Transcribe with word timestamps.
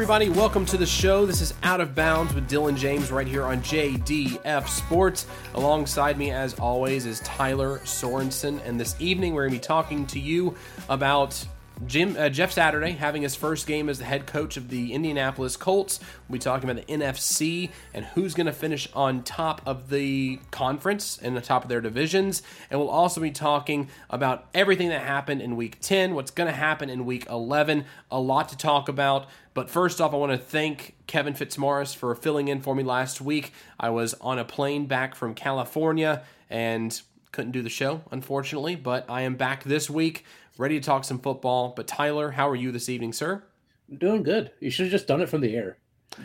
Everybody, 0.00 0.30
welcome 0.30 0.64
to 0.64 0.78
the 0.78 0.86
show. 0.86 1.26
This 1.26 1.42
is 1.42 1.52
Out 1.62 1.82
of 1.82 1.94
Bounds 1.94 2.32
with 2.32 2.48
Dylan 2.48 2.74
James 2.74 3.12
right 3.12 3.26
here 3.26 3.44
on 3.44 3.60
JDF 3.60 4.66
Sports. 4.66 5.26
Alongside 5.52 6.16
me, 6.16 6.30
as 6.30 6.58
always, 6.58 7.04
is 7.04 7.20
Tyler 7.20 7.80
Sorensen. 7.80 8.66
And 8.66 8.80
this 8.80 8.98
evening, 8.98 9.34
we're 9.34 9.42
going 9.42 9.52
to 9.52 9.60
be 9.60 9.62
talking 9.62 10.06
to 10.06 10.18
you 10.18 10.56
about 10.88 11.46
Jim 11.86 12.14
uh, 12.18 12.28
Jeff 12.28 12.52
Saturday 12.52 12.92
having 12.92 13.22
his 13.22 13.34
first 13.34 13.66
game 13.66 13.88
as 13.88 13.98
the 13.98 14.04
head 14.04 14.26
coach 14.26 14.56
of 14.56 14.68
the 14.68 14.92
Indianapolis 14.92 15.56
Colts. 15.56 16.00
We'll 16.28 16.34
be 16.34 16.38
talking 16.38 16.68
about 16.68 16.86
the 16.86 16.92
NFC 16.92 17.70
and 17.94 18.04
who's 18.06 18.34
going 18.34 18.46
to 18.46 18.52
finish 18.52 18.88
on 18.94 19.22
top 19.22 19.62
of 19.66 19.88
the 19.88 20.40
conference 20.50 21.18
and 21.22 21.36
the 21.36 21.40
top 21.40 21.62
of 21.62 21.68
their 21.68 21.80
divisions. 21.80 22.42
And 22.70 22.78
we'll 22.78 22.90
also 22.90 23.20
be 23.20 23.30
talking 23.30 23.88
about 24.10 24.46
everything 24.54 24.90
that 24.90 25.02
happened 25.02 25.40
in 25.40 25.56
Week 25.56 25.78
10, 25.80 26.14
what's 26.14 26.30
going 26.30 26.48
to 26.48 26.56
happen 26.56 26.90
in 26.90 27.06
Week 27.06 27.26
11. 27.30 27.84
A 28.10 28.20
lot 28.20 28.48
to 28.50 28.56
talk 28.56 28.88
about. 28.88 29.26
But 29.60 29.68
first 29.68 30.00
off, 30.00 30.14
I 30.14 30.16
want 30.16 30.32
to 30.32 30.38
thank 30.38 30.94
Kevin 31.06 31.34
Fitzmaurice 31.34 31.92
for 31.92 32.14
filling 32.14 32.48
in 32.48 32.62
for 32.62 32.74
me 32.74 32.82
last 32.82 33.20
week. 33.20 33.52
I 33.78 33.90
was 33.90 34.14
on 34.22 34.38
a 34.38 34.44
plane 34.46 34.86
back 34.86 35.14
from 35.14 35.34
California 35.34 36.22
and 36.48 36.98
couldn't 37.30 37.50
do 37.50 37.60
the 37.60 37.68
show, 37.68 38.00
unfortunately, 38.10 38.74
but 38.74 39.04
I 39.06 39.20
am 39.20 39.34
back 39.34 39.64
this 39.64 39.90
week, 39.90 40.24
ready 40.56 40.80
to 40.80 40.86
talk 40.86 41.04
some 41.04 41.18
football. 41.18 41.74
But 41.76 41.86
Tyler, 41.86 42.30
how 42.30 42.48
are 42.48 42.56
you 42.56 42.72
this 42.72 42.88
evening, 42.88 43.12
sir? 43.12 43.42
I'm 43.90 43.98
doing 43.98 44.22
good. 44.22 44.50
You 44.60 44.70
should 44.70 44.86
have 44.86 44.92
just 44.92 45.06
done 45.06 45.20
it 45.20 45.28
from 45.28 45.42
the 45.42 45.54
air. 45.54 45.76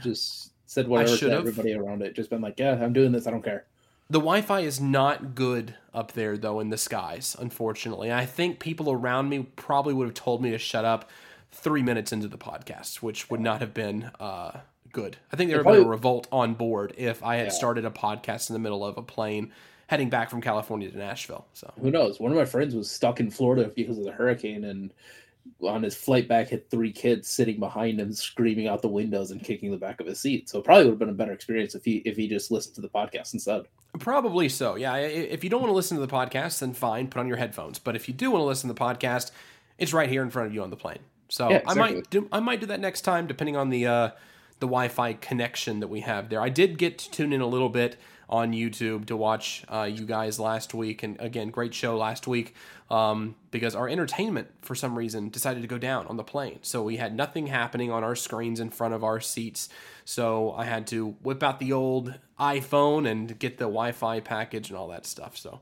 Just 0.01 0.53
said 0.65 0.87
whatever 0.87 1.17
to 1.17 1.31
everybody 1.31 1.73
around 1.73 2.03
it. 2.03 2.15
Just 2.15 2.29
been 2.29 2.39
like, 2.39 2.57
yeah, 2.57 2.81
I'm 2.81 2.93
doing 2.93 3.11
this. 3.11 3.27
I 3.27 3.31
don't 3.31 3.43
care. 3.43 3.65
The 4.09 4.19
Wi-Fi 4.19 4.61
is 4.61 4.79
not 4.79 5.35
good 5.35 5.75
up 5.93 6.13
there 6.13 6.37
though 6.37 6.61
in 6.61 6.69
the 6.69 6.77
skies, 6.77 7.35
unfortunately. 7.37 8.13
I 8.13 8.25
think 8.25 8.59
people 8.59 8.89
around 8.89 9.27
me 9.27 9.47
probably 9.57 9.93
would 9.93 10.05
have 10.05 10.13
told 10.13 10.41
me 10.41 10.51
to 10.51 10.57
shut 10.57 10.85
up 10.85 11.09
three 11.55 11.81
minutes 11.81 12.11
into 12.11 12.27
the 12.27 12.37
podcast, 12.37 12.97
which 12.97 13.29
would 13.29 13.39
not 13.39 13.61
have 13.61 13.73
been 13.73 14.11
uh, 14.19 14.59
good. 14.91 15.17
I 15.31 15.35
think 15.35 15.49
there 15.49 15.63
would 15.63 15.67
have 15.67 15.75
been 15.75 15.87
a 15.87 15.89
revolt 15.89 16.27
on 16.31 16.53
board 16.53 16.93
if 16.97 17.23
I 17.23 17.37
had 17.37 17.47
yeah. 17.47 17.53
started 17.53 17.85
a 17.85 17.89
podcast 17.89 18.49
in 18.49 18.53
the 18.53 18.59
middle 18.59 18.85
of 18.85 18.97
a 18.97 19.01
plane 19.01 19.51
heading 19.87 20.09
back 20.09 20.29
from 20.29 20.41
California 20.41 20.89
to 20.89 20.97
Nashville. 20.97 21.45
So 21.53 21.71
who 21.81 21.91
knows? 21.91 22.19
One 22.19 22.31
of 22.31 22.37
my 22.37 22.45
friends 22.45 22.75
was 22.75 22.89
stuck 22.89 23.19
in 23.19 23.29
Florida 23.31 23.71
because 23.75 23.97
of 23.97 24.03
the 24.03 24.11
hurricane, 24.11 24.63
and 24.63 24.93
on 25.61 25.83
his 25.83 25.95
flight 25.95 26.27
back, 26.27 26.49
had 26.49 26.69
three 26.69 26.91
kids 26.91 27.27
sitting 27.27 27.59
behind 27.59 27.99
him, 27.99 28.11
screaming 28.13 28.67
out 28.67 28.81
the 28.81 28.87
windows 28.87 29.31
and 29.31 29.43
kicking 29.43 29.71
the 29.71 29.77
back 29.77 29.99
of 29.99 30.07
his 30.07 30.19
seat. 30.19 30.49
So 30.49 30.59
it 30.59 30.65
probably 30.65 30.85
would 30.85 30.91
have 30.91 30.99
been 30.99 31.09
a 31.09 31.13
better 31.13 31.33
experience 31.33 31.75
if 31.75 31.85
he 31.85 31.97
if 31.97 32.17
he 32.17 32.27
just 32.27 32.51
listened 32.51 32.75
to 32.75 32.81
the 32.81 32.89
podcast 32.89 33.33
instead. 33.33 33.63
Probably 33.99 34.49
so. 34.49 34.75
Yeah. 34.75 34.95
If 34.97 35.43
you 35.43 35.49
don't 35.49 35.61
want 35.61 35.69
to 35.69 35.75
listen 35.75 35.97
to 35.97 36.05
the 36.05 36.11
podcast, 36.11 36.59
then 36.59 36.73
fine, 36.73 37.07
put 37.07 37.19
on 37.19 37.27
your 37.27 37.37
headphones. 37.37 37.79
But 37.79 37.95
if 37.95 38.07
you 38.07 38.13
do 38.13 38.31
want 38.31 38.41
to 38.41 38.45
listen 38.45 38.67
to 38.67 38.73
the 38.73 38.79
podcast, 38.79 39.31
it's 39.77 39.93
right 39.93 40.09
here 40.09 40.21
in 40.21 40.29
front 40.29 40.47
of 40.47 40.53
you 40.53 40.63
on 40.63 40.69
the 40.69 40.75
plane. 40.75 40.99
So 41.29 41.49
yeah, 41.49 41.57
exactly. 41.57 41.81
I 41.81 41.91
might 41.93 42.09
do 42.09 42.27
I 42.31 42.39
might 42.39 42.59
do 42.59 42.65
that 42.67 42.79
next 42.79 43.01
time, 43.01 43.27
depending 43.27 43.55
on 43.55 43.69
the 43.69 43.87
uh, 43.87 44.09
the 44.59 44.67
Wi-Fi 44.67 45.13
connection 45.13 45.79
that 45.79 45.87
we 45.87 46.01
have 46.01 46.29
there. 46.29 46.41
I 46.41 46.49
did 46.49 46.77
get 46.77 46.97
to 46.99 47.11
tune 47.11 47.33
in 47.33 47.41
a 47.41 47.47
little 47.47 47.69
bit 47.69 47.97
on 48.27 48.53
YouTube 48.53 49.05
to 49.05 49.15
watch 49.15 49.63
uh, 49.69 49.83
you 49.83 50.05
guys 50.05 50.39
last 50.39 50.73
week, 50.73 51.03
and 51.03 51.19
again, 51.19 51.49
great 51.49 51.73
show 51.73 51.97
last 51.97 52.25
week. 52.27 52.55
Um, 52.89 53.35
because 53.49 53.75
our 53.75 53.89
entertainment, 53.89 54.47
for 54.61 54.75
some 54.75 54.97
reason, 54.97 55.29
decided 55.29 55.61
to 55.61 55.67
go 55.67 55.79
down 55.79 56.05
on 56.07 56.17
the 56.17 56.23
plane, 56.23 56.59
so 56.61 56.83
we 56.83 56.97
had 56.97 57.15
nothing 57.15 57.47
happening 57.47 57.91
on 57.91 58.03
our 58.03 58.15
screens 58.15 58.59
in 58.59 58.69
front 58.69 58.93
of 58.93 59.03
our 59.03 59.19
seats. 59.19 59.69
So 60.05 60.53
I 60.53 60.65
had 60.65 60.85
to 60.87 61.15
whip 61.23 61.41
out 61.41 61.59
the 61.59 61.73
old 61.73 62.13
iPhone 62.39 63.09
and 63.09 63.37
get 63.39 63.57
the 63.57 63.65
Wi-Fi 63.65 64.19
package 64.19 64.69
and 64.69 64.77
all 64.77 64.87
that 64.89 65.07
stuff. 65.07 65.35
So 65.37 65.61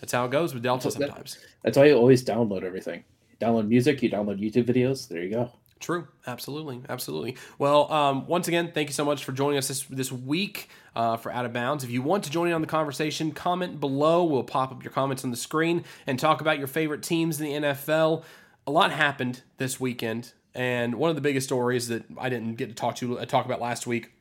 that's 0.00 0.12
how 0.12 0.26
it 0.26 0.30
goes 0.30 0.52
with 0.52 0.62
Delta 0.62 0.90
sometimes. 0.90 1.38
That's 1.62 1.78
why 1.78 1.86
you 1.86 1.94
always 1.94 2.22
download 2.22 2.64
everything 2.64 3.04
download 3.42 3.68
music, 3.68 4.02
you 4.02 4.10
download 4.10 4.40
YouTube 4.40 4.64
videos. 4.64 5.08
There 5.08 5.22
you 5.22 5.30
go. 5.30 5.50
True, 5.82 6.06
absolutely, 6.28 6.80
absolutely. 6.88 7.36
Well, 7.58 7.92
um, 7.92 8.28
once 8.28 8.46
again, 8.46 8.70
thank 8.72 8.88
you 8.88 8.92
so 8.92 9.04
much 9.04 9.24
for 9.24 9.32
joining 9.32 9.58
us 9.58 9.66
this 9.66 9.82
this 9.86 10.12
week 10.12 10.68
uh, 10.94 11.16
for 11.16 11.32
Out 11.32 11.44
of 11.44 11.52
Bounds. 11.52 11.82
If 11.82 11.90
you 11.90 12.02
want 12.02 12.22
to 12.24 12.30
join 12.30 12.46
in 12.46 12.54
on 12.54 12.60
the 12.60 12.68
conversation, 12.68 13.32
comment 13.32 13.80
below. 13.80 14.22
We'll 14.22 14.44
pop 14.44 14.70
up 14.70 14.84
your 14.84 14.92
comments 14.92 15.24
on 15.24 15.32
the 15.32 15.36
screen 15.36 15.84
and 16.06 16.20
talk 16.20 16.40
about 16.40 16.58
your 16.58 16.68
favorite 16.68 17.02
teams 17.02 17.40
in 17.40 17.46
the 17.46 17.68
NFL. 17.68 18.22
A 18.64 18.70
lot 18.70 18.92
happened 18.92 19.42
this 19.56 19.80
weekend, 19.80 20.34
and 20.54 20.94
one 20.94 21.10
of 21.10 21.16
the 21.16 21.22
biggest 21.22 21.48
stories 21.48 21.88
that 21.88 22.04
I 22.16 22.28
didn't 22.28 22.54
get 22.54 22.68
to 22.68 22.76
talk 22.76 22.94
to 22.96 23.18
uh, 23.18 23.24
talk 23.24 23.44
about 23.44 23.60
last 23.60 23.84
week 23.84 24.12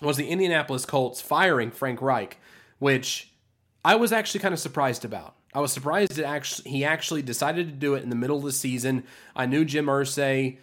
was 0.00 0.16
the 0.16 0.28
Indianapolis 0.28 0.86
Colts 0.86 1.20
firing 1.20 1.70
Frank 1.70 2.00
Reich, 2.00 2.38
which 2.78 3.32
I 3.84 3.96
was 3.96 4.12
actually 4.12 4.40
kind 4.40 4.54
of 4.54 4.60
surprised 4.60 5.04
about. 5.04 5.34
I 5.56 5.60
was 5.60 5.72
surprised 5.72 6.16
that 6.16 6.26
actually 6.26 6.70
he 6.70 6.84
actually 6.84 7.22
decided 7.22 7.66
to 7.68 7.72
do 7.72 7.94
it 7.94 8.02
in 8.02 8.10
the 8.10 8.14
middle 8.14 8.36
of 8.36 8.42
the 8.42 8.52
season. 8.52 9.04
I 9.34 9.46
knew 9.46 9.64
Jim 9.64 9.86
Irsay 9.86 10.58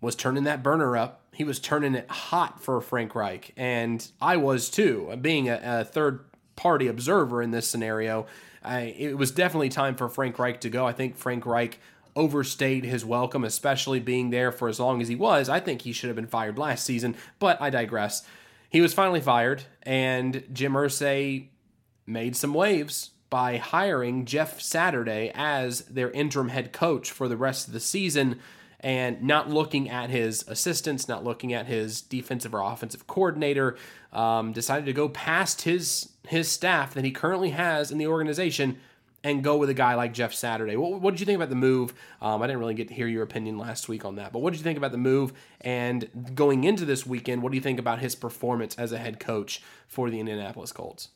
was 0.00 0.14
turning 0.14 0.44
that 0.44 0.62
burner 0.62 0.96
up. 0.96 1.24
He 1.34 1.42
was 1.42 1.58
turning 1.58 1.96
it 1.96 2.08
hot 2.08 2.62
for 2.62 2.80
Frank 2.80 3.16
Reich, 3.16 3.52
and 3.56 4.08
I 4.22 4.36
was 4.36 4.70
too. 4.70 5.18
Being 5.20 5.48
a, 5.48 5.60
a 5.64 5.84
third 5.84 6.26
party 6.54 6.86
observer 6.86 7.42
in 7.42 7.50
this 7.50 7.66
scenario, 7.66 8.26
I, 8.62 8.82
it 8.96 9.18
was 9.18 9.32
definitely 9.32 9.68
time 9.68 9.96
for 9.96 10.08
Frank 10.08 10.38
Reich 10.38 10.60
to 10.60 10.70
go. 10.70 10.86
I 10.86 10.92
think 10.92 11.16
Frank 11.16 11.44
Reich 11.44 11.80
overstayed 12.14 12.84
his 12.84 13.04
welcome, 13.04 13.42
especially 13.42 13.98
being 13.98 14.30
there 14.30 14.52
for 14.52 14.68
as 14.68 14.78
long 14.78 15.02
as 15.02 15.08
he 15.08 15.16
was. 15.16 15.48
I 15.48 15.58
think 15.58 15.82
he 15.82 15.92
should 15.92 16.06
have 16.06 16.16
been 16.16 16.28
fired 16.28 16.56
last 16.56 16.86
season, 16.86 17.16
but 17.40 17.60
I 17.60 17.70
digress. 17.70 18.24
He 18.70 18.80
was 18.80 18.94
finally 18.94 19.20
fired, 19.20 19.64
and 19.82 20.44
Jim 20.52 20.74
Irsay 20.74 21.48
made 22.06 22.36
some 22.36 22.54
waves 22.54 23.10
by 23.36 23.58
hiring 23.58 24.24
Jeff 24.24 24.62
Saturday 24.62 25.30
as 25.34 25.82
their 25.82 26.10
interim 26.12 26.48
head 26.48 26.72
coach 26.72 27.10
for 27.10 27.28
the 27.28 27.36
rest 27.36 27.66
of 27.66 27.74
the 27.74 27.80
season 27.80 28.40
and 28.80 29.20
not 29.20 29.50
looking 29.50 29.90
at 29.90 30.08
his 30.08 30.42
assistants, 30.48 31.06
not 31.06 31.22
looking 31.22 31.52
at 31.52 31.66
his 31.66 32.00
defensive 32.00 32.54
or 32.54 32.62
offensive 32.62 33.06
coordinator, 33.06 33.76
um, 34.10 34.52
decided 34.52 34.86
to 34.86 34.94
go 34.94 35.10
past 35.10 35.60
his 35.60 36.14
his 36.26 36.50
staff 36.50 36.94
that 36.94 37.04
he 37.04 37.10
currently 37.10 37.50
has 37.50 37.90
in 37.90 37.98
the 37.98 38.06
organization 38.06 38.78
and 39.22 39.44
go 39.44 39.58
with 39.58 39.68
a 39.68 39.74
guy 39.74 39.94
like 39.94 40.14
Jeff 40.14 40.32
Saturday. 40.32 40.74
What, 40.74 41.02
what 41.02 41.10
did 41.10 41.20
you 41.20 41.26
think 41.26 41.36
about 41.36 41.50
the 41.50 41.56
move? 41.56 41.92
Um, 42.22 42.40
I 42.40 42.46
didn't 42.46 42.60
really 42.60 42.72
get 42.72 42.88
to 42.88 42.94
hear 42.94 43.06
your 43.06 43.22
opinion 43.22 43.58
last 43.58 43.86
week 43.86 44.06
on 44.06 44.16
that, 44.16 44.32
but 44.32 44.38
what 44.38 44.54
did 44.54 44.60
you 44.60 44.64
think 44.64 44.78
about 44.78 44.92
the 44.92 44.98
move? 45.12 45.34
And 45.60 46.08
going 46.34 46.64
into 46.64 46.86
this 46.86 47.04
weekend, 47.04 47.42
what 47.42 47.52
do 47.52 47.56
you 47.56 47.62
think 47.62 47.78
about 47.78 47.98
his 47.98 48.14
performance 48.14 48.74
as 48.76 48.92
a 48.92 48.98
head 48.98 49.20
coach 49.20 49.60
for 49.88 50.08
the 50.08 50.20
Indianapolis 50.20 50.72
Colts? 50.72 51.10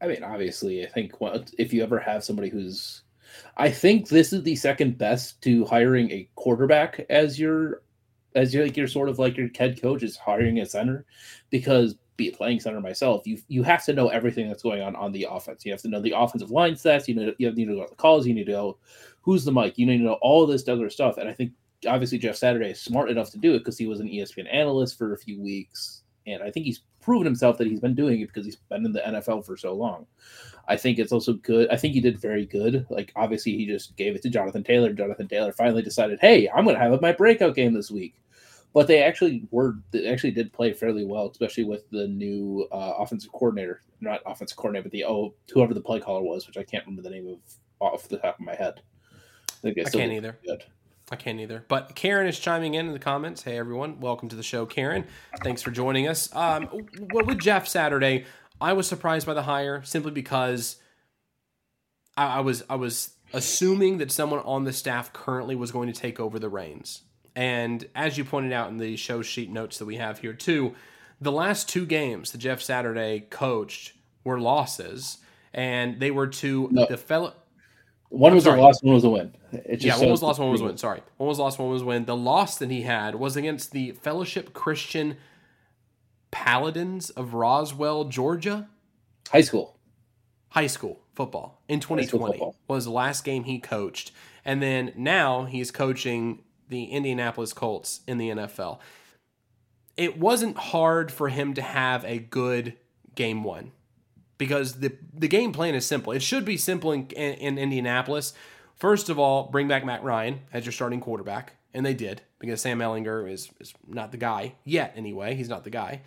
I 0.00 0.06
mean, 0.06 0.22
obviously, 0.22 0.84
I 0.84 0.88
think 0.88 1.12
if 1.58 1.72
you 1.72 1.82
ever 1.82 1.98
have 1.98 2.24
somebody 2.24 2.48
who's, 2.48 3.02
I 3.56 3.70
think 3.70 4.08
this 4.08 4.32
is 4.32 4.42
the 4.42 4.56
second 4.56 4.98
best 4.98 5.40
to 5.42 5.64
hiring 5.66 6.10
a 6.10 6.28
quarterback 6.34 7.04
as 7.10 7.38
your, 7.38 7.82
as 8.34 8.54
your 8.54 8.64
like 8.64 8.76
your 8.76 8.88
sort 8.88 9.08
of 9.08 9.18
like 9.18 9.36
your 9.36 9.50
head 9.56 9.80
coach 9.80 10.02
is 10.02 10.16
hiring 10.16 10.58
a 10.60 10.66
center, 10.66 11.04
because 11.50 11.96
be 12.20 12.30
playing 12.30 12.60
center 12.60 12.80
myself, 12.80 13.26
you 13.26 13.38
you 13.48 13.62
have 13.62 13.84
to 13.84 13.92
know 13.92 14.08
everything 14.08 14.46
that's 14.46 14.62
going 14.62 14.82
on 14.82 14.94
on 14.94 15.10
the 15.10 15.26
offense. 15.28 15.64
You 15.64 15.72
have 15.72 15.80
to 15.82 15.88
know 15.88 16.00
the 16.00 16.14
offensive 16.16 16.50
line 16.50 16.74
stats. 16.74 17.08
You 17.08 17.14
know 17.14 17.34
you 17.38 17.50
need 17.52 17.64
to 17.64 17.72
know 17.72 17.86
the 17.88 17.96
calls. 17.96 18.26
You 18.26 18.34
need 18.34 18.46
to 18.46 18.52
know 18.52 18.76
who's 19.22 19.44
the 19.44 19.52
mic. 19.52 19.78
You 19.78 19.86
need 19.86 19.98
to 19.98 20.04
know 20.04 20.18
all 20.20 20.46
this 20.46 20.68
other 20.68 20.90
stuff. 20.90 21.16
And 21.16 21.28
I 21.28 21.32
think 21.32 21.52
obviously 21.86 22.18
Jeff 22.18 22.36
Saturday 22.36 22.70
is 22.70 22.80
smart 22.80 23.10
enough 23.10 23.30
to 23.30 23.38
do 23.38 23.54
it 23.54 23.60
because 23.60 23.78
he 23.78 23.86
was 23.86 24.00
an 24.00 24.08
ESPN 24.08 24.52
analyst 24.52 24.98
for 24.98 25.14
a 25.14 25.18
few 25.18 25.40
weeks, 25.40 26.02
and 26.26 26.42
I 26.42 26.50
think 26.50 26.66
he's 26.66 26.82
proven 27.00 27.24
himself 27.24 27.58
that 27.58 27.66
he's 27.66 27.80
been 27.80 27.94
doing 27.94 28.20
it 28.20 28.26
because 28.26 28.44
he's 28.44 28.56
been 28.56 28.84
in 28.84 28.92
the 28.92 29.00
NFL 29.00 29.44
for 29.44 29.56
so 29.56 29.74
long. 29.74 30.06
I 30.68 30.76
think 30.76 30.98
it's 30.98 31.12
also 31.12 31.34
good. 31.34 31.68
I 31.70 31.76
think 31.76 31.94
he 31.94 32.00
did 32.00 32.20
very 32.20 32.46
good. 32.46 32.86
Like 32.90 33.12
obviously 33.16 33.56
he 33.56 33.66
just 33.66 33.96
gave 33.96 34.14
it 34.14 34.22
to 34.22 34.30
Jonathan 34.30 34.62
Taylor. 34.62 34.92
Jonathan 34.92 35.28
Taylor 35.28 35.52
finally 35.52 35.82
decided, 35.82 36.18
hey, 36.20 36.48
I'm 36.48 36.64
going 36.64 36.76
to 36.76 36.82
have 36.82 37.00
my 37.00 37.12
breakout 37.12 37.54
game 37.54 37.74
this 37.74 37.90
week. 37.90 38.14
But 38.72 38.86
they 38.86 39.02
actually 39.02 39.48
were 39.50 39.78
they 39.90 40.06
actually 40.06 40.30
did 40.30 40.52
play 40.52 40.72
fairly 40.72 41.04
well, 41.04 41.28
especially 41.28 41.64
with 41.64 41.90
the 41.90 42.06
new 42.06 42.68
uh, 42.70 42.94
offensive 42.98 43.32
coordinator, 43.32 43.82
not 44.00 44.20
offensive 44.26 44.56
coordinator, 44.56 44.84
but 44.84 44.92
the 44.92 45.04
oh 45.04 45.34
whoever 45.52 45.74
the 45.74 45.80
play 45.80 45.98
caller 45.98 46.22
was, 46.22 46.46
which 46.46 46.56
I 46.56 46.62
can't 46.62 46.86
remember 46.86 47.02
the 47.02 47.10
name 47.10 47.26
of 47.26 47.38
off 47.80 48.06
the 48.06 48.18
top 48.18 48.38
of 48.38 48.46
my 48.46 48.54
head. 48.54 48.80
I, 49.64 49.70
I 49.70 49.90
can't 49.90 50.12
either. 50.12 50.38
Good. 50.46 50.62
I 51.10 51.16
can't 51.16 51.40
either. 51.40 51.64
But 51.66 51.96
Karen 51.96 52.28
is 52.28 52.38
chiming 52.38 52.74
in 52.74 52.86
in 52.86 52.92
the 52.92 53.00
comments. 53.00 53.42
Hey, 53.42 53.58
everyone. 53.58 53.98
Welcome 54.00 54.28
to 54.28 54.36
the 54.36 54.42
show, 54.44 54.64
Karen. 54.64 55.06
Thanks 55.42 55.60
for 55.60 55.72
joining 55.72 56.06
us. 56.06 56.34
Um, 56.34 56.68
well, 57.12 57.24
with 57.24 57.40
Jeff 57.40 57.66
Saturday, 57.66 58.26
I 58.60 58.74
was 58.74 58.86
surprised 58.86 59.26
by 59.26 59.34
the 59.34 59.42
hire 59.42 59.82
simply 59.82 60.12
because 60.12 60.76
I, 62.16 62.36
I 62.36 62.40
was 62.40 62.62
I 62.70 62.76
was 62.76 63.14
assuming 63.32 63.98
that 63.98 64.12
someone 64.12 64.40
on 64.40 64.64
the 64.64 64.72
staff 64.72 65.12
currently 65.12 65.56
was 65.56 65.72
going 65.72 65.92
to 65.92 65.98
take 65.98 66.20
over 66.20 66.38
the 66.38 66.48
reins. 66.48 67.02
And 67.34 67.88
as 67.94 68.16
you 68.16 68.24
pointed 68.24 68.52
out 68.52 68.70
in 68.70 68.78
the 68.78 68.96
show 68.96 69.22
sheet 69.22 69.50
notes 69.50 69.78
that 69.78 69.86
we 69.86 69.96
have 69.96 70.20
here 70.20 70.32
too, 70.32 70.74
the 71.20 71.32
last 71.32 71.68
two 71.68 71.86
games 71.86 72.32
that 72.32 72.38
Jeff 72.38 72.60
Saturday 72.60 73.26
coached 73.30 73.94
were 74.24 74.38
losses, 74.38 75.18
and 75.52 75.98
they 75.98 76.10
were 76.10 76.26
to 76.26 76.68
no. 76.70 76.86
the 76.86 76.96
fellow 76.96 77.34
one 78.10 78.34
was 78.34 78.44
a 78.46 78.54
loss, 78.56 78.82
one 78.82 78.94
was 78.94 79.04
a 79.04 79.10
win. 79.10 79.34
yeah, 79.78 79.96
one 79.98 80.10
was 80.10 80.22
lost, 80.22 80.38
one 80.38 80.50
was 80.50 80.60
a 80.60 80.64
win. 80.64 80.76
Sorry, 80.76 81.00
one 81.16 81.28
was 81.28 81.38
lost, 81.38 81.58
one 81.58 81.70
was 81.70 81.82
a 81.82 81.84
win. 81.86 82.04
The 82.04 82.16
loss 82.16 82.58
that 82.58 82.70
he 82.70 82.82
had 82.82 83.14
was 83.14 83.36
against 83.36 83.72
the 83.72 83.92
Fellowship 83.92 84.52
Christian 84.52 85.16
Paladins 86.30 87.10
of 87.10 87.34
Roswell, 87.34 88.04
Georgia. 88.04 88.68
High 89.30 89.40
school. 89.40 89.78
High 90.50 90.66
school 90.66 91.00
football 91.14 91.62
in 91.68 91.80
2020 91.80 92.32
football. 92.32 92.56
was 92.66 92.84
the 92.84 92.90
last 92.90 93.24
game 93.24 93.44
he 93.44 93.58
coached, 93.60 94.10
and 94.44 94.60
then 94.60 94.92
now 94.96 95.44
he's 95.44 95.70
coaching 95.70 96.42
the 96.68 96.84
Indianapolis 96.84 97.52
Colts 97.52 98.00
in 98.06 98.18
the 98.18 98.30
NFL. 98.30 98.80
it 99.96 100.18
wasn't 100.18 100.56
hard 100.56 101.12
for 101.12 101.28
him 101.28 101.54
to 101.54 101.62
have 101.62 102.04
a 102.04 102.18
good 102.18 102.76
game 103.14 103.44
one 103.44 103.72
because 104.40 104.80
the 104.80 104.96
the 105.12 105.28
game 105.28 105.52
plan 105.52 105.74
is 105.74 105.84
simple. 105.84 106.14
It 106.14 106.22
should 106.22 106.46
be 106.46 106.56
simple 106.56 106.92
in, 106.92 107.06
in, 107.08 107.34
in 107.34 107.58
Indianapolis. 107.58 108.32
First 108.74 109.10
of 109.10 109.18
all, 109.18 109.44
bring 109.44 109.68
back 109.68 109.84
Matt 109.84 110.02
Ryan 110.02 110.40
as 110.50 110.64
your 110.64 110.72
starting 110.72 110.98
quarterback, 110.98 111.56
and 111.74 111.84
they 111.84 111.92
did 111.92 112.22
because 112.38 112.62
Sam 112.62 112.78
Ehlinger 112.78 113.30
is 113.30 113.50
is 113.60 113.74
not 113.86 114.10
the 114.12 114.16
guy 114.16 114.54
yet. 114.64 114.94
Anyway, 114.96 115.34
he's 115.34 115.50
not 115.50 115.62
the 115.62 115.70
guy. 115.70 116.00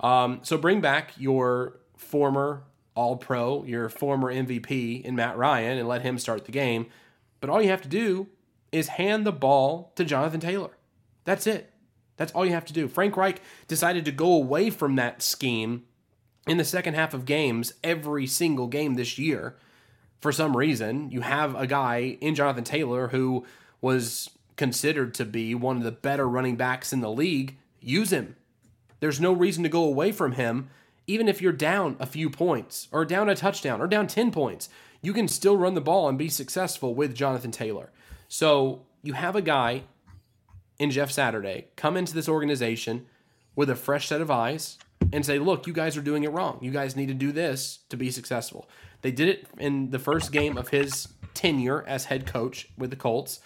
Um, 0.00 0.40
so 0.42 0.58
bring 0.58 0.80
back 0.80 1.12
your 1.16 1.78
former 1.96 2.64
All 2.96 3.16
Pro, 3.16 3.62
your 3.64 3.88
former 3.88 4.34
MVP 4.34 5.02
in 5.02 5.14
Matt 5.14 5.38
Ryan, 5.38 5.78
and 5.78 5.88
let 5.88 6.02
him 6.02 6.18
start 6.18 6.44
the 6.44 6.52
game. 6.52 6.86
But 7.40 7.50
all 7.50 7.62
you 7.62 7.70
have 7.70 7.82
to 7.82 7.88
do 7.88 8.26
is 8.72 8.88
hand 8.88 9.24
the 9.24 9.32
ball 9.32 9.92
to 9.94 10.04
Jonathan 10.04 10.40
Taylor. 10.40 10.76
That's 11.24 11.46
it. 11.46 11.72
That's 12.16 12.32
all 12.32 12.44
you 12.44 12.52
have 12.52 12.64
to 12.64 12.72
do. 12.72 12.88
Frank 12.88 13.16
Reich 13.16 13.40
decided 13.68 14.04
to 14.06 14.12
go 14.12 14.32
away 14.32 14.70
from 14.70 14.96
that 14.96 15.22
scheme 15.22 15.84
in 16.46 16.58
the 16.58 16.64
second 16.64 16.94
half 16.94 17.12
of 17.12 17.24
games 17.24 17.74
every 17.82 18.26
single 18.26 18.66
game 18.66 18.94
this 18.94 19.18
year. 19.18 19.56
For 20.20 20.32
some 20.32 20.56
reason, 20.56 21.10
you 21.10 21.20
have 21.22 21.54
a 21.54 21.66
guy 21.66 22.16
in 22.20 22.34
Jonathan 22.34 22.64
Taylor 22.64 23.08
who 23.08 23.44
was 23.80 24.30
considered 24.56 25.12
to 25.14 25.24
be 25.24 25.54
one 25.54 25.76
of 25.76 25.82
the 25.82 25.92
better 25.92 26.28
running 26.28 26.56
backs 26.56 26.92
in 26.92 27.00
the 27.00 27.10
league. 27.10 27.56
Use 27.80 28.12
him. 28.12 28.36
There's 29.00 29.20
no 29.20 29.32
reason 29.32 29.62
to 29.62 29.68
go 29.68 29.84
away 29.84 30.12
from 30.12 30.32
him, 30.32 30.70
even 31.06 31.28
if 31.28 31.42
you're 31.42 31.52
down 31.52 31.96
a 32.00 32.06
few 32.06 32.30
points, 32.30 32.88
or 32.90 33.04
down 33.04 33.28
a 33.28 33.34
touchdown, 33.34 33.80
or 33.80 33.86
down 33.86 34.06
10 34.06 34.30
points. 34.30 34.68
You 35.02 35.12
can 35.12 35.28
still 35.28 35.56
run 35.56 35.74
the 35.74 35.80
ball 35.80 36.08
and 36.08 36.16
be 36.16 36.28
successful 36.28 36.94
with 36.94 37.14
Jonathan 37.14 37.50
Taylor. 37.50 37.90
So 38.28 38.82
you 39.02 39.12
have 39.12 39.36
a 39.36 39.42
guy 39.42 39.82
in 40.78 40.90
Jeff 40.90 41.10
Saturday 41.10 41.66
come 41.76 41.96
into 41.96 42.14
this 42.14 42.28
organization 42.28 43.06
with 43.54 43.70
a 43.70 43.76
fresh 43.76 44.08
set 44.08 44.20
of 44.20 44.30
eyes 44.30 44.78
and 45.12 45.24
say, 45.24 45.38
look, 45.38 45.66
you 45.66 45.72
guys 45.72 45.96
are 45.96 46.02
doing 46.02 46.24
it 46.24 46.32
wrong. 46.32 46.58
You 46.60 46.70
guys 46.70 46.96
need 46.96 47.08
to 47.08 47.14
do 47.14 47.32
this 47.32 47.80
to 47.90 47.96
be 47.96 48.10
successful. 48.10 48.68
They 49.02 49.10
did 49.10 49.28
it 49.28 49.46
in 49.58 49.90
the 49.90 49.98
first 49.98 50.32
game 50.32 50.56
of 50.56 50.68
his 50.68 51.08
tenure 51.34 51.84
as 51.86 52.06
head 52.06 52.26
coach 52.26 52.68
with 52.76 52.90
the 52.90 52.96
Colts. 52.96 53.40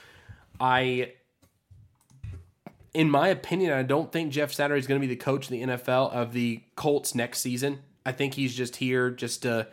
I, 0.58 1.12
in 2.94 3.10
my 3.10 3.28
opinion, 3.28 3.72
I 3.72 3.82
don't 3.82 4.10
think 4.12 4.32
Jeff 4.32 4.52
Saturday 4.52 4.78
is 4.78 4.86
going 4.86 5.00
to 5.00 5.06
be 5.06 5.12
the 5.12 5.20
coach 5.20 5.46
of 5.46 5.50
the 5.50 5.62
NFL 5.62 6.12
of 6.12 6.32
the 6.32 6.62
Colts 6.76 7.14
next 7.14 7.40
season. 7.40 7.80
I 8.06 8.12
think 8.12 8.34
he's 8.34 8.54
just 8.54 8.76
here 8.76 9.10
just 9.10 9.42
to, 9.42 9.68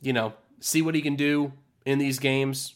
you 0.00 0.12
know, 0.12 0.32
see 0.60 0.82
what 0.82 0.94
he 0.94 1.02
can 1.02 1.16
do 1.16 1.52
in 1.84 1.98
these 1.98 2.18
games. 2.18 2.74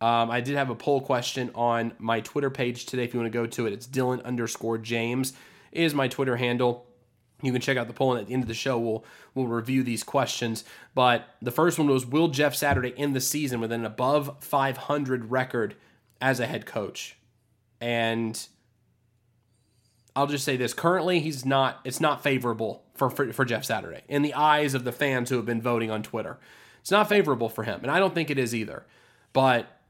Um, 0.00 0.30
I 0.30 0.40
did 0.40 0.56
have 0.56 0.70
a 0.70 0.74
poll 0.74 1.00
question 1.00 1.50
on 1.54 1.92
my 1.98 2.20
Twitter 2.20 2.50
page 2.50 2.86
today. 2.86 3.04
If 3.04 3.12
you 3.12 3.20
want 3.20 3.30
to 3.32 3.38
go 3.38 3.46
to 3.46 3.66
it, 3.66 3.72
it's 3.72 3.86
Dylan 3.86 4.24
underscore 4.24 4.78
James 4.78 5.34
is 5.72 5.94
my 5.94 6.08
Twitter 6.08 6.36
handle. 6.36 6.86
You 7.42 7.52
can 7.52 7.60
check 7.60 7.76
out 7.76 7.86
the 7.86 7.94
poll, 7.94 8.12
and 8.12 8.20
at 8.20 8.26
the 8.26 8.34
end 8.34 8.42
of 8.42 8.48
the 8.48 8.54
show, 8.54 8.78
we'll 8.78 9.04
we'll 9.34 9.46
review 9.46 9.82
these 9.82 10.02
questions. 10.02 10.64
But 10.94 11.28
the 11.40 11.50
first 11.50 11.78
one 11.78 11.88
was: 11.88 12.06
Will 12.06 12.28
Jeff 12.28 12.54
Saturday 12.54 12.94
end 12.96 13.14
the 13.14 13.20
season 13.20 13.60
with 13.60 13.72
an 13.72 13.84
above 13.84 14.36
500 14.40 15.30
record 15.30 15.74
as 16.20 16.40
a 16.40 16.46
head 16.46 16.66
coach? 16.66 17.16
And 17.80 18.46
I'll 20.14 20.26
just 20.26 20.44
say 20.44 20.56
this: 20.56 20.74
currently, 20.74 21.20
he's 21.20 21.44
not. 21.46 21.80
It's 21.84 22.00
not 22.00 22.22
favorable 22.22 22.84
for, 22.94 23.10
for 23.10 23.32
for 23.32 23.44
Jeff 23.44 23.64
Saturday 23.64 24.02
in 24.08 24.22
the 24.22 24.34
eyes 24.34 24.74
of 24.74 24.84
the 24.84 24.92
fans 24.92 25.30
who 25.30 25.36
have 25.36 25.46
been 25.46 25.62
voting 25.62 25.90
on 25.90 26.02
Twitter. 26.02 26.38
It's 26.80 26.90
not 26.90 27.08
favorable 27.08 27.48
for 27.48 27.64
him, 27.64 27.80
and 27.82 27.90
I 27.90 27.98
don't 27.98 28.14
think 28.14 28.30
it 28.30 28.38
is 28.38 28.54
either. 28.54 28.84
But 29.32 29.80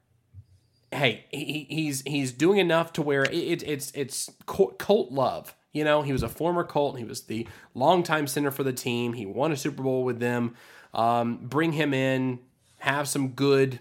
hey, 0.92 1.24
he, 1.30 1.66
he's 1.68 2.02
he's 2.02 2.32
doing 2.32 2.58
enough 2.58 2.92
to 2.94 3.02
where 3.02 3.22
it, 3.24 3.34
it, 3.34 3.62
it's 3.64 3.90
it's 3.92 4.30
cult 4.46 5.10
love 5.10 5.54
you 5.72 5.84
know, 5.84 6.02
he 6.02 6.12
was 6.12 6.22
a 6.22 6.28
former 6.28 6.64
Colt. 6.64 6.98
He 6.98 7.04
was 7.04 7.22
the 7.22 7.46
longtime 7.74 8.26
center 8.26 8.50
for 8.50 8.64
the 8.64 8.72
team. 8.72 9.12
He 9.12 9.26
won 9.26 9.52
a 9.52 9.56
Super 9.56 9.82
Bowl 9.82 10.04
with 10.04 10.18
them. 10.18 10.54
Um, 10.92 11.38
bring 11.42 11.72
him 11.72 11.94
in, 11.94 12.40
have 12.78 13.08
some 13.08 13.28
good, 13.28 13.78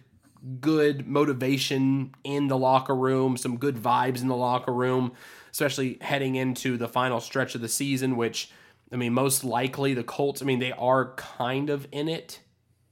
good 0.61 1.07
motivation 1.07 2.13
in 2.23 2.47
the 2.47 2.57
locker 2.57 2.95
room, 2.95 3.37
some 3.37 3.57
good 3.57 3.75
vibes 3.75 4.21
in 4.21 4.27
the 4.27 4.35
locker 4.35 4.73
room, 4.73 5.13
especially 5.51 5.97
heading 6.01 6.35
into 6.35 6.77
the 6.77 6.87
final 6.87 7.19
stretch 7.19 7.55
of 7.55 7.61
the 7.61 7.67
season, 7.67 8.15
which, 8.15 8.51
I 8.91 8.95
mean, 8.95 9.13
most 9.13 9.43
likely 9.43 9.95
the 9.95 10.03
Colts, 10.03 10.41
I 10.41 10.45
mean, 10.45 10.59
they 10.59 10.71
are 10.73 11.15
kind 11.15 11.71
of 11.71 11.87
in 11.91 12.07
it 12.07 12.41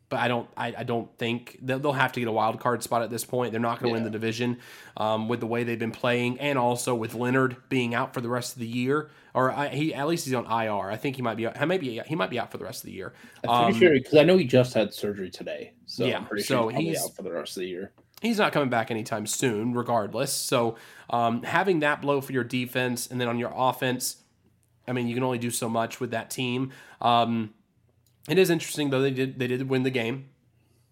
but 0.10 0.20
I 0.20 0.28
don't. 0.28 0.48
I, 0.56 0.74
I 0.78 0.84
don't 0.84 1.10
think 1.18 1.60
they'll, 1.62 1.80
they'll, 1.80 1.92
have 1.92 2.14
to 2.14 2.20
get 2.20 2.30
a 2.30 2.32
wild 2.32 2.60
card 2.60 2.82
spot 2.82 3.02
at 3.02 3.10
this 3.10 3.26
point. 3.26 3.52
They're 3.52 3.60
not 3.60 3.80
going 3.80 3.94
to 3.94 4.00
yeah. 4.00 4.04
win 4.04 4.12
the 4.12 4.18
division 4.18 4.60
um, 4.96 5.28
with 5.28 5.42
the 5.42 5.48
way 5.48 5.64
they've 5.64 5.78
been 5.78 5.92
playing, 5.92 6.40
and 6.40 6.58
also 6.58 6.96
with 6.96 7.14
Leonard 7.14 7.58
being 7.68 7.94
out 7.94 8.14
for 8.14 8.22
the 8.22 8.30
rest 8.30 8.54
of 8.54 8.60
the 8.60 8.68
year. 8.68 9.10
Or 9.34 9.52
I, 9.52 9.68
he 9.68 9.94
at 9.94 10.08
least 10.08 10.26
he's 10.26 10.34
on 10.34 10.46
IR. 10.46 10.90
I 10.90 10.96
think 10.96 11.18
he 11.18 11.22
might 11.22 11.36
be. 11.36 11.48
Maybe 11.66 12.02
he 12.06 12.16
might 12.16 12.30
be 12.30 12.40
out 12.40 12.52
for 12.52 12.58
the 12.58 12.64
rest 12.64 12.84
of 12.84 12.86
the 12.86 12.94
year. 12.94 13.14
I'm 13.44 13.66
pretty 13.66 13.74
um, 13.74 13.80
sure 13.80 13.92
because 13.92 14.16
I 14.16 14.24
know 14.24 14.38
he 14.38 14.46
just 14.46 14.74
had 14.74 14.94
surgery 14.94 15.30
today. 15.30 15.74
So 15.86 16.06
yeah, 16.06 16.18
I'm 16.18 16.26
pretty 16.26 16.44
sure 16.44 16.64
so 16.64 16.68
he's, 16.70 16.98
he's 16.98 17.04
out 17.04 17.16
for 17.16 17.24
the 17.24 17.32
rest 17.32 17.58
of 17.58 17.62
the 17.62 17.68
year. 17.68 17.92
He's 18.22 18.40
not 18.40 18.52
coming 18.52 18.70
back 18.70 18.90
anytime 18.90 19.28
soon, 19.28 19.74
regardless. 19.74 20.32
So 20.32 20.78
um, 21.10 21.44
having 21.44 21.82
that 21.82 22.02
blow 22.02 22.22
for 22.22 22.32
your 22.32 22.44
defense, 22.44 23.08
and 23.08 23.22
then 23.22 23.28
on 23.28 23.38
your 23.38 23.52
offense, 23.54 24.24
I 24.88 24.94
mean, 24.94 25.08
you 25.08 25.14
can 25.14 25.24
only 25.24 25.38
do 25.38 25.52
so 25.52 25.70
much 25.70 26.00
with 26.00 26.12
that 26.12 26.30
team. 26.30 26.72
Um, 27.02 27.54
it 28.28 28.38
is 28.38 28.50
interesting 28.50 28.90
though 28.90 29.02
they 29.02 29.12
did 29.12 29.40
they 29.40 29.48
did 29.48 29.70
win 29.70 29.84
the 29.84 29.90
game. 29.90 30.30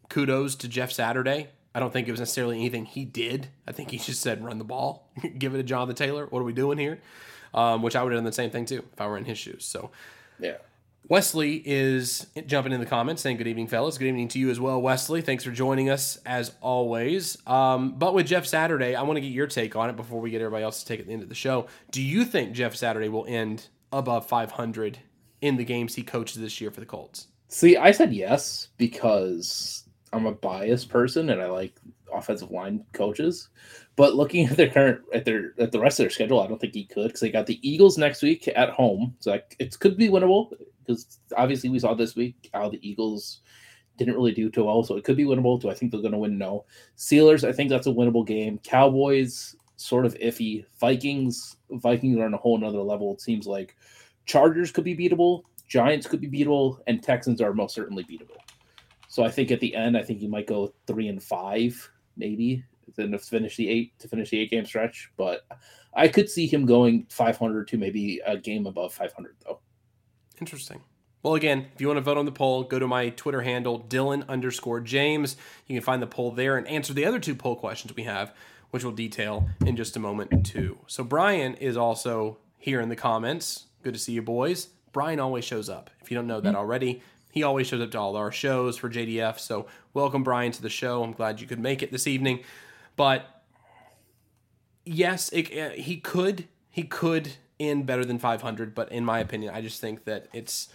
Kudos 0.09 0.55
to 0.55 0.67
Jeff 0.67 0.91
Saturday. 0.91 1.49
I 1.73 1.79
don't 1.79 1.91
think 1.91 2.07
it 2.07 2.11
was 2.11 2.21
necessarily 2.21 2.57
anything 2.57 2.85
he 2.85 3.03
did. 3.03 3.49
I 3.67 3.73
think 3.73 3.91
he 3.91 3.97
just 3.97 4.21
said 4.21 4.43
run 4.43 4.57
the 4.57 4.63
ball, 4.63 5.11
give 5.37 5.53
it 5.53 5.57
to 5.57 5.63
Jonathan 5.63 5.95
Taylor. 5.95 6.25
What 6.27 6.39
are 6.39 6.45
we 6.45 6.53
doing 6.53 6.77
here? 6.77 7.01
Um, 7.53 7.81
which 7.81 7.95
I 7.95 8.03
would 8.03 8.11
have 8.11 8.17
done 8.17 8.25
the 8.25 8.33
same 8.33 8.49
thing 8.49 8.65
too 8.65 8.83
if 8.93 9.01
I 9.01 9.07
were 9.07 9.17
in 9.17 9.25
his 9.25 9.37
shoes. 9.37 9.65
So 9.65 9.91
yeah. 10.39 10.57
Wesley 11.07 11.61
is 11.63 12.25
jumping 12.47 12.73
in 12.73 12.79
the 12.79 12.85
comments 12.85 13.21
saying, 13.21 13.37
Good 13.37 13.47
evening, 13.47 13.67
fellas. 13.67 13.97
Good 13.97 14.07
evening 14.07 14.27
to 14.29 14.39
you 14.39 14.49
as 14.49 14.59
well, 14.59 14.81
Wesley. 14.81 15.21
Thanks 15.21 15.43
for 15.43 15.51
joining 15.51 15.89
us 15.89 16.17
as 16.25 16.51
always. 16.61 17.37
Um, 17.45 17.93
but 17.99 18.15
with 18.15 18.25
Jeff 18.25 18.47
Saturday, 18.47 18.95
I 18.95 19.03
want 19.03 19.17
to 19.17 19.21
get 19.21 19.31
your 19.31 19.45
take 19.45 19.75
on 19.75 19.89
it 19.89 19.95
before 19.95 20.19
we 20.19 20.31
get 20.31 20.41
everybody 20.41 20.63
else 20.63 20.81
to 20.81 20.85
take 20.87 20.99
at 20.99 21.05
the 21.05 21.13
end 21.13 21.21
of 21.21 21.29
the 21.29 21.35
show. 21.35 21.67
Do 21.91 22.01
you 22.01 22.25
think 22.25 22.53
Jeff 22.53 22.75
Saturday 22.75 23.07
will 23.07 23.25
end 23.27 23.67
above 23.91 24.27
500 24.27 24.99
in 25.45 25.57
the 25.57 25.65
games 25.65 25.95
he 25.95 26.03
coaches 26.03 26.41
this 26.41 26.59
year 26.59 26.71
for 26.71 26.79
the 26.79 26.85
Colts? 26.85 27.27
See, 27.47 27.77
I 27.77 27.91
said 27.91 28.13
yes 28.13 28.69
because 28.77 29.85
I'm 30.13 30.25
a 30.25 30.31
biased 30.31 30.89
person 30.89 31.29
and 31.29 31.41
I 31.41 31.47
like 31.47 31.79
offensive 32.13 32.51
line 32.51 32.83
coaches. 32.93 33.49
But 33.95 34.15
looking 34.15 34.45
at 34.45 34.57
their 34.57 34.69
current 34.69 35.01
at 35.13 35.25
their 35.25 35.53
at 35.57 35.71
the 35.71 35.79
rest 35.79 35.99
of 35.99 36.03
their 36.03 36.09
schedule, 36.09 36.41
I 36.41 36.47
don't 36.47 36.59
think 36.59 36.73
he 36.73 36.85
could 36.85 37.07
because 37.07 37.21
they 37.21 37.31
got 37.31 37.45
the 37.45 37.59
Eagles 37.67 37.97
next 37.97 38.21
week 38.21 38.49
at 38.55 38.69
home, 38.69 39.15
so 39.19 39.31
like, 39.31 39.55
it 39.59 39.79
could 39.79 39.97
be 39.97 40.09
winnable. 40.09 40.51
Because 40.85 41.19
obviously 41.35 41.69
we 41.69 41.79
saw 41.79 41.93
this 41.93 42.15
week 42.15 42.49
how 42.53 42.69
the 42.69 42.87
Eagles 42.87 43.41
didn't 43.97 44.15
really 44.15 44.33
do 44.33 44.49
too 44.49 44.65
well, 44.65 44.83
so 44.83 44.97
it 44.97 45.03
could 45.03 45.17
be 45.17 45.23
winnable. 45.23 45.59
Do 45.59 45.69
I 45.69 45.73
think 45.73 45.91
they're 45.91 46.01
going 46.01 46.11
to 46.11 46.17
win? 46.17 46.37
No. 46.37 46.65
Steelers, 46.97 47.47
I 47.47 47.51
think 47.51 47.69
that's 47.69 47.87
a 47.87 47.91
winnable 47.91 48.27
game. 48.27 48.59
Cowboys, 48.59 49.55
sort 49.77 50.05
of 50.05 50.13
iffy. 50.19 50.65
Vikings, 50.79 51.55
Vikings 51.71 52.17
are 52.17 52.25
on 52.25 52.33
a 52.33 52.37
whole 52.37 52.57
another 52.57 52.81
level. 52.81 53.13
It 53.13 53.21
seems 53.21 53.47
like 53.47 53.75
Chargers 54.25 54.71
could 54.71 54.83
be 54.83 54.95
beatable. 54.95 55.43
Giants 55.67 56.07
could 56.07 56.21
be 56.21 56.29
beatable, 56.29 56.79
and 56.87 57.01
Texans 57.01 57.41
are 57.41 57.53
most 57.53 57.73
certainly 57.73 58.03
beatable. 58.03 58.37
So 59.07 59.23
I 59.23 59.31
think 59.31 59.51
at 59.51 59.59
the 59.59 59.75
end, 59.75 59.97
I 59.97 60.03
think 60.03 60.21
you 60.21 60.29
might 60.29 60.47
go 60.47 60.73
three 60.87 61.07
and 61.07 61.21
five, 61.21 61.91
maybe, 62.17 62.63
then 62.95 63.11
to 63.11 63.19
finish 63.19 63.55
the 63.55 63.69
eight 63.69 63.97
to 63.99 64.07
finish 64.07 64.29
the 64.29 64.39
eight 64.39 64.51
game 64.51 64.65
stretch. 64.65 65.11
But 65.17 65.41
I 65.93 66.07
could 66.07 66.29
see 66.29 66.47
him 66.47 66.65
going 66.65 67.07
500 67.09 67.67
to 67.69 67.77
maybe 67.77 68.21
a 68.25 68.37
game 68.37 68.67
above 68.67 68.93
500 68.93 69.35
though. 69.45 69.59
Interesting. 70.39 70.81
Well, 71.23 71.33
again, 71.33 71.67
if 71.73 71.81
you 71.81 71.87
want 71.87 71.97
to 71.97 72.01
vote 72.01 72.17
on 72.17 72.25
the 72.25 72.31
poll, 72.31 72.63
go 72.63 72.77
to 72.77 72.87
my 72.87 73.09
Twitter 73.09 73.41
handle, 73.41 73.79
Dylan 73.79 74.27
underscore 74.27 74.79
James. 74.79 75.37
You 75.65 75.75
can 75.75 75.83
find 75.83 75.99
the 75.99 76.07
poll 76.07 76.31
there 76.31 76.55
and 76.55 76.67
answer 76.67 76.93
the 76.93 77.05
other 77.05 77.19
two 77.19 77.33
poll 77.33 77.55
questions 77.55 77.95
we 77.95 78.03
have, 78.03 78.31
which 78.69 78.83
we'll 78.83 78.93
detail 78.93 79.49
in 79.65 79.75
just 79.75 79.95
a 79.95 79.99
moment, 79.99 80.45
too. 80.45 80.77
So, 80.85 81.03
Brian 81.03 81.55
is 81.55 81.77
also 81.77 82.37
here 82.59 82.79
in 82.79 82.89
the 82.89 82.95
comments. 82.95 83.65
Good 83.85 83.93
to 83.93 83.99
see 83.99 84.13
you, 84.13 84.23
boys. 84.23 84.69
Brian 84.93 85.19
always 85.19 85.45
shows 85.45 85.69
up. 85.69 85.91
If 86.01 86.09
you 86.09 86.15
don't 86.17 86.25
know 86.25 86.41
that 86.41 86.49
mm-hmm. 86.49 86.57
already, 86.57 87.03
he 87.29 87.43
always 87.43 87.67
shows 87.67 87.81
up 87.81 87.91
to 87.91 87.99
all 87.99 88.15
our 88.15 88.31
shows 88.31 88.77
for 88.77 88.89
JDF. 88.89 89.37
So 89.37 89.67
welcome, 89.93 90.23
Brian, 90.23 90.51
to 90.53 90.61
the 90.63 90.71
show. 90.71 91.03
I'm 91.03 91.11
glad 91.11 91.39
you 91.39 91.45
could 91.45 91.59
make 91.59 91.83
it 91.83 91.91
this 91.91 92.07
evening. 92.07 92.39
But 92.95 93.43
yes, 94.85 95.29
it, 95.29 95.55
uh, 95.55 95.69
he 95.75 95.97
could 95.97 96.47
he 96.71 96.81
could 96.81 97.33
end 97.59 97.85
better 97.85 98.03
than 98.03 98.17
500, 98.17 98.73
but 98.73 98.91
in 98.91 99.05
my 99.05 99.19
opinion, 99.19 99.53
I 99.53 99.61
just 99.61 99.79
think 99.79 100.05
that 100.05 100.29
it's 100.33 100.69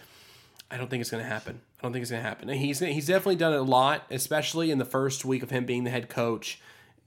I 0.71 0.77
don't 0.77 0.89
think 0.89 1.01
it's 1.01 1.11
going 1.11 1.25
to 1.25 1.29
happen. 1.29 1.63
I 1.81 1.83
don't 1.83 1.93
think 1.93 2.03
it's 2.03 2.13
going 2.13 2.23
to 2.23 2.29
happen. 2.29 2.49
He's 2.49 2.79
he's 2.79 3.09
definitely 3.09 3.37
done 3.37 3.55
it 3.55 3.59
a 3.59 3.63
lot, 3.63 4.07
especially 4.09 4.71
in 4.71 4.79
the 4.79 4.85
first 4.85 5.25
week 5.25 5.43
of 5.43 5.51
him 5.51 5.65
being 5.65 5.83
the 5.83 5.91
head 5.91 6.09
coach. 6.09 6.61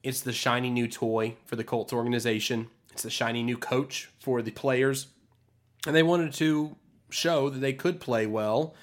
It's 0.04 0.20
the 0.20 0.34
shiny 0.34 0.70
new 0.70 0.90
toy 0.90 1.36
for 1.46 1.56
the 1.56 1.64
Colts 1.64 1.94
organization. 1.94 2.68
It's 2.92 3.04
the 3.04 3.10
shiny 3.10 3.42
new 3.42 3.58
coach 3.58 4.10
for 4.20 4.42
the 4.42 4.52
players. 4.52 5.08
And 5.86 5.96
they 5.96 6.04
wanted 6.04 6.34
to 6.34 6.76
show 7.10 7.50
that 7.50 7.60
they 7.60 7.74
could 7.74 8.00
play 8.00 8.26
well 8.26 8.76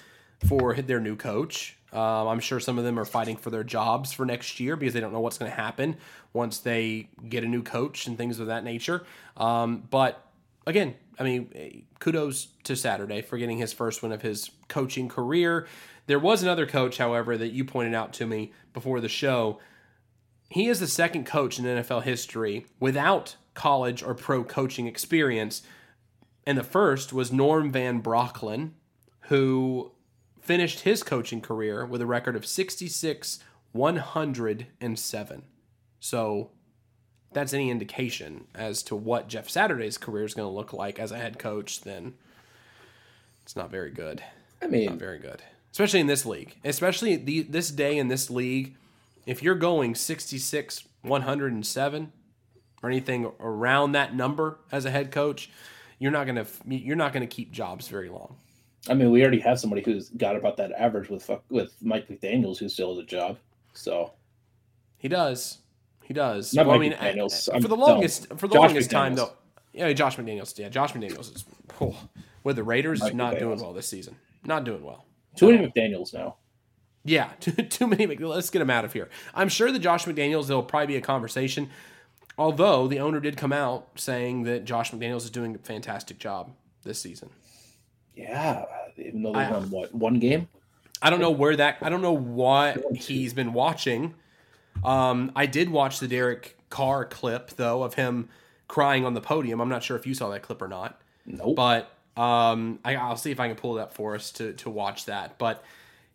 for 0.47 0.73
their 0.75 0.99
new 0.99 1.15
coach. 1.15 1.77
Um, 1.93 2.27
I'm 2.27 2.39
sure 2.39 2.59
some 2.59 2.77
of 2.77 2.85
them 2.85 2.97
are 2.97 3.05
fighting 3.05 3.35
for 3.35 3.49
their 3.49 3.63
jobs 3.63 4.13
for 4.13 4.25
next 4.25 4.59
year 4.59 4.75
because 4.75 4.93
they 4.93 5.01
don't 5.01 5.11
know 5.11 5.19
what's 5.19 5.37
going 5.37 5.51
to 5.51 5.57
happen 5.57 5.97
once 6.31 6.59
they 6.59 7.09
get 7.27 7.43
a 7.43 7.47
new 7.47 7.61
coach 7.61 8.07
and 8.07 8.17
things 8.17 8.39
of 8.39 8.47
that 8.47 8.63
nature. 8.63 9.03
Um, 9.35 9.83
but 9.89 10.25
again, 10.65 10.95
I 11.19 11.23
mean, 11.23 11.85
kudos 11.99 12.47
to 12.63 12.75
Saturday 12.75 13.21
for 13.21 13.37
getting 13.37 13.57
his 13.57 13.73
first 13.73 14.01
win 14.01 14.11
of 14.11 14.21
his 14.21 14.49
coaching 14.69 15.09
career. 15.09 15.67
There 16.07 16.19
was 16.19 16.41
another 16.41 16.65
coach, 16.65 16.97
however, 16.97 17.37
that 17.37 17.51
you 17.51 17.65
pointed 17.65 17.93
out 17.93 18.13
to 18.13 18.25
me 18.25 18.53
before 18.73 19.01
the 19.01 19.09
show. 19.09 19.59
He 20.49 20.67
is 20.67 20.79
the 20.79 20.87
second 20.87 21.25
coach 21.25 21.59
in 21.59 21.65
NFL 21.65 22.03
history 22.03 22.65
without 22.79 23.35
college 23.53 24.01
or 24.01 24.13
pro 24.13 24.43
coaching 24.43 24.87
experience. 24.87 25.61
And 26.45 26.57
the 26.57 26.63
first 26.63 27.13
was 27.13 27.31
Norm 27.31 27.71
Van 27.71 28.01
Brocklin, 28.01 28.71
who 29.23 29.91
finished 30.39 30.81
his 30.81 31.03
coaching 31.03 31.41
career 31.41 31.85
with 31.85 32.01
a 32.01 32.05
record 32.05 32.35
of 32.35 32.45
66 32.45 33.39
107. 33.73 35.43
So 35.99 36.49
that's 37.31 37.53
any 37.53 37.69
indication 37.69 38.45
as 38.53 38.83
to 38.83 38.95
what 38.95 39.29
Jeff 39.29 39.49
Saturday's 39.49 39.97
career 39.97 40.25
is 40.25 40.33
going 40.33 40.47
to 40.49 40.53
look 40.53 40.73
like 40.73 40.99
as 40.99 41.11
a 41.11 41.17
head 41.17 41.39
coach, 41.39 41.81
then 41.81 42.15
it's 43.43 43.55
not 43.55 43.71
very 43.71 43.91
good. 43.91 44.21
I 44.61 44.67
mean, 44.67 44.87
not 44.87 44.99
very 44.99 45.19
good, 45.19 45.41
especially 45.71 46.01
in 46.01 46.07
this 46.07 46.25
league, 46.25 46.57
especially 46.63 47.15
the, 47.15 47.41
this 47.43 47.71
day 47.71 47.97
in 47.97 48.09
this 48.09 48.29
league. 48.29 48.75
If 49.25 49.41
you're 49.41 49.55
going 49.55 49.95
66, 49.95 50.83
107, 51.03 52.11
or 52.83 52.89
anything 52.89 53.31
around 53.39 53.91
that 53.91 54.15
number 54.15 54.59
as 54.71 54.85
a 54.85 54.91
head 54.91 55.11
coach, 55.11 55.49
you're 56.01 56.11
not 56.11 56.25
gonna 56.25 56.47
you're 56.67 56.95
not 56.95 57.13
gonna 57.13 57.27
keep 57.27 57.51
jobs 57.51 57.87
very 57.87 58.09
long. 58.09 58.35
I 58.89 58.95
mean, 58.95 59.11
we 59.11 59.21
already 59.21 59.39
have 59.41 59.59
somebody 59.59 59.83
who's 59.83 60.09
got 60.09 60.35
about 60.35 60.57
that 60.57 60.71
average 60.71 61.09
with 61.09 61.29
with 61.49 61.75
Mike 61.79 62.07
McDaniel's, 62.07 62.57
who 62.57 62.67
still 62.67 62.89
has 62.95 62.97
a 62.97 63.05
job. 63.05 63.37
So 63.73 64.11
he 64.97 65.07
does. 65.07 65.59
He 66.03 66.15
does. 66.15 66.55
Not 66.55 66.65
well, 66.65 66.79
Mike 66.79 66.97
I 66.99 67.11
mean, 67.13 67.17
McDaniels. 67.17 67.49
I- 67.53 67.59
for 67.59 67.67
the 67.67 67.77
longest 67.77 68.29
for 68.29 68.47
the 68.47 68.55
Josh 68.55 68.69
longest 68.69 68.89
time 68.89 69.13
though. 69.13 69.31
Yeah, 69.73 69.93
Josh 69.93 70.17
McDaniels. 70.17 70.57
Yeah, 70.57 70.69
Josh 70.69 70.93
McDaniels 70.93 71.35
is 71.35 71.45
oh, 71.79 71.95
with 72.43 72.55
the 72.55 72.63
Raiders 72.63 72.99
Mike 72.99 73.13
not 73.13 73.37
doing 73.37 73.59
well 73.59 73.71
this 73.71 73.87
season. 73.87 74.15
Not 74.43 74.63
doing 74.63 74.83
well. 74.83 75.05
too 75.35 75.51
many 75.51 75.67
McDaniels 75.67 76.15
now. 76.15 76.37
Yeah, 77.03 77.29
too, 77.39 77.51
too 77.51 77.85
many. 77.85 78.07
Let's 78.07 78.49
get 78.49 78.63
him 78.63 78.71
out 78.71 78.85
of 78.85 78.93
here. 78.93 79.07
I'm 79.35 79.49
sure 79.49 79.71
the 79.71 79.77
Josh 79.77 80.05
McDaniels, 80.05 80.47
there'll 80.47 80.63
probably 80.63 80.87
be 80.87 80.95
a 80.95 81.01
conversation. 81.01 81.69
Although 82.37 82.87
the 82.87 82.99
owner 82.99 83.19
did 83.19 83.37
come 83.37 83.53
out 83.53 83.89
saying 83.95 84.43
that 84.43 84.65
Josh 84.65 84.91
McDaniels 84.91 85.23
is 85.23 85.29
doing 85.29 85.55
a 85.55 85.59
fantastic 85.59 86.17
job 86.17 86.51
this 86.83 87.01
season. 87.01 87.29
Yeah, 88.15 88.65
even 88.97 89.23
though 89.23 89.33
they 89.33 89.49
won 89.49 89.69
what 89.69 89.93
one 89.93 90.19
game. 90.19 90.47
I 91.01 91.09
don't 91.09 91.19
know 91.19 91.31
where 91.31 91.55
that. 91.55 91.77
I 91.81 91.89
don't 91.89 92.01
know 92.01 92.11
what 92.11 92.95
he's 92.95 93.33
been 93.33 93.53
watching. 93.53 94.13
Um, 94.83 95.31
I 95.35 95.45
did 95.45 95.69
watch 95.69 95.99
the 95.99 96.07
Derek 96.07 96.57
Carr 96.69 97.05
clip 97.05 97.51
though 97.51 97.83
of 97.83 97.95
him 97.95 98.29
crying 98.67 99.05
on 99.05 99.13
the 99.13 99.21
podium. 99.21 99.59
I'm 99.59 99.69
not 99.69 99.83
sure 99.83 99.97
if 99.97 100.05
you 100.07 100.13
saw 100.13 100.29
that 100.29 100.43
clip 100.43 100.61
or 100.61 100.67
not. 100.67 101.01
Nope. 101.25 101.55
but 101.55 101.91
um, 102.17 102.79
I, 102.83 102.95
I'll 102.95 103.17
see 103.17 103.31
if 103.31 103.39
I 103.39 103.47
can 103.47 103.55
pull 103.55 103.77
it 103.77 103.81
up 103.81 103.93
for 103.93 104.15
us 104.15 104.31
to 104.33 104.53
to 104.53 104.69
watch 104.69 105.05
that. 105.05 105.37
But 105.37 105.63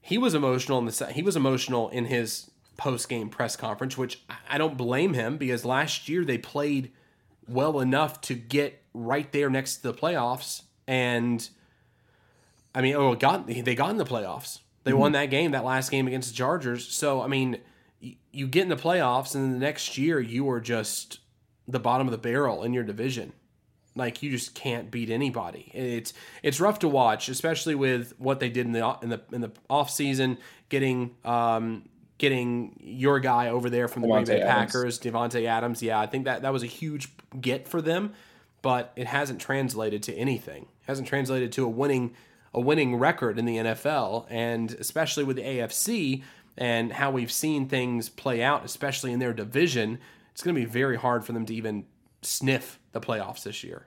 he 0.01 0.19
was 0.19 0.35
emotional 0.35 0.79
in 0.79 0.87
the 0.87 1.13
he 1.13 1.23
was 1.23 1.37
emotional 1.37 1.89
in 1.91 2.07
his 2.07 2.51
post 2.77 3.09
game 3.09 3.29
press 3.29 3.57
conference, 3.57 3.97
which 3.97 4.23
I- 4.51 4.59
don't 4.59 4.77
blame 4.77 5.15
him 5.15 5.37
because 5.37 5.65
last 5.65 6.09
year 6.09 6.25
they 6.25 6.39
played 6.39 6.93
well 7.49 7.81
enough 7.81 8.21
to 8.23 8.35
get 8.35 8.83
right 8.93 9.31
there 9.33 9.49
next 9.51 9.77
to 9.79 9.83
the 9.85 9.95
playoffs, 9.95 10.63
and 10.87 11.49
I 12.75 12.83
mean, 12.83 12.95
oh, 12.95 13.15
got 13.15 13.47
they 13.47 13.75
got 13.75 13.91
in 13.91 13.97
the 13.97 14.05
playoffs. 14.05 14.61
They 14.85 14.93
won 14.93 15.13
that 15.13 15.27
game, 15.31 15.51
that 15.53 15.65
last 15.65 15.91
game 15.91 16.07
against 16.07 16.31
the 16.31 16.37
Chargers. 16.37 16.87
So 16.87 17.21
I 17.23 17.27
mean, 17.27 17.59
y- 18.03 18.17
you 18.33 18.47
get 18.47 18.63
in 18.63 18.69
the 18.69 18.77
playoffs, 18.77 19.35
and 19.35 19.55
the 19.55 19.59
next 19.59 19.97
year 19.99 20.21
you 20.21 20.49
are 20.51 20.61
just 20.61 21.19
the 21.67 21.81
bottom 21.81 22.07
of 22.07 22.13
the 22.13 22.19
barrel 22.19 22.63
in 22.63 22.73
your 22.73 22.85
division 22.85 23.33
like 23.97 24.23
you 24.23 24.31
just 24.31 24.55
can't 24.55 24.91
beat 24.91 25.09
anybody. 25.11 25.71
It's 25.75 26.13
it's 26.43 26.61
rough 26.61 26.79
to 26.81 26.89
watch, 26.89 27.29
especially 27.31 27.75
with 27.75 28.13
what 28.19 28.41
they 28.41 28.51
did 28.51 28.67
in 28.67 28.73
the 28.73 28.97
in 29.03 29.09
the 29.09 29.23
in 29.33 29.41
the 29.41 29.53
off 29.71 29.91
season, 29.91 30.37
getting 30.69 31.17
um 31.25 31.89
getting 32.19 32.79
your 32.83 33.21
guy 33.21 33.49
over 33.49 33.69
there 33.69 33.89
from 33.89 34.03
the 34.03 34.09
Green 34.09 34.25
Davante 34.25 34.27
Bay 34.27 34.41
Adams. 34.43 34.73
Packers, 34.73 34.99
Davante 35.01 35.47
Adams. 35.47 35.83
Yeah, 35.83 36.01
I 36.01 36.07
think 36.07 36.25
that 36.25 36.43
that 36.43 36.53
was 36.53 36.63
a 36.63 36.67
huge 36.67 37.09
get 37.41 37.69
for 37.69 37.83
them, 37.83 38.15
but 38.63 38.93
it 38.97 39.07
hasn't 39.07 39.41
translated 39.41 40.03
to 40.05 40.15
anything. 40.15 40.63
It 40.63 40.87
hasn't 40.87 41.09
translated 41.09 41.53
to 41.53 41.65
a 41.65 41.69
winning 41.69 42.15
a 42.55 42.61
winning 42.61 42.97
record 42.97 43.39
in 43.39 43.45
the 43.45 43.57
NFL, 43.57 44.27
and 44.31 44.73
especially 44.73 45.25
with 45.25 45.37
the 45.37 45.43
AFC 45.43 46.23
and 46.57 46.91
how 46.91 47.11
we've 47.11 47.31
seen 47.31 47.69
things 47.69 48.09
play 48.09 48.43
out, 48.43 48.65
especially 48.65 49.13
in 49.13 49.19
their 49.19 49.35
division, 49.35 49.99
it's 50.33 50.43
going 50.43 50.55
to 50.55 50.61
be 50.61 50.65
very 50.65 50.97
hard 50.97 51.23
for 51.23 51.33
them 51.33 51.45
to 51.45 51.55
even 51.55 51.85
sniff 52.23 52.81
the 52.93 53.01
playoffs 53.01 53.43
this 53.43 53.63
year. 53.63 53.87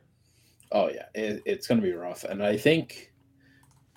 Oh 0.72 0.88
yeah, 0.88 1.06
it, 1.16 1.42
it's 1.46 1.68
going 1.68 1.82
to 1.82 1.86
be 1.86 1.94
rough, 1.94 2.24
and 2.24 2.44
I 2.44 2.58
think, 2.58 3.12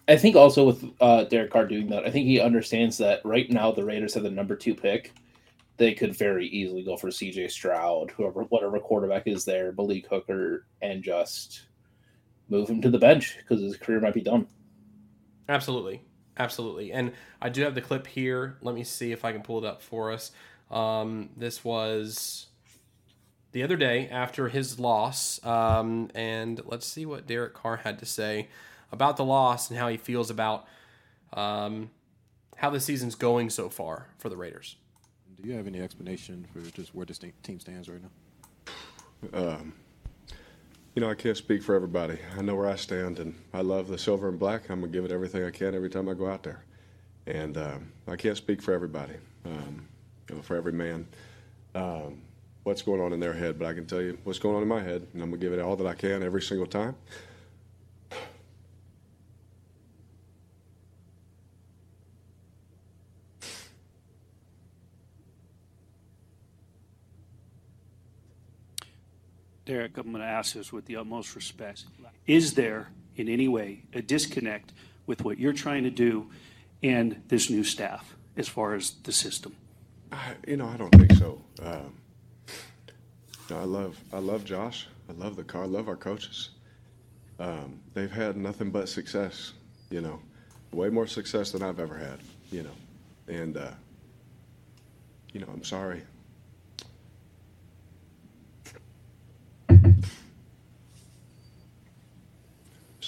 I 0.08 0.16
think 0.16 0.34
also 0.34 0.64
with 0.64 0.84
uh, 1.00 1.24
Derek 1.24 1.50
Carr 1.50 1.66
doing 1.66 1.88
that, 1.88 2.04
I 2.04 2.10
think 2.10 2.26
he 2.26 2.40
understands 2.40 2.98
that 2.98 3.24
right 3.24 3.48
now 3.50 3.70
the 3.70 3.84
Raiders 3.84 4.14
have 4.14 4.24
the 4.24 4.30
number 4.30 4.56
two 4.56 4.74
pick. 4.74 5.12
They 5.76 5.94
could 5.94 6.16
very 6.16 6.46
easily 6.48 6.82
go 6.82 6.96
for 6.96 7.10
C.J. 7.10 7.48
Stroud, 7.48 8.10
whoever, 8.10 8.42
whatever 8.44 8.78
quarterback 8.78 9.26
is 9.26 9.44
there, 9.44 9.72
Malik 9.72 10.06
Hooker, 10.08 10.66
and 10.82 11.02
just 11.02 11.62
move 12.48 12.68
him 12.68 12.82
to 12.82 12.90
the 12.90 12.98
bench 12.98 13.38
because 13.38 13.62
his 13.62 13.76
career 13.76 14.00
might 14.00 14.14
be 14.14 14.20
done. 14.20 14.46
Absolutely. 15.48 16.02
Absolutely. 16.36 16.92
And 16.92 17.12
I 17.40 17.48
do 17.48 17.62
have 17.62 17.74
the 17.74 17.80
clip 17.80 18.06
here. 18.06 18.56
Let 18.60 18.74
me 18.74 18.84
see 18.84 19.12
if 19.12 19.24
I 19.24 19.32
can 19.32 19.42
pull 19.42 19.58
it 19.58 19.64
up 19.64 19.82
for 19.82 20.12
us. 20.12 20.32
Um, 20.70 21.30
this 21.36 21.64
was 21.64 22.46
the 23.52 23.62
other 23.62 23.76
day 23.76 24.08
after 24.08 24.48
his 24.48 24.78
loss. 24.78 25.44
Um, 25.44 26.10
and 26.14 26.60
let's 26.64 26.86
see 26.86 27.06
what 27.06 27.26
Derek 27.26 27.54
Carr 27.54 27.76
had 27.78 27.98
to 28.00 28.06
say 28.06 28.48
about 28.92 29.16
the 29.16 29.24
loss 29.24 29.70
and 29.70 29.78
how 29.78 29.88
he 29.88 29.96
feels 29.96 30.30
about 30.30 30.66
um, 31.32 31.90
how 32.56 32.70
the 32.70 32.78
season's 32.80 33.14
going 33.14 33.50
so 33.50 33.68
far 33.68 34.06
for 34.18 34.28
the 34.28 34.36
Raiders. 34.36 34.76
Do 35.40 35.48
you 35.48 35.56
have 35.56 35.66
any 35.66 35.80
explanation 35.80 36.46
for 36.52 36.60
just 36.70 36.94
where 36.94 37.06
this 37.06 37.18
team 37.18 37.58
stands 37.58 37.88
right 37.88 38.00
now? 38.02 39.32
Um, 39.32 39.72
you 40.94 41.00
know, 41.00 41.10
I 41.10 41.14
can't 41.14 41.36
speak 41.36 41.62
for 41.62 41.74
everybody. 41.74 42.18
I 42.36 42.42
know 42.42 42.54
where 42.54 42.68
I 42.68 42.76
stand, 42.76 43.18
and 43.18 43.34
I 43.54 43.62
love 43.62 43.88
the 43.88 43.98
silver 43.98 44.28
and 44.28 44.38
black. 44.38 44.68
I'm 44.68 44.80
gonna 44.80 44.92
give 44.92 45.04
it 45.04 45.10
everything 45.10 45.42
I 45.42 45.50
can 45.50 45.74
every 45.74 45.88
time 45.88 46.08
I 46.08 46.14
go 46.14 46.28
out 46.28 46.42
there, 46.42 46.62
and 47.26 47.56
um, 47.56 47.92
I 48.06 48.16
can't 48.16 48.36
speak 48.36 48.60
for 48.60 48.74
everybody, 48.74 49.14
um, 49.46 49.88
you 50.28 50.36
know, 50.36 50.42
for 50.42 50.54
every 50.54 50.72
man, 50.72 51.08
um, 51.74 52.20
what's 52.64 52.82
going 52.82 53.00
on 53.00 53.12
in 53.12 53.20
their 53.20 53.32
head. 53.32 53.58
But 53.58 53.68
I 53.68 53.72
can 53.72 53.86
tell 53.86 54.02
you 54.02 54.18
what's 54.24 54.38
going 54.38 54.54
on 54.54 54.62
in 54.62 54.68
my 54.68 54.82
head, 54.82 55.06
and 55.14 55.22
I'm 55.22 55.30
gonna 55.30 55.40
give 55.40 55.52
it 55.52 55.60
all 55.60 55.76
that 55.76 55.86
I 55.86 55.94
can 55.94 56.22
every 56.22 56.42
single 56.42 56.66
time. 56.66 56.94
Derek, 69.72 69.96
I'm 69.96 70.12
going 70.12 70.22
to 70.22 70.28
ask 70.28 70.52
this 70.52 70.70
with 70.70 70.84
the 70.84 70.96
utmost 70.96 71.34
respect. 71.34 71.86
Is 72.26 72.52
there 72.52 72.90
in 73.16 73.26
any 73.26 73.48
way 73.48 73.84
a 73.94 74.02
disconnect 74.02 74.74
with 75.06 75.24
what 75.24 75.38
you're 75.38 75.54
trying 75.54 75.84
to 75.84 75.90
do 75.90 76.30
and 76.82 77.22
this 77.28 77.48
new 77.48 77.64
staff 77.64 78.14
as 78.36 78.46
far 78.48 78.74
as 78.74 78.90
the 79.04 79.12
system? 79.12 79.56
I, 80.12 80.34
you 80.46 80.58
know, 80.58 80.66
I 80.66 80.76
don't 80.76 80.90
think 80.90 81.14
so. 81.14 81.40
Um, 81.62 81.94
I 83.50 83.64
love, 83.64 83.98
I 84.12 84.18
love 84.18 84.44
Josh. 84.44 84.88
I 85.08 85.12
love 85.12 85.36
the 85.36 85.44
car. 85.44 85.62
I 85.62 85.66
love 85.68 85.88
our 85.88 85.96
coaches. 85.96 86.50
Um, 87.38 87.80
they've 87.94 88.12
had 88.12 88.36
nothing 88.36 88.68
but 88.68 88.90
success. 88.90 89.54
You 89.88 90.02
know, 90.02 90.20
way 90.72 90.90
more 90.90 91.06
success 91.06 91.50
than 91.50 91.62
I've 91.62 91.80
ever 91.80 91.96
had. 91.96 92.18
You 92.50 92.64
know, 92.64 92.76
and 93.26 93.56
uh, 93.56 93.70
you 95.32 95.40
know, 95.40 95.48
I'm 95.50 95.64
sorry. 95.64 96.02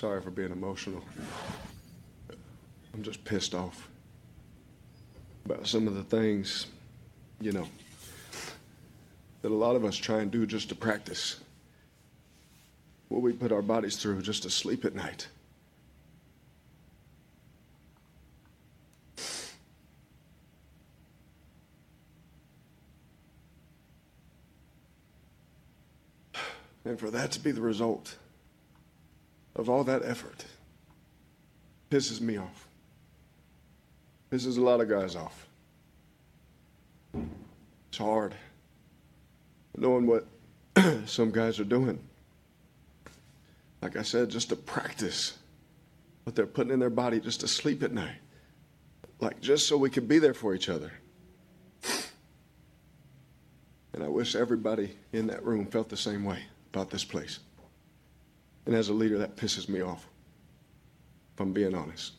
Sorry 0.04 0.20
for 0.20 0.30
being 0.30 0.52
emotional. 0.52 1.02
I'm 2.92 3.02
just 3.02 3.24
pissed 3.24 3.54
off 3.54 3.88
about 5.46 5.66
some 5.66 5.88
of 5.88 5.94
the 5.94 6.04
things, 6.04 6.66
you 7.40 7.52
know, 7.52 7.66
that 9.40 9.50
a 9.50 9.54
lot 9.54 9.76
of 9.76 9.84
us 9.86 9.96
try 9.96 10.20
and 10.20 10.30
do 10.30 10.44
just 10.44 10.68
to 10.68 10.74
practice. 10.74 11.40
What 13.08 13.22
we 13.22 13.32
put 13.32 13.50
our 13.50 13.62
bodies 13.62 13.96
through 13.96 14.20
just 14.20 14.42
to 14.42 14.50
sleep 14.50 14.84
at 14.84 14.94
night. 14.94 15.28
And 26.84 27.00
for 27.00 27.10
that 27.10 27.32
to 27.32 27.40
be 27.40 27.52
the 27.52 27.62
result 27.62 28.16
of 29.56 29.68
all 29.68 29.84
that 29.84 30.02
effort 30.04 30.44
pisses 31.90 32.20
me 32.20 32.36
off. 32.36 32.66
Pisses 34.30 34.58
a 34.58 34.60
lot 34.60 34.80
of 34.80 34.88
guys 34.88 35.14
off. 35.14 35.46
It's 37.14 37.98
hard 37.98 38.34
knowing 39.76 40.06
what 40.06 40.26
some 41.06 41.30
guys 41.30 41.58
are 41.60 41.64
doing. 41.64 41.98
like 43.82 43.96
I 43.96 44.02
said, 44.02 44.30
just 44.30 44.48
to 44.48 44.56
practice 44.56 45.38
what 46.24 46.34
they're 46.34 46.46
putting 46.46 46.72
in 46.72 46.80
their 46.80 46.90
body 46.90 47.20
just 47.20 47.40
to 47.40 47.48
sleep 47.48 47.82
at 47.82 47.92
night. 47.92 48.16
Like 49.20 49.40
just 49.40 49.68
so 49.68 49.76
we 49.76 49.90
could 49.90 50.08
be 50.08 50.18
there 50.18 50.34
for 50.34 50.54
each 50.54 50.68
other. 50.68 50.92
And 53.92 54.02
I 54.02 54.08
wish 54.08 54.34
everybody 54.34 54.96
in 55.12 55.28
that 55.28 55.44
room 55.44 55.66
felt 55.66 55.88
the 55.88 55.96
same 55.96 56.24
way 56.24 56.40
about 56.72 56.90
this 56.90 57.04
place. 57.04 57.38
And 58.66 58.74
as 58.74 58.88
a 58.88 58.94
leader, 58.94 59.18
that 59.18 59.36
pisses 59.36 59.68
me 59.68 59.80
off, 59.80 60.08
if 61.34 61.40
I'm 61.40 61.52
being 61.52 61.74
honest. 61.74 62.12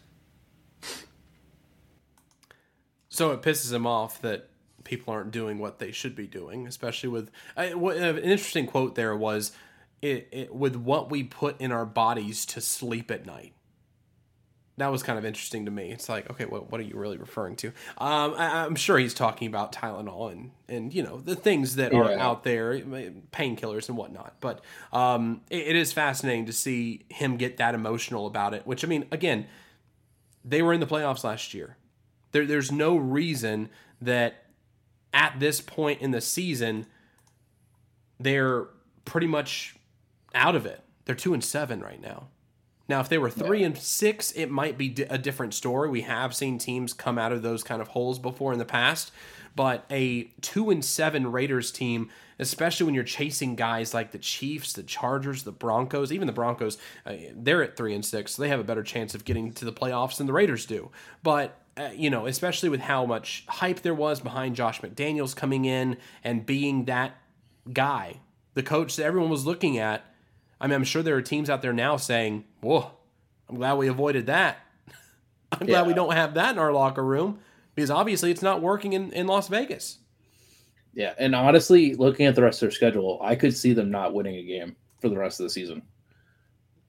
So 3.09 3.31
it 3.31 3.41
pisses 3.41 3.71
him 3.71 3.87
off 3.87 4.21
that 4.21 4.49
people 4.83 5.13
aren't 5.13 5.31
doing 5.31 5.57
what 5.57 5.79
they 5.79 5.91
should 5.91 6.15
be 6.15 6.27
doing, 6.27 6.67
especially 6.67 7.09
with 7.09 7.31
I, 7.57 7.73
what, 7.73 7.97
an 7.97 8.17
interesting 8.17 8.67
quote 8.67 8.95
there 8.95 9.15
was 9.15 9.51
it, 10.01 10.27
it, 10.31 10.53
with 10.53 10.75
what 10.75 11.09
we 11.09 11.23
put 11.23 11.59
in 11.59 11.71
our 11.71 11.85
bodies 11.85 12.45
to 12.47 12.61
sleep 12.61 13.09
at 13.09 13.25
night. 13.25 13.54
That 14.77 14.91
was 14.91 15.03
kind 15.03 15.17
of 15.17 15.23
interesting 15.23 15.65
to 15.65 15.71
me. 15.71 15.91
It's 15.91 16.09
like, 16.09 16.29
okay, 16.29 16.43
what, 16.43 16.69
what 16.69 16.81
are 16.81 16.83
you 16.83 16.97
really 16.97 17.15
referring 17.15 17.55
to? 17.57 17.67
Um, 17.97 18.35
I, 18.37 18.65
am 18.65 18.75
sure 18.75 18.97
he's 18.97 19.13
talking 19.13 19.47
about 19.47 19.71
Tylenol 19.71 20.33
and, 20.33 20.51
and 20.67 20.93
you 20.93 21.01
know 21.01 21.17
the 21.17 21.35
things 21.35 21.77
that 21.77 21.93
are 21.93 22.11
out 22.11 22.43
there, 22.43 22.77
painkillers 23.31 23.87
and 23.87 23.97
whatnot. 23.97 24.35
But 24.41 24.61
um, 24.91 25.41
it, 25.49 25.67
it 25.67 25.75
is 25.77 25.93
fascinating 25.93 26.45
to 26.47 26.53
see 26.53 27.05
him 27.09 27.37
get 27.37 27.55
that 27.57 27.73
emotional 27.73 28.27
about 28.27 28.53
it. 28.53 28.67
Which 28.67 28.83
I 28.83 28.87
mean, 28.87 29.05
again, 29.11 29.47
they 30.43 30.61
were 30.61 30.73
in 30.73 30.81
the 30.81 30.87
playoffs 30.87 31.23
last 31.23 31.53
year. 31.53 31.77
There, 32.33 32.45
there's 32.45 32.71
no 32.71 32.97
reason 32.97 33.69
that 34.01 34.43
at 35.13 35.39
this 35.39 35.61
point 35.61 36.01
in 36.01 36.11
the 36.11 36.19
season 36.19 36.85
they're 38.19 38.67
pretty 39.05 39.27
much 39.27 39.75
out 40.33 40.55
of 40.55 40.65
it. 40.65 40.81
They're 41.05 41.15
two 41.15 41.33
and 41.33 41.43
seven 41.43 41.79
right 41.79 42.01
now. 42.01 42.27
Now, 42.87 42.99
if 42.99 43.09
they 43.09 43.17
were 43.17 43.31
three 43.31 43.63
and 43.63 43.77
six, 43.77 44.31
it 44.33 44.51
might 44.51 44.77
be 44.77 44.93
a 45.09 45.17
different 45.17 45.53
story. 45.53 45.89
We 45.89 46.01
have 46.01 46.35
seen 46.35 46.57
teams 46.57 46.93
come 46.93 47.17
out 47.17 47.31
of 47.31 47.41
those 47.41 47.63
kind 47.63 47.81
of 47.81 47.89
holes 47.89 48.19
before 48.19 48.53
in 48.53 48.59
the 48.59 48.65
past, 48.65 49.11
but 49.55 49.85
a 49.89 50.25
two 50.41 50.69
and 50.69 50.85
seven 50.85 51.31
Raiders 51.31 51.71
team, 51.71 52.09
especially 52.37 52.85
when 52.85 52.93
you're 52.93 53.03
chasing 53.03 53.55
guys 53.55 53.93
like 53.93 54.11
the 54.11 54.19
Chiefs, 54.19 54.73
the 54.73 54.83
Chargers, 54.83 55.43
the 55.43 55.51
Broncos, 55.51 56.11
even 56.11 56.27
the 56.27 56.33
Broncos, 56.33 56.77
uh, 57.05 57.13
they're 57.35 57.63
at 57.63 57.75
three 57.75 57.95
and 57.95 58.05
six, 58.05 58.35
so 58.35 58.41
they 58.41 58.49
have 58.49 58.59
a 58.59 58.63
better 58.63 58.83
chance 58.83 59.15
of 59.15 59.25
getting 59.25 59.51
to 59.53 59.65
the 59.65 59.73
playoffs 59.73 60.17
than 60.17 60.27
the 60.27 60.33
Raiders 60.33 60.65
do. 60.65 60.91
But 61.23 61.59
uh, 61.77 61.89
you 61.95 62.09
know, 62.09 62.25
especially 62.25 62.69
with 62.69 62.81
how 62.81 63.05
much 63.05 63.45
hype 63.47 63.81
there 63.81 63.93
was 63.93 64.19
behind 64.19 64.55
Josh 64.55 64.81
McDaniels 64.81 65.35
coming 65.35 65.65
in 65.65 65.97
and 66.23 66.45
being 66.45 66.85
that 66.85 67.17
guy, 67.73 68.19
the 68.53 68.63
coach 68.63 68.95
that 68.95 69.05
everyone 69.05 69.29
was 69.29 69.45
looking 69.45 69.77
at. 69.77 70.05
I 70.59 70.67
mean, 70.67 70.75
I'm 70.75 70.83
sure 70.83 71.03
there 71.03 71.15
are 71.15 71.21
teams 71.21 71.49
out 71.49 71.61
there 71.61 71.73
now 71.73 71.97
saying, 71.97 72.45
"Whoa, 72.61 72.91
I'm 73.49 73.55
glad 73.55 73.73
we 73.73 73.87
avoided 73.87 74.27
that. 74.27 74.59
I'm 75.51 75.67
glad 75.67 75.87
we 75.87 75.93
don't 75.93 76.13
have 76.13 76.33
that 76.35 76.53
in 76.53 76.59
our 76.59 76.71
locker 76.71 77.03
room 77.03 77.39
because 77.73 77.91
obviously 77.91 78.31
it's 78.31 78.41
not 78.41 78.61
working 78.61 78.93
in, 78.93 79.11
in 79.11 79.27
Las 79.27 79.47
Vegas." 79.47 79.99
Yeah, 80.93 81.13
and 81.17 81.35
honestly, 81.35 81.93
looking 81.95 82.25
at 82.25 82.35
the 82.35 82.41
rest 82.41 82.57
of 82.57 82.69
their 82.69 82.71
schedule, 82.71 83.19
I 83.21 83.35
could 83.35 83.55
see 83.55 83.73
them 83.73 83.91
not 83.91 84.13
winning 84.13 84.35
a 84.35 84.43
game 84.43 84.77
for 85.01 85.09
the 85.09 85.17
rest 85.17 85.39
of 85.39 85.43
the 85.43 85.49
season. 85.49 85.81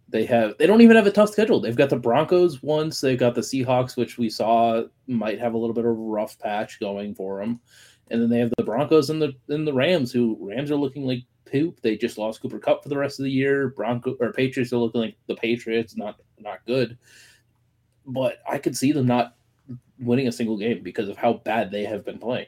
They 0.09 0.25
have 0.27 0.57
they 0.59 0.69
don't 0.69 0.81
even 0.81 0.95
have 0.95 1.09
a 1.09 1.13
tough 1.13 1.31
schedule. 1.31 1.61
They've 1.61 1.75
got 1.75 1.91
the 1.91 1.99
Broncos 1.99 2.63
once, 2.63 3.01
they've 3.01 3.19
got 3.19 3.35
the 3.35 3.41
Seahawks, 3.41 3.97
which 3.97 4.17
we 4.17 4.31
saw 4.31 4.85
might 5.09 5.41
have 5.41 5.55
a 5.55 5.59
little 5.59 5.75
bit 5.75 5.85
of 5.85 5.91
a 5.91 5.95
rough 5.95 6.39
patch 6.39 6.79
going 6.79 7.17
for 7.17 7.41
them. 7.41 7.61
And 8.09 8.23
then 8.23 8.31
they 8.31 8.39
have 8.39 8.53
the 8.57 8.63
Broncos 8.63 9.11
and 9.11 9.21
the 9.21 9.35
and 9.49 9.67
the 9.67 9.75
Rams, 9.75 10.13
who 10.13 10.39
Rams 10.41 10.71
are 10.71 10.77
looking 10.77 11.05
like 11.05 11.25
poop. 11.47 11.81
They 11.81 11.97
just 11.97 12.19
lost 12.19 12.41
Cooper 12.43 12.59
Kupp 12.59 12.83
for 12.83 12.89
the 12.89 12.99
rest 12.99 13.19
of 13.21 13.25
the 13.25 13.31
year. 13.31 13.69
Bronco 13.69 14.17
or 14.21 14.33
Patriots 14.33 14.73
are 14.73 14.77
looking 14.79 15.01
like 15.01 15.17
the 15.27 15.37
Patriots, 15.37 15.97
not 15.97 16.21
not 16.39 16.65
good. 16.67 16.99
But 18.07 18.39
I 18.49 18.59
could 18.59 18.77
see 18.77 18.93
them 18.93 19.07
not 19.07 19.35
winning 19.99 20.29
a 20.29 20.33
single 20.33 20.59
game 20.59 20.83
because 20.83 21.09
of 21.09 21.17
how 21.17 21.35
bad 21.35 21.71
they 21.71 21.85
have 21.85 22.05
been 22.05 22.19
playing. 22.19 22.47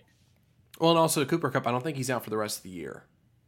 Well, 0.79 0.91
and 0.91 0.99
also 0.99 1.25
Cooper 1.25 1.51
Kupp, 1.51 1.67
I 1.67 1.71
don't 1.73 1.83
think 1.83 1.97
he's 1.97 2.11
out 2.11 2.23
for 2.23 2.31
the 2.31 2.37
rest 2.37 2.59
of 2.59 2.63
the 2.65 2.71
year. 2.71 3.05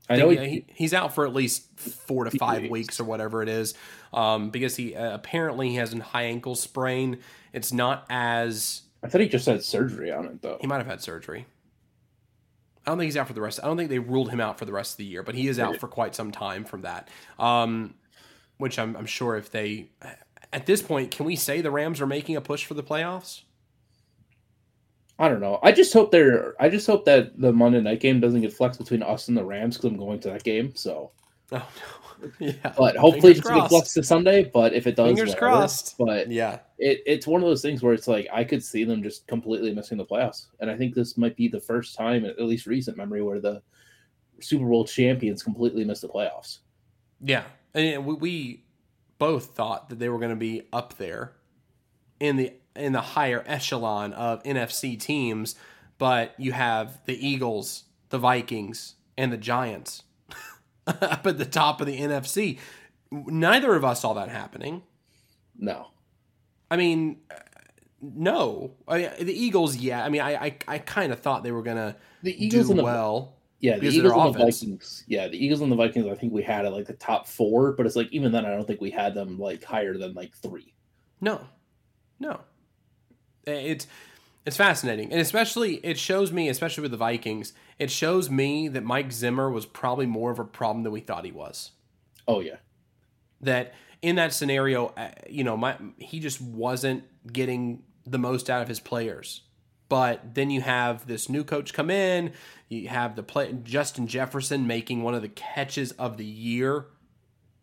I 0.08 0.16
know 0.16 0.30
he- 0.30 0.48
he, 0.48 0.64
he's 0.74 0.92
out 0.92 1.14
for 1.14 1.24
at 1.24 1.32
least 1.32 1.68
four 1.78 2.24
to 2.24 2.36
five 2.36 2.62
weeks. 2.62 2.70
weeks 2.72 3.00
or 3.00 3.04
whatever 3.04 3.42
it 3.42 3.48
is, 3.48 3.74
um, 4.12 4.50
because 4.50 4.74
he 4.74 4.96
uh, 4.96 5.14
apparently 5.14 5.68
he 5.68 5.76
has 5.76 5.94
a 5.94 6.02
high 6.02 6.24
ankle 6.24 6.56
sprain. 6.56 7.18
It's 7.52 7.72
not 7.72 8.06
as 8.10 8.82
I 9.04 9.08
thought 9.08 9.20
he 9.20 9.28
just 9.28 9.46
had 9.46 9.62
surgery 9.62 10.10
on 10.10 10.24
it 10.26 10.42
though. 10.42 10.58
he 10.60 10.66
might 10.66 10.78
have 10.78 10.86
had 10.88 11.00
surgery. 11.00 11.46
I 12.86 12.90
don't 12.90 12.98
think 12.98 13.08
he's 13.08 13.16
out 13.16 13.26
for 13.26 13.34
the 13.34 13.40
rest. 13.40 13.60
I 13.62 13.66
don't 13.66 13.76
think 13.76 13.90
they 13.90 13.98
ruled 13.98 14.30
him 14.30 14.40
out 14.40 14.58
for 14.58 14.64
the 14.64 14.72
rest 14.72 14.94
of 14.94 14.96
the 14.98 15.04
year, 15.04 15.22
but 15.22 15.34
he 15.34 15.48
is 15.48 15.58
out 15.58 15.76
for 15.76 15.86
quite 15.86 16.14
some 16.14 16.32
time 16.32 16.64
from 16.64 16.82
that. 16.82 17.08
Um, 17.38 17.94
which 18.56 18.78
I'm, 18.78 18.96
I'm 18.96 19.06
sure 19.06 19.36
if 19.36 19.50
they, 19.50 19.90
at 20.52 20.66
this 20.66 20.82
point, 20.82 21.10
can 21.10 21.26
we 21.26 21.36
say 21.36 21.60
the 21.60 21.70
Rams 21.70 22.00
are 22.00 22.06
making 22.06 22.36
a 22.36 22.40
push 22.40 22.64
for 22.64 22.74
the 22.74 22.82
playoffs? 22.82 23.42
I 25.18 25.28
don't 25.28 25.40
know. 25.40 25.58
I 25.62 25.72
just 25.72 25.92
hope 25.92 26.10
they're. 26.10 26.54
I 26.58 26.70
just 26.70 26.86
hope 26.86 27.04
that 27.04 27.38
the 27.38 27.52
Monday 27.52 27.82
night 27.82 28.00
game 28.00 28.20
doesn't 28.20 28.40
get 28.40 28.54
flexed 28.54 28.80
between 28.80 29.02
us 29.02 29.28
and 29.28 29.36
the 29.36 29.44
Rams 29.44 29.76
because 29.76 29.90
I'm 29.90 29.98
going 29.98 30.18
to 30.20 30.30
that 30.30 30.44
game. 30.44 30.74
So, 30.74 31.10
Oh 31.52 31.56
no, 32.22 32.30
yeah. 32.38 32.72
but 32.76 32.96
hopefully 32.96 33.34
Fingers 33.34 33.38
it's 33.38 33.40
going 33.40 33.54
to 33.54 33.60
crossed. 33.68 33.70
flex 33.70 33.94
to 33.94 34.02
Sunday. 34.02 34.44
But 34.52 34.72
if 34.74 34.86
it 34.86 34.96
does, 34.96 35.08
Fingers 35.08 35.30
whatever. 35.30 35.38
crossed. 35.56 35.96
But 35.98 36.30
Yeah, 36.30 36.58
it, 36.78 37.02
it's 37.06 37.26
one 37.26 37.42
of 37.42 37.48
those 37.48 37.62
things 37.62 37.82
where 37.82 37.94
it's 37.94 38.08
like 38.08 38.28
I 38.32 38.44
could 38.44 38.62
see 38.62 38.84
them 38.84 39.02
just 39.02 39.26
completely 39.26 39.74
missing 39.74 39.98
the 39.98 40.04
playoffs, 40.06 40.46
and 40.60 40.70
I 40.70 40.76
think 40.76 40.94
this 40.94 41.16
might 41.16 41.36
be 41.36 41.48
the 41.48 41.60
first 41.60 41.96
time, 41.96 42.24
at 42.24 42.40
least 42.40 42.66
recent 42.66 42.96
memory, 42.96 43.22
where 43.22 43.40
the 43.40 43.62
Super 44.40 44.66
Bowl 44.66 44.84
champions 44.84 45.42
completely 45.42 45.84
missed 45.84 46.02
the 46.02 46.08
playoffs. 46.08 46.58
yeah, 47.20 47.44
and 47.74 48.04
we, 48.06 48.14
we 48.14 48.64
both 49.18 49.54
thought 49.54 49.88
that 49.90 49.98
they 49.98 50.08
were 50.08 50.18
going 50.18 50.30
to 50.30 50.36
be 50.36 50.62
up 50.72 50.96
there 50.98 51.32
in 52.18 52.36
the 52.36 52.52
in 52.76 52.92
the 52.92 53.00
higher 53.00 53.42
echelon 53.46 54.12
of 54.12 54.42
NFC 54.44 54.98
teams, 54.98 55.56
but 55.98 56.34
you 56.38 56.52
have 56.52 57.00
the 57.06 57.26
Eagles, 57.26 57.84
the 58.10 58.18
Vikings, 58.18 58.94
and 59.18 59.32
the 59.32 59.36
Giants 59.36 60.04
up 60.86 61.26
at 61.26 61.38
the 61.38 61.44
top 61.44 61.80
of 61.80 61.86
the 61.86 61.98
NFC. 61.98 62.58
Neither 63.10 63.74
of 63.74 63.84
us 63.84 64.02
saw 64.02 64.14
that 64.14 64.28
happening. 64.28 64.82
No, 65.58 65.88
I 66.70 66.76
mean, 66.76 67.18
no. 68.00 68.72
I, 68.88 69.08
the 69.20 69.32
Eagles, 69.32 69.76
yeah. 69.76 70.04
I 70.04 70.08
mean, 70.08 70.20
I 70.20 70.34
I, 70.34 70.56
I 70.68 70.78
kind 70.78 71.12
of 71.12 71.20
thought 71.20 71.42
they 71.42 71.52
were 71.52 71.62
gonna 71.62 71.96
the 72.22 72.44
Eagles 72.44 72.68
do 72.68 72.74
the 72.74 72.82
well. 72.82 73.36
yeah, 73.60 73.78
the 73.78 73.88
Eagles 73.88 74.12
and 74.12 74.34
the. 74.34 74.38
Vikings. 74.38 75.04
Yeah, 75.06 75.28
the 75.28 75.44
Eagles 75.44 75.60
and 75.60 75.70
the 75.70 75.76
Vikings. 75.76 76.06
I 76.06 76.14
think 76.14 76.32
we 76.32 76.42
had 76.42 76.64
at 76.64 76.72
like 76.72 76.86
the 76.86 76.94
top 76.94 77.26
four, 77.26 77.72
but 77.72 77.86
it's 77.86 77.96
like 77.96 78.08
even 78.12 78.32
then, 78.32 78.46
I 78.46 78.50
don't 78.50 78.66
think 78.66 78.80
we 78.80 78.90
had 78.90 79.14
them 79.14 79.38
like 79.38 79.62
higher 79.64 79.96
than 79.98 80.14
like 80.14 80.34
three. 80.36 80.74
No, 81.20 81.40
no. 82.18 82.40
It's 83.46 83.86
it's 84.46 84.56
fascinating, 84.56 85.12
and 85.12 85.20
especially 85.20 85.76
it 85.76 85.98
shows 85.98 86.32
me, 86.32 86.48
especially 86.48 86.82
with 86.82 86.90
the 86.90 86.96
Vikings, 86.96 87.52
it 87.78 87.90
shows 87.90 88.30
me 88.30 88.68
that 88.68 88.82
Mike 88.82 89.12
Zimmer 89.12 89.50
was 89.50 89.66
probably 89.66 90.06
more 90.06 90.30
of 90.30 90.38
a 90.38 90.44
problem 90.44 90.82
than 90.82 90.92
we 90.92 91.00
thought 91.00 91.24
he 91.24 91.32
was. 91.32 91.72
Oh 92.26 92.40
yeah, 92.40 92.56
That 93.40 93.74
in 94.02 94.16
that 94.16 94.32
scenario, 94.32 94.88
uh, 94.96 95.10
you 95.28 95.44
know, 95.44 95.56
my 95.56 95.76
he 95.98 96.20
just 96.20 96.40
wasn't 96.40 97.04
getting 97.30 97.82
the 98.06 98.18
most 98.18 98.48
out 98.48 98.62
of 98.62 98.68
his 98.68 98.80
players. 98.80 99.42
But 99.88 100.34
then 100.34 100.50
you 100.50 100.60
have 100.60 101.06
this 101.08 101.28
new 101.28 101.42
coach 101.42 101.72
come 101.72 101.90
in. 101.90 102.32
You 102.68 102.88
have 102.88 103.16
the 103.16 103.24
play 103.24 103.52
Justin 103.64 104.06
Jefferson 104.06 104.66
making 104.66 105.02
one 105.02 105.14
of 105.14 105.22
the 105.22 105.28
catches 105.28 105.90
of 105.92 106.16
the 106.16 106.24
year 106.24 106.86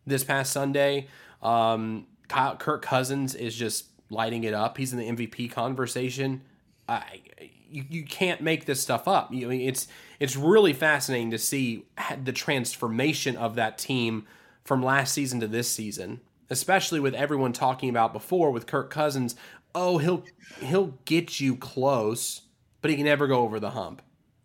this 0.06 0.26
past 0.26 0.52
Sunday. 0.52 1.08
Um, 1.42 2.08
Kyle, 2.28 2.58
Kirk 2.58 2.82
Cousins 2.82 3.34
is 3.34 3.56
just 3.56 3.86
lighting 4.10 4.44
it 4.44 4.54
up. 4.54 4.78
He's 4.78 4.92
in 4.92 5.00
the 5.00 5.10
MVP 5.10 5.52
conversation. 5.52 6.42
I, 6.88 7.21
you, 7.69 7.84
you 7.89 8.06
can't 8.06 8.41
make 8.41 8.65
this 8.65 8.82
stuff 8.82 9.08
up. 9.08 9.34
You, 9.34 9.52
it's 9.52 9.88
it's 10.19 10.36
really 10.36 10.73
fascinating 10.73 11.32
to 11.32 11.38
see 11.38 11.86
the 12.23 12.32
transformation 12.32 13.36
of 13.36 13.56
that 13.56 13.78
team 13.78 14.26
from 14.63 14.82
last 14.84 15.13
season 15.13 15.39
to 15.41 15.47
this 15.47 15.69
season, 15.69 16.21
especially 16.50 17.00
with 17.00 17.13
everyone 17.13 17.54
talking 17.54 17.89
about 17.89 18.13
before 18.13 18.52
with 18.52 18.67
Kirk 18.67 18.89
Cousins. 18.89 19.36
Oh, 19.76 19.97
he'll 19.97 20.23
he'll 20.60 20.97
get 21.06 21.39
you 21.39 21.56
close, 21.56 22.43
but 22.82 22.89
he 22.89 22.97
can 22.97 23.06
never 23.06 23.28
go 23.28 23.41
over 23.41 23.60
the 23.60 23.71
hump. 23.71 24.02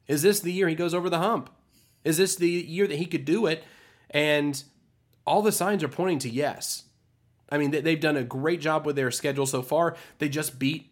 Is 0.08 0.22
this 0.22 0.40
the 0.40 0.52
year 0.52 0.68
he 0.68 0.74
goes 0.74 0.94
over 0.94 1.08
the 1.08 1.18
hump? 1.18 1.50
Is 2.04 2.16
this 2.16 2.36
the 2.36 2.50
year 2.50 2.86
that 2.86 2.98
he 2.98 3.06
could 3.06 3.24
do 3.24 3.46
it? 3.46 3.64
And 4.10 4.62
all 5.24 5.42
the 5.42 5.52
signs 5.52 5.82
are 5.84 5.88
pointing 5.88 6.18
to 6.20 6.28
yes. 6.28 6.84
I 7.48 7.58
mean, 7.58 7.70
they've 7.70 8.00
done 8.00 8.16
a 8.16 8.24
great 8.24 8.60
job 8.60 8.86
with 8.86 8.96
their 8.96 9.10
schedule 9.10 9.46
so 9.46 9.62
far. 9.62 9.94
They 10.18 10.28
just 10.28 10.58
beat 10.58 10.90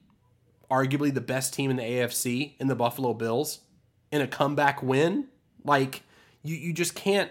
arguably 0.71 1.13
the 1.13 1.21
best 1.21 1.53
team 1.53 1.71
in 1.71 1.77
the 1.77 1.83
AFC 1.83 2.55
in 2.59 2.69
the 2.69 2.75
Buffalo 2.75 3.15
Bills 3.15 3.61
in 4.11 4.21
a 4.21 4.27
comeback 4.27 4.83
win. 4.83 5.27
Like 5.65 6.03
you, 6.43 6.57
you 6.57 6.73
just 6.73 6.95
can't 6.95 7.31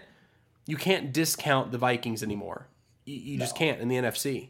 you 0.68 0.78
can't 0.78 1.12
discount 1.12 1.72
the 1.72 1.78
Vikings 1.78 2.22
anymore. 2.22 2.68
You, 3.06 3.16
you 3.16 3.40
just 3.40 3.56
can't 3.56 3.80
in 3.80 3.88
the 3.88 3.96
NFC. 3.96 4.50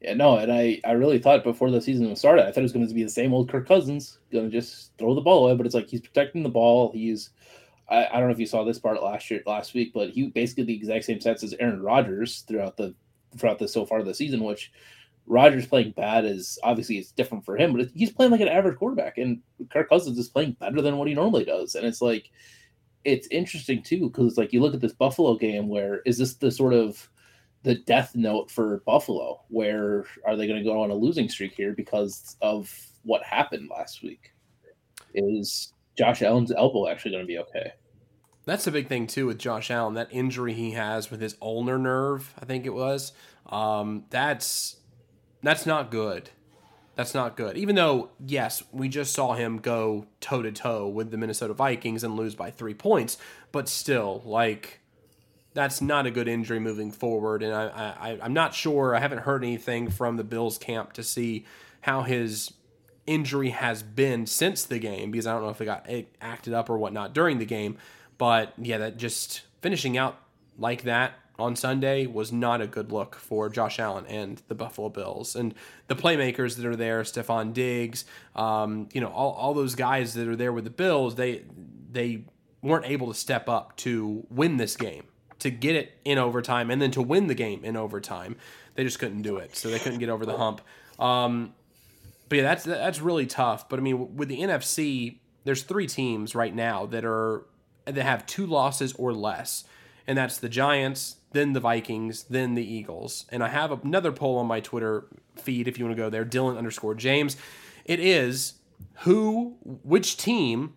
yeah, 0.00 0.14
no, 0.14 0.38
and 0.38 0.52
I 0.52 0.80
I 0.84 0.92
really 0.92 1.18
thought 1.18 1.42
before 1.42 1.70
the 1.70 1.80
season 1.80 2.14
started, 2.16 2.46
I 2.46 2.52
thought 2.52 2.60
it 2.60 2.62
was 2.62 2.72
going 2.72 2.86
to 2.86 2.94
be 2.94 3.02
the 3.02 3.10
same 3.10 3.34
old 3.34 3.48
Kirk 3.48 3.66
Cousins, 3.66 4.18
going 4.30 4.50
to 4.50 4.50
just 4.50 4.96
throw 4.98 5.14
the 5.14 5.20
ball 5.20 5.44
away. 5.46 5.56
But 5.56 5.66
it's 5.66 5.74
like 5.74 5.88
he's 5.88 6.00
protecting 6.00 6.42
the 6.42 6.48
ball. 6.48 6.92
He's 6.92 7.30
I, 7.88 8.06
I 8.06 8.12
don't 8.18 8.28
know 8.28 8.32
if 8.32 8.38
you 8.38 8.46
saw 8.46 8.64
this 8.64 8.78
part 8.78 9.02
last 9.02 9.30
year 9.30 9.42
last 9.46 9.74
week, 9.74 9.92
but 9.92 10.10
he 10.10 10.28
basically 10.28 10.64
the 10.64 10.74
exact 10.74 11.04
same 11.04 11.18
stats 11.18 11.42
as 11.42 11.54
Aaron 11.58 11.82
Rodgers 11.82 12.42
throughout 12.42 12.76
the 12.76 12.94
throughout 13.36 13.58
the 13.58 13.68
so 13.68 13.84
far 13.84 14.02
the 14.02 14.14
season, 14.14 14.44
which 14.44 14.72
Rodgers 15.26 15.66
playing 15.66 15.92
bad 15.92 16.24
is 16.24 16.58
obviously 16.62 16.98
it's 16.98 17.12
different 17.12 17.44
for 17.44 17.56
him, 17.56 17.72
but 17.72 17.88
he's 17.94 18.12
playing 18.12 18.32
like 18.32 18.40
an 18.40 18.48
average 18.48 18.78
quarterback, 18.78 19.18
and 19.18 19.40
Kirk 19.70 19.88
Cousins 19.88 20.18
is 20.18 20.28
playing 20.28 20.56
better 20.60 20.82
than 20.82 20.98
what 20.98 21.08
he 21.08 21.14
normally 21.14 21.44
does, 21.44 21.74
and 21.74 21.86
it's 21.86 22.02
like 22.02 22.30
it's 23.04 23.28
interesting 23.30 23.82
too 23.82 24.08
because 24.08 24.28
it's 24.28 24.38
like 24.38 24.52
you 24.52 24.60
look 24.60 24.74
at 24.74 24.80
this 24.80 24.92
Buffalo 24.92 25.36
game 25.36 25.68
where 25.68 26.00
is 26.06 26.18
this 26.18 26.34
the 26.34 26.50
sort 26.50 26.72
of 26.72 27.08
the 27.62 27.74
death 27.74 28.14
note 28.14 28.50
for 28.50 28.82
Buffalo? 28.86 29.42
Where 29.48 30.04
are 30.26 30.36
they 30.36 30.46
going 30.46 30.62
to 30.62 30.68
go 30.68 30.82
on 30.82 30.90
a 30.90 30.94
losing 30.94 31.28
streak 31.28 31.54
here 31.54 31.72
because 31.72 32.36
of 32.42 32.74
what 33.02 33.22
happened 33.22 33.70
last 33.70 34.02
week? 34.02 34.32
Is 35.14 35.72
Josh 35.96 36.22
Allen's 36.22 36.52
elbow 36.52 36.88
actually 36.88 37.12
going 37.12 37.24
to 37.24 37.26
be 37.26 37.38
okay? 37.38 37.72
That's 38.44 38.66
a 38.66 38.70
big 38.70 38.88
thing 38.88 39.06
too 39.06 39.26
with 39.26 39.38
Josh 39.38 39.70
Allen. 39.70 39.94
That 39.94 40.08
injury 40.10 40.52
he 40.52 40.72
has 40.72 41.10
with 41.10 41.22
his 41.22 41.36
ulnar 41.40 41.78
nerve, 41.78 42.34
I 42.38 42.44
think 42.44 42.66
it 42.66 42.74
was. 42.74 43.12
Um, 43.46 44.04
that's 44.10 44.76
that's 45.44 45.66
not 45.66 45.90
good. 45.90 46.30
That's 46.94 47.14
not 47.14 47.36
good. 47.36 47.56
Even 47.56 47.74
though, 47.74 48.10
yes, 48.24 48.62
we 48.70 48.88
just 48.88 49.12
saw 49.12 49.34
him 49.34 49.58
go 49.58 50.06
toe 50.20 50.42
to 50.42 50.52
toe 50.52 50.86
with 50.88 51.10
the 51.10 51.16
Minnesota 51.16 51.52
Vikings 51.52 52.04
and 52.04 52.16
lose 52.16 52.34
by 52.34 52.50
three 52.50 52.74
points, 52.74 53.18
but 53.50 53.68
still, 53.68 54.22
like 54.24 54.80
that's 55.54 55.80
not 55.80 56.06
a 56.06 56.10
good 56.10 56.28
injury 56.28 56.60
moving 56.60 56.90
forward. 56.90 57.42
And 57.42 57.52
I, 57.52 57.66
I 57.66 58.18
I'm 58.22 58.32
not 58.32 58.54
sure. 58.54 58.94
I 58.94 59.00
haven't 59.00 59.20
heard 59.20 59.42
anything 59.42 59.90
from 59.90 60.16
the 60.16 60.24
Bills 60.24 60.56
camp 60.58 60.92
to 60.94 61.02
see 61.02 61.46
how 61.80 62.02
his 62.02 62.52
injury 63.06 63.50
has 63.50 63.82
been 63.82 64.26
since 64.26 64.64
the 64.64 64.78
game 64.78 65.10
because 65.10 65.26
I 65.26 65.32
don't 65.32 65.42
know 65.42 65.50
if 65.50 65.60
it 65.60 65.66
got 65.66 65.88
acted 66.20 66.54
up 66.54 66.70
or 66.70 66.78
whatnot 66.78 67.12
during 67.12 67.38
the 67.38 67.44
game. 67.44 67.76
But 68.18 68.52
yeah, 68.56 68.78
that 68.78 68.96
just 68.96 69.42
finishing 69.60 69.98
out 69.98 70.18
like 70.58 70.82
that 70.82 71.14
on 71.38 71.56
Sunday 71.56 72.06
was 72.06 72.32
not 72.32 72.60
a 72.60 72.66
good 72.66 72.92
look 72.92 73.16
for 73.16 73.48
Josh 73.48 73.78
Allen 73.78 74.06
and 74.06 74.40
the 74.48 74.54
Buffalo 74.54 74.88
Bills 74.88 75.34
and 75.34 75.54
the 75.88 75.96
playmakers 75.96 76.56
that 76.56 76.66
are 76.66 76.76
there, 76.76 77.02
Stefon 77.02 77.52
Diggs, 77.52 78.04
um, 78.36 78.88
you 78.92 79.00
know, 79.00 79.08
all, 79.08 79.32
all 79.32 79.54
those 79.54 79.74
guys 79.74 80.14
that 80.14 80.28
are 80.28 80.36
there 80.36 80.52
with 80.52 80.64
the 80.64 80.70
Bills. 80.70 81.16
They 81.16 81.42
they 81.90 82.24
weren't 82.62 82.86
able 82.86 83.08
to 83.08 83.14
step 83.14 83.48
up 83.48 83.76
to 83.76 84.26
win 84.30 84.56
this 84.56 84.76
game, 84.76 85.04
to 85.40 85.50
get 85.50 85.76
it 85.76 85.98
in 86.04 86.18
overtime, 86.18 86.70
and 86.70 86.80
then 86.80 86.90
to 86.92 87.02
win 87.02 87.26
the 87.26 87.34
game 87.34 87.64
in 87.64 87.76
overtime. 87.76 88.36
They 88.74 88.84
just 88.84 88.98
couldn't 88.98 89.22
do 89.22 89.36
it, 89.36 89.56
so 89.56 89.70
they 89.70 89.78
couldn't 89.78 89.98
get 89.98 90.08
over 90.08 90.24
the 90.24 90.36
hump. 90.36 90.60
Um, 90.98 91.54
but 92.28 92.38
yeah, 92.38 92.44
that's 92.44 92.64
that's 92.64 93.00
really 93.00 93.26
tough. 93.26 93.68
But 93.68 93.78
I 93.78 93.82
mean, 93.82 94.16
with 94.16 94.28
the 94.28 94.40
NFC, 94.40 95.18
there's 95.44 95.62
three 95.62 95.86
teams 95.86 96.34
right 96.34 96.54
now 96.54 96.86
that 96.86 97.04
are 97.04 97.44
that 97.84 97.96
have 97.96 98.26
two 98.26 98.46
losses 98.46 98.92
or 98.94 99.12
less, 99.12 99.64
and 100.06 100.16
that's 100.18 100.38
the 100.38 100.48
Giants, 100.48 101.16
then 101.32 101.52
the 101.52 101.60
Vikings, 101.60 102.24
then 102.24 102.54
the 102.54 102.64
Eagles. 102.64 103.26
And 103.30 103.42
I 103.42 103.48
have 103.48 103.84
another 103.84 104.12
poll 104.12 104.38
on 104.38 104.46
my 104.46 104.60
Twitter 104.60 105.06
feed 105.36 105.68
if 105.68 105.78
you 105.78 105.84
want 105.84 105.96
to 105.96 106.02
go 106.02 106.10
there, 106.10 106.24
Dylan 106.24 106.56
underscore 106.56 106.94
James. 106.94 107.36
It 107.84 108.00
is 108.00 108.54
who, 108.98 109.56
which 109.62 110.16
team 110.16 110.74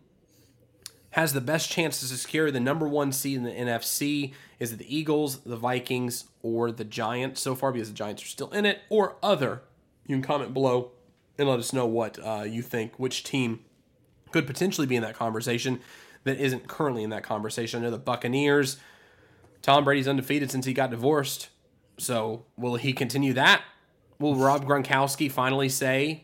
has 1.12 1.34
the 1.34 1.42
best 1.42 1.72
chance 1.72 2.00
to 2.00 2.06
secure 2.06 2.52
the 2.52 2.60
number 2.60 2.88
one 2.88 3.12
seed 3.12 3.38
in 3.38 3.44
the 3.44 3.52
NFC? 3.52 4.34
Is 4.60 4.74
it 4.74 4.78
the 4.78 4.96
Eagles, 4.96 5.40
the 5.40 5.56
Vikings, 5.56 6.26
or 6.44 6.72
the 6.72 6.84
Giants 6.84 7.42
so 7.42 7.56
far 7.56 7.72
because 7.72 7.90
the 7.90 7.96
Giants 7.96 8.24
are 8.24 8.28
still 8.28 8.52
in 8.52 8.66
it, 8.66 8.82
or 8.90 9.18
other? 9.24 9.62
You 10.06 10.16
can 10.16 10.22
comment 10.22 10.54
below 10.54 10.92
and 11.38 11.48
let 11.50 11.60
us 11.60 11.74
know 11.74 11.86
what 11.86 12.20
uh, 12.24 12.44
you 12.48 12.62
think, 12.62 12.98
which 12.98 13.24
team 13.24 13.62
could 14.32 14.46
potentially 14.48 14.88
be 14.88 14.96
in 14.96 15.04
that 15.04 15.16
conversation 15.16 15.80
that 16.24 16.40
isn't 16.40 16.68
currently 16.68 17.04
in 17.04 17.10
that 17.12 17.24
conversation. 17.24 17.80
I 17.80 17.84
know 17.84 17.92
the 17.92 17.98
Buccaneers. 17.98 18.78
Tom 19.68 19.84
Brady's 19.84 20.08
undefeated 20.08 20.50
since 20.50 20.66
he 20.66 20.74
got 20.74 20.92
divorced. 20.92 21.50
So 21.98 22.46
will 22.56 22.78
he 22.78 22.94
continue 22.94 23.34
that? 23.34 23.64
Will 24.18 24.36
Rob 24.36 24.66
Gronkowski 24.66 25.30
finally 25.30 25.68
say, 25.68 26.24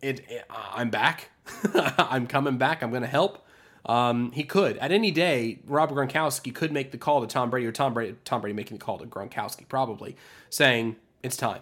"It, 0.00 0.20
it 0.30 0.46
I'm 0.50 0.88
back. 0.88 1.30
I'm 1.74 2.26
coming 2.26 2.56
back. 2.56 2.82
I'm 2.82 2.88
going 2.88 3.02
to 3.02 3.08
help." 3.08 3.46
Um, 3.84 4.32
he 4.32 4.44
could 4.44 4.78
at 4.78 4.92
any 4.92 5.10
day. 5.10 5.60
Rob 5.66 5.90
Gronkowski 5.90 6.54
could 6.54 6.72
make 6.72 6.90
the 6.90 6.96
call 6.96 7.20
to 7.20 7.26
Tom 7.26 7.50
Brady, 7.50 7.66
or 7.66 7.72
Tom 7.72 7.92
Brady, 7.92 8.16
Tom 8.24 8.40
Brady 8.40 8.54
making 8.54 8.78
the 8.78 8.84
call 8.84 8.96
to 8.96 9.04
Gronkowski, 9.04 9.68
probably 9.68 10.16
saying 10.48 10.96
it's 11.22 11.36
time. 11.36 11.60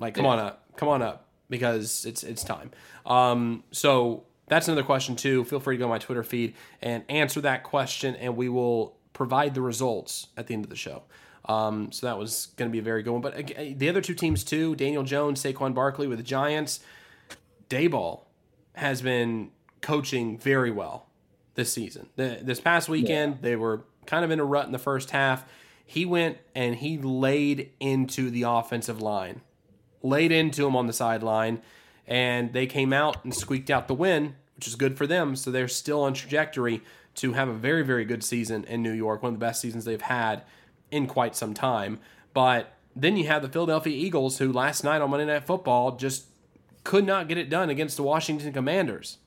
Like, 0.00 0.16
come 0.16 0.24
yeah. 0.24 0.32
on 0.32 0.38
up, 0.40 0.64
come 0.76 0.88
on 0.88 1.00
up, 1.00 1.28
because 1.48 2.04
it's 2.04 2.24
it's 2.24 2.42
time. 2.42 2.72
Um, 3.06 3.62
so 3.70 4.24
that's 4.48 4.66
another 4.66 4.82
question 4.82 5.14
too. 5.14 5.44
Feel 5.44 5.60
free 5.60 5.76
to 5.76 5.78
go 5.78 5.84
on 5.84 5.90
my 5.90 5.98
Twitter 5.98 6.24
feed 6.24 6.54
and 6.82 7.04
answer 7.08 7.40
that 7.42 7.62
question, 7.62 8.16
and 8.16 8.36
we 8.36 8.48
will 8.48 8.95
provide 9.16 9.54
the 9.54 9.62
results 9.62 10.26
at 10.36 10.46
the 10.46 10.52
end 10.52 10.62
of 10.62 10.68
the 10.68 10.76
show. 10.76 11.02
Um, 11.46 11.90
so 11.90 12.06
that 12.06 12.18
was 12.18 12.48
going 12.56 12.70
to 12.70 12.72
be 12.72 12.80
a 12.80 12.82
very 12.82 13.02
good 13.02 13.12
one. 13.12 13.22
But 13.22 13.50
uh, 13.58 13.64
the 13.74 13.88
other 13.88 14.02
two 14.02 14.14
teams 14.14 14.44
too, 14.44 14.76
Daniel 14.76 15.04
Jones, 15.04 15.42
Saquon 15.42 15.74
Barkley 15.74 16.06
with 16.06 16.18
the 16.18 16.24
Giants. 16.24 16.80
Daboll 17.70 18.24
has 18.74 19.00
been 19.00 19.52
coaching 19.80 20.36
very 20.36 20.70
well 20.70 21.06
this 21.54 21.72
season. 21.72 22.10
The, 22.16 22.40
this 22.42 22.60
past 22.60 22.90
weekend, 22.90 23.36
yeah. 23.36 23.38
they 23.40 23.56
were 23.56 23.84
kind 24.04 24.22
of 24.22 24.30
in 24.30 24.38
a 24.38 24.44
rut 24.44 24.66
in 24.66 24.72
the 24.72 24.78
first 24.78 25.12
half. 25.12 25.46
He 25.86 26.04
went 26.04 26.36
and 26.54 26.74
he 26.74 26.98
laid 26.98 27.70
into 27.80 28.30
the 28.30 28.42
offensive 28.42 29.00
line, 29.00 29.40
laid 30.02 30.30
into 30.30 30.66
him 30.66 30.76
on 30.76 30.86
the 30.86 30.92
sideline 30.92 31.62
and 32.06 32.52
they 32.52 32.66
came 32.66 32.92
out 32.92 33.24
and 33.24 33.34
squeaked 33.34 33.70
out 33.70 33.88
the 33.88 33.94
win, 33.94 34.34
which 34.56 34.68
is 34.68 34.74
good 34.74 34.98
for 34.98 35.06
them. 35.06 35.36
So 35.36 35.50
they're 35.50 35.68
still 35.68 36.02
on 36.02 36.14
trajectory 36.14 36.82
to 37.16 37.32
have 37.32 37.48
a 37.48 37.54
very, 37.54 37.82
very 37.82 38.04
good 38.04 38.22
season 38.22 38.64
in 38.64 38.82
New 38.82 38.92
York, 38.92 39.22
one 39.22 39.34
of 39.34 39.40
the 39.40 39.44
best 39.44 39.60
seasons 39.60 39.84
they've 39.84 40.00
had 40.00 40.42
in 40.90 41.06
quite 41.06 41.34
some 41.34 41.54
time. 41.54 41.98
But 42.32 42.72
then 42.94 43.16
you 43.16 43.26
have 43.26 43.42
the 43.42 43.48
Philadelphia 43.48 43.94
Eagles, 43.96 44.38
who 44.38 44.52
last 44.52 44.84
night 44.84 45.02
on 45.02 45.10
Monday 45.10 45.26
Night 45.26 45.44
Football 45.44 45.96
just 45.96 46.26
could 46.84 47.04
not 47.04 47.28
get 47.28 47.36
it 47.36 47.50
done 47.50 47.68
against 47.68 47.96
the 47.96 48.02
Washington 48.02 48.52
Commanders. 48.52 49.18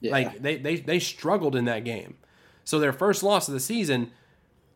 Yeah. 0.00 0.12
Like 0.12 0.42
they, 0.42 0.56
they 0.56 0.76
they 0.76 0.98
struggled 0.98 1.56
in 1.56 1.64
that 1.66 1.84
game. 1.84 2.16
So 2.64 2.78
their 2.78 2.92
first 2.92 3.22
loss 3.22 3.48
of 3.48 3.54
the 3.54 3.60
season, 3.60 4.10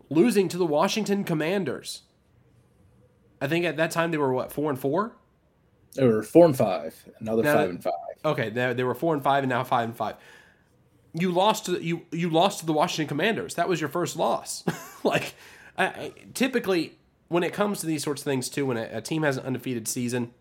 losing 0.09 0.48
to 0.48 0.56
the 0.56 0.66
Washington 0.66 1.24
Commanders. 1.24 2.02
I 3.40 3.48
think 3.48 3.64
at 3.64 3.76
that 3.76 3.90
time 3.90 4.11
they 4.11 4.18
were 4.18 4.33
what 4.33 4.52
four 4.52 4.70
and 4.70 4.78
four. 4.78 5.16
They 5.94 6.06
were 6.06 6.22
four 6.22 6.46
and 6.46 6.56
five. 6.56 7.04
Another 7.18 7.42
now, 7.42 7.54
five 7.54 7.70
and 7.70 7.83
five. 7.83 7.92
Okay, 8.24 8.50
they, 8.50 8.72
they 8.74 8.85
were 8.85 8.94
four 8.94 9.14
and 9.14 9.22
five, 9.22 9.42
and 9.42 9.50
now 9.50 9.64
five 9.64 9.85
and 9.88 9.96
five. 9.96 10.16
You 11.12 11.30
lost 11.30 11.66
to 11.66 11.82
you 11.82 12.02
you 12.12 12.30
lost 12.30 12.60
to 12.60 12.66
the 12.66 12.72
Washington 12.72 13.08
Commanders. 13.08 13.54
That 13.54 13.68
was 13.68 13.80
your 13.80 13.90
first 13.90 14.16
loss. 14.16 14.64
like, 15.04 15.34
I, 15.76 15.84
I, 15.84 16.12
typically 16.34 16.98
when 17.28 17.42
it 17.42 17.52
comes 17.52 17.80
to 17.80 17.86
these 17.86 18.02
sorts 18.02 18.22
of 18.22 18.24
things 18.24 18.48
too, 18.48 18.66
when 18.66 18.76
a, 18.76 18.88
a 18.92 19.00
team 19.00 19.22
has 19.22 19.36
an 19.36 19.46
undefeated 19.46 19.88
season, 19.88 20.32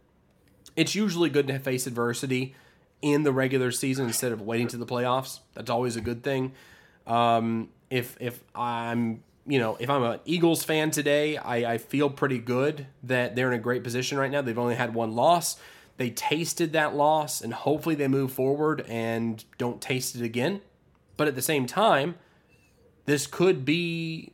it's 0.76 0.96
usually 0.96 1.30
good 1.30 1.48
to 1.48 1.60
face 1.60 1.88
adversity 1.88 2.56
in 3.02 3.24
the 3.24 3.32
regular 3.32 3.72
season 3.72 4.08
instead 4.08 4.32
of 4.32 4.42
waiting 4.42 4.68
to 4.68 4.78
the 4.78 4.86
playoffs. 4.86 5.40
That's 5.54 5.70
always 5.70 5.96
a 5.96 6.02
good 6.02 6.24
thing. 6.24 6.54
Um, 7.08 7.70
if 7.90 8.18
if 8.20 8.44
I'm 8.54 9.24
you 9.50 9.58
know, 9.58 9.78
if 9.80 9.90
I'm 9.90 10.04
an 10.04 10.20
Eagles 10.26 10.64
fan 10.64 10.92
today, 10.92 11.38
I, 11.38 11.74
I 11.74 11.78
feel 11.80 12.10
pretty 12.10 12.38
good 12.38 12.86
that 13.04 13.36
they're 13.36 13.52
in 13.52 13.60
a 13.60 13.62
great 13.62 13.84
position 13.84 14.20
right 14.20 14.30
now. 14.30 14.44
They've 14.44 14.58
only 14.58 14.76
had 14.76 14.94
one 14.94 15.16
loss. 15.16 15.58
They 16.00 16.10
tasted 16.10 16.72
that 16.72 16.96
loss, 16.96 17.42
and 17.42 17.54
hopefully 17.54 17.94
they 17.94 18.08
move 18.08 18.32
forward 18.32 18.86
and 18.88 19.44
don't 19.58 19.82
taste 19.82 20.16
it 20.16 20.22
again. 20.22 20.62
But 21.18 21.28
at 21.28 21.36
the 21.36 21.42
same 21.42 21.68
time, 21.68 22.16
this 23.06 23.28
could 23.28 23.66
be 23.66 24.32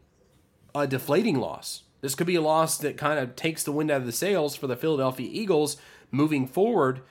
a 0.76 0.86
deflating 0.86 1.40
loss. 1.40 1.82
This 2.02 2.14
could 2.14 2.28
be 2.28 2.36
a 2.36 2.42
loss 2.42 2.78
that 2.78 2.98
kind 2.98 3.18
of 3.18 3.36
takes 3.36 3.64
the 3.64 3.72
wind 3.72 3.90
out 3.90 4.02
of 4.02 4.06
the 4.06 4.12
sails 4.12 4.56
for 4.56 4.68
the 4.68 4.76
Philadelphia 4.76 5.28
Eagles 5.32 5.78
moving 6.12 6.46
forward. 6.46 7.02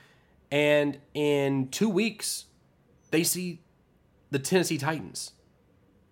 And 0.49 0.99
in 1.13 1.67
two 1.67 1.89
weeks, 1.89 2.45
they 3.11 3.25
see 3.25 3.59
the 4.31 4.39
Tennessee 4.39 4.77
Titans 4.77 5.33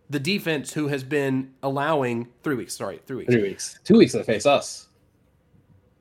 the 0.10 0.20
defense 0.20 0.74
who 0.74 0.90
has 0.90 1.04
been 1.06 1.54
allowing 1.64 2.28
three 2.44 2.56
weeks. 2.56 2.76
Sorry, 2.76 3.00
three 3.08 3.18
weeks. 3.20 3.34
Three 3.34 3.42
weeks. 3.42 3.80
Two 3.86 3.98
weeks 3.98 4.12
they 4.12 4.22
face 4.22 4.46
us. 4.46 4.90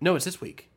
No, 0.00 0.16
it's 0.16 0.24
this 0.24 0.40
week. 0.40 0.71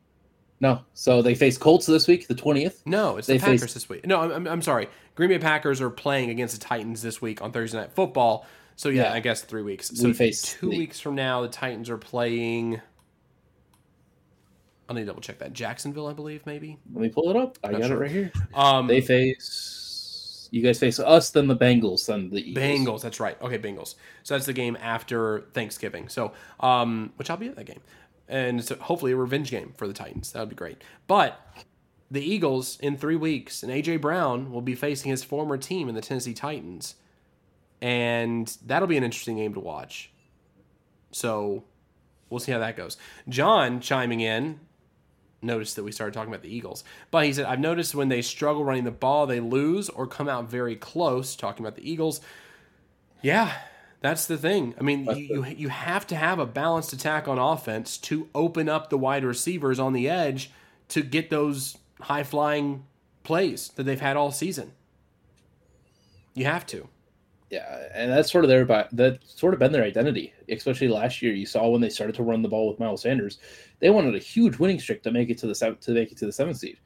No, 0.58 0.80
so 0.94 1.20
they 1.20 1.34
face 1.34 1.58
Colts 1.58 1.84
this 1.84 2.08
week, 2.08 2.28
the 2.28 2.34
twentieth. 2.34 2.82
No, 2.86 3.18
it's 3.18 3.26
they 3.26 3.36
the 3.36 3.40
Packers 3.40 3.60
face... 3.60 3.74
this 3.74 3.88
week. 3.88 4.06
No, 4.06 4.32
I'm, 4.32 4.46
I'm 4.46 4.62
sorry. 4.62 4.88
Green 5.14 5.28
Bay 5.28 5.38
Packers 5.38 5.80
are 5.80 5.90
playing 5.90 6.30
against 6.30 6.58
the 6.58 6.64
Titans 6.64 7.02
this 7.02 7.20
week 7.20 7.42
on 7.42 7.52
Thursday 7.52 7.78
Night 7.78 7.92
Football. 7.92 8.46
So 8.74 8.88
yeah, 8.88 9.04
yeah. 9.04 9.12
I 9.12 9.20
guess 9.20 9.42
three 9.42 9.62
weeks. 9.62 9.90
So 9.94 10.08
we 10.08 10.14
face 10.14 10.42
two 10.42 10.70
the... 10.70 10.78
weeks 10.78 10.98
from 11.00 11.14
now, 11.14 11.42
the 11.42 11.48
Titans 11.48 11.90
are 11.90 11.98
playing. 11.98 12.80
I'll 14.88 14.94
need 14.94 15.02
to 15.02 15.06
double 15.06 15.20
check 15.20 15.38
that. 15.40 15.52
Jacksonville, 15.52 16.06
I 16.06 16.12
believe, 16.12 16.46
maybe. 16.46 16.78
Let 16.92 17.02
me 17.02 17.08
pull 17.08 17.28
it 17.30 17.36
up. 17.36 17.58
I 17.64 17.72
Not 17.72 17.80
got 17.80 17.86
sure. 17.88 17.96
it 17.96 18.00
right 18.00 18.10
here. 18.10 18.32
Um, 18.54 18.86
they 18.86 19.00
face 19.00 20.48
you 20.52 20.62
guys 20.62 20.78
face 20.78 20.98
us, 20.98 21.30
then 21.30 21.48
the 21.48 21.56
Bengals, 21.56 22.06
then 22.06 22.30
the 22.30 22.50
Eagles. 22.50 22.64
Bengals. 22.64 23.02
That's 23.02 23.20
right. 23.20 23.40
Okay, 23.42 23.58
Bengals. 23.58 23.96
So 24.22 24.34
that's 24.34 24.46
the 24.46 24.52
game 24.52 24.76
after 24.80 25.40
Thanksgiving. 25.52 26.08
So, 26.08 26.32
um, 26.60 27.12
which 27.16 27.30
I'll 27.30 27.36
be 27.36 27.48
at 27.48 27.56
that 27.56 27.66
game, 27.66 27.80
and 28.28 28.64
so 28.64 28.76
hopefully 28.76 29.12
a 29.12 29.16
revenge 29.16 29.50
game 29.50 29.72
for 29.76 29.86
the 29.86 29.94
Titans. 29.94 30.32
That 30.32 30.40
would 30.40 30.48
be 30.48 30.56
great. 30.56 30.82
But 31.06 31.40
the 32.10 32.22
Eagles 32.22 32.78
in 32.80 32.96
three 32.96 33.16
weeks, 33.16 33.62
and 33.62 33.72
AJ 33.72 34.00
Brown 34.00 34.52
will 34.52 34.60
be 34.60 34.74
facing 34.74 35.10
his 35.10 35.24
former 35.24 35.56
team 35.56 35.88
in 35.88 35.94
the 35.94 36.00
Tennessee 36.00 36.34
Titans, 36.34 36.94
and 37.80 38.56
that'll 38.64 38.88
be 38.88 38.96
an 38.96 39.04
interesting 39.04 39.36
game 39.36 39.54
to 39.54 39.60
watch. 39.60 40.10
So, 41.12 41.64
we'll 42.28 42.40
see 42.40 42.52
how 42.52 42.58
that 42.58 42.76
goes. 42.76 42.96
John 43.28 43.80
chiming 43.80 44.20
in 44.20 44.60
noticed 45.42 45.76
that 45.76 45.84
we 45.84 45.92
started 45.92 46.12
talking 46.12 46.32
about 46.32 46.42
the 46.42 46.54
Eagles. 46.54 46.84
But 47.10 47.24
he 47.24 47.32
said, 47.32 47.46
I've 47.46 47.60
noticed 47.60 47.94
when 47.94 48.08
they 48.08 48.22
struggle 48.22 48.64
running 48.64 48.84
the 48.84 48.90
ball, 48.90 49.26
they 49.26 49.40
lose 49.40 49.88
or 49.88 50.06
come 50.06 50.28
out 50.28 50.50
very 50.50 50.76
close, 50.76 51.36
talking 51.36 51.64
about 51.64 51.76
the 51.76 51.88
Eagles. 51.88 52.20
Yeah, 53.22 53.52
that's 54.00 54.26
the 54.26 54.36
thing. 54.36 54.74
I 54.78 54.82
mean, 54.82 55.04
you, 55.06 55.44
you, 55.44 55.44
you 55.44 55.68
have 55.68 56.06
to 56.08 56.16
have 56.16 56.38
a 56.38 56.46
balanced 56.46 56.92
attack 56.92 57.26
on 57.28 57.38
offense 57.38 57.96
to 57.98 58.28
open 58.34 58.68
up 58.68 58.90
the 58.90 58.98
wide 58.98 59.24
receivers 59.24 59.78
on 59.78 59.92
the 59.92 60.08
edge 60.08 60.50
to 60.88 61.02
get 61.02 61.30
those 61.30 61.76
high 62.00 62.22
flying 62.22 62.84
plays 63.24 63.68
that 63.76 63.84
they've 63.84 64.00
had 64.00 64.16
all 64.16 64.30
season. 64.30 64.72
You 66.34 66.44
have 66.44 66.66
to. 66.66 66.88
Yeah, 67.50 67.88
and 67.94 68.10
that's 68.10 68.30
sort 68.30 68.44
of 68.44 68.48
their 68.48 68.64
that's 68.92 69.38
sort 69.38 69.54
of 69.54 69.60
been 69.60 69.70
their 69.70 69.84
identity, 69.84 70.34
especially 70.48 70.88
last 70.88 71.22
year. 71.22 71.32
You 71.32 71.46
saw 71.46 71.68
when 71.68 71.80
they 71.80 71.88
started 71.88 72.16
to 72.16 72.24
run 72.24 72.42
the 72.42 72.48
ball 72.48 72.68
with 72.68 72.80
Miles 72.80 73.02
Sanders, 73.02 73.38
they 73.78 73.88
wanted 73.88 74.16
a 74.16 74.18
huge 74.18 74.58
winning 74.58 74.80
streak 74.80 75.02
to 75.04 75.12
make 75.12 75.30
it 75.30 75.38
to 75.38 75.46
the 75.46 75.76
to 75.80 75.90
make 75.92 76.10
it 76.10 76.18
to 76.18 76.26
the 76.26 76.32
seventh 76.32 76.58
seed. 76.58 76.78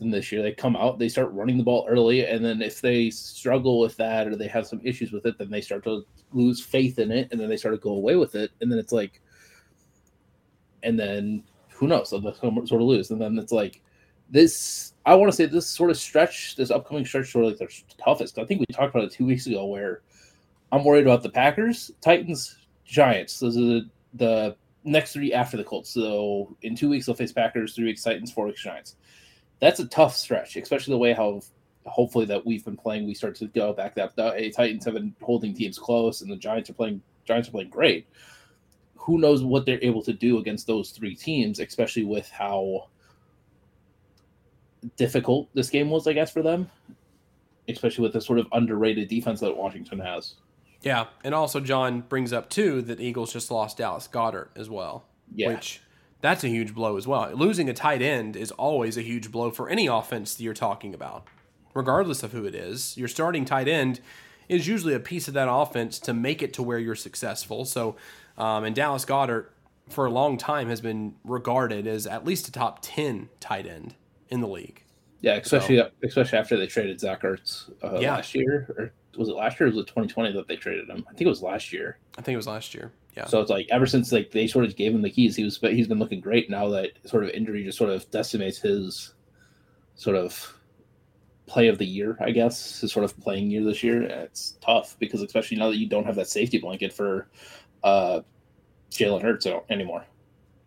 This 0.00 0.32
year 0.32 0.42
they 0.42 0.52
come 0.52 0.76
out, 0.76 0.98
they 0.98 1.10
start 1.10 1.30
running 1.32 1.58
the 1.58 1.62
ball 1.62 1.86
early, 1.88 2.24
and 2.24 2.42
then 2.42 2.62
if 2.62 2.80
they 2.80 3.10
struggle 3.10 3.80
with 3.80 3.96
that 3.98 4.26
or 4.26 4.34
they 4.34 4.48
have 4.48 4.66
some 4.66 4.80
issues 4.82 5.12
with 5.12 5.26
it, 5.26 5.36
then 5.36 5.50
they 5.50 5.60
start 5.60 5.84
to 5.84 6.06
lose 6.32 6.60
faith 6.60 6.98
in 6.98 7.10
it, 7.10 7.28
and 7.30 7.40
then 7.40 7.50
they 7.50 7.56
start 7.56 7.74
to 7.74 7.80
go 7.80 7.90
away 7.90 8.16
with 8.16 8.34
it, 8.34 8.50
and 8.60 8.72
then 8.72 8.78
it's 8.78 8.92
like, 8.92 9.20
and 10.82 10.98
then 10.98 11.42
who 11.68 11.86
knows? 11.86 12.08
So 12.08 12.18
they 12.18 12.32
sort 12.32 12.72
of 12.72 12.80
lose, 12.80 13.10
and 13.10 13.20
then 13.20 13.38
it's 13.38 13.52
like 13.52 13.82
this 14.30 14.94
I 15.06 15.14
want 15.14 15.30
to 15.30 15.36
say 15.36 15.46
this 15.46 15.66
sort 15.66 15.90
of 15.90 15.96
stretch, 15.96 16.56
this 16.56 16.70
upcoming 16.70 17.04
stretch, 17.04 17.32
sort 17.32 17.46
of 17.46 17.58
like 17.58 17.68
the 17.70 17.94
toughest. 18.02 18.38
I 18.38 18.44
think 18.44 18.60
we 18.60 18.66
talked 18.66 18.94
about 18.94 19.04
it 19.04 19.12
two 19.12 19.26
weeks 19.26 19.46
ago, 19.46 19.66
where 19.66 20.02
I'm 20.72 20.84
worried 20.84 21.06
about 21.06 21.22
the 21.22 21.30
Packers, 21.30 21.90
Titans, 22.00 22.58
Giants. 22.84 23.40
Those 23.40 23.56
are 23.56 23.60
the, 23.60 23.90
the 24.14 24.56
next 24.84 25.12
three 25.12 25.32
after 25.32 25.56
the 25.56 25.64
Colts. 25.64 25.90
So 25.90 26.56
in 26.62 26.76
two 26.76 26.88
weeks 26.88 27.06
they'll 27.06 27.14
face 27.14 27.32
Packers, 27.32 27.74
three 27.74 27.86
weeks 27.86 28.02
Titans, 28.02 28.30
four 28.30 28.46
weeks 28.46 28.62
Giants. 28.62 28.96
That's 29.60 29.80
a 29.80 29.86
tough 29.86 30.16
stretch, 30.16 30.56
especially 30.56 30.92
the 30.92 30.98
way 30.98 31.12
how 31.12 31.42
hopefully 31.86 32.24
that 32.26 32.44
we've 32.44 32.64
been 32.64 32.76
playing. 32.76 33.06
We 33.06 33.14
start 33.14 33.34
to 33.36 33.46
go 33.46 33.72
back 33.72 33.94
that 33.94 34.16
the 34.16 34.52
Titans 34.54 34.84
have 34.84 34.94
been 34.94 35.14
holding 35.20 35.54
teams 35.54 35.78
close, 35.78 36.22
and 36.22 36.30
the 36.30 36.36
Giants 36.36 36.70
are 36.70 36.74
playing. 36.74 37.02
Giants 37.24 37.48
are 37.48 37.52
playing 37.52 37.70
great. 37.70 38.06
Who 38.96 39.18
knows 39.18 39.42
what 39.42 39.66
they're 39.66 39.82
able 39.82 40.02
to 40.02 40.12
do 40.12 40.38
against 40.38 40.66
those 40.66 40.90
three 40.90 41.14
teams, 41.14 41.58
especially 41.58 42.04
with 42.04 42.28
how 42.28 42.88
difficult 44.96 45.48
this 45.54 45.70
game 45.70 45.90
was, 45.90 46.06
I 46.06 46.12
guess, 46.12 46.30
for 46.30 46.42
them, 46.42 46.70
especially 47.68 48.02
with 48.02 48.12
the 48.12 48.20
sort 48.20 48.38
of 48.38 48.46
underrated 48.52 49.08
defense 49.08 49.40
that 49.40 49.56
Washington 49.56 50.00
has. 50.00 50.34
Yeah, 50.82 51.06
and 51.24 51.34
also 51.34 51.60
John 51.60 52.00
brings 52.00 52.32
up 52.32 52.48
too 52.48 52.82
that 52.82 53.00
Eagles 53.00 53.32
just 53.32 53.50
lost 53.50 53.78
Dallas 53.78 54.08
Goedert 54.08 54.48
as 54.56 54.70
well, 54.70 55.04
yeah. 55.34 55.48
which 55.48 55.80
that's 56.20 56.44
a 56.44 56.48
huge 56.48 56.74
blow 56.74 56.96
as 56.96 57.06
well. 57.06 57.30
Losing 57.32 57.68
a 57.68 57.74
tight 57.74 58.02
end 58.02 58.36
is 58.36 58.50
always 58.52 58.96
a 58.96 59.02
huge 59.02 59.30
blow 59.32 59.50
for 59.50 59.68
any 59.68 59.86
offense 59.86 60.34
that 60.34 60.42
you're 60.42 60.54
talking 60.54 60.94
about, 60.94 61.26
regardless 61.74 62.22
of 62.22 62.32
who 62.32 62.44
it 62.44 62.54
is. 62.54 62.96
Your 62.96 63.08
starting 63.08 63.44
tight 63.44 63.68
end 63.68 64.00
is 64.48 64.66
usually 64.66 64.94
a 64.94 65.00
piece 65.00 65.28
of 65.28 65.34
that 65.34 65.48
offense 65.50 65.98
to 66.00 66.12
make 66.12 66.42
it 66.42 66.52
to 66.54 66.62
where 66.62 66.78
you're 66.78 66.94
successful. 66.94 67.64
So, 67.64 67.96
um, 68.36 68.64
and 68.64 68.74
Dallas 68.74 69.04
Goedert 69.04 69.46
for 69.88 70.06
a 70.06 70.10
long 70.10 70.36
time 70.36 70.68
has 70.68 70.80
been 70.80 71.14
regarded 71.24 71.86
as 71.86 72.06
at 72.06 72.24
least 72.24 72.48
a 72.48 72.52
top 72.52 72.80
ten 72.82 73.28
tight 73.40 73.66
end 73.66 73.94
in 74.28 74.40
the 74.40 74.48
league. 74.48 74.82
Yeah, 75.20 75.34
especially 75.34 75.78
so, 75.78 75.90
especially 76.02 76.38
after 76.38 76.56
they 76.56 76.66
traded 76.66 77.00
Zach 77.00 77.22
Ertz 77.22 77.70
uh, 77.82 77.98
yeah. 78.00 78.14
last 78.14 78.34
year, 78.34 78.66
or 78.76 78.92
was 79.18 79.28
it 79.28 79.34
last 79.34 79.60
year? 79.60 79.68
or 79.68 79.70
was 79.70 79.78
it 79.78 79.86
2020 79.86 80.32
that 80.32 80.48
they 80.48 80.56
traded 80.56 80.88
him? 80.88 81.04
I 81.08 81.10
think 81.10 81.22
it 81.22 81.28
was 81.28 81.42
last 81.42 81.72
year. 81.72 81.98
I 82.16 82.22
think 82.22 82.34
it 82.34 82.38
was 82.38 82.46
last 82.46 82.74
year. 82.74 82.92
Yeah. 83.16 83.26
So 83.26 83.40
it's 83.40 83.50
like 83.50 83.66
ever 83.70 83.86
since 83.86 84.12
like 84.12 84.30
they 84.30 84.46
sort 84.46 84.64
of 84.64 84.76
gave 84.76 84.94
him 84.94 85.02
the 85.02 85.10
keys, 85.10 85.36
he 85.36 85.44
was 85.44 85.58
but 85.58 85.72
he's 85.72 85.88
been 85.88 85.98
looking 85.98 86.20
great. 86.20 86.48
Now 86.48 86.68
that 86.70 86.92
sort 87.04 87.24
of 87.24 87.30
injury 87.30 87.64
just 87.64 87.78
sort 87.78 87.90
of 87.90 88.10
decimates 88.10 88.58
his 88.58 89.14
sort 89.96 90.16
of 90.16 90.54
play 91.46 91.68
of 91.68 91.78
the 91.78 91.84
year, 91.84 92.16
I 92.20 92.30
guess, 92.30 92.80
his 92.80 92.92
sort 92.92 93.04
of 93.04 93.18
playing 93.20 93.50
year 93.50 93.64
this 93.64 93.82
year. 93.82 94.02
It's 94.02 94.56
tough 94.60 94.96
because 94.98 95.20
especially 95.20 95.56
now 95.56 95.68
that 95.68 95.76
you 95.76 95.88
don't 95.88 96.06
have 96.06 96.14
that 96.14 96.28
safety 96.28 96.58
blanket 96.58 96.92
for 96.92 97.28
uh, 97.82 98.20
Jalen 98.90 99.22
Hurts 99.22 99.46
anymore. 99.68 100.04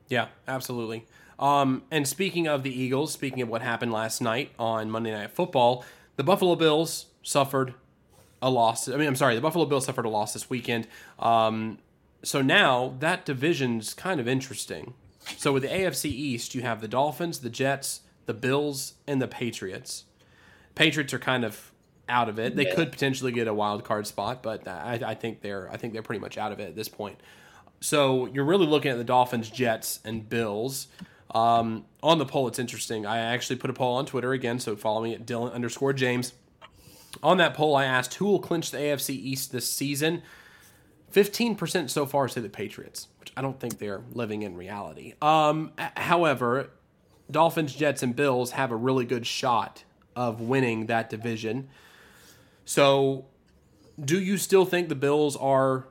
Yeah, 0.09 0.27
absolutely. 0.47 1.05
Um, 1.39 1.83
and 1.89 2.07
speaking 2.07 2.47
of 2.47 2.63
the 2.63 2.81
Eagles, 2.81 3.13
speaking 3.13 3.41
of 3.41 3.49
what 3.49 3.61
happened 3.61 3.91
last 3.91 4.21
night 4.21 4.51
on 4.59 4.91
Monday 4.91 5.11
Night 5.11 5.31
Football, 5.31 5.83
the 6.17 6.23
Buffalo 6.23 6.55
Bills 6.55 7.07
suffered 7.23 7.73
a 8.41 8.49
loss. 8.49 8.87
I 8.89 8.97
mean, 8.97 9.07
I'm 9.07 9.15
sorry, 9.15 9.35
the 9.35 9.41
Buffalo 9.41 9.65
Bills 9.65 9.85
suffered 9.85 10.05
a 10.05 10.09
loss 10.09 10.33
this 10.33 10.49
weekend. 10.49 10.87
Um, 11.17 11.79
so 12.23 12.41
now 12.41 12.95
that 12.99 13.25
division's 13.25 13.93
kind 13.93 14.19
of 14.19 14.27
interesting. 14.27 14.93
So 15.37 15.53
with 15.53 15.63
the 15.63 15.69
AFC 15.69 16.05
East, 16.05 16.55
you 16.55 16.61
have 16.61 16.81
the 16.81 16.87
Dolphins, 16.87 17.39
the 17.39 17.49
Jets, 17.49 18.01
the 18.25 18.33
Bills, 18.33 18.93
and 19.07 19.21
the 19.21 19.27
Patriots. 19.27 20.05
Patriots 20.75 21.13
are 21.13 21.19
kind 21.19 21.45
of 21.45 21.71
out 22.09 22.29
of 22.29 22.39
it. 22.39 22.55
They 22.55 22.67
yeah. 22.67 22.75
could 22.75 22.91
potentially 22.91 23.31
get 23.31 23.47
a 23.47 23.53
wild 23.53 23.83
card 23.83 24.07
spot, 24.07 24.43
but 24.43 24.67
I, 24.67 24.99
I 25.05 25.15
think 25.15 25.41
they're 25.41 25.69
I 25.71 25.77
think 25.77 25.93
they're 25.93 26.01
pretty 26.01 26.19
much 26.19 26.37
out 26.37 26.51
of 26.51 26.59
it 26.59 26.69
at 26.69 26.75
this 26.75 26.89
point. 26.89 27.19
So 27.79 28.27
you're 28.27 28.45
really 28.45 28.65
looking 28.65 28.91
at 28.91 28.97
the 28.97 29.03
Dolphins, 29.03 29.49
Jets, 29.49 29.99
and 30.05 30.27
Bills. 30.27 30.87
Um, 31.31 31.85
on 32.01 32.19
the 32.19 32.25
poll, 32.25 32.47
it's 32.47 32.59
interesting. 32.59 33.05
I 33.05 33.17
actually 33.17 33.55
put 33.57 33.69
a 33.69 33.73
poll 33.73 33.95
on 33.95 34.05
Twitter 34.05 34.31
again, 34.33 34.59
so 34.59 34.75
follow 34.75 35.01
me 35.01 35.13
at 35.13 35.25
Dylan 35.25 35.51
underscore 35.53 35.91
James. 35.91 36.33
On 37.21 37.37
that 37.37 37.53
poll, 37.53 37.75
I 37.75 37.85
asked 37.85 38.15
who 38.15 38.25
will 38.25 38.39
clinch 38.39 38.71
the 38.71 38.77
AFC 38.77 39.09
East 39.09 39.51
this 39.51 39.69
season. 39.69 40.21
15% 41.13 41.89
so 41.89 42.05
far 42.05 42.27
say 42.27 42.41
the 42.41 42.49
Patriots, 42.49 43.07
which 43.19 43.31
I 43.37 43.41
don't 43.41 43.59
think 43.59 43.77
they're 43.77 44.01
living 44.11 44.41
in 44.41 44.55
reality. 44.55 45.13
Um, 45.21 45.71
however, 45.95 46.71
Dolphins, 47.29 47.75
Jets, 47.75 48.01
and 48.01 48.15
Bills 48.15 48.51
have 48.51 48.71
a 48.71 48.75
really 48.75 49.05
good 49.05 49.27
shot 49.27 49.83
of 50.15 50.41
winning 50.41 50.87
that 50.87 51.09
division. 51.09 51.69
So, 52.65 53.25
do 54.03 54.19
you 54.19 54.37
still 54.37 54.65
think 54.65 54.89
the 54.89 54.95
Bills 54.95 55.35
are 55.37 55.85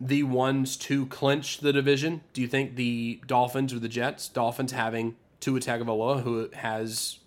the 0.00 0.24
ones 0.24 0.76
to 0.78 1.06
clinch 1.06 1.58
the 1.58 1.72
division? 1.72 2.22
Do 2.32 2.40
you 2.40 2.48
think 2.48 2.74
the 2.74 3.20
Dolphins 3.26 3.72
or 3.72 3.78
the 3.78 3.88
Jets? 3.88 4.28
Dolphins 4.28 4.72
having 4.72 5.14
Tua 5.38 5.60
Tagovailoa, 5.60 6.22
who 6.22 6.50
has 6.54 7.19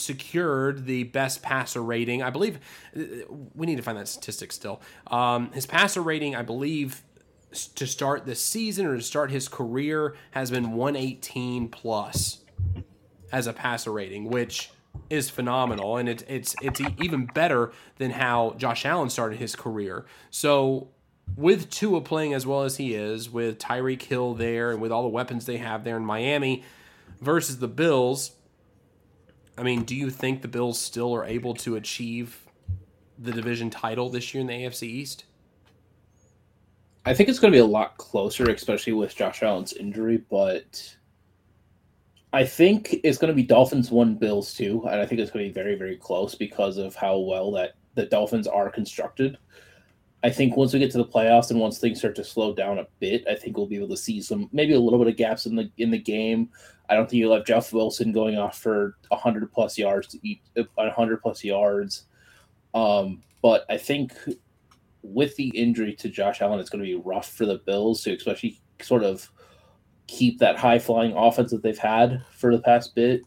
secured 0.00 0.86
the 0.86 1.04
best 1.04 1.42
passer 1.42 1.82
rating. 1.82 2.22
I 2.22 2.30
believe 2.30 2.58
we 3.54 3.66
need 3.66 3.76
to 3.76 3.82
find 3.82 3.98
that 3.98 4.08
statistic 4.08 4.52
still. 4.52 4.80
Um, 5.08 5.52
his 5.52 5.66
passer 5.66 6.02
rating, 6.02 6.34
I 6.36 6.42
believe, 6.42 7.02
to 7.74 7.86
start 7.86 8.26
the 8.26 8.34
season 8.34 8.86
or 8.86 8.96
to 8.96 9.02
start 9.02 9.30
his 9.30 9.48
career 9.48 10.14
has 10.32 10.50
been 10.50 10.72
118 10.72 11.68
plus 11.68 12.44
as 13.32 13.46
a 13.46 13.52
passer 13.52 13.92
rating, 13.92 14.28
which 14.28 14.70
is 15.10 15.30
phenomenal, 15.30 15.96
and 15.96 16.08
it, 16.08 16.24
it's 16.28 16.54
it's 16.60 16.80
even 17.00 17.26
better 17.26 17.72
than 17.96 18.10
how 18.10 18.54
Josh 18.58 18.84
Allen 18.84 19.10
started 19.10 19.38
his 19.38 19.54
career. 19.54 20.04
So 20.30 20.88
with 21.36 21.70
Tua 21.70 22.00
playing 22.00 22.34
as 22.34 22.46
well 22.46 22.62
as 22.62 22.76
he 22.76 22.94
is, 22.94 23.30
with 23.30 23.58
Tyreek 23.58 24.02
Hill 24.02 24.34
there, 24.34 24.70
and 24.70 24.80
with 24.80 24.90
all 24.90 25.02
the 25.02 25.08
weapons 25.08 25.46
they 25.46 25.58
have 25.58 25.84
there 25.84 25.96
in 25.96 26.04
Miami, 26.04 26.64
versus 27.20 27.58
the 27.58 27.68
Bills. 27.68 28.32
I 29.58 29.62
mean, 29.64 29.82
do 29.82 29.96
you 29.96 30.08
think 30.08 30.40
the 30.40 30.48
Bills 30.48 30.78
still 30.78 31.12
are 31.14 31.24
able 31.24 31.52
to 31.54 31.76
achieve 31.76 32.46
the 33.18 33.32
division 33.32 33.70
title 33.70 34.08
this 34.08 34.32
year 34.32 34.40
in 34.40 34.46
the 34.46 34.52
AFC 34.52 34.84
East? 34.84 35.24
I 37.04 37.12
think 37.12 37.28
it's 37.28 37.40
going 37.40 37.52
to 37.52 37.56
be 37.56 37.60
a 37.60 37.66
lot 37.66 37.96
closer, 37.96 38.48
especially 38.50 38.92
with 38.92 39.16
Josh 39.16 39.42
Allen's 39.42 39.72
injury, 39.72 40.22
but 40.30 40.96
I 42.32 42.44
think 42.44 43.00
it's 43.02 43.18
going 43.18 43.30
to 43.30 43.34
be 43.34 43.42
Dolphins 43.42 43.90
one, 43.90 44.14
Bills 44.14 44.54
two, 44.54 44.86
and 44.88 45.00
I 45.00 45.06
think 45.06 45.20
it's 45.20 45.30
going 45.30 45.44
to 45.44 45.48
be 45.48 45.54
very, 45.54 45.74
very 45.74 45.96
close 45.96 46.34
because 46.34 46.76
of 46.76 46.94
how 46.94 47.18
well 47.18 47.50
that 47.52 47.74
the 47.94 48.06
Dolphins 48.06 48.46
are 48.46 48.70
constructed. 48.70 49.38
I 50.22 50.30
think 50.30 50.56
once 50.56 50.72
we 50.72 50.80
get 50.80 50.90
to 50.92 50.98
the 50.98 51.04
playoffs 51.04 51.50
and 51.50 51.60
once 51.60 51.78
things 51.78 51.98
start 51.98 52.16
to 52.16 52.24
slow 52.24 52.52
down 52.52 52.78
a 52.78 52.86
bit, 52.98 53.24
I 53.28 53.36
think 53.36 53.56
we'll 53.56 53.66
be 53.66 53.76
able 53.76 53.88
to 53.88 53.96
see 53.96 54.20
some 54.20 54.48
maybe 54.52 54.72
a 54.72 54.80
little 54.80 54.98
bit 54.98 55.08
of 55.08 55.16
gaps 55.16 55.46
in 55.46 55.54
the 55.54 55.70
in 55.78 55.90
the 55.90 55.98
game. 55.98 56.48
I 56.88 56.94
don't 56.94 57.08
think 57.08 57.20
you'll 57.20 57.34
have 57.34 57.46
Jeff 57.46 57.72
Wilson 57.72 58.12
going 58.12 58.36
off 58.36 58.58
for 58.58 58.96
hundred 59.12 59.52
plus 59.52 59.78
yards 59.78 60.08
to 60.08 60.18
eat 60.26 60.42
hundred 60.76 61.22
plus 61.22 61.44
yards. 61.44 62.06
Um, 62.74 63.22
but 63.42 63.64
I 63.68 63.76
think 63.76 64.12
with 65.02 65.36
the 65.36 65.48
injury 65.50 65.94
to 65.94 66.08
Josh 66.08 66.42
Allen, 66.42 66.58
it's 66.58 66.70
going 66.70 66.84
to 66.84 66.90
be 66.90 67.00
rough 67.00 67.30
for 67.30 67.46
the 67.46 67.58
Bills 67.58 68.02
to 68.02 68.14
especially 68.14 68.60
sort 68.80 69.04
of 69.04 69.30
keep 70.08 70.38
that 70.40 70.56
high 70.56 70.78
flying 70.80 71.12
offense 71.12 71.52
that 71.52 71.62
they've 71.62 71.78
had 71.78 72.24
for 72.32 72.54
the 72.54 72.62
past 72.62 72.96
bit, 72.96 73.22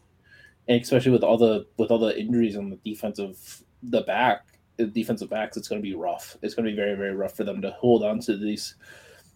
and 0.68 0.82
especially 0.82 1.12
with 1.12 1.24
all 1.24 1.38
the 1.38 1.66
with 1.78 1.90
all 1.90 1.98
the 1.98 2.18
injuries 2.18 2.56
on 2.56 2.68
the 2.68 2.78
defensive 2.84 3.64
the 3.82 4.02
back 4.02 4.51
defensive 4.86 5.30
backs, 5.30 5.56
it's 5.56 5.68
going 5.68 5.80
to 5.80 5.88
be 5.88 5.94
rough. 5.94 6.36
It's 6.42 6.54
going 6.54 6.66
to 6.66 6.72
be 6.72 6.76
very, 6.76 6.94
very 6.96 7.14
rough 7.14 7.36
for 7.36 7.44
them 7.44 7.60
to 7.62 7.70
hold 7.72 8.02
on 8.02 8.20
to 8.20 8.36
these 8.36 8.74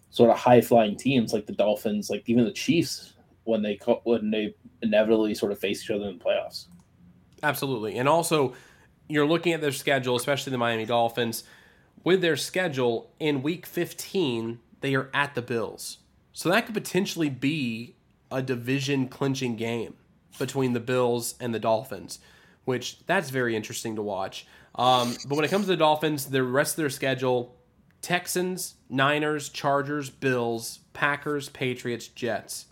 sort 0.09 0.29
of 0.29 0.37
high 0.37 0.61
flying 0.61 0.95
teams 0.95 1.33
like 1.33 1.45
the 1.45 1.53
Dolphins, 1.53 2.09
like 2.09 2.23
even 2.27 2.45
the 2.45 2.51
Chiefs 2.51 3.13
when 3.43 3.61
they 3.61 3.79
when 4.03 4.29
they 4.31 4.55
inevitably 4.81 5.33
sort 5.33 5.51
of 5.51 5.59
face 5.59 5.83
each 5.83 5.91
other 5.91 6.05
in 6.07 6.17
the 6.17 6.23
playoffs. 6.23 6.65
Absolutely, 7.43 7.97
and 7.97 8.09
also 8.09 8.53
you're 9.07 9.27
looking 9.27 9.53
at 9.53 9.61
their 9.61 9.71
schedule, 9.71 10.15
especially 10.15 10.51
the 10.51 10.57
Miami 10.57 10.85
Dolphins. 10.85 11.43
With 12.03 12.21
their 12.21 12.35
schedule 12.35 13.11
in 13.19 13.41
Week 13.41 13.65
15, 13.65 14.59
they 14.81 14.95
are 14.95 15.09
at 15.13 15.35
the 15.35 15.41
Bills. 15.41 15.97
So 16.33 16.49
that 16.49 16.65
could 16.65 16.75
potentially 16.75 17.29
be 17.29 17.95
a 18.31 18.41
division 18.41 19.07
clinching 19.07 19.55
game 19.55 19.95
between 20.37 20.73
the 20.73 20.79
Bills 20.79 21.35
and 21.39 21.53
the 21.53 21.59
Dolphins, 21.59 22.19
which 22.67 22.99
that's 23.05 23.29
very 23.29 23.55
interesting 23.55 23.95
to 23.95 24.01
watch. 24.01 24.45
Um, 24.75 25.15
but 25.25 25.35
when 25.37 25.45
it 25.45 25.47
comes 25.47 25.67
to 25.67 25.71
the 25.71 25.77
Dolphins, 25.77 26.25
the 26.25 26.43
rest 26.43 26.73
of 26.73 26.77
their 26.77 26.89
schedule 26.89 27.55
Texans, 28.01 28.75
Niners, 28.89 29.47
Chargers, 29.47 30.09
Bills, 30.09 30.79
Packers, 30.91 31.47
Patriots, 31.47 32.09
Jets. 32.09 32.65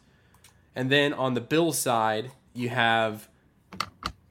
And 0.75 0.91
then 0.91 1.13
on 1.13 1.33
the 1.33 1.39
Bills 1.39 1.77
side, 1.77 2.31
you 2.53 2.67
have 2.67 3.29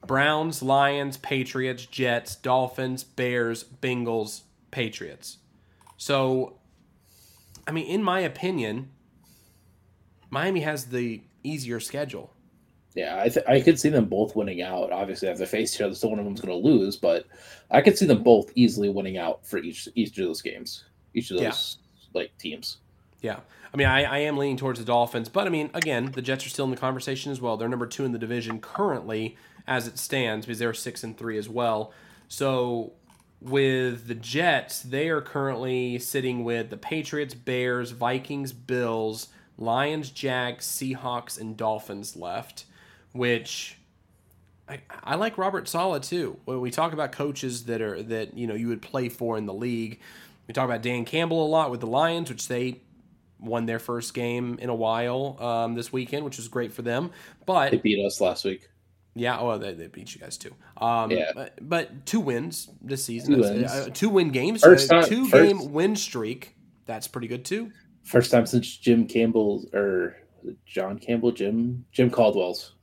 Browns, 0.05 0.61
Lions, 0.61 1.17
Patriots, 1.17 1.87
Jets, 1.87 2.35
Dolphins, 2.35 3.03
Bears, 3.03 3.63
Bengals, 3.81 4.43
Patriots. 4.69 5.39
So, 5.97 6.59
I 7.67 7.71
mean, 7.71 7.87
in 7.87 8.03
my 8.03 8.19
opinion, 8.19 8.91
Miami 10.29 10.59
has 10.59 10.85
the 10.85 11.23
easier 11.43 11.79
schedule. 11.79 12.34
Yeah, 12.95 13.19
I, 13.21 13.27
th- 13.27 13.45
I 13.45 13.59
could 13.59 13.77
see 13.77 13.89
them 13.89 14.05
both 14.05 14.37
winning 14.37 14.61
out. 14.61 14.93
Obviously, 14.93 15.27
if 15.27 15.37
they 15.37 15.45
face 15.45 15.75
each 15.75 15.81
other, 15.81 15.93
so 15.93 16.07
one 16.07 16.17
of 16.17 16.23
them's 16.23 16.39
going 16.39 16.61
to 16.61 16.67
lose. 16.67 16.95
But 16.95 17.25
I 17.69 17.81
could 17.81 17.97
see 17.97 18.05
them 18.05 18.23
both 18.23 18.51
easily 18.55 18.89
winning 18.89 19.17
out 19.17 19.45
for 19.45 19.57
each 19.57 19.89
each 19.95 20.17
of 20.17 20.25
those 20.25 20.41
games, 20.41 20.85
each 21.13 21.29
of 21.29 21.37
those 21.37 21.77
yeah. 22.13 22.19
like 22.19 22.37
teams. 22.37 22.77
Yeah, 23.19 23.39
I 23.73 23.77
mean, 23.77 23.87
I, 23.87 24.03
I 24.03 24.17
am 24.19 24.37
leaning 24.37 24.55
towards 24.55 24.79
the 24.79 24.85
Dolphins, 24.85 25.27
but 25.27 25.45
I 25.45 25.49
mean, 25.49 25.69
again, 25.73 26.11
the 26.13 26.21
Jets 26.21 26.45
are 26.45 26.49
still 26.49 26.63
in 26.65 26.71
the 26.71 26.77
conversation 26.77 27.33
as 27.33 27.41
well. 27.41 27.57
They're 27.57 27.67
number 27.67 27.87
two 27.87 28.05
in 28.05 28.13
the 28.13 28.19
division 28.19 28.61
currently, 28.61 29.35
as 29.67 29.87
it 29.87 29.99
stands, 29.99 30.45
because 30.45 30.59
they're 30.59 30.73
six 30.73 31.03
and 31.03 31.17
three 31.17 31.37
as 31.37 31.49
well. 31.49 31.91
So 32.29 32.93
with 33.41 34.07
the 34.07 34.15
Jets, 34.15 34.81
they 34.81 35.09
are 35.09 35.21
currently 35.21 35.99
sitting 35.99 36.45
with 36.45 36.69
the 36.69 36.77
Patriots, 36.77 37.33
Bears, 37.33 37.91
Vikings, 37.91 38.53
Bills, 38.53 39.27
Lions, 39.57 40.11
Jags, 40.11 40.65
Seahawks, 40.65 41.37
and 41.37 41.57
Dolphins 41.57 42.15
left 42.15 42.65
which 43.15 43.77
I, 44.67 44.81
I 45.03 45.15
like 45.15 45.37
Robert 45.37 45.67
Saleh 45.67 46.01
too. 46.01 46.37
When 46.45 46.59
we 46.59 46.69
talk 46.69 46.93
about 46.93 47.11
coaches 47.11 47.65
that 47.65 47.81
are 47.81 48.01
that 48.03 48.37
you 48.37 48.45
know 48.45 48.55
you 48.55 48.67
would 48.67 48.81
play 48.81 49.09
for 49.09 49.37
in 49.37 49.45
the 49.45 49.53
league, 49.53 49.99
we 50.47 50.53
talk 50.53 50.65
about 50.65 50.81
Dan 50.81 51.05
Campbell 51.05 51.45
a 51.45 51.47
lot 51.47 51.71
with 51.71 51.79
the 51.79 51.87
Lions, 51.87 52.29
which 52.29 52.47
they 52.47 52.81
won 53.39 53.65
their 53.65 53.79
first 53.79 54.13
game 54.13 54.57
in 54.59 54.69
a 54.69 54.75
while 54.75 55.37
um, 55.41 55.75
this 55.75 55.93
weekend, 55.93 56.25
which 56.25 56.37
was 56.37 56.47
great 56.47 56.73
for 56.73 56.81
them. 56.81 57.11
But 57.45 57.71
they 57.71 57.77
beat 57.77 58.05
us 58.05 58.19
last 58.19 58.43
week. 58.43 58.69
Yeah, 59.17 59.39
oh, 59.39 59.57
they, 59.57 59.73
they 59.73 59.87
beat 59.87 60.13
you 60.13 60.19
guys 60.19 60.35
too. 60.35 60.53
Um, 60.75 61.09
yeah, 61.09 61.31
but, 61.33 61.57
but, 61.61 62.05
two 62.05 62.19
wins 62.19 62.69
this 62.81 63.05
season, 63.05 63.35
two, 63.35 63.41
wins. 63.41 63.71
Uh, 63.71 63.89
two 63.93 64.09
win 64.09 64.29
games, 64.29 64.61
first 64.61 64.91
uh, 64.91 65.01
time, 65.01 65.09
two 65.09 65.27
first, 65.29 65.47
game 65.47 65.71
win 65.71 65.95
streak. 65.95 66.53
That's 66.85 67.07
pretty 67.07 67.27
good 67.27 67.45
too. 67.45 67.71
First 68.03 68.29
time 68.29 68.45
since 68.45 68.75
Jim 68.75 69.07
Campbell 69.07 69.63
or 69.73 70.17
John 70.65 70.99
Campbell, 70.99 71.31
Jim 71.31 71.85
Jim 71.93 72.09
Caldwell's 72.09 72.74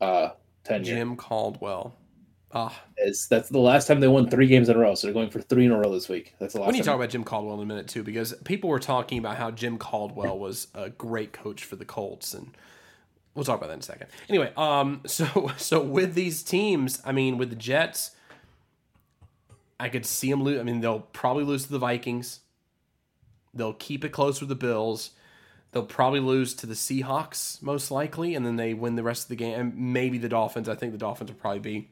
uh, 0.00 0.30
tenure. 0.64 0.94
Jim 0.94 1.16
Caldwell. 1.16 1.96
Ah, 2.52 2.82
is 2.98 3.28
that's 3.28 3.48
the 3.48 3.60
last 3.60 3.86
time 3.86 4.00
they 4.00 4.08
won 4.08 4.28
three 4.28 4.48
games 4.48 4.68
in 4.68 4.74
a 4.74 4.78
row. 4.78 4.96
So 4.96 5.06
they're 5.06 5.14
going 5.14 5.30
for 5.30 5.40
three 5.40 5.66
in 5.66 5.70
a 5.70 5.78
row 5.78 5.92
this 5.92 6.08
week. 6.08 6.34
That's 6.40 6.54
the 6.54 6.60
last. 6.60 6.68
We 6.68 6.72
need 6.72 6.78
to 6.80 6.84
talk 6.84 6.96
about 6.96 7.10
Jim 7.10 7.22
Caldwell 7.22 7.54
in 7.54 7.62
a 7.62 7.66
minute 7.66 7.86
too, 7.86 8.02
because 8.02 8.34
people 8.44 8.68
were 8.70 8.80
talking 8.80 9.18
about 9.18 9.36
how 9.36 9.52
Jim 9.52 9.78
Caldwell 9.78 10.36
was 10.36 10.66
a 10.74 10.90
great 10.90 11.32
coach 11.32 11.62
for 11.62 11.76
the 11.76 11.84
Colts, 11.84 12.34
and 12.34 12.56
we'll 13.34 13.44
talk 13.44 13.58
about 13.58 13.68
that 13.68 13.74
in 13.74 13.80
a 13.80 13.84
second. 13.84 14.08
Anyway, 14.28 14.52
um, 14.56 15.02
so 15.06 15.52
so 15.58 15.80
with 15.80 16.14
these 16.14 16.42
teams, 16.42 17.00
I 17.04 17.12
mean, 17.12 17.38
with 17.38 17.50
the 17.50 17.56
Jets, 17.56 18.16
I 19.78 19.88
could 19.88 20.04
see 20.04 20.30
them 20.30 20.42
lose. 20.42 20.58
I 20.58 20.64
mean, 20.64 20.80
they'll 20.80 21.00
probably 21.12 21.44
lose 21.44 21.66
to 21.66 21.72
the 21.72 21.78
Vikings. 21.78 22.40
They'll 23.54 23.74
keep 23.74 24.04
it 24.04 24.10
close 24.10 24.40
with 24.40 24.48
the 24.48 24.56
Bills. 24.56 25.10
They'll 25.72 25.84
probably 25.84 26.20
lose 26.20 26.54
to 26.54 26.66
the 26.66 26.74
Seahawks 26.74 27.62
most 27.62 27.90
likely, 27.90 28.34
and 28.34 28.44
then 28.44 28.56
they 28.56 28.74
win 28.74 28.96
the 28.96 29.02
rest 29.02 29.24
of 29.24 29.28
the 29.28 29.36
game. 29.36 29.58
And 29.58 29.92
maybe 29.92 30.18
the 30.18 30.28
Dolphins. 30.28 30.68
I 30.68 30.74
think 30.74 30.92
the 30.92 30.98
Dolphins 30.98 31.30
will 31.30 31.38
probably 31.38 31.60
be, 31.60 31.90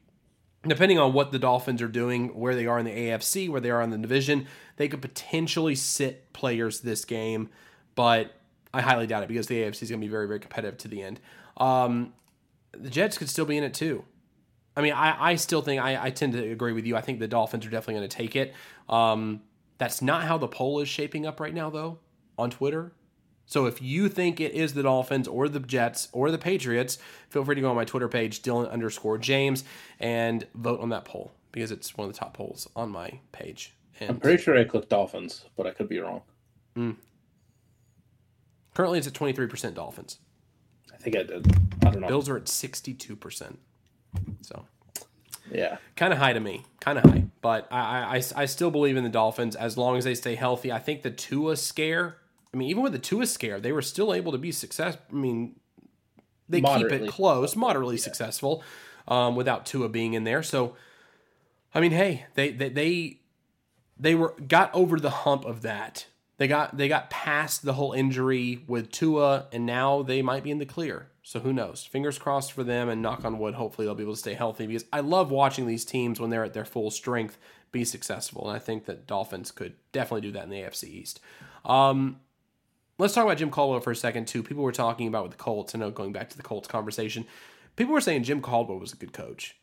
depending 0.67 0.99
on 0.99 1.13
what 1.13 1.31
the 1.31 1.39
Dolphins 1.39 1.81
are 1.81 1.89
doing, 1.89 2.35
where 2.35 2.57
they 2.57 2.67
are 2.67 2.79
in 2.79 2.85
the 2.85 2.91
AFC, 2.91 3.49
where 3.49 3.61
they 3.61 3.71
are 3.71 3.83
in 3.83 3.91
the 3.91 3.99
division, 3.99 4.47
they 4.77 4.89
could 4.89 5.01
potentially 5.01 5.77
sit 5.77 6.33
players 6.33 6.81
this 6.81 7.05
game. 7.05 7.51
But 7.95 8.33
I 8.75 8.81
highly 8.81 9.07
doubt 9.07 9.23
it 9.23 9.29
because 9.29 9.47
the 9.47 9.63
AFC 9.63 9.83
is 9.83 9.91
going 9.91 10.01
to 10.01 10.07
be 10.07 10.11
very, 10.11 10.27
very 10.27 10.41
competitive 10.41 10.79
to 10.79 10.89
the 10.89 11.03
end. 11.03 11.21
Um, 11.57 12.13
the 12.73 12.91
Jets 12.91 13.17
could 13.17 13.29
still 13.29 13.47
be 13.47 13.57
in 13.57 13.65
it 13.65 13.75
too. 13.75 14.05
I 14.77 14.81
mean, 14.81 14.93
I, 14.93 15.31
I 15.31 15.35
still 15.37 15.63
think 15.63 15.83
I, 15.83 16.07
I 16.07 16.11
tend 16.11 16.35
to 16.35 16.51
agree 16.51 16.73
with 16.73 16.87
you. 16.87 16.97
I 16.97 17.01
think 17.01 17.19
the 17.19 17.27
Dolphins 17.27 17.67
are 17.67 17.71
definitely 17.71 17.95
going 17.95 18.09
to 18.09 18.17
take 18.17 18.37
it. 18.37 18.55
Um, 18.89 19.41
that's 19.79 20.03
not 20.03 20.25
how 20.25 20.39
the 20.39 20.49
poll 20.49 20.81
is 20.81 20.89
shaping 20.89 21.27
up 21.27 21.41
right 21.41 21.55
now, 21.55 21.71
though, 21.71 21.99
on 22.37 22.51
Twitter. 22.51 22.93
So 23.49 23.65
if 23.65 23.81
you 23.81 24.11
think 24.11 24.41
it 24.41 24.53
is 24.53 24.75
the 24.75 24.83
Dolphins 24.83 25.27
or 25.27 25.49
the 25.49 25.59
Jets 25.59 26.09
or 26.13 26.31
the 26.31 26.37
Patriots, 26.37 26.99
feel 27.31 27.45
free 27.45 27.55
to 27.55 27.61
go 27.63 27.71
on 27.71 27.77
my 27.77 27.87
Twitter 27.87 28.07
page, 28.07 28.43
Dylan 28.43 28.71
underscore 28.71 29.17
James, 29.17 29.65
and 29.99 30.47
vote 30.55 30.81
on 30.81 30.91
that 30.91 31.07
poll 31.07 31.33
because 31.51 31.73
it's 31.73 31.97
one 31.97 32.07
of 32.07 32.15
the 32.15 32.19
top 32.19 32.35
polls 32.35 32.69
on 32.77 32.91
my 32.91 33.21
page. 33.33 33.73
And 34.01 34.11
I'm 34.11 34.21
pretty 34.21 34.43
sure 34.43 34.57
I 34.57 34.65
clicked 34.65 34.91
Dolphins, 34.91 35.47
but 35.57 35.67
I 35.67 35.71
could 35.71 35.89
be 35.89 35.99
wrong. 35.99 36.21
Mm. 36.77 36.97
Currently, 38.75 38.99
it's 38.99 39.09
at 39.09 39.15
23% 39.15 39.75
Dolphins. 39.75 40.19
I 40.93 40.99
think 40.99 41.17
I 41.17 41.23
did. 41.23 41.51
I 41.87 41.91
don't 41.91 42.03
know. 42.03 42.07
Bills 42.07 42.29
are 42.29 42.37
at 42.37 42.45
62%. 42.45 43.57
So, 44.43 44.67
yeah, 45.51 45.79
kind 45.97 46.13
of 46.13 46.19
high 46.19 46.35
to 46.35 46.41
me, 46.41 46.67
kind 46.81 46.99
of 46.99 47.05
high. 47.11 47.25
But 47.41 47.67
I, 47.71 48.19
I, 48.19 48.23
I 48.37 48.45
still 48.45 48.71
believe 48.71 48.99
in 48.99 49.05
the 49.05 49.11
Dolphins 49.11 49.57
as 49.57 49.79
long 49.79 49.97
as 49.97 50.05
they 50.05 50.15
stay 50.15 50.35
healthy. 50.35 50.71
I 50.71 50.79
think 50.79 51.03
the 51.03 51.11
Tua 51.11 51.57
scare 51.57 52.19
I 52.53 52.57
mean, 52.57 52.71
even 52.71 52.83
with 52.83 52.93
the 52.93 52.99
Tua 52.99 53.27
scare, 53.27 53.61
they 53.61 53.73
were 53.73 53.83
still 53.83 54.15
able 54.15 54.33
to 54.33 54.39
be 54.39 54.53
successful. 54.53 55.05
I 55.11 55.15
mean, 55.15 55.57
they 56.49 56.61
keep 56.61 56.91
it 56.91 57.09
close, 57.09 57.55
moderately 57.55 57.97
yeah. 57.97 58.03
successful, 58.03 58.63
um, 59.07 59.37
without 59.37 59.67
Tua 59.67 59.89
being 59.89 60.15
in 60.15 60.25
there. 60.25 60.43
So, 60.43 60.77
I 61.75 61.81
mean, 61.81 61.93
hey, 61.93 62.27
they, 62.35 62.51
they 62.51 62.69
they 62.71 63.21
they 63.99 64.15
were 64.15 64.35
got 64.47 64.75
over 64.75 64.99
the 64.99 65.11
hump 65.11 65.45
of 65.45 65.63
that. 65.63 66.07
They 66.39 66.49
got 66.49 66.77
they 66.77 66.89
got 66.89 67.11
past 67.11 67.65
the 67.65 67.75
whole 67.75 67.93
injury 67.93 68.65
with 68.67 68.91
Tua, 68.91 69.47
and 69.53 69.67
now 69.67 70.03
they 70.03 70.23
might 70.23 70.45
be 70.45 70.51
in 70.51 70.59
the 70.59 70.67
clear. 70.67 71.09
So 71.23 71.41
who 71.41 71.53
knows? 71.53 71.85
Fingers 71.85 72.19
crossed 72.19 72.53
for 72.53 72.65
them, 72.65 72.89
and 72.89 73.03
knock 73.03 73.25
on 73.25 73.39
wood. 73.39 73.55
Hopefully 73.55 73.87
they'll 73.87 73.95
be 73.95 74.05
able 74.05 74.15
to 74.15 74.19
stay 74.19 74.35
healthy 74.35 74.67
because 74.67 74.87
I 74.93 75.01
love 75.01 75.31
watching 75.31 75.67
these 75.67 75.85
teams 75.85 76.19
when 76.19 76.31
they're 76.31 76.45
at 76.45 76.55
their 76.55 76.65
full 76.65 76.91
strength 76.91 77.37
be 77.73 77.85
successful, 77.85 78.49
and 78.49 78.57
I 78.57 78.59
think 78.59 78.87
that 78.87 79.07
Dolphins 79.07 79.51
could 79.51 79.75
definitely 79.93 80.23
do 80.23 80.33
that 80.33 80.45
in 80.45 80.51
the 80.51 80.61
AFC 80.63 80.85
East. 80.85 81.21
Um, 81.67 82.21
Let's 82.99 83.15
talk 83.15 83.25
about 83.25 83.39
Jim 83.39 83.51
Caldwell 83.51 83.81
for 83.81 83.93
a 83.93 83.97
second, 83.97 84.27
too. 84.27 84.43
People 84.43 84.65
were 84.65 84.73
talking 84.73 85.07
about 85.07 85.23
with 85.23 85.33
the 85.33 85.39
Colts, 85.39 85.73
I 85.75 85.79
know 85.79 85.91
going 85.91 86.13
back 86.13 86.31
to 86.31 86.37
the 86.37 86.43
Colts 86.43 86.67
conversation, 86.67 87.27
people 87.77 87.95
were 87.95 88.01
saying 88.01 88.25
Jim 88.25 88.41
Caldwell 88.41 88.81
was 88.81 88.93
a 88.93 88.97
good 88.97 89.13
coach. 89.13 89.57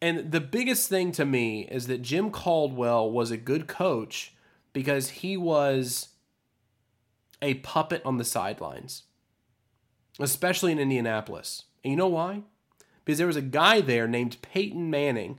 And 0.00 0.30
the 0.30 0.40
biggest 0.40 0.88
thing 0.88 1.10
to 1.12 1.24
me 1.24 1.62
is 1.70 1.88
that 1.88 2.02
Jim 2.02 2.30
Caldwell 2.30 3.10
was 3.10 3.32
a 3.32 3.36
good 3.36 3.66
coach 3.66 4.32
because 4.72 5.10
he 5.10 5.36
was 5.36 6.08
a 7.40 7.54
puppet 7.54 8.00
on 8.04 8.18
the 8.18 8.24
sidelines, 8.24 9.02
especially 10.20 10.70
in 10.70 10.78
Indianapolis. 10.78 11.64
And 11.82 11.90
you 11.90 11.96
know 11.96 12.08
why? 12.08 12.42
Because 13.04 13.18
there 13.18 13.26
was 13.26 13.36
a 13.36 13.42
guy 13.42 13.80
there 13.80 14.06
named 14.06 14.40
Peyton 14.40 14.88
Manning 14.88 15.38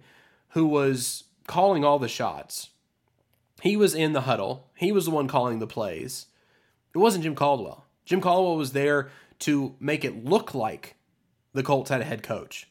who 0.49 0.65
was 0.65 1.23
calling 1.47 1.85
all 1.85 1.99
the 1.99 2.09
shots. 2.09 2.69
He 3.61 3.77
was 3.77 3.95
in 3.95 4.11
the 4.11 4.21
huddle, 4.21 4.69
he 4.75 4.91
was 4.91 5.05
the 5.05 5.11
one 5.11 5.29
calling 5.29 5.59
the 5.59 5.67
plays. 5.67 6.27
It 6.93 6.99
wasn't 6.99 7.23
Jim 7.23 7.35
Caldwell. 7.35 7.85
Jim 8.05 8.21
Caldwell 8.21 8.57
was 8.57 8.73
there 8.73 9.09
to 9.39 9.75
make 9.79 10.05
it 10.05 10.25
look 10.25 10.53
like 10.53 10.95
the 11.53 11.63
Colts 11.63 11.89
had 11.89 12.01
a 12.01 12.05
head 12.05 12.23
coach, 12.23 12.69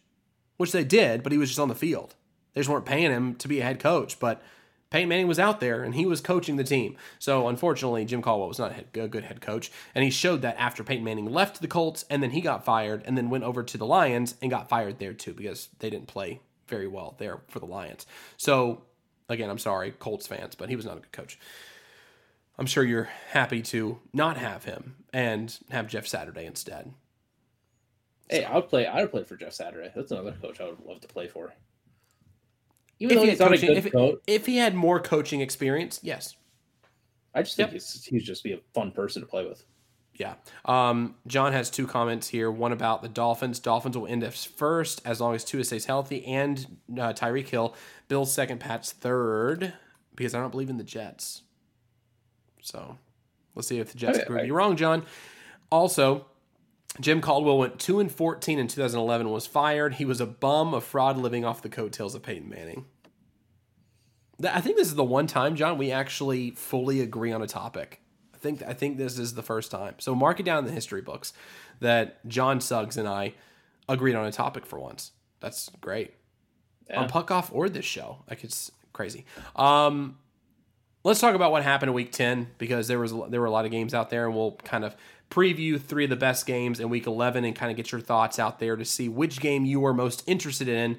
which 0.57 0.73
they 0.73 0.85
did, 0.85 1.23
but 1.23 1.33
he 1.33 1.39
was 1.39 1.51
just 1.51 1.61
on 1.61 1.68
the 1.68 1.75
field. 1.75 2.14
They 2.53 2.61
just 2.61 2.70
weren't 2.70 2.85
paying 2.85 3.11
him 3.11 3.35
to 3.37 3.49
be 3.49 3.61
a 3.61 3.64
head 3.64 3.81
coach, 3.81 4.20
but 4.20 4.43
Peyton 4.91 5.09
Manning 5.09 5.27
was 5.27 5.39
out 5.39 5.61
there 5.61 5.83
and 5.83 5.95
he 5.95 6.05
was 6.05 6.20
coaching 6.20 6.57
the 6.57 6.64
team. 6.64 6.97
So 7.18 7.49
unfortunately, 7.49 8.05
Jim 8.05 8.20
Caldwell 8.20 8.49
was 8.49 8.59
not 8.59 8.75
a 8.95 9.09
good 9.09 9.25
head 9.25 9.41
coach, 9.41 9.73
and 9.95 10.05
he 10.05 10.11
showed 10.11 10.43
that 10.43 10.57
after 10.59 10.85
Peyton 10.85 11.05
Manning 11.05 11.33
left 11.33 11.61
the 11.61 11.68
Colts 11.68 12.05
and 12.11 12.23
then 12.23 12.31
he 12.31 12.43
got 12.43 12.64
fired 12.64 13.03
and 13.07 13.16
then 13.16 13.31
went 13.31 13.45
over 13.45 13.62
to 13.62 13.79
the 13.79 13.87
Lions 13.87 14.35
and 14.43 14.51
got 14.51 14.68
fired 14.68 14.99
there 14.99 15.14
too 15.14 15.33
because 15.33 15.70
they 15.79 15.89
didn't 15.89 16.09
play 16.09 16.41
very 16.68 16.87
well 16.87 17.14
there 17.18 17.41
for 17.49 17.59
the 17.59 17.66
Lions. 17.66 18.07
So 18.37 18.83
again, 19.31 19.49
I'm 19.49 19.59
sorry, 19.59 19.93
Colts 19.93 20.27
fans, 20.27 20.55
but 20.55 20.68
he 20.68 20.77
was 20.77 20.85
not 20.85 20.99
a 20.99 21.01
good 21.01 21.12
coach. 21.12 21.39
I'm 22.59 22.67
sure 22.67 22.85
you're 22.85 23.11
happy 23.31 23.63
to 23.63 23.99
not 24.13 24.37
have 24.37 24.65
him 24.65 24.97
and 25.13 25.59
have 25.71 25.89
Jeff 25.89 26.07
Saturday 26.07 26.45
instead. 26.45 26.93
Hey, 28.29 28.45
I 28.45 28.55
would 28.57 28.69
play. 28.69 28.87
I 28.87 29.03
would 29.03 29.11
play 29.11 29.25
for 29.25 29.37
Jeff 29.37 29.53
Saturday. 29.53 29.91
That's 29.95 30.11
another 30.13 30.33
coach 30.33 30.61
I 30.61 30.67
would 30.67 30.81
love 30.85 31.01
to 31.01 31.09
play 31.09 31.29
for. 31.29 31.53
Even 32.99 33.19
if 33.19 33.23
though 33.23 33.31
he's 33.31 33.39
not 33.41 33.49
coaching, 33.49 33.71
a 33.71 33.75
good 33.75 33.87
if, 33.87 33.93
coach, 33.93 34.19
if 34.27 34.47
he 34.47 34.57
had 34.57 34.75
more 34.75 35.01
coaching 35.01 35.41
experience, 35.41 35.99
yes. 36.03 36.37
I 37.35 37.43
just 37.43 37.57
think 37.57 37.69
yep. 37.69 37.73
he's, 37.75 38.05
he's 38.05 38.25
just 38.25 38.45
be 38.45 38.53
a 38.53 38.61
fun 38.75 38.93
person 38.93 39.23
to 39.23 39.27
play 39.27 39.45
with. 39.47 39.65
Yeah. 40.15 40.35
Um, 40.67 41.17
John 41.27 41.53
has 41.53 41.71
two 41.71 41.87
comments 41.87 42.29
here. 42.29 42.51
One 42.51 42.73
about 42.73 43.03
the 43.03 43.09
Dolphins. 43.09 43.59
Dolphins 43.59 43.97
will 43.97 44.07
end 44.07 44.23
up 44.23 44.35
first 44.35 45.01
as 45.05 45.21
long 45.21 45.35
as 45.35 45.43
Tua 45.43 45.65
stays 45.65 45.87
healthy, 45.87 46.25
and 46.27 46.79
uh, 46.93 47.13
Tyreek 47.13 47.49
Hill. 47.49 47.75
Bill's 48.09 48.33
second, 48.33 48.61
Pat's 48.61 48.93
third, 48.93 49.73
because 50.15 50.35
I 50.35 50.41
don't 50.41 50.51
believe 50.51 50.71
in 50.71 50.77
the 50.77 50.85
Jets. 50.85 51.43
So 52.63 52.97
let's 53.55 53.69
see 53.69 53.79
if 53.79 53.93
the 53.93 53.99
Jets 53.99 54.21
prove 54.25 54.47
you 54.47 54.55
wrong, 54.55 54.77
John. 54.77 55.05
Also, 55.71 56.27
Jim 57.01 57.21
Caldwell 57.21 57.59
went 57.59 57.79
2 57.79 58.01
and 58.01 58.11
14 58.11 58.59
in 58.59 58.69
2011 58.69 59.31
was 59.31 59.47
fired. 59.47 59.95
He 59.95 60.05
was 60.05 60.21
a 60.21 60.27
bum, 60.27 60.73
a 60.75 60.81
fraud 60.81 61.19
living 61.19 61.45
off 61.45 61.63
the 61.63 61.69
coattails 61.69 62.15
of 62.15 62.23
Peyton 62.23 62.49
Manning. 62.49 62.87
I 64.45 64.61
think 64.61 64.77
this 64.77 64.89
is 64.89 64.95
the 64.95 65.05
one 65.05 65.27
time, 65.27 65.57
John, 65.57 65.79
we 65.79 65.91
actually 65.91 66.51
fully 66.53 67.01
agree 67.01 67.33
on 67.33 67.43
a 67.43 67.47
topic. 67.47 68.01
I 68.35 68.39
think 68.39 68.63
I 68.63 68.73
think 68.73 68.99
this 68.99 69.19
is 69.19 69.35
the 69.35 69.43
first 69.43 69.71
time. 69.71 69.95
So 69.99 70.15
mark 70.15 70.41
it 70.41 70.43
down 70.45 70.59
in 70.59 70.65
the 70.65 70.73
history 70.73 71.01
books 71.01 71.33
that 71.81 72.27
John 72.27 72.61
Suggs 72.61 72.97
and 72.97 73.07
I 73.07 73.35
agreed 73.89 74.15
on 74.15 74.27
a 74.27 74.33
topic 74.33 74.67
for 74.67 74.79
once. 74.81 75.13
That's 75.41 75.71
great. 75.81 76.15
On 76.93 77.09
Puck 77.09 77.31
Off 77.31 77.51
or 77.53 77.69
this 77.69 77.85
show. 77.85 78.25
Like 78.29 78.43
it's 78.43 78.71
crazy. 78.93 79.25
Um 79.55 80.19
let's 81.05 81.21
talk 81.21 81.35
about 81.35 81.53
what 81.53 81.63
happened 81.63 81.91
in 81.91 81.95
week 81.95 82.13
10 82.13 82.49
because 82.59 82.89
there 82.89 82.99
was 82.99 83.13
there 83.29 83.41
were 83.41 83.47
a 83.47 83.51
lot 83.51 83.65
of 83.65 83.71
games 83.71 83.95
out 83.95 84.11
there 84.11 84.27
and 84.27 84.35
we'll 84.35 84.53
kind 84.65 84.85
of 84.85 84.97
preview 85.31 85.81
three 85.81 86.05
of 86.05 86.11
the 86.11 86.17
best 86.17 86.47
games 86.47 86.79
in 86.79 86.89
week 86.91 87.07
11 87.07 87.45
and 87.45 87.57
kind 87.57 87.71
of 87.71 87.77
get 87.77 87.91
your 87.91 88.01
thoughts 88.01 88.39
out 88.39 88.59
there 88.59 88.77
to 88.77 88.85
see 88.85 89.09
which 89.09 89.41
game 89.41 89.65
you 89.65 89.85
are 89.85 89.95
most 89.95 90.23
interested 90.27 90.69
in 90.69 90.99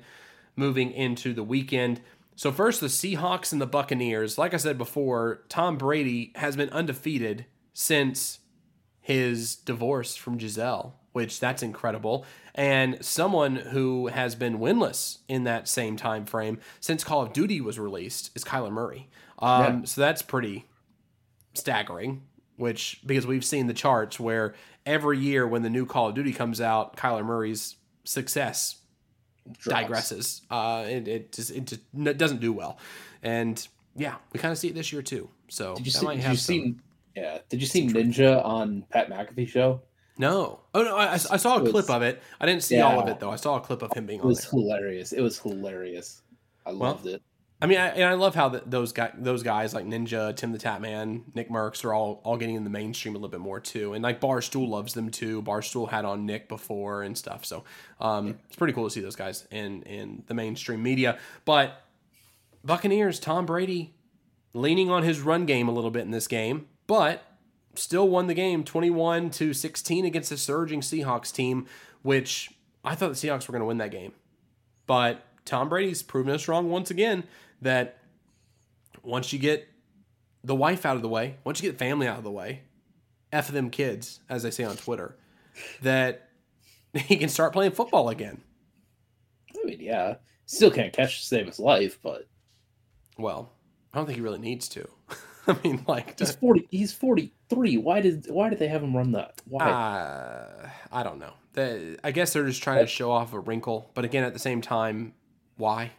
moving 0.56 0.91
into 0.91 1.34
the 1.34 1.43
weekend. 1.43 2.01
So 2.36 2.51
first 2.51 2.82
the 2.82 2.88
Seahawks 2.88 3.51
and 3.51 3.62
the 3.62 3.68
Buccaneers. 3.68 4.38
Like 4.38 4.54
I 4.54 4.58
said 4.58 4.78
before, 4.78 5.41
Tom 5.49 5.78
Brady 5.78 6.32
has 6.36 6.56
been 6.56 6.70
undefeated 6.70 7.45
since 7.74 8.39
his 8.99 9.56
divorce 9.56 10.16
from 10.16 10.38
Gisele, 10.38 10.95
which 11.12 11.39
that's 11.39 11.62
incredible. 11.62 12.26
And 12.56 13.04
someone 13.06 13.58
who 13.58 14.08
has 14.08 14.34
been 14.34 14.58
winless 14.60 15.20
in 15.28 15.43
that 15.43 15.68
same 15.68 15.95
time 15.95 16.26
frame 16.26 16.60
since 16.80 17.04
Call 17.04 17.22
of 17.22 17.34
Duty 17.34 17.62
was 17.62 17.78
released 17.78 18.32
is 18.36 18.43
Kyler 18.43 18.72
Murray. 18.72 19.10
Um, 19.39 19.79
Yeah. 19.79 19.86
So 19.86 20.01
that's 20.01 20.21
pretty 20.21 20.65
staggering. 21.53 22.23
Which 22.55 23.01
because 23.05 23.25
we've 23.25 23.43
seen 23.43 23.65
the 23.67 23.73
charts 23.73 24.19
where 24.19 24.53
every 24.86 25.17
year 25.17 25.47
when 25.47 25.63
the 25.63 25.69
new 25.71 25.88
Call 25.88 26.09
of 26.09 26.15
Duty 26.15 26.31
comes 26.31 26.61
out, 26.61 26.95
Kyler 26.95 27.25
Murray's 27.25 27.77
success 28.03 28.77
Drops. 29.57 29.88
digresses. 29.89 30.41
Uh, 30.51 30.86
it 30.88 31.07
it 31.07 31.31
just 31.31 31.49
it 31.49 31.65
just 31.65 31.81
doesn't 32.17 32.41
do 32.41 32.53
well, 32.53 32.77
and 33.23 33.67
yeah, 33.95 34.15
we 34.31 34.39
kind 34.39 34.51
of 34.51 34.57
see 34.59 34.67
it 34.67 34.75
this 34.75 34.93
year 34.93 35.01
too. 35.01 35.29
So 35.49 35.73
Did 35.75 35.88
you 35.88 35.91
that 35.93 35.99
see? 35.99 36.05
might 36.05 36.21
Did 36.21 36.29
you 36.29 36.36
see? 36.38 36.75
Yeah. 37.15 37.39
Did 37.49 37.59
you 37.59 37.67
see 37.67 37.88
Ninja 37.88 38.45
on 38.45 38.86
Pat 38.91 39.09
McAfee 39.09 39.47
show? 39.49 39.81
No. 40.19 40.59
Oh 40.75 40.84
no, 40.84 40.95
I, 40.95 41.13
I 41.13 41.17
saw 41.17 41.57
a 41.57 41.63
was- 41.63 41.71
clip 41.71 41.89
of 41.89 42.03
it. 42.03 42.21
I 42.39 42.45
didn't 42.45 42.61
see 42.63 42.79
all 42.79 42.99
of 42.99 43.07
it 43.07 43.19
though. 43.19 43.31
I 43.31 43.36
saw 43.36 43.55
a 43.57 43.61
clip 43.61 43.81
of 43.81 43.91
him 43.93 44.05
being 44.05 44.19
on. 44.21 44.27
It 44.27 44.29
was 44.29 44.41
there. 44.43 44.51
hilarious. 44.51 45.11
It 45.11 45.21
was 45.21 45.39
hilarious. 45.39 46.21
I 46.67 46.71
loved 46.71 47.07
it. 47.07 47.21
I 47.64 47.66
mean, 47.66 47.78
I, 47.78 47.88
and 47.91 48.03
I 48.03 48.16
love 48.16 48.36
how 48.36 48.49
the, 48.49 48.61
those 48.66 48.91
guys, 48.91 49.14
those 49.18 49.41
guys 49.41 49.74
like 49.74 49.86
Ninja, 49.86 50.36
Tim 50.36 50.51
the 50.51 50.57
Tatman, 50.57 51.22
Nick 51.34 51.49
Mercs 51.49 51.86
are 51.86 51.93
all 51.93 52.20
all 52.26 52.36
getting 52.36 52.55
in 52.55 52.66
the 52.66 52.70
mainstream 52.70 53.16
a 53.16 53.18
little 53.18 53.30
bit 53.30 53.39
more 53.39 53.61
too. 53.61 53.93
And 53.93 54.03
like 54.03 54.20
Barstool 54.20 54.68
loves 54.68 54.93
them 54.93 55.09
too. 55.09 55.41
Barstool 55.41 55.89
had 55.89 56.03
on 56.03 56.26
Nick 56.26 56.49
before 56.49 57.03
and 57.03 57.18
stuff. 57.18 57.45
So 57.45 57.64
um, 58.01 58.38
it's 58.47 58.57
pretty 58.57 58.74
cool 58.74 58.84
to 58.84 58.89
see 58.89 58.99
those 58.99 59.16
guys 59.16 59.47
in 59.49 59.84
in 59.84 60.24
the 60.28 60.34
mainstream 60.34 60.84
media. 60.84 61.18
But 61.45 61.86
Buccaneers, 62.66 63.18
Tom 63.18 63.45
Brady, 63.45 63.93
leaning 64.53 64.89
on 64.89 65.03
his 65.03 65.22
run 65.22 65.45
game 65.45 65.70
a 65.70 65.72
little 65.72 65.91
bit 65.91 66.01
in 66.01 66.11
this 66.11 66.28
game, 66.28 66.68
but 66.86 67.24
still 67.76 68.09
won 68.09 68.28
the 68.28 68.34
game 68.34 68.66
21 68.66 69.30
to 69.30 69.53
16 69.53 70.03
against 70.03 70.30
the 70.30 70.38
surging 70.38 70.82
Seahawks 70.82 71.34
team, 71.34 71.66
which 72.01 72.51
I 72.84 72.93
thought 72.93 73.07
the 73.07 73.16
Seahawks 73.16 73.47
were 73.47 73.53
going 73.53 73.61
to 73.61 73.68
win 73.68 73.78
that 73.78 73.91
game. 73.91 74.11
But 74.86 75.26
Tom 75.45 75.70
Brady's 75.70 76.03
proven 76.03 76.34
us 76.34 76.49
wrong 76.49 76.70
once 76.70 76.91
again 76.91 77.24
that 77.64 77.97
once 79.01 79.34
you 79.34 79.39
get 79.39 79.68
the 80.43 80.55
wife 80.55 80.86
out 80.86 80.95
of 80.95 81.01
the 81.01 81.09
way, 81.09 81.38
once 81.43 81.61
you 81.61 81.70
get 81.70 81.80
family 81.80 82.07
out 82.07 82.18
of 82.18 82.24
the 82.24 82.32
way, 82.32 82.61
F 83.32 83.47
them 83.47 83.70
kids, 83.70 84.20
as 84.30 84.43
they 84.43 84.51
say 84.51 84.64
on 84.64 84.78
Twitter, 84.78 85.18
that 85.82 86.30
he 86.93 87.18
can 87.18 87.30
start 87.30 87.53
playing 87.53 87.72
football 87.72 88.09
again. 88.09 88.41
I 89.55 89.66
mean, 89.66 89.80
yeah, 89.80 90.16
still 90.45 90.72
can't 90.72 90.93
catch 90.93 91.20
to 91.20 91.26
save 91.26 91.47
his 91.47 91.59
life, 91.59 91.99
but 92.01 92.28
Well, 93.18 93.51
I 93.93 93.97
don't 93.97 94.05
think 94.05 94.18
he 94.18 94.22
really 94.24 94.39
needs 94.39 94.68
to. 94.70 94.88
I 95.47 95.57
mean, 95.64 95.84
like, 95.88 96.18
he's 96.18 96.36
forty. 96.36 96.68
He's 96.72 96.93
forty 96.93 97.34
three. 97.49 97.78
Why 97.78 97.99
did 97.99 98.28
Why 98.30 98.49
did 98.49 98.59
they 98.59 98.68
have 98.68 98.82
him 98.82 98.95
run 98.95 99.11
that? 99.11 99.41
Why? 99.45 99.66
Uh, 99.66 100.70
I 100.91 101.03
don't 101.03 101.20
know. 101.20 101.34
The, 101.53 101.99
I 102.03 102.11
guess 102.11 102.34
they're 102.34 102.45
just 102.45 102.64
trying 102.64 102.80
to 102.80 102.88
show 102.88 103.11
off 103.11 103.34
a 103.34 103.39
wrinkle, 103.39 103.91
but 103.93 104.05
again, 104.05 104.24
at 104.24 104.34
the 104.34 104.39
same 104.39 104.61
time, 104.61 105.14
why? 105.57 105.91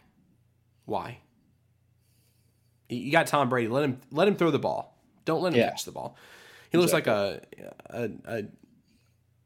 Why? 0.85 1.19
You- 2.95 3.11
got 3.11 3.27
Tom 3.27 3.49
Brady. 3.49 3.67
Let 3.67 3.83
him 3.83 3.99
let 4.11 4.27
him 4.27 4.35
throw 4.35 4.51
the 4.51 4.59
ball. 4.59 4.97
Don't 5.25 5.41
let 5.41 5.53
him 5.53 5.59
Yeah. 5.59 5.69
catch 5.69 5.85
the 5.85 5.91
ball. 5.91 6.15
He 6.71 6.77
looks 6.77 6.93
like 6.93 7.07
a, 7.07 7.41
a 7.89 8.09
a 8.25 8.43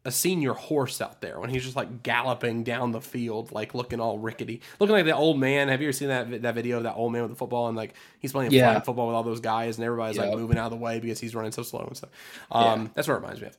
a 0.06 0.12
senior 0.12 0.54
horse 0.54 1.02
out 1.02 1.20
there 1.22 1.40
when 1.40 1.50
he's 1.50 1.64
just 1.64 1.76
like 1.76 2.04
galloping 2.04 2.64
down 2.64 2.92
the 2.94 3.02
field, 3.02 3.52
like 3.52 3.74
looking 3.76 4.00
all 4.00 4.18
rickety, 4.18 4.62
looking 4.80 4.96
like 4.96 5.06
that 5.06 5.16
old 5.16 5.38
man. 5.38 5.68
Have 5.68 5.82
you 5.82 5.88
ever 5.88 5.94
seen 5.94 6.08
that 6.08 6.42
that 6.42 6.56
video 6.56 6.78
of 6.78 6.84
that 6.84 6.96
old 6.96 7.12
man 7.12 7.22
with 7.24 7.32
the 7.32 7.36
football 7.38 7.68
and 7.68 7.76
like 7.78 7.94
he's 8.20 8.32
playing 8.32 8.52
Yeah. 8.52 8.72
flag 8.74 8.86
football 8.86 9.08
with 9.08 9.16
all 9.16 9.24
those 9.24 9.42
guys 9.42 9.78
and 9.78 9.86
everybody's 9.86 10.18
like 10.18 10.32
moving 10.36 10.58
out 10.58 10.66
of 10.66 10.72
the 10.72 10.78
way 10.84 11.00
because 11.00 11.20
he's 11.20 11.36
running 11.36 11.52
so 11.52 11.64
slow 11.64 11.82
and 11.82 11.98
stuff. 11.98 12.10
Um, 12.50 12.84
Yeah. 12.84 12.88
That's 12.96 13.08
what 13.10 13.16
it 13.16 13.18
reminds 13.18 13.42
me 13.42 13.48
of. 13.48 13.58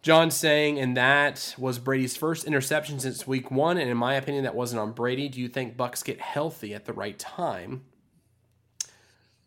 John 0.00 0.30
saying, 0.30 0.78
and 0.78 0.96
that 0.96 1.54
was 1.58 1.78
Brady's 1.78 2.14
first 2.16 2.44
interception 2.44 3.00
since 3.00 3.26
week 3.26 3.50
one, 3.50 3.78
and 3.78 3.88
in 3.90 3.96
my 3.96 4.14
opinion, 4.14 4.44
that 4.44 4.54
wasn't 4.54 4.80
on 4.80 4.92
Brady. 4.92 5.28
Do 5.30 5.40
you 5.40 5.48
think 5.48 5.76
Bucks 5.78 6.02
get 6.02 6.20
healthy 6.20 6.74
at 6.74 6.84
the 6.84 6.92
right 6.92 7.18
time? 7.18 7.84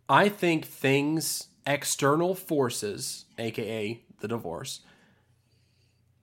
I 0.09 0.29
think 0.29 0.65
things, 0.65 1.47
external 1.65 2.33
forces, 2.35 3.25
aka 3.37 4.01
the 4.19 4.27
divorce, 4.27 4.81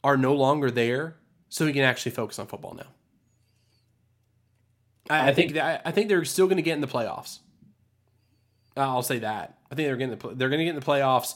are 0.03 0.16
no 0.16 0.35
longer 0.35 0.70
there, 0.70 1.16
so 1.49 1.66
he 1.66 1.72
can 1.72 1.82
actually 1.82 2.12
focus 2.12 2.39
on 2.39 2.47
football 2.47 2.74
now. 2.74 2.87
I, 5.11 5.16
I 5.18 5.20
I 5.20 5.24
think 5.26 5.37
think- 5.37 5.53
that, 5.55 5.82
I 5.85 5.91
think 5.91 6.09
they're 6.09 6.24
still 6.24 6.47
going 6.47 6.57
to 6.57 6.62
get 6.62 6.74
in 6.74 6.80
the 6.80 6.87
playoffs. 6.87 7.41
I'll 8.76 9.03
say 9.03 9.20
that. 9.20 9.59
I 9.70 9.74
think 9.76 9.87
they're 9.87 9.97
getting 9.97 10.18
the, 10.18 10.28
they're 10.35 10.49
going 10.49 10.59
to 10.59 10.64
get 10.64 10.70
in 10.74 10.80
the 10.80 10.87
playoffs, 10.87 11.35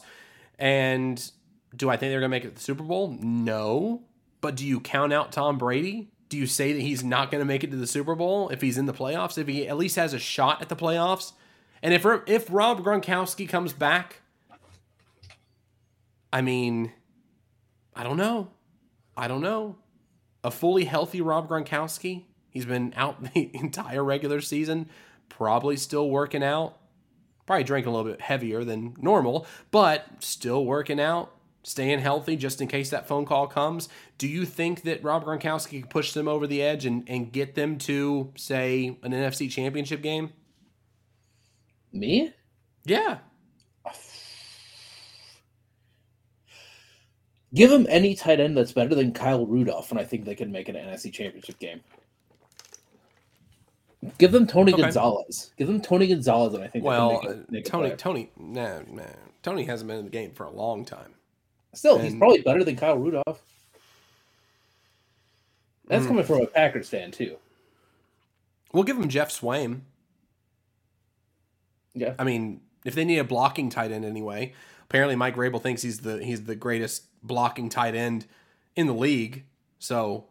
and 0.57 1.31
do 1.75 1.89
I 1.89 1.95
think 1.97 2.11
they're 2.11 2.19
going 2.19 2.29
to 2.31 2.35
make 2.35 2.43
it 2.45 2.49
to 2.49 2.55
the 2.55 2.61
Super 2.61 2.83
Bowl? 2.83 3.15
No. 3.21 4.03
But 4.41 4.55
do 4.55 4.65
you 4.65 4.79
count 4.79 5.13
out 5.13 5.31
Tom 5.31 5.57
Brady? 5.57 6.11
Do 6.29 6.37
you 6.37 6.47
say 6.47 6.73
that 6.73 6.81
he's 6.81 7.03
not 7.03 7.31
going 7.31 7.39
to 7.41 7.45
make 7.45 7.63
it 7.63 7.71
to 7.71 7.77
the 7.77 7.87
Super 7.87 8.15
Bowl 8.15 8.49
if 8.49 8.61
he's 8.61 8.77
in 8.77 8.85
the 8.87 8.93
playoffs? 8.93 9.37
If 9.37 9.47
he 9.47 9.67
at 9.67 9.77
least 9.77 9.95
has 9.97 10.13
a 10.13 10.19
shot 10.19 10.61
at 10.61 10.69
the 10.69 10.75
playoffs? 10.75 11.33
And 11.81 11.93
if 11.93 12.05
if 12.27 12.47
Rob 12.49 12.83
Gronkowski 12.83 13.47
comes 13.47 13.73
back, 13.73 14.21
I 16.31 16.41
mean, 16.41 16.91
I 17.95 18.03
don't 18.03 18.17
know. 18.17 18.49
I 19.17 19.27
don't 19.27 19.41
know. 19.41 19.77
A 20.43 20.51
fully 20.51 20.85
healthy 20.85 21.21
Rob 21.21 21.49
Gronkowski, 21.49 22.23
he's 22.49 22.65
been 22.65 22.93
out 22.95 23.21
the 23.33 23.51
entire 23.53 24.03
regular 24.03 24.41
season, 24.41 24.89
probably 25.27 25.77
still 25.77 26.09
working 26.09 26.43
out. 26.43 26.77
Probably 27.45 27.63
drinking 27.63 27.91
a 27.91 27.95
little 27.95 28.11
bit 28.11 28.21
heavier 28.21 28.63
than 28.63 28.95
normal, 28.99 29.47
but 29.71 30.05
still 30.19 30.63
working 30.63 30.99
out, 30.99 31.33
staying 31.63 31.97
healthy 31.97 32.35
just 32.35 32.61
in 32.61 32.67
case 32.67 32.91
that 32.91 33.07
phone 33.07 33.25
call 33.25 33.47
comes. 33.47 33.89
Do 34.19 34.27
you 34.27 34.45
think 34.45 34.83
that 34.83 35.03
Rob 35.03 35.25
Gronkowski 35.25 35.81
could 35.81 35.89
push 35.89 36.13
them 36.13 36.27
over 36.27 36.45
the 36.45 36.61
edge 36.61 36.85
and, 36.85 37.03
and 37.09 37.31
get 37.31 37.55
them 37.55 37.79
to, 37.79 38.31
say, 38.35 38.99
an 39.01 39.13
NFC 39.13 39.49
championship 39.49 40.03
game? 40.03 40.31
Me? 41.91 42.31
Yeah. 42.85 43.19
Give 47.53 47.71
him 47.71 47.87
any 47.89 48.13
tight 48.13 48.39
end 48.39 48.55
that's 48.55 48.71
better 48.73 48.93
than 48.93 49.11
Kyle 49.11 49.45
Rudolph, 49.45 49.89
and 49.91 49.99
I 49.99 50.03
think 50.05 50.25
they 50.25 50.35
can 50.35 50.51
make 50.51 50.69
an 50.69 50.75
NFC 50.75 51.11
Championship 51.11 51.57
game. 51.57 51.81
Give 54.17 54.31
them 54.31 54.45
Tony 54.45 54.71
Okay. 54.71 54.83
Gonzalez. 54.83 55.51
Give 55.57 55.67
them 55.67 55.81
Tony 55.81 56.07
Gonzalez, 56.07 56.53
and 56.53 56.63
I 56.63 56.67
think 56.67 56.85
Well, 56.85 57.19
they 57.21 57.27
can 57.27 57.45
make 57.49 57.65
Tony. 57.65 57.89
Tony, 57.95 58.31
no, 58.37 58.83
no, 58.87 59.05
Tony 59.41 59.63
hasn't 59.65 59.87
been 59.87 59.97
in 59.99 60.05
the 60.05 60.11
game 60.11 60.31
for 60.31 60.45
a 60.45 60.51
long 60.51 60.85
time. 60.85 61.15
Still, 61.73 61.97
he's 61.97 62.15
probably 62.15 62.41
better 62.41 62.63
than 62.63 62.75
Kyle 62.75 62.97
Rudolph. 62.97 63.41
That's 65.87 66.05
Mm. 66.05 66.07
coming 66.07 66.23
from 66.23 66.41
a 66.41 66.45
Packers 66.47 66.87
fan 66.87 67.11
too. 67.11 67.37
We'll 68.71 68.83
give 68.83 68.97
him 68.97 69.09
Geoff 69.09 69.29
Swaim. 69.29 69.81
Yeah, 71.99 72.13
I 72.17 72.23
mean, 72.23 72.61
if 72.85 72.95
they 72.95 73.05
need 73.05 73.19
a 73.19 73.23
blocking 73.23 73.69
tight 73.69 73.91
end 73.91 74.05
anyway, 74.05 74.53
apparently 74.83 75.15
Mike 75.15 75.35
Vrabel 75.35 75.61
thinks 75.61 75.81
he's 75.81 75.99
the 75.99 76.23
he's 76.23 76.43
the 76.43 76.55
greatest 76.55 77.03
blocking 77.21 77.69
tight 77.69 77.95
end 77.95 78.25
in 78.75 78.87
the 78.87 78.93
league. 78.93 79.45
So 79.79 80.25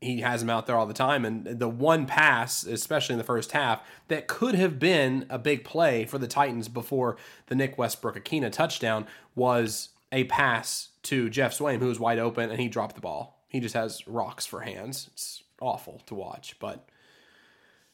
he 0.00 0.20
has 0.20 0.42
him 0.42 0.50
out 0.50 0.66
there 0.66 0.76
all 0.76 0.86
the 0.86 0.94
time. 0.94 1.24
And 1.24 1.58
the 1.58 1.68
one 1.68 2.06
pass, 2.06 2.64
especially 2.64 3.14
in 3.14 3.18
the 3.18 3.24
first 3.24 3.52
half, 3.52 3.82
that 4.08 4.28
could 4.28 4.54
have 4.54 4.78
been 4.78 5.26
a 5.28 5.38
big 5.38 5.64
play 5.64 6.04
for 6.04 6.18
the 6.18 6.28
Titans 6.28 6.68
before 6.68 7.16
the 7.46 7.54
Nick 7.54 7.76
Westbrook-Ikhine 7.76 8.50
touchdown 8.52 9.06
was 9.34 9.90
a 10.12 10.24
pass 10.24 10.90
to 11.04 11.28
Geoff 11.28 11.52
Swaim, 11.52 11.80
who 11.80 11.88
was 11.88 11.98
wide 11.98 12.18
open, 12.18 12.50
and 12.50 12.60
he 12.60 12.68
dropped 12.68 12.94
the 12.94 13.00
ball. 13.00 13.42
He 13.48 13.60
just 13.60 13.74
has 13.74 14.06
rocks 14.06 14.46
for 14.46 14.60
hands. 14.60 15.10
It's 15.12 15.42
awful 15.60 16.02
to 16.06 16.14
watch, 16.14 16.56
but 16.60 16.88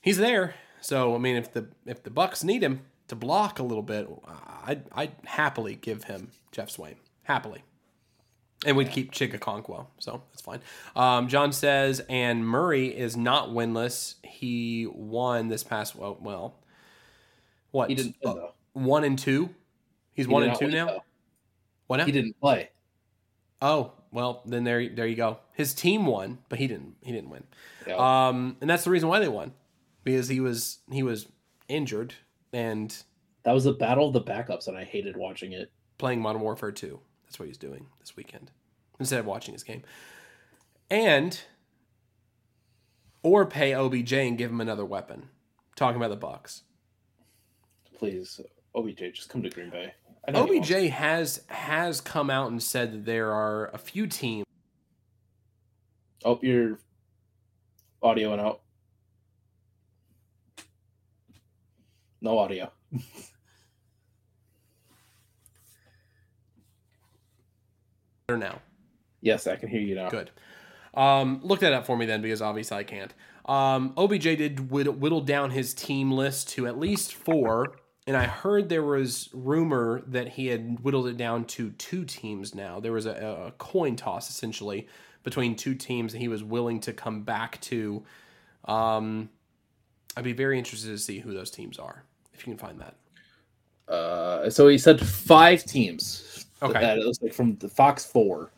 he's 0.01 0.19
there. 0.19 0.55
So 0.81 1.15
I 1.15 1.19
mean, 1.19 1.37
if 1.37 1.53
the 1.53 1.69
if 1.87 2.03
the 2.03 2.11
Bucks 2.11 2.45
need 2.45 2.63
him 2.63 2.83
to 3.09 3.15
block 3.15 3.59
a 3.59 3.63
little 3.63 3.83
bit, 3.83 4.09
I'd 4.65 4.85
I'd 4.93 5.13
happily 5.25 5.75
give 5.77 6.05
him 6.05 6.31
Geoff 6.53 6.69
Swaim. 6.69 6.97
Happily. 7.23 7.63
And 8.67 8.77
we'd 8.77 8.91
keep 8.91 9.13
Chig 9.13 9.39
Okonkwo, 9.39 9.87
so 9.99 10.23
that's 10.31 10.41
fine. 10.41 10.61
Um, 10.97 11.29
John 11.29 11.53
says, 11.53 12.01
and 12.09 12.47
Murray 12.47 12.87
is 12.87 13.15
not 13.17 13.51
winless. 13.51 14.15
He 14.23 14.87
won 14.91 15.49
this 15.49 15.63
past 15.63 15.95
well, 15.95 16.17
well 16.21 16.55
what? 17.73 17.89
He 17.91 17.95
didn't 17.95 18.17
though. 18.23 18.55
One 18.73 19.05
and 19.05 19.19
two. 19.19 19.51
He's 20.13 20.27
He 20.27 20.33
one 20.33 20.45
and 20.45 20.57
two 20.57 20.69
now. 20.69 20.87
though. 20.87 21.05
What 21.89 21.99
now? 21.99 22.07
He 22.07 22.13
didn't 22.13 22.41
play. 22.41 22.71
Oh 23.61 23.93
well, 24.13 24.43
then 24.47 24.65
there 24.65 24.89
there 24.89 25.07
you 25.07 25.17
go. 25.17 25.41
His 25.53 25.75
team 25.75 26.07
won, 26.07 26.39
but 26.49 26.59
he 26.59 26.67
didn't. 26.67 26.95
He 27.03 27.13
didn't 27.13 27.31
win. 27.31 27.45
Yeah. 27.87 27.97
Um, 28.29 28.57
and 28.61 28.71
that's 28.71 28.85
the 28.85 28.91
reason 28.91 29.09
why 29.09 29.19
they 29.19 29.29
won, 29.29 29.53
because 30.05 30.29
he 30.29 30.41
was 30.41 30.79
he 30.91 31.03
was 31.03 31.27
injured 31.69 32.15
and 32.55 32.97
that 33.43 33.53
was 33.53 33.65
the 33.65 33.73
battle 33.73 34.07
of 34.07 34.13
the 34.15 34.23
backups, 34.23 34.69
and 34.69 34.77
I 34.77 34.85
hated 34.85 35.17
watching 35.17 35.53
it. 35.53 35.71
playing 35.99 36.21
Modern 36.21 36.41
Warfare 36.41 36.73
2. 36.73 36.99
That's 37.25 37.39
what 37.39 37.49
he's 37.49 37.59
doing 37.59 37.87
this 38.01 38.17
weekend 38.17 38.51
instead 38.99 39.21
of 39.21 39.27
watching 39.27 39.55
his 39.55 39.65
game. 39.65 39.83
And 40.91 41.39
or 43.23 43.45
pay 43.47 43.75
OBJ 43.75 44.13
and 44.13 44.39
give 44.39 44.51
him 44.51 44.61
another 44.61 44.85
weapon. 44.85 45.29
Talking 45.77 45.97
about 45.97 46.11
the 46.11 46.17
Bucks. 46.17 46.63
Please, 47.97 48.41
OBJ, 48.75 49.15
just 49.15 49.29
come 49.29 49.43
to 49.43 49.51
Green 49.51 49.71
Bay. 49.71 49.95
OBJ 50.29 50.91
has 50.91 51.43
has 51.49 52.01
come 52.01 52.31
out 52.31 52.51
and 52.51 52.63
said 52.63 52.93
that 52.93 53.05
there 53.05 53.33
are 53.33 53.71
a 53.75 53.79
few 53.79 54.07
teams. 54.07 54.47
Oh, 56.25 56.39
your 56.43 56.79
audio 58.03 58.31
went 58.31 58.41
out. 58.41 58.61
No 62.25 62.39
audio. 62.39 62.73
are 68.31 68.39
now. 68.39 68.63
Yes, 69.21 69.47
I 69.47 69.57
can 69.57 69.69
hear 69.69 69.83
you 69.83 69.95
now. 69.95 70.09
Good. 70.09 70.31
Um, 70.95 71.41
look 71.43 71.61
that 71.61 71.75
up 71.75 71.85
for 71.85 71.99
me 71.99 72.07
then, 72.07 72.23
because 72.23 72.41
obviously 72.41 72.79
I 72.79 72.85
can't. 72.85 73.13
Um, 73.45 73.93
OBJ 73.99 74.23
did 74.23 74.71
whittle, 74.71 74.95
whittle 74.95 75.21
down 75.21 75.51
his 75.51 75.75
team 75.75 76.11
list 76.11 76.49
to 76.51 76.67
at 76.67 76.79
least 76.79 77.13
four, 77.13 77.77
and 78.07 78.17
I 78.17 78.25
heard 78.25 78.71
there 78.71 78.83
was 78.83 79.29
rumor 79.35 80.03
that 80.07 80.29
he 80.31 80.47
had 80.47 80.81
whittled 80.81 81.09
it 81.09 81.19
down 81.19 81.45
to 81.45 81.73
two 81.73 82.07
teams 82.07 82.55
now. 82.55 82.81
There 82.81 82.93
was 82.93 83.05
a, 83.05 83.49
a 83.49 83.51
coin 83.59 83.97
toss 83.97 84.31
essentially 84.31 84.89
between 85.25 85.57
two 85.57 85.75
teams 85.75 86.13
that 86.15 86.21
he 86.21 86.29
was 86.29 86.43
willing 86.43 86.81
to 86.81 86.95
come 86.95 87.23
back 87.23 87.61
to. 87.63 88.03
Um, 88.65 89.29
I'd 90.17 90.25
be 90.25 90.33
very 90.33 90.59
interested 90.59 90.89
to 90.89 90.99
see 90.99 91.19
who 91.19 91.35
those 91.35 91.51
teams 91.51 91.79
are, 91.79 92.05
if 92.35 92.47
you 92.47 92.55
can 92.55 92.59
find 92.59 92.81
that. 92.81 92.97
Uh, 93.93 94.51
so 94.51 94.69
he 94.69 94.79
said 94.79 95.01
five 95.01 95.65
teams. 95.65 96.47
Okay. 96.63 96.81
That 96.81 96.99
it 96.99 97.05
looks 97.05 97.21
like 97.23 97.33
from 97.33 97.57
the 97.57 97.69
Fox 97.69 98.05
Four. 98.05 98.51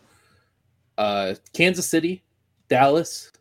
Uh, 0.99 1.35
Kansas 1.53 1.89
City, 1.89 2.23
Dallas, 2.69 3.33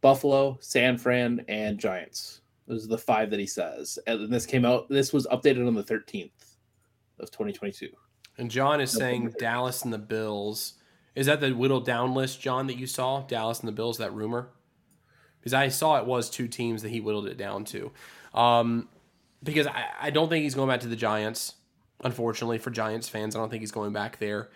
Buffalo, 0.00 0.56
San 0.60 0.96
Fran, 0.96 1.44
and 1.48 1.78
Giants. 1.78 2.40
Those 2.66 2.84
are 2.84 2.88
the 2.88 2.98
five 2.98 3.30
that 3.30 3.40
he 3.40 3.46
says. 3.46 3.98
And 4.06 4.32
this 4.32 4.46
came 4.46 4.64
out. 4.64 4.88
This 4.88 5.12
was 5.12 5.26
updated 5.26 5.66
on 5.66 5.74
the 5.74 5.82
thirteenth 5.82 6.56
of 7.18 7.30
twenty 7.30 7.52
twenty 7.52 7.72
two. 7.72 7.90
And 8.38 8.50
John 8.50 8.80
is 8.80 8.90
saying 8.90 9.34
Dallas 9.38 9.82
and 9.82 9.92
the 9.92 9.98
Bills. 9.98 10.74
Is 11.16 11.26
that 11.26 11.40
the 11.40 11.52
whittled 11.52 11.84
down 11.84 12.14
list, 12.14 12.40
John, 12.40 12.68
that 12.68 12.78
you 12.78 12.86
saw? 12.86 13.22
Dallas 13.22 13.58
and 13.58 13.68
the 13.68 13.72
Bills, 13.72 13.98
that 13.98 14.14
rumor? 14.14 14.50
Because 15.40 15.52
I 15.52 15.68
saw 15.68 15.98
it 15.98 16.06
was 16.06 16.30
two 16.30 16.46
teams 16.46 16.82
that 16.82 16.90
he 16.90 17.00
whittled 17.00 17.26
it 17.26 17.36
down 17.36 17.64
to. 17.66 17.90
Um, 18.32 18.88
because 19.42 19.66
I, 19.66 19.86
I 20.00 20.10
don't 20.10 20.28
think 20.28 20.42
he's 20.44 20.54
going 20.54 20.68
back 20.68 20.80
to 20.80 20.88
the 20.88 20.96
Giants. 20.96 21.54
Unfortunately 22.02 22.58
for 22.58 22.70
Giants 22.70 23.08
fans, 23.08 23.36
I 23.36 23.38
don't 23.38 23.50
think 23.50 23.60
he's 23.60 23.72
going 23.72 23.92
back 23.92 24.18
there. 24.18 24.48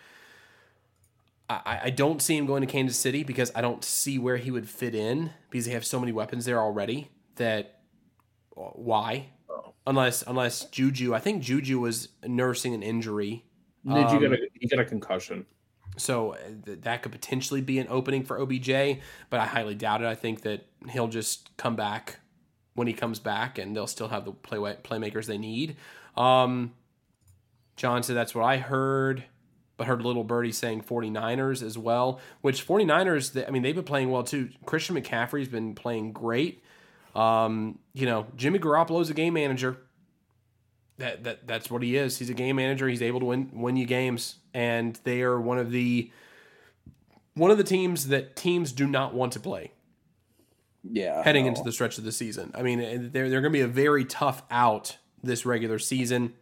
I, 1.47 1.79
I 1.83 1.89
don't 1.91 2.21
see 2.21 2.35
him 2.35 2.47
going 2.47 2.61
to 2.61 2.67
Kansas 2.67 2.97
City 2.97 3.23
because 3.23 3.51
I 3.53 3.61
don't 3.61 3.83
see 3.83 4.17
where 4.17 4.37
he 4.37 4.49
would 4.49 4.67
fit 4.67 4.95
in 4.95 5.29
because 5.51 5.65
they 5.65 5.71
have 5.73 5.85
so 5.85 5.99
many 5.99 6.11
weapons 6.11 6.45
there 6.45 6.59
already 6.59 7.09
that 7.35 7.81
why? 8.55 9.27
Oh. 9.49 9.73
Unless 9.85 10.23
unless 10.25 10.65
Juju, 10.65 11.13
I 11.13 11.19
think 11.19 11.43
Juju 11.43 11.79
was 11.79 12.09
nursing 12.25 12.73
an 12.73 12.81
injury 12.81 13.45
Did 13.85 13.93
you 13.93 14.01
Um, 14.01 14.19
get 14.21 14.31
a 14.33 14.37
you 14.59 14.67
got 14.69 14.79
a 14.79 14.85
concussion? 14.85 15.45
so 15.97 16.33
uh, 16.33 16.37
th- 16.65 16.81
that 16.81 17.03
could 17.03 17.11
potentially 17.11 17.61
be 17.61 17.77
an 17.79 17.85
opening 17.89 18.23
for 18.23 18.39
OBJ, 18.39 18.99
but 19.29 19.39
I 19.39 19.45
highly 19.45 19.75
doubt 19.75 20.01
it. 20.01 20.07
I 20.07 20.15
think 20.15 20.41
that 20.41 20.65
he'll 20.89 21.07
just 21.07 21.55
come 21.57 21.75
back 21.75 22.19
when 22.75 22.87
he 22.87 22.93
comes 22.93 23.19
back, 23.19 23.57
and 23.57 23.75
they'll 23.75 23.87
still 23.87 24.09
have 24.09 24.25
the 24.25 24.31
play 24.31 24.57
playmakers 24.57 25.25
they 25.25 25.37
need. 25.37 25.75
Um, 26.15 26.73
John 27.75 28.03
said 28.03 28.15
that's 28.15 28.35
what 28.35 28.45
I 28.45 28.57
heard, 28.57 29.23
but 29.77 29.87
heard 29.87 30.01
Little 30.01 30.23
Birdie 30.23 30.51
saying 30.51 30.83
49ers 30.83 31.61
as 31.61 31.77
well, 31.77 32.19
which 32.41 32.65
49ers, 32.65 33.47
I 33.47 33.51
mean, 33.51 33.63
they've 33.63 33.75
been 33.75 33.83
playing 33.83 34.11
well 34.11 34.23
too. 34.23 34.49
Christian 34.65 34.95
McCaffrey's 34.95 35.49
been 35.49 35.75
playing 35.75 36.13
great. 36.13 36.63
Um, 37.15 37.79
you 37.93 38.05
know, 38.05 38.27
Jimmy 38.35 38.59
Garoppolo's 38.59 39.09
a 39.09 39.13
game 39.13 39.33
manager 39.33 39.77
that, 40.97 41.23
that 41.23 41.47
that's 41.47 41.69
what 41.69 41.81
he 41.81 41.97
is. 41.97 42.17
He's 42.17 42.29
a 42.29 42.33
game 42.33 42.55
manager. 42.55 42.87
He's 42.87 43.01
able 43.01 43.19
to 43.21 43.25
win 43.25 43.49
win 43.53 43.75
you 43.75 43.85
games, 43.85 44.35
and 44.53 44.99
they 45.03 45.21
are 45.21 45.39
one 45.39 45.57
of 45.57 45.71
the 45.71 46.11
one 47.33 47.51
of 47.51 47.57
the 47.57 47.63
teams 47.63 48.07
that 48.07 48.35
teams 48.35 48.71
do 48.71 48.87
not 48.87 49.13
want 49.13 49.33
to 49.33 49.39
play 49.39 49.71
Yeah. 50.91 51.23
heading 51.23 51.45
into 51.45 51.63
the 51.63 51.71
stretch 51.71 51.97
of 51.97 52.03
the 52.03 52.11
season. 52.11 52.51
I 52.55 52.61
mean, 52.61 52.79
they're 53.11 53.29
they're 53.29 53.41
going 53.41 53.53
to 53.53 53.57
be 53.57 53.61
a 53.61 53.67
very 53.67 54.05
tough 54.05 54.43
out 54.51 54.97
this 55.23 55.45
regular 55.45 55.79
season, 55.79 56.33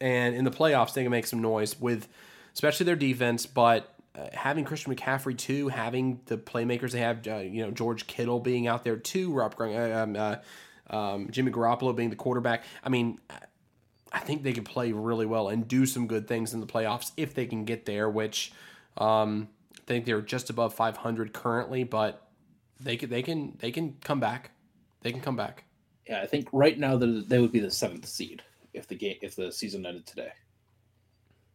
and 0.00 0.34
in 0.34 0.44
the 0.44 0.50
playoffs 0.50 0.94
they 0.94 1.02
can 1.02 1.10
make 1.10 1.26
some 1.26 1.42
noise 1.42 1.78
with, 1.80 2.08
especially 2.54 2.84
their 2.84 2.96
defense. 2.96 3.46
But 3.46 3.92
uh, 4.16 4.28
having 4.32 4.64
Christian 4.64 4.94
McCaffrey 4.94 5.36
too, 5.36 5.68
having 5.68 6.20
the 6.26 6.38
playmakers 6.38 6.92
they 6.92 7.00
have, 7.00 7.26
uh, 7.26 7.36
you 7.36 7.64
know 7.64 7.70
George 7.70 8.06
Kittle 8.06 8.40
being 8.40 8.66
out 8.66 8.84
there 8.84 8.96
too, 8.96 9.32
Rob 9.32 9.54
uh, 9.60 9.64
um, 9.64 10.16
uh, 10.16 10.36
um, 10.90 11.28
Jimmy 11.30 11.52
Garoppolo 11.52 11.94
being 11.94 12.10
the 12.10 12.16
quarterback. 12.16 12.64
I 12.82 12.88
mean, 12.88 13.18
I 14.12 14.20
think 14.20 14.42
they 14.42 14.52
can 14.52 14.64
play 14.64 14.92
really 14.92 15.26
well 15.26 15.48
and 15.48 15.66
do 15.66 15.86
some 15.86 16.06
good 16.06 16.26
things 16.26 16.54
in 16.54 16.60
the 16.60 16.66
playoffs 16.66 17.12
if 17.16 17.34
they 17.34 17.46
can 17.46 17.64
get 17.64 17.86
there. 17.86 18.08
Which 18.08 18.52
um, 18.96 19.48
I 19.76 19.80
think 19.86 20.04
they're 20.04 20.22
just 20.22 20.50
above 20.50 20.74
500 20.74 21.32
currently, 21.32 21.84
but 21.84 22.27
they 22.80 22.96
can 22.96 23.10
they 23.10 23.22
can 23.22 23.56
they 23.58 23.70
can 23.70 23.96
come 24.02 24.20
back. 24.20 24.50
They 25.02 25.12
can 25.12 25.20
come 25.20 25.36
back. 25.36 25.64
Yeah, 26.08 26.22
I 26.22 26.26
think 26.26 26.48
right 26.52 26.78
now 26.78 26.96
that 26.96 27.28
they 27.28 27.38
would 27.38 27.52
be 27.52 27.60
the 27.60 27.70
seventh 27.70 28.06
seed 28.06 28.42
if 28.72 28.86
the 28.86 28.94
game 28.94 29.16
if 29.22 29.36
the 29.36 29.52
season 29.52 29.86
ended 29.86 30.06
today. 30.06 30.32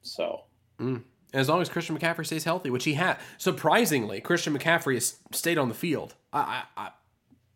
So 0.02 0.44
mm. 0.80 1.04
And 1.34 1.40
as 1.40 1.50
long 1.50 1.62
as 1.62 1.70
Christian 1.70 1.98
McCaffrey 1.98 2.28
stays 2.28 2.44
healthy, 2.44 2.70
which 2.70 2.84
he 2.84 2.94
had, 2.94 3.18
surprisingly, 3.40 4.22
Christian 4.22 4.56
McCaffrey 4.56 4.94
has 4.94 5.18
stayed 5.32 5.58
on 5.58 5.68
the 5.68 5.74
field. 5.74 6.14
I, 6.32 6.64
I, 6.78 6.86
I, 6.86 6.90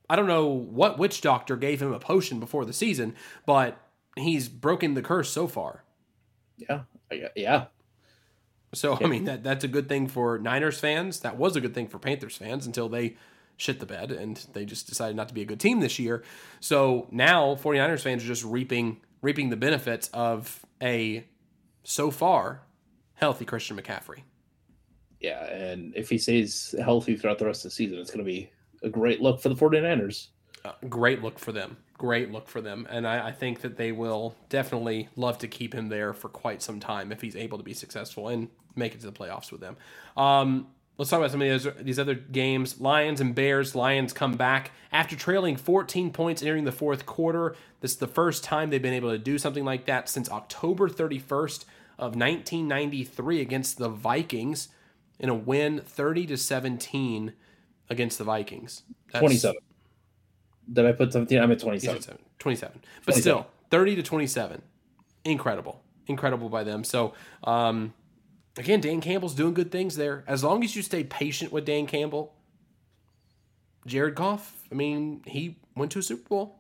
I 0.10 0.16
don't 0.16 0.26
know 0.26 0.48
what 0.48 0.98
witch 0.98 1.22
doctor 1.22 1.56
gave 1.56 1.80
him 1.80 1.94
a 1.94 2.00
potion 2.00 2.40
before 2.40 2.66
the 2.66 2.74
season, 2.74 3.16
but 3.46 3.80
he's 4.16 4.50
broken 4.50 4.96
the 4.96 5.04
curse 5.04 5.30
so 5.30 5.48
far. 5.48 5.84
yeah, 7.12 7.28
yeah, 7.36 7.66
So 8.74 8.98
I 9.00 9.08
mean 9.08 9.26
that 9.26 9.44
that's 9.44 9.64
a 9.64 9.68
good 9.68 9.88
thing 9.88 10.08
for 10.08 10.40
Niners 10.40 10.80
fans. 10.80 11.20
That 11.20 11.38
was 11.38 11.56
a 11.56 11.62
good 11.62 11.76
thing 11.76 11.88
for 11.88 12.00
Panthers 12.00 12.36
fans 12.36 12.66
until 12.66 12.90
they 12.90 13.16
shit 13.58 13.80
the 13.80 13.86
bed 13.86 14.12
and 14.12 14.46
they 14.54 14.66
just 14.66 14.88
decided 14.88 15.16
not 15.16 15.28
to 15.28 15.34
be 15.34 15.42
a 15.42 15.46
good 15.46 15.60
team 15.60 15.80
this 15.80 16.00
year. 16.00 16.24
So 16.60 17.08
now 17.12 17.56
49ers 17.56 18.02
fans 18.02 18.24
are 18.24 18.28
just 18.28 18.44
reaping 18.46 19.02
reaping 19.22 19.50
the 19.50 19.58
benefits 19.58 20.10
of 20.14 20.64
a 20.82 21.26
so 21.84 22.12
far 22.12 22.62
healthy 23.16 23.46
Christian 23.46 23.78
McCaffrey. 23.78 24.22
yeah. 25.20 25.44
And 25.46 25.94
if 25.96 26.10
he 26.10 26.18
stays 26.20 26.76
healthy 26.80 27.16
throughout 27.16 27.40
the 27.40 27.46
rest 27.46 27.66
of 27.66 27.72
the 27.72 27.76
season, 27.76 27.98
it's 27.98 28.12
going 28.12 28.24
to 28.24 28.32
be 28.32 28.52
a 28.84 28.90
great 28.90 29.22
look 29.22 29.42
for 29.42 29.50
the 29.50 29.56
49ers. 29.56 30.28
Uh, 30.64 30.74
great 30.88 31.24
look 31.24 31.40
for 31.40 31.52
them. 31.52 31.78
Great 31.98 32.32
look 32.32 32.48
for 32.48 32.62
them. 32.62 32.88
And 32.92 33.08
I, 33.08 33.30
I 33.30 33.32
think 33.32 33.62
that 33.62 33.78
they 33.78 33.92
will 33.92 34.36
definitely 34.50 35.10
love 35.16 35.40
to 35.40 35.48
keep 35.48 35.74
him 35.74 35.90
there 35.90 36.14
for 36.14 36.30
quite 36.30 36.62
some 36.62 36.80
time 36.80 37.12
if 37.12 37.22
he's 37.22 37.36
able 37.36 37.58
to 37.58 37.64
be 37.64 37.74
successful 37.74 38.28
and 38.28 38.50
make 38.76 38.94
it 38.94 39.02
to 39.02 39.08
the 39.08 39.12
playoffs 39.12 39.52
with 39.52 39.62
them. 39.62 39.78
Um, 40.16 40.68
let's 40.98 41.10
talk 41.10 41.20
about 41.20 41.32
some 41.32 41.42
of 41.42 41.64
these, 41.64 41.74
these 41.84 42.00
other 42.00 42.16
games. 42.16 42.80
Lions 42.82 43.22
and 43.22 43.34
Bears. 43.36 43.76
Lions 43.76 44.14
come 44.14 44.36
back 44.36 44.72
after 44.92 45.16
trailing 45.16 45.56
14 45.56 46.12
points 46.12 46.42
entering 46.42 46.66
the 46.66 46.72
fourth 46.72 47.06
quarter. 47.06 47.56
This 47.82 47.92
is 47.92 47.98
the 47.98 48.08
first 48.08 48.44
time 48.44 48.70
they've 48.70 48.82
been 48.82 48.94
able 48.94 49.12
to 49.12 49.18
do 49.18 49.38
something 49.38 49.64
like 49.66 49.86
that 49.86 50.10
since 50.10 50.30
October 50.32 50.90
31st 50.90 51.66
of 52.00 52.16
1993 52.16 53.42
against 53.42 53.78
the 53.78 53.90
Vikings 53.90 54.70
in 55.20 55.30
a 55.30 55.36
win 55.36 55.80
30 55.80 56.28
to 56.28 56.38
17 56.38 57.34
against 57.90 58.18
the 58.18 58.24
Vikings. 58.24 58.84
That's- 59.08 59.22
27. 59.22 59.58
Did 60.72 60.86
I 60.86 60.92
put 60.92 61.14
17? 61.14 61.40
I'm 61.40 61.52
at 61.52 61.56
He's 61.56 61.64
27. 61.64 61.98
at 61.98 62.04
seven, 62.04 62.22
27. 62.40 62.82
But 63.06 63.14
27. 63.14 63.22
still, 63.22 63.48
30 63.72 63.96
to 63.96 64.04
27. 64.04 64.62
Incredible. 65.24 65.82
Incredible 66.08 66.50
by 66.50 66.64
them. 66.64 66.84
So, 66.84 67.14
um, 67.46 67.94
again, 68.58 68.82
Dan 68.82 69.02
Campbell's 69.02 69.36
doing 69.36 69.54
good 69.54 69.72
things 69.72 69.96
there. 69.96 70.24
As 70.28 70.44
long 70.44 70.64
as 70.64 70.76
you 70.76 70.82
stay 70.82 71.04
patient 71.04 71.52
with 71.52 71.66
Dan 71.66 71.86
Campbell, 71.88 72.34
Jared 73.86 74.16
Goff, 74.16 74.64
I 74.72 74.76
mean, 74.76 75.22
he 75.26 75.58
went 75.76 75.92
to 75.94 76.00
a 76.00 76.04
Super 76.04 76.28
Bowl. 76.28 76.56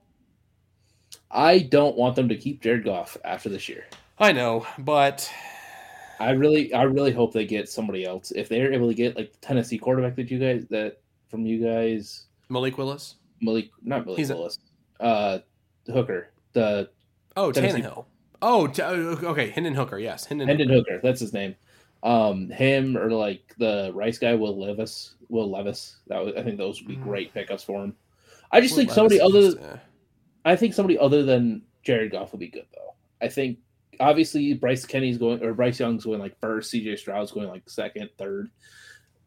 I 1.29 1.59
don't 1.59 1.97
want 1.97 2.15
them 2.15 2.29
to 2.29 2.35
keep 2.35 2.61
Jared 2.61 2.85
Goff 2.85 3.17
after 3.25 3.49
this 3.49 3.67
year. 3.67 3.85
I 4.19 4.31
know, 4.31 4.65
but 4.79 5.29
I 6.19 6.31
really, 6.31 6.73
I 6.73 6.83
really 6.83 7.11
hope 7.11 7.33
they 7.33 7.45
get 7.45 7.69
somebody 7.69 8.05
else. 8.05 8.31
If 8.31 8.49
they're 8.49 8.73
able 8.73 8.87
to 8.87 8.93
get 8.93 9.15
like 9.15 9.31
the 9.33 9.37
Tennessee 9.39 9.77
quarterback 9.77 10.15
that 10.15 10.31
you 10.31 10.39
guys 10.39 10.65
that 10.69 10.99
from 11.29 11.45
you 11.45 11.63
guys, 11.63 12.23
Malik 12.49 12.77
Willis. 12.77 13.15
Malik, 13.41 13.69
not 13.83 14.05
Malik 14.05 14.17
He's 14.19 14.29
a- 14.31 14.35
Willis, 14.35 14.57
uh, 14.99 15.39
Hooker, 15.87 16.31
the 16.53 16.89
Oh, 17.35 17.51
Tennessee- 17.51 17.81
Tannehill. 17.81 18.05
Oh, 18.41 18.67
t- 18.67 18.81
okay. 18.81 19.49
Hendon 19.49 19.75
Hooker. 19.75 19.99
Yes, 19.99 20.25
Hendon. 20.25 20.47
Hendon 20.47 20.69
Hooker. 20.69 20.93
Hooker, 20.93 21.01
that's 21.03 21.19
his 21.19 21.33
name. 21.33 21.55
Um, 22.07 22.49
him 22.49 22.95
or 22.97 23.11
like 23.11 23.53
the 23.57 23.91
Rice 23.93 24.17
guy, 24.17 24.33
Will 24.33 24.57
Levis, 24.57 25.15
Will 25.27 25.51
Levis. 25.51 25.97
That 26.07 26.23
was, 26.23 26.33
I 26.37 26.43
think 26.43 26.57
those 26.57 26.79
would 26.79 26.87
be 26.87 26.95
Mm. 26.95 27.03
great 27.03 27.33
pickups 27.33 27.63
for 27.63 27.83
him. 27.83 27.95
I 28.51 28.61
just 28.61 28.71
Will 28.73 28.77
think 28.79 28.91
somebody 28.91 29.19
Levis 29.19 29.35
other, 29.35 29.61
just, 29.61 29.75
eh. 29.75 29.79
I 30.45 30.55
think 30.55 30.73
somebody 30.73 30.97
other 30.97 31.23
than 31.23 31.63
Jared 31.83 32.11
Goff 32.13 32.31
will 32.31 32.39
be 32.39 32.47
good 32.47 32.67
though. 32.73 32.95
I 33.21 33.27
think 33.27 33.59
obviously 33.99 34.53
Bryce 34.53 34.85
Kenny's 34.85 35.17
going 35.17 35.43
or 35.43 35.53
Bryce 35.53 35.79
Young's 35.79 36.05
going 36.05 36.19
like 36.19 36.39
first, 36.39 36.71
CJ 36.71 36.97
Stroud's 36.97 37.31
going 37.31 37.49
like 37.49 37.69
second, 37.69 38.09
third. 38.17 38.49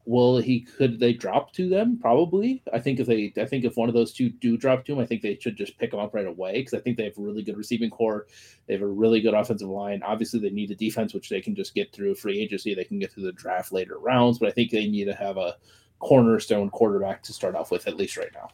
Will 0.06 0.38
he 0.38 0.60
could 0.60 0.98
they 0.98 1.12
drop 1.12 1.52
to 1.52 1.68
them? 1.68 1.98
Probably. 2.00 2.62
I 2.72 2.78
think 2.78 3.00
if 3.00 3.06
they 3.06 3.32
I 3.36 3.44
think 3.44 3.64
if 3.64 3.76
one 3.76 3.88
of 3.88 3.94
those 3.94 4.12
two 4.12 4.30
do 4.30 4.56
drop 4.56 4.84
to 4.86 4.92
him, 4.92 4.98
I 4.98 5.06
think 5.06 5.22
they 5.22 5.38
should 5.38 5.56
just 5.56 5.78
pick 5.78 5.92
him 5.92 6.00
up 6.00 6.14
right 6.14 6.26
away 6.26 6.52
because 6.54 6.74
I 6.74 6.80
think 6.80 6.96
they 6.96 7.04
have 7.04 7.18
a 7.18 7.22
really 7.22 7.42
good 7.42 7.56
receiving 7.56 7.90
core. 7.90 8.26
They 8.66 8.74
have 8.74 8.82
a 8.82 8.86
really 8.86 9.20
good 9.20 9.34
offensive 9.34 9.68
line. 9.68 10.02
Obviously, 10.02 10.40
they 10.40 10.50
need 10.50 10.70
a 10.70 10.74
defense, 10.74 11.14
which 11.14 11.28
they 11.28 11.40
can 11.40 11.54
just 11.54 11.74
get 11.74 11.92
through 11.92 12.14
free 12.14 12.40
agency. 12.40 12.74
They 12.74 12.84
can 12.84 12.98
get 12.98 13.12
through 13.12 13.24
the 13.24 13.32
draft 13.32 13.72
later 13.72 13.98
rounds, 13.98 14.38
but 14.38 14.48
I 14.48 14.52
think 14.52 14.70
they 14.70 14.88
need 14.88 15.04
to 15.04 15.14
have 15.14 15.36
a 15.36 15.56
cornerstone 15.98 16.70
quarterback 16.70 17.22
to 17.24 17.32
start 17.32 17.54
off 17.54 17.70
with 17.70 17.86
at 17.86 17.96
least 17.96 18.16
right 18.16 18.32
now. 18.34 18.48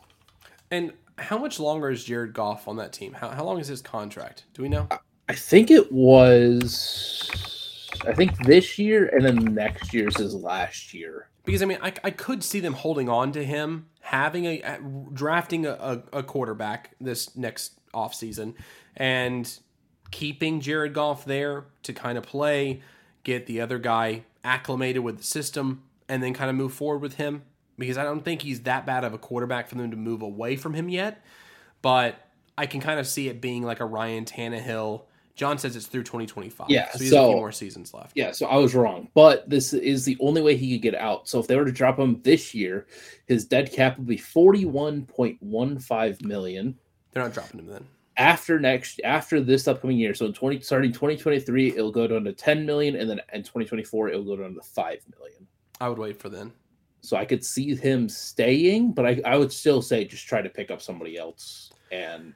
And 0.71 0.93
how 1.19 1.39
much 1.39 1.59
longer 1.59 1.91
is 1.91 2.05
Jared 2.05 2.35
Goff 2.35 2.69
on 2.69 2.77
that 2.77 2.93
team? 2.93 3.13
How, 3.13 3.31
how 3.31 3.45
long 3.45 3.59
is 3.59 3.69
his 3.69 3.81
contract? 3.81 4.45
Do 4.53 4.63
we 4.63 4.69
know? 4.69 4.89
I 5.29 5.35
think 5.35 5.71
it 5.71 5.91
was. 5.91 7.89
I 8.07 8.13
think 8.13 8.37
this 8.45 8.79
year 8.79 9.07
and 9.09 9.25
then 9.25 9.55
next 9.55 9.95
year's 9.95 10.17
his 10.19 10.35
last 10.35 10.93
year. 10.93 11.29
Because 11.47 11.63
I 11.63 11.65
mean, 11.65 11.79
I, 11.81 11.95
I 12.05 12.11
could 12.11 12.45
see 12.45 12.61
them 12.61 12.75
holding 12.75 13.09
on 13.09 13.33
to 13.33 13.45
him, 13.45 13.87
having 14.01 14.45
a, 14.45 14.61
a- 14.61 14.81
drafting 15.13 15.65
a, 15.65 16.03
a, 16.13 16.23
quarterback 16.23 16.95
this 17.01 17.35
next 17.37 17.81
offseason, 17.95 18.55
and 18.97 19.59
keeping 20.11 20.61
Jared 20.61 20.93
Goff 20.93 21.25
there 21.25 21.65
to 21.85 21.93
kind 21.93 22.19
of 22.19 22.25
play, 22.25 22.83
get 23.23 23.47
the 23.47 23.61
other 23.61 23.79
guy 23.79 24.25
acclimated 24.45 25.03
with 25.03 25.19
the 25.19 25.25
system, 25.25 25.85
and 26.09 26.23
then 26.23 26.35
kind 26.35 26.51
of 26.51 26.57
move 26.57 26.75
forward 26.75 27.01
with 27.01 27.15
him. 27.15 27.43
Because 27.79 27.97
I 27.97 28.03
don't 28.03 28.25
think 28.25 28.43
he's 28.43 28.63
that 28.63 28.85
bad 28.85 29.05
of 29.05 29.15
a 29.15 29.19
quarterback 29.19 29.69
for 29.69 29.77
them 29.77 29.91
to 29.93 29.97
move 29.97 30.23
away 30.23 30.57
from 30.57 30.75
him 30.75 30.89
yet. 30.89 31.25
But 31.81 32.17
I 32.59 32.67
can 32.67 32.81
kind 32.81 32.99
of 32.99 33.07
see 33.07 33.29
it 33.29 33.41
being 33.41 33.63
like 33.63 33.81
a 33.81 33.85
Ryan 33.85 34.25
Tannehill. 34.25 35.03
John 35.37 35.59
says 35.59 35.77
it's 35.77 35.87
through 35.87 36.05
2025. 36.05 36.71
Yeah, 36.71 36.91
so 36.91 36.99
he 36.99 37.05
has 37.05 37.13
a 37.13 37.29
few 37.29 37.37
more 37.37 37.53
seasons 37.53 37.93
left. 37.93 38.13
Yeah, 38.15 38.33
so 38.33 38.47
I 38.47 38.57
was 38.57 38.75
wrong, 38.75 39.09
but 39.15 39.49
this 39.49 39.75
is 39.75 40.07
the 40.07 40.17
only 40.19 40.41
way 40.41 40.57
he 40.57 40.73
could 40.73 40.83
get 40.83 40.95
out. 40.95 41.29
So 41.29 41.39
if 41.39 41.47
they 41.47 41.57
were 41.57 41.67
to 41.67 41.73
drop 41.73 41.99
him 41.99 42.21
this 42.23 42.55
year, 42.55 42.87
his 43.27 43.45
dead 43.45 43.71
cap 43.71 43.99
would 43.99 44.07
be 44.07 44.17
forty-one 44.17 45.05
point 45.05 45.37
one 45.41 45.79
five 45.79 46.23
million. 46.23 46.75
They're 47.13 47.23
not 47.23 47.35
dropping 47.35 47.61
him 47.61 47.67
then. 47.67 47.87
After 48.17 48.59
next, 48.59 48.99
after 49.05 49.43
this 49.43 49.69
upcoming 49.69 49.99
year, 49.99 50.15
so 50.15 50.25
in 50.25 50.33
twenty 50.33 50.61
starting 50.61 50.91
twenty 50.91 51.19
twenty-three, 51.19 51.69
it'll 51.69 51.93
go 51.93 52.07
down 52.07 52.25
to 52.25 52.33
ten 52.33 52.65
million, 52.65 52.97
and 52.97 53.09
then 53.09 53.21
in 53.35 53.43
twenty 53.43 53.67
twenty-four, 53.67 54.09
it'll 54.09 54.25
go 54.25 54.37
down 54.37 54.55
to 54.55 54.63
five 54.63 55.05
million. 55.19 55.47
I 55.83 55.91
would 55.91 55.99
wait 55.99 56.19
for 56.19 56.31
then. 56.31 56.53
So 57.03 57.19
I 57.19 57.27
could 57.27 57.45
see 57.45 57.77
him 57.77 58.09
staying, 58.09 58.93
but 58.93 59.07
I, 59.07 59.21
I 59.25 59.37
would 59.37 59.53
still 59.53 59.83
say 59.83 60.05
just 60.07 60.27
try 60.27 60.41
to 60.41 60.49
pick 60.49 60.71
up 60.71 60.81
somebody 60.81 61.19
else. 61.19 61.73
And 61.93 62.35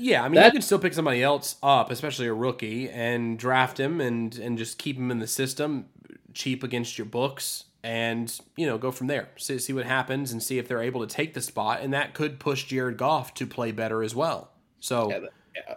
Yeah, 0.00 0.22
I 0.24 0.28
mean, 0.28 0.34
That- 0.36 0.46
you 0.46 0.52
can 0.52 0.62
still 0.62 0.78
pick 0.78 0.94
somebody 0.94 1.22
else 1.22 1.56
up, 1.62 1.90
especially 1.90 2.26
a 2.26 2.34
rookie, 2.34 2.88
and 2.88 3.38
draft 3.38 3.78
him 3.78 4.00
and 4.00 4.36
and 4.38 4.56
just 4.58 4.78
keep 4.78 4.96
him 4.96 5.10
in 5.10 5.18
the 5.18 5.26
system, 5.26 5.86
cheap 6.34 6.62
against 6.64 6.96
your 6.98 7.04
books, 7.06 7.64
and 7.82 8.38
you 8.56 8.66
know 8.66 8.78
go 8.78 8.90
from 8.90 9.06
there. 9.08 9.28
See, 9.36 9.58
see 9.58 9.72
what 9.72 9.86
happens 9.86 10.32
and 10.32 10.42
see 10.42 10.58
if 10.58 10.66
they're 10.68 10.82
able 10.82 11.06
to 11.06 11.12
take 11.14 11.34
the 11.34 11.40
spot, 11.40 11.80
and 11.82 11.92
that 11.92 12.14
could 12.14 12.38
push 12.40 12.64
Jared 12.64 12.96
Goff 12.96 13.34
to 13.34 13.46
play 13.46 13.72
better 13.72 14.02
as 14.02 14.14
well. 14.14 14.52
So 14.80 15.10
Yeah, 15.10 15.18
that- 15.20 15.30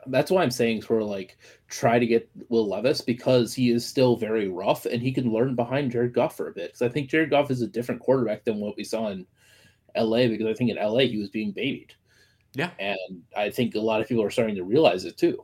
that's 0.08 0.32
why 0.32 0.44
I'm 0.44 0.52
saying 0.52 0.84
sort 0.84 1.02
of 1.02 1.10
like 1.10 1.38
try 1.68 1.98
to 2.00 2.06
get 2.06 2.30
Will 2.50 2.68
Levis 2.70 3.02
because 3.02 3.54
he 3.54 3.72
is 3.72 3.86
still 3.86 4.16
very 4.16 4.48
rough 4.48 4.86
and 4.86 5.02
he 5.02 5.12
can 5.12 5.32
learn 5.34 5.56
behind 5.56 5.92
Jared 5.92 6.14
Goff 6.14 6.38
for 6.38 6.48
a 6.48 6.54
bit. 6.54 6.68
Because 6.68 6.84
I 6.84 6.90
think 6.90 7.10
Jared 7.10 7.32
Goff 7.32 7.50
is 7.52 7.62
a 7.62 7.68
different 7.68 8.00
quarterback 8.00 8.44
than 8.46 8.60
what 8.60 8.78
we 8.78 8.84
saw 8.84 9.10
in 9.10 9.26
LA. 9.96 10.28
Because 10.28 10.46
I 10.48 10.54
think 10.54 10.70
in 10.70 10.78
LA 10.78 11.08
he 11.08 11.18
was 11.18 11.30
being 11.30 11.52
babied, 11.52 11.94
yeah, 12.54 12.72
and 12.80 13.24
I 13.36 13.50
think 13.50 13.76
a 13.76 13.80
lot 13.80 14.02
of 14.02 14.08
people 14.08 14.24
are 14.24 14.30
starting 14.32 14.56
to 14.56 14.64
realize 14.64 15.06
it 15.06 15.18
too. 15.18 15.44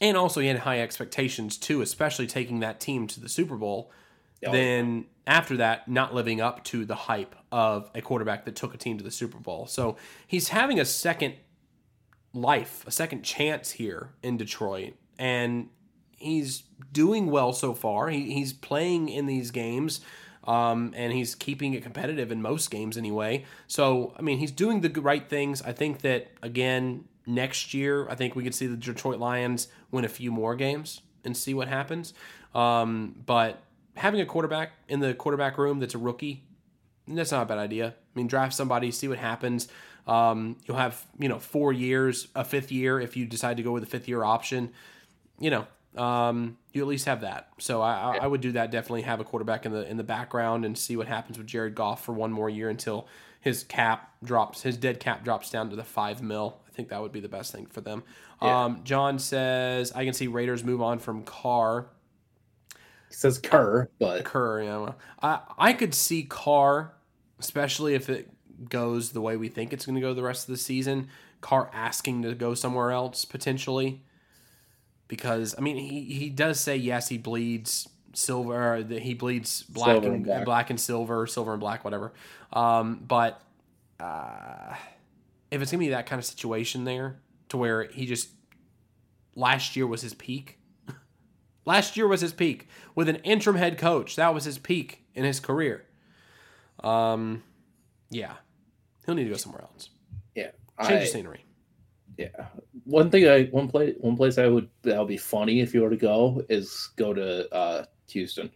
and 0.00 0.16
also 0.16 0.40
he 0.40 0.48
had 0.48 0.58
high 0.58 0.80
expectations 0.80 1.56
too, 1.56 1.80
especially 1.82 2.26
taking 2.26 2.60
that 2.60 2.80
team 2.80 3.06
to 3.08 3.20
the 3.20 3.28
Super 3.28 3.56
Bowl. 3.56 3.90
Oh, 3.90 3.94
yeah, 4.42 4.50
then 4.52 5.06
after 5.26 5.56
that, 5.58 5.88
not 5.88 6.14
living 6.14 6.40
up 6.40 6.62
to 6.64 6.84
the 6.84 6.94
hype 6.94 7.34
of 7.50 7.90
a 7.94 8.02
quarterback 8.02 8.44
that 8.44 8.54
took 8.56 8.74
a 8.74 8.76
team 8.76 8.98
to 8.98 9.04
the 9.04 9.10
Super 9.10 9.38
Bowl. 9.38 9.66
So 9.66 9.96
he's 10.26 10.48
having 10.48 10.78
a 10.78 10.84
second 10.84 11.34
life, 12.32 12.84
a 12.86 12.90
second 12.90 13.22
chance 13.22 13.72
here 13.72 14.10
in 14.22 14.36
Detroit, 14.36 14.94
and 15.18 15.68
he's 16.18 16.64
doing 16.92 17.30
well 17.30 17.52
so 17.52 17.72
far. 17.74 18.08
He, 18.08 18.32
he's 18.34 18.52
playing 18.52 19.08
in 19.08 19.26
these 19.26 19.50
games. 19.50 20.00
Um, 20.46 20.92
and 20.96 21.12
he's 21.12 21.34
keeping 21.34 21.74
it 21.74 21.82
competitive 21.82 22.30
in 22.30 22.40
most 22.40 22.70
games 22.70 22.96
anyway. 22.96 23.44
So, 23.66 24.14
I 24.16 24.22
mean, 24.22 24.38
he's 24.38 24.52
doing 24.52 24.80
the 24.80 25.00
right 25.00 25.28
things. 25.28 25.60
I 25.62 25.72
think 25.72 26.02
that, 26.02 26.30
again, 26.40 27.04
next 27.26 27.74
year, 27.74 28.08
I 28.08 28.14
think 28.14 28.36
we 28.36 28.44
could 28.44 28.54
see 28.54 28.68
the 28.68 28.76
Detroit 28.76 29.18
Lions 29.18 29.68
win 29.90 30.04
a 30.04 30.08
few 30.08 30.30
more 30.30 30.54
games 30.54 31.00
and 31.24 31.36
see 31.36 31.52
what 31.52 31.66
happens. 31.66 32.14
Um, 32.54 33.16
but 33.26 33.62
having 33.96 34.20
a 34.20 34.26
quarterback 34.26 34.72
in 34.88 35.00
the 35.00 35.14
quarterback 35.14 35.58
room 35.58 35.80
that's 35.80 35.94
a 35.94 35.98
rookie, 35.98 36.44
that's 37.08 37.32
not 37.32 37.42
a 37.42 37.46
bad 37.46 37.58
idea. 37.58 37.88
I 37.88 37.92
mean, 38.14 38.28
draft 38.28 38.54
somebody, 38.54 38.90
see 38.92 39.08
what 39.08 39.18
happens. 39.18 39.68
Um, 40.06 40.56
you'll 40.64 40.76
have, 40.76 41.04
you 41.18 41.28
know, 41.28 41.40
four 41.40 41.72
years, 41.72 42.28
a 42.36 42.44
fifth 42.44 42.70
year 42.70 43.00
if 43.00 43.16
you 43.16 43.26
decide 43.26 43.56
to 43.56 43.64
go 43.64 43.72
with 43.72 43.82
a 43.82 43.86
fifth 43.86 44.06
year 44.06 44.22
option. 44.22 44.70
You 45.40 45.50
know, 45.50 45.66
um, 45.96 46.56
you 46.72 46.82
at 46.82 46.88
least 46.88 47.06
have 47.06 47.22
that. 47.22 47.48
So 47.58 47.80
I, 47.80 47.94
I, 47.94 48.16
I 48.22 48.26
would 48.26 48.40
do 48.40 48.52
that. 48.52 48.70
Definitely 48.70 49.02
have 49.02 49.20
a 49.20 49.24
quarterback 49.24 49.66
in 49.66 49.72
the 49.72 49.88
in 49.88 49.96
the 49.96 50.04
background 50.04 50.64
and 50.64 50.76
see 50.76 50.96
what 50.96 51.06
happens 51.06 51.38
with 51.38 51.46
Jared 51.46 51.74
Goff 51.74 52.04
for 52.04 52.12
one 52.12 52.32
more 52.32 52.50
year 52.50 52.68
until 52.68 53.08
his 53.40 53.62
cap 53.62 54.12
drops, 54.24 54.62
his 54.62 54.76
dead 54.76 54.98
cap 54.98 55.24
drops 55.24 55.50
down 55.50 55.70
to 55.70 55.76
the 55.76 55.84
five 55.84 56.22
mil. 56.22 56.60
I 56.66 56.70
think 56.72 56.88
that 56.88 57.00
would 57.00 57.12
be 57.12 57.20
the 57.20 57.28
best 57.28 57.52
thing 57.52 57.66
for 57.66 57.80
them. 57.80 58.02
Yeah. 58.42 58.64
Um, 58.64 58.80
John 58.84 59.18
says 59.18 59.92
I 59.92 60.04
can 60.04 60.14
see 60.14 60.26
Raiders 60.26 60.64
move 60.64 60.82
on 60.82 60.98
from 60.98 61.22
Carr. 61.22 61.86
He 63.08 63.14
says 63.14 63.38
Kerr, 63.38 63.88
but 63.98 64.24
Kerr, 64.24 64.62
you 64.62 64.68
know, 64.68 64.94
I 65.22 65.40
I 65.58 65.72
could 65.72 65.94
see 65.94 66.24
Carr, 66.24 66.92
especially 67.38 67.94
if 67.94 68.10
it 68.10 68.30
goes 68.68 69.12
the 69.12 69.20
way 69.20 69.36
we 69.36 69.48
think 69.48 69.72
it's 69.72 69.86
going 69.86 69.94
to 69.94 70.00
go 70.00 70.12
the 70.12 70.22
rest 70.22 70.48
of 70.48 70.52
the 70.52 70.58
season. 70.58 71.08
Carr 71.40 71.70
asking 71.72 72.22
to 72.22 72.34
go 72.34 72.54
somewhere 72.54 72.90
else 72.90 73.24
potentially, 73.24 74.02
because 75.08 75.54
I 75.56 75.60
mean 75.60 75.76
he 75.76 76.02
he 76.04 76.28
does 76.30 76.58
say 76.60 76.76
yes 76.76 77.08
he 77.08 77.18
bleeds 77.18 77.88
silver 78.14 78.82
that 78.82 79.02
he 79.02 79.14
bleeds 79.14 79.62
black 79.64 79.88
Silver 79.88 80.06
and, 80.06 80.16
and 80.16 80.24
black. 80.24 80.44
black 80.44 80.70
and 80.70 80.80
silver 80.80 81.26
silver 81.26 81.52
and 81.52 81.60
black 81.60 81.84
whatever, 81.84 82.12
um, 82.52 83.02
but 83.06 83.40
uh, 84.00 84.74
if 85.50 85.60
it's 85.62 85.70
gonna 85.70 85.80
be 85.80 85.88
that 85.90 86.06
kind 86.06 86.18
of 86.18 86.24
situation 86.24 86.84
there 86.84 87.16
to 87.50 87.56
where 87.56 87.84
he 87.84 88.06
just 88.06 88.30
last 89.34 89.76
year 89.76 89.86
was 89.86 90.02
his 90.02 90.14
peak. 90.14 90.58
Last 91.66 91.96
year 91.96 92.06
was 92.06 92.20
his 92.20 92.32
peak 92.32 92.68
with 92.94 93.08
an 93.08 93.16
interim 93.16 93.56
head 93.56 93.76
coach. 93.76 94.14
That 94.16 94.32
was 94.32 94.44
his 94.44 94.56
peak 94.56 95.02
in 95.16 95.24
his 95.24 95.40
career. 95.40 95.84
Um, 96.82 97.42
yeah, 98.10 98.34
he'll 99.04 99.14
need 99.16 99.24
to 99.24 99.30
go 99.30 99.36
somewhere 99.36 99.62
else. 99.62 99.88
yeah, 100.34 100.50
Change 100.80 100.90
I- 100.92 101.02
of 101.02 101.08
scenery. 101.08 101.44
Yeah. 102.16 102.46
One 102.84 103.10
thing 103.10 103.28
I 103.28 103.44
one 103.46 103.68
place 103.68 103.94
one 104.00 104.16
place 104.16 104.38
I 104.38 104.46
would 104.46 104.68
that 104.82 104.98
would 104.98 105.08
be 105.08 105.16
funny 105.18 105.60
if 105.60 105.74
you 105.74 105.82
were 105.82 105.90
to 105.90 105.96
go 105.96 106.42
is 106.48 106.90
go 106.96 107.12
to 107.12 107.52
uh 107.54 107.84
Houston. 108.08 108.50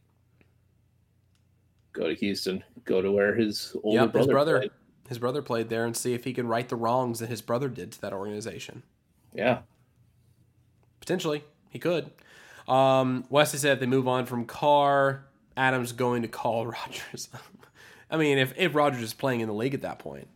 Go 1.92 2.08
to 2.08 2.14
Houston. 2.14 2.62
Go 2.84 3.02
to 3.02 3.10
where 3.10 3.34
his 3.34 3.76
older 3.82 4.02
Yep, 4.02 4.04
his 4.04 4.12
brother. 4.12 4.32
brother, 4.32 4.58
played. 4.58 4.70
his 5.08 5.18
brother 5.18 5.42
played 5.42 5.68
there, 5.68 5.84
and 5.84 5.96
see 5.96 6.14
if 6.14 6.24
he 6.24 6.32
can 6.32 6.46
right 6.46 6.68
the 6.68 6.76
wrongs 6.76 7.18
that 7.18 7.28
his 7.28 7.42
brother 7.42 7.68
did 7.68 7.92
to 7.92 8.00
that 8.00 8.12
organization. 8.12 8.82
Yeah. 9.34 9.60
Potentially, 11.00 11.44
he 11.68 11.78
could. 11.78 12.10
Um, 12.68 13.24
Wesley 13.28 13.58
said 13.58 13.80
they 13.80 13.86
move 13.86 14.06
on 14.06 14.26
from 14.26 14.44
Carr, 14.44 15.24
Adams 15.56 15.92
going 15.92 16.22
to 16.22 16.28
call 16.28 16.66
Rodgers. 16.66 17.28
I 18.10 18.16
mean, 18.16 18.38
if 18.38 18.54
if 18.56 18.74
Rodgers 18.74 19.02
is 19.02 19.12
playing 19.14 19.40
in 19.40 19.48
the 19.48 19.54
league 19.54 19.74
at 19.74 19.82
that 19.82 19.98
point, 19.98 20.28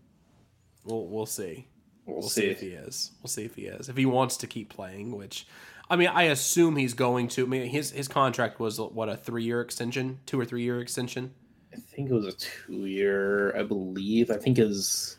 we'll 0.84 1.06
we'll 1.06 1.26
see. 1.26 1.68
We'll, 2.06 2.20
We'll 2.20 2.28
see. 2.28 2.42
see 2.42 2.46
if 2.48 2.60
he 2.60 2.68
is. 2.68 3.12
We'll 3.22 3.28
see 3.30 3.44
if 3.44 3.54
he 3.54 3.62
is. 3.62 3.88
If 3.88 3.96
he 3.96 4.06
wants 4.06 4.36
to 4.38 4.46
keep 4.46 4.68
playing, 4.68 5.16
which 5.16 5.46
I 5.90 5.96
mean, 5.96 6.08
I 6.08 6.24
assume 6.24 6.76
he's 6.76 6.94
going 6.94 7.28
to. 7.28 7.44
I 7.44 7.48
mean, 7.48 7.66
his 7.68 7.90
his 7.92 8.08
contract 8.08 8.58
was 8.60 8.78
what 8.80 9.08
a 9.08 9.16
three 9.16 9.44
year 9.44 9.60
extension, 9.60 10.18
two 10.26 10.38
or 10.40 10.44
three 10.44 10.62
year 10.62 10.80
extension. 10.80 11.32
I 11.72 11.76
think 11.76 12.10
it 12.10 12.14
was 12.14 12.26
a 12.26 12.32
two 12.32 12.86
year, 12.86 13.56
I 13.56 13.62
believe. 13.64 14.30
I 14.30 14.36
think 14.36 14.58
his 14.58 15.16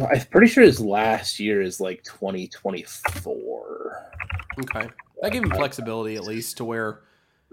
I'm 0.00 0.20
pretty 0.30 0.46
sure 0.46 0.64
his 0.64 0.80
last 0.80 1.38
year 1.40 1.60
is 1.60 1.80
like 1.80 2.02
2024. 2.04 4.12
Okay. 4.60 4.88
That 5.22 5.32
gave 5.32 5.42
him 5.42 5.50
flexibility 5.50 6.16
at 6.16 6.24
least 6.24 6.56
to 6.58 6.64
where 6.64 7.00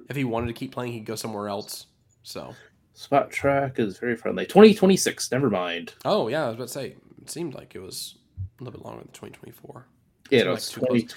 if 0.10 0.16
he 0.16 0.24
wanted 0.24 0.48
to 0.48 0.54
keep 0.54 0.72
playing, 0.72 0.94
he'd 0.94 1.06
go 1.06 1.16
somewhere 1.16 1.50
else. 1.50 1.88
So, 2.24 2.56
Spotrac 2.96 3.80
is 3.80 3.98
very 4.00 4.16
friendly. 4.16 4.46
2026. 4.46 5.32
Never 5.32 5.50
mind. 5.50 5.94
oh 6.06 6.28
yeah, 6.28 6.46
I 6.46 6.48
was 6.48 6.56
about 6.56 6.68
to 6.68 6.74
say 6.74 6.96
it 7.28 7.32
seemed 7.32 7.54
like 7.54 7.76
it 7.76 7.80
was 7.82 8.16
a 8.60 8.64
little 8.64 8.80
bit 8.80 8.86
longer 8.86 9.00
than 9.04 9.12
2024. 9.12 9.86
Yeah, 10.30 10.40
it 10.42 10.48
was 10.48 10.78
like 10.78 10.88
20. 10.88 11.08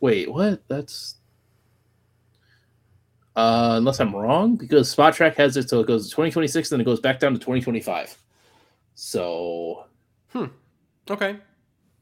Wait, 0.00 0.32
what? 0.32 0.62
That's. 0.68 1.16
Uh, 3.36 3.74
unless 3.76 4.00
I'm 4.00 4.14
wrong, 4.14 4.56
because 4.56 4.94
Spotrac 4.94 5.34
has 5.36 5.56
it 5.56 5.68
so 5.68 5.80
it 5.80 5.86
goes 5.86 6.04
to 6.04 6.10
2026, 6.10 6.68
then 6.68 6.80
it 6.80 6.84
goes 6.84 7.00
back 7.00 7.20
down 7.20 7.32
to 7.32 7.38
2025. 7.38 8.16
So 8.94 9.86
Hmm. 10.32 10.46
Okay, 11.08 11.38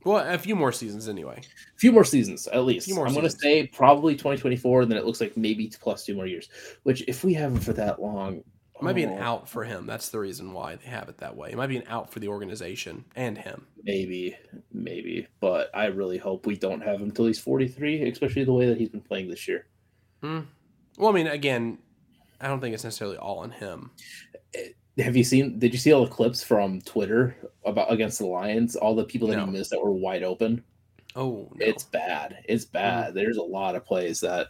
well, 0.05 0.35
a 0.35 0.39
few 0.39 0.55
more 0.55 0.73
seasons 0.73 1.09
anyway. 1.09 1.41
a 1.41 1.79
few 1.79 1.93
more 1.93 2.05
seasons 2.05 2.47
at 2.49 2.65
least. 2.65 2.91
I'm 2.91 2.97
going 2.97 3.23
to 3.23 3.31
say 3.31 3.67
probably 3.67 4.15
2024, 4.15 4.83
and 4.83 4.91
then 4.91 4.99
it 4.99 5.05
looks 5.07 5.21
like 5.21 5.37
maybe 5.37 5.73
plus 5.81 6.05
two 6.05 6.15
more 6.15 6.27
years. 6.27 6.49
Which, 6.83 7.03
if 7.09 7.25
we 7.25 7.35
have 7.35 7.53
him 7.53 7.61
for 7.61 7.73
that 7.75 8.01
long, 8.03 8.43
It 8.79 8.85
might 8.85 8.95
be 8.95 9.03
an 9.03 9.19
oh, 9.19 9.23
out 9.23 9.49
for 9.49 9.65
him. 9.65 9.87
That's 9.87 10.11
the 10.11 10.21
reason 10.21 10.53
why 10.53 10.77
they 10.77 10.89
have 10.89 11.09
it 11.09 11.19
that 11.19 11.37
way. 11.37 11.51
It 11.51 11.57
might 11.57 11.67
be 11.67 11.79
an 11.79 11.85
out 11.89 12.13
for 12.13 12.21
the 12.21 12.29
organization 12.29 13.05
and 13.17 13.37
him. 13.37 13.67
Maybe, 13.83 14.37
maybe, 14.73 15.27
but 15.41 15.71
I 15.75 15.87
really 15.87 16.19
hope 16.19 16.47
we 16.47 16.57
don't 16.57 16.81
have 16.81 17.01
him 17.01 17.11
till 17.11 17.27
he's 17.27 17.41
43, 17.41 18.09
especially 18.09 18.45
the 18.45 18.53
way 18.53 18.67
that 18.67 18.79
he's 18.79 18.91
been 18.91 19.01
playing 19.01 19.29
this 19.29 19.49
year. 19.49 19.67
Hmm. 20.23 20.41
Well, 20.97 21.11
I 21.11 21.13
mean, 21.13 21.27
again, 21.27 21.79
I 22.41 22.47
don't 22.47 22.61
think 22.61 22.75
it's 22.75 22.85
necessarily 22.85 23.17
all 23.17 23.39
on 23.39 23.51
him. 23.51 23.91
Eh, 24.55 24.69
have 25.03 25.17
you 25.17 25.25
seen? 25.25 25.59
Did 25.59 25.73
you 25.73 25.79
see 25.79 25.93
all 25.93 26.05
the 26.05 26.11
clips 26.11 26.43
from 26.43 26.81
Twitter 26.83 27.37
about 27.65 27.93
against 27.93 28.19
the 28.19 28.27
Lions? 28.27 28.77
All 28.77 28.95
the 28.95 29.05
people 29.05 29.29
that 29.29 29.37
No. 29.37 29.47
he 29.47 29.53
missed 29.53 29.71
that 29.71 29.83
were 29.83 29.93
wide 29.93 30.23
open. 30.23 30.63
Oh, 31.17 31.49
no. 31.55 31.67
It's 31.67 31.85
bad. 31.85 32.39
It's 32.49 32.65
hmm. 32.65 32.73
bad. 32.73 33.15
There's 33.15 33.39
a 33.39 33.43
lot 33.43 33.75
of 33.75 33.85
plays 33.85 34.21
that 34.21 34.49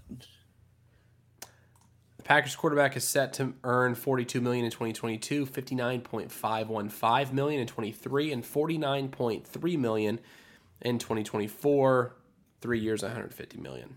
Packers 2.29 2.55
quarterback 2.55 2.95
is 2.95 3.09
set 3.09 3.33
to 3.33 3.55
earn 3.64 3.95
42 3.95 4.43
million 4.43 4.66
in 4.66 4.70
2022, 4.70 5.47
59.515 5.47 7.33
million 7.33 7.61
in 7.62 7.66
23, 7.66 8.33
and 8.33 8.45
49.3 8.45 9.79
million 9.79 10.20
in 10.83 10.99
2024. 10.99 12.14
Three 12.61 12.81
years, 12.81 13.03
150 13.03 13.59
million. 13.59 13.97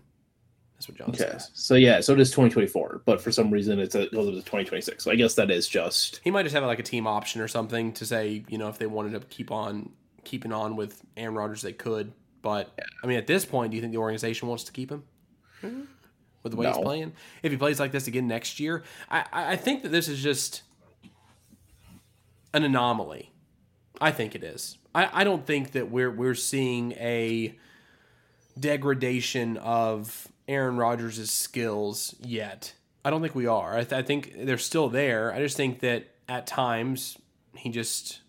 That's 0.74 0.88
what 0.88 0.96
John 0.96 1.10
Okay. 1.10 1.18
says. 1.18 1.50
So 1.52 1.74
yeah, 1.74 2.00
so 2.00 2.14
it 2.14 2.20
is 2.20 2.30
2024, 2.30 3.02
but 3.04 3.20
for 3.20 3.30
some 3.30 3.50
reason 3.50 3.78
it's 3.78 3.94
a, 3.94 4.04
it 4.04 4.12
goes 4.12 4.28
up 4.28 4.32
to 4.32 4.40
2026. 4.40 5.04
So 5.04 5.10
I 5.10 5.14
guess 5.14 5.34
that 5.34 5.50
is 5.50 5.68
just 5.68 6.22
He 6.24 6.30
might 6.30 6.44
just 6.44 6.54
have 6.54 6.64
like 6.64 6.78
a 6.78 6.82
team 6.82 7.06
option 7.06 7.42
or 7.42 7.48
something 7.48 7.92
to 7.92 8.06
say, 8.06 8.44
you 8.48 8.56
know, 8.56 8.70
if 8.70 8.78
they 8.78 8.86
wanted 8.86 9.12
to 9.12 9.20
keep 9.26 9.50
on 9.50 9.90
keeping 10.24 10.54
on 10.54 10.74
with 10.76 11.02
Aaron 11.18 11.34
Rodgers, 11.34 11.60
they 11.60 11.74
could. 11.74 12.14
But 12.40 12.80
I 13.04 13.06
mean, 13.06 13.18
at 13.18 13.26
this 13.26 13.44
point, 13.44 13.72
do 13.72 13.76
you 13.76 13.82
think 13.82 13.92
the 13.92 13.98
organization 13.98 14.48
wants 14.48 14.64
to 14.64 14.72
keep 14.72 14.90
him 14.90 15.02
mm-hmm. 15.62 15.82
With 16.42 16.52
the 16.52 16.56
way 16.56 16.66
he's 16.66 16.78
playing? 16.78 17.12
If 17.42 17.52
he 17.52 17.58
plays 17.58 17.80
like 17.80 17.92
this 17.92 18.06
again 18.06 18.26
next 18.26 18.60
year, 18.60 18.82
I, 19.10 19.24
I 19.32 19.52
I 19.52 19.56
think 19.56 19.82
that 19.82 19.90
this 19.90 20.08
is 20.08 20.22
just 20.22 20.62
an 22.54 22.64
anomaly. 22.64 23.30
I 24.00 24.10
think 24.10 24.34
it 24.34 24.42
is. 24.42 24.78
I, 24.94 25.08
I 25.12 25.24
don't 25.24 25.46
think 25.46 25.72
that 25.72 25.90
we're 25.90 26.10
we're 26.10 26.34
seeing 26.34 26.92
a 26.92 27.54
degradation 28.58 29.56
of 29.58 30.28
Aaron 30.48 30.76
Rodgers' 30.76 31.30
skills 31.30 32.14
yet. 32.20 32.74
I 33.04 33.10
don't 33.10 33.22
think 33.22 33.34
we 33.34 33.46
are. 33.46 33.76
I, 33.76 33.84
th- 33.84 33.92
I 33.92 34.02
think 34.02 34.34
they're 34.36 34.58
still 34.58 34.88
there. 34.88 35.32
I 35.32 35.38
just 35.38 35.56
think 35.56 35.80
that 35.80 36.06
at 36.28 36.46
times 36.46 37.18
he 37.54 37.70
just 37.70 38.20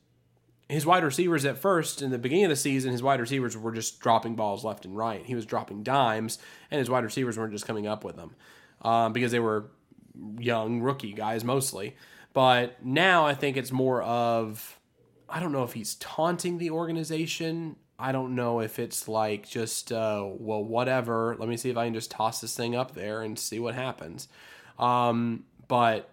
his 0.74 0.86
wide 0.86 1.04
receivers 1.04 1.46
at 1.46 1.58
first 1.58 2.02
in 2.02 2.10
the 2.10 2.18
beginning 2.18 2.46
of 2.46 2.50
the 2.50 2.56
season, 2.56 2.92
his 2.92 3.04
wide 3.04 3.20
receivers 3.20 3.56
were 3.56 3.72
just 3.72 4.00
dropping 4.00 4.36
balls 4.36 4.66
left 4.66 4.86
and 4.86 4.98
right. 4.98 5.24
He 5.24 5.36
was 5.36 5.46
dropping 5.46 5.84
dimes, 5.84 6.40
and 6.72 6.80
his 6.80 6.90
wide 6.90 7.04
receivers 7.04 7.38
weren't 7.38 7.54
just 7.54 7.68
coming 7.68 7.86
up 7.86 8.04
with 8.04 8.16
them 8.16 8.36
um, 8.82 9.14
because 9.14 9.32
they 9.32 9.40
were 9.40 9.72
young 10.40 10.82
rookie 10.82 11.14
guys 11.14 11.44
mostly. 11.44 11.96
But 12.34 12.84
now 12.84 13.26
I 13.26 13.36
think 13.36 13.56
it's 13.56 13.72
more 13.72 14.02
of 14.02 14.80
I 15.30 15.40
don't 15.40 15.52
know 15.52 15.64
if 15.64 15.74
he's 15.74 15.96
taunting 15.96 16.58
the 16.58 16.72
organization. 16.72 17.76
I 18.00 18.12
don't 18.12 18.36
know 18.36 18.60
if 18.60 18.80
it's 18.80 19.08
like 19.08 19.48
just 19.48 19.92
uh, 19.92 20.26
well 20.28 20.64
whatever. 20.64 21.36
Let 21.40 21.50
me 21.50 21.58
see 21.58 21.70
if 21.70 21.78
I 21.78 21.86
can 21.86 21.94
just 21.94 22.12
toss 22.12 22.42
this 22.42 22.56
thing 22.56 22.76
up 22.76 22.96
there 22.96 23.22
and 23.22 23.38
see 23.38 23.60
what 23.60 23.76
happens. 23.76 24.28
Um, 24.80 25.46
but 25.68 26.10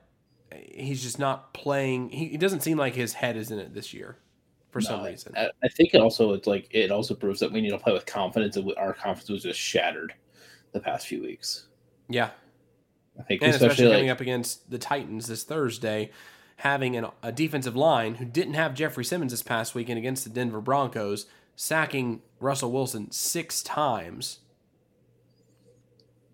he's 0.55 1.03
just 1.03 1.19
not 1.19 1.55
playing. 1.55 2.11
He, 2.11 2.29
he 2.29 2.37
doesn't 2.37 2.61
seem 2.61 2.77
like 2.77 2.95
his 2.95 3.15
head 3.15 3.37
is 3.37 3.51
in 3.51 3.59
it 3.59 3.75
this 3.75 3.95
year 3.95 4.19
for 4.71 4.81
some 4.81 5.05
reason. 5.05 5.33
I, 5.37 5.51
I 5.63 5.69
think 5.69 5.95
it 5.95 6.01
also 6.01 6.33
it's 6.33 6.47
like 6.47 6.69
it 6.71 6.91
also 6.91 7.15
proves 7.15 7.41
that 7.41 7.53
we 7.53 7.61
need 7.61 7.71
to 7.71 7.79
play 7.79 7.93
with 7.93 8.07
confidence, 8.07 8.57
and 8.57 8.73
our 8.77 8.95
confidence 8.95 9.31
was 9.31 9.43
just 9.43 9.61
shattered 9.61 10.15
the 10.73 10.81
past 10.81 11.07
few 11.07 11.23
weeks. 11.23 11.67
Yeah, 12.09 12.31
I 13.19 13.23
think 13.23 13.43
and 13.43 13.51
especially, 13.51 13.67
especially 13.69 13.93
coming 13.93 14.07
like, 14.09 14.17
up 14.17 14.21
against 14.21 14.71
the 14.71 14.79
Titans 14.79 15.27
this 15.27 15.45
Thursday, 15.45 16.11
having 16.57 16.97
an, 16.97 17.07
a 17.23 17.33
defensive 17.33 17.77
line 17.77 18.17
who 18.17 18.25
didn't 18.25 18.55
have 18.55 18.75
Jeffery 18.75 19.05
Simmons 19.05 19.33
this 19.33 19.43
past 19.43 19.75
weekend 19.75 19.99
against 19.99 20.25
the 20.25 20.31
Denver 20.31 20.61
Broncos, 20.61 21.27
sacking 21.57 22.23
Russell 22.39 22.71
Wilson 22.73 23.11
six 23.11 23.63
times. 23.63 24.41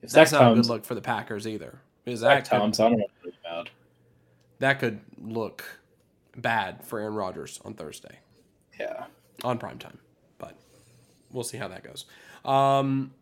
That's 0.03 0.31
not 0.31 0.53
a 0.53 0.55
good 0.55 0.67
look 0.67 0.85
for 0.85 0.95
the 0.95 1.01
Packers 1.01 1.49
either. 1.49 1.81
Because 2.05 2.21
that 2.21 2.45
could, 2.45 2.59
Tom's, 2.59 2.79
I 2.79 2.91
don't 2.91 2.99
know 2.99 3.07
about. 3.45 3.71
that 4.61 4.79
could 4.79 5.01
look 5.21 5.65
bad 6.37 6.85
for 6.85 7.01
Aaron 7.01 7.15
Rodgers 7.15 7.61
on 7.65 7.75
Thursday 7.75 8.21
Yeah, 8.79 9.05
on 9.45 9.59
prime 9.59 9.79
time. 9.79 9.99
But 10.39 10.57
we'll 11.33 11.45
see 11.45 11.59
how 11.59 11.69
that 11.69 11.85
goes. 11.85 12.05
Um, 12.45 13.13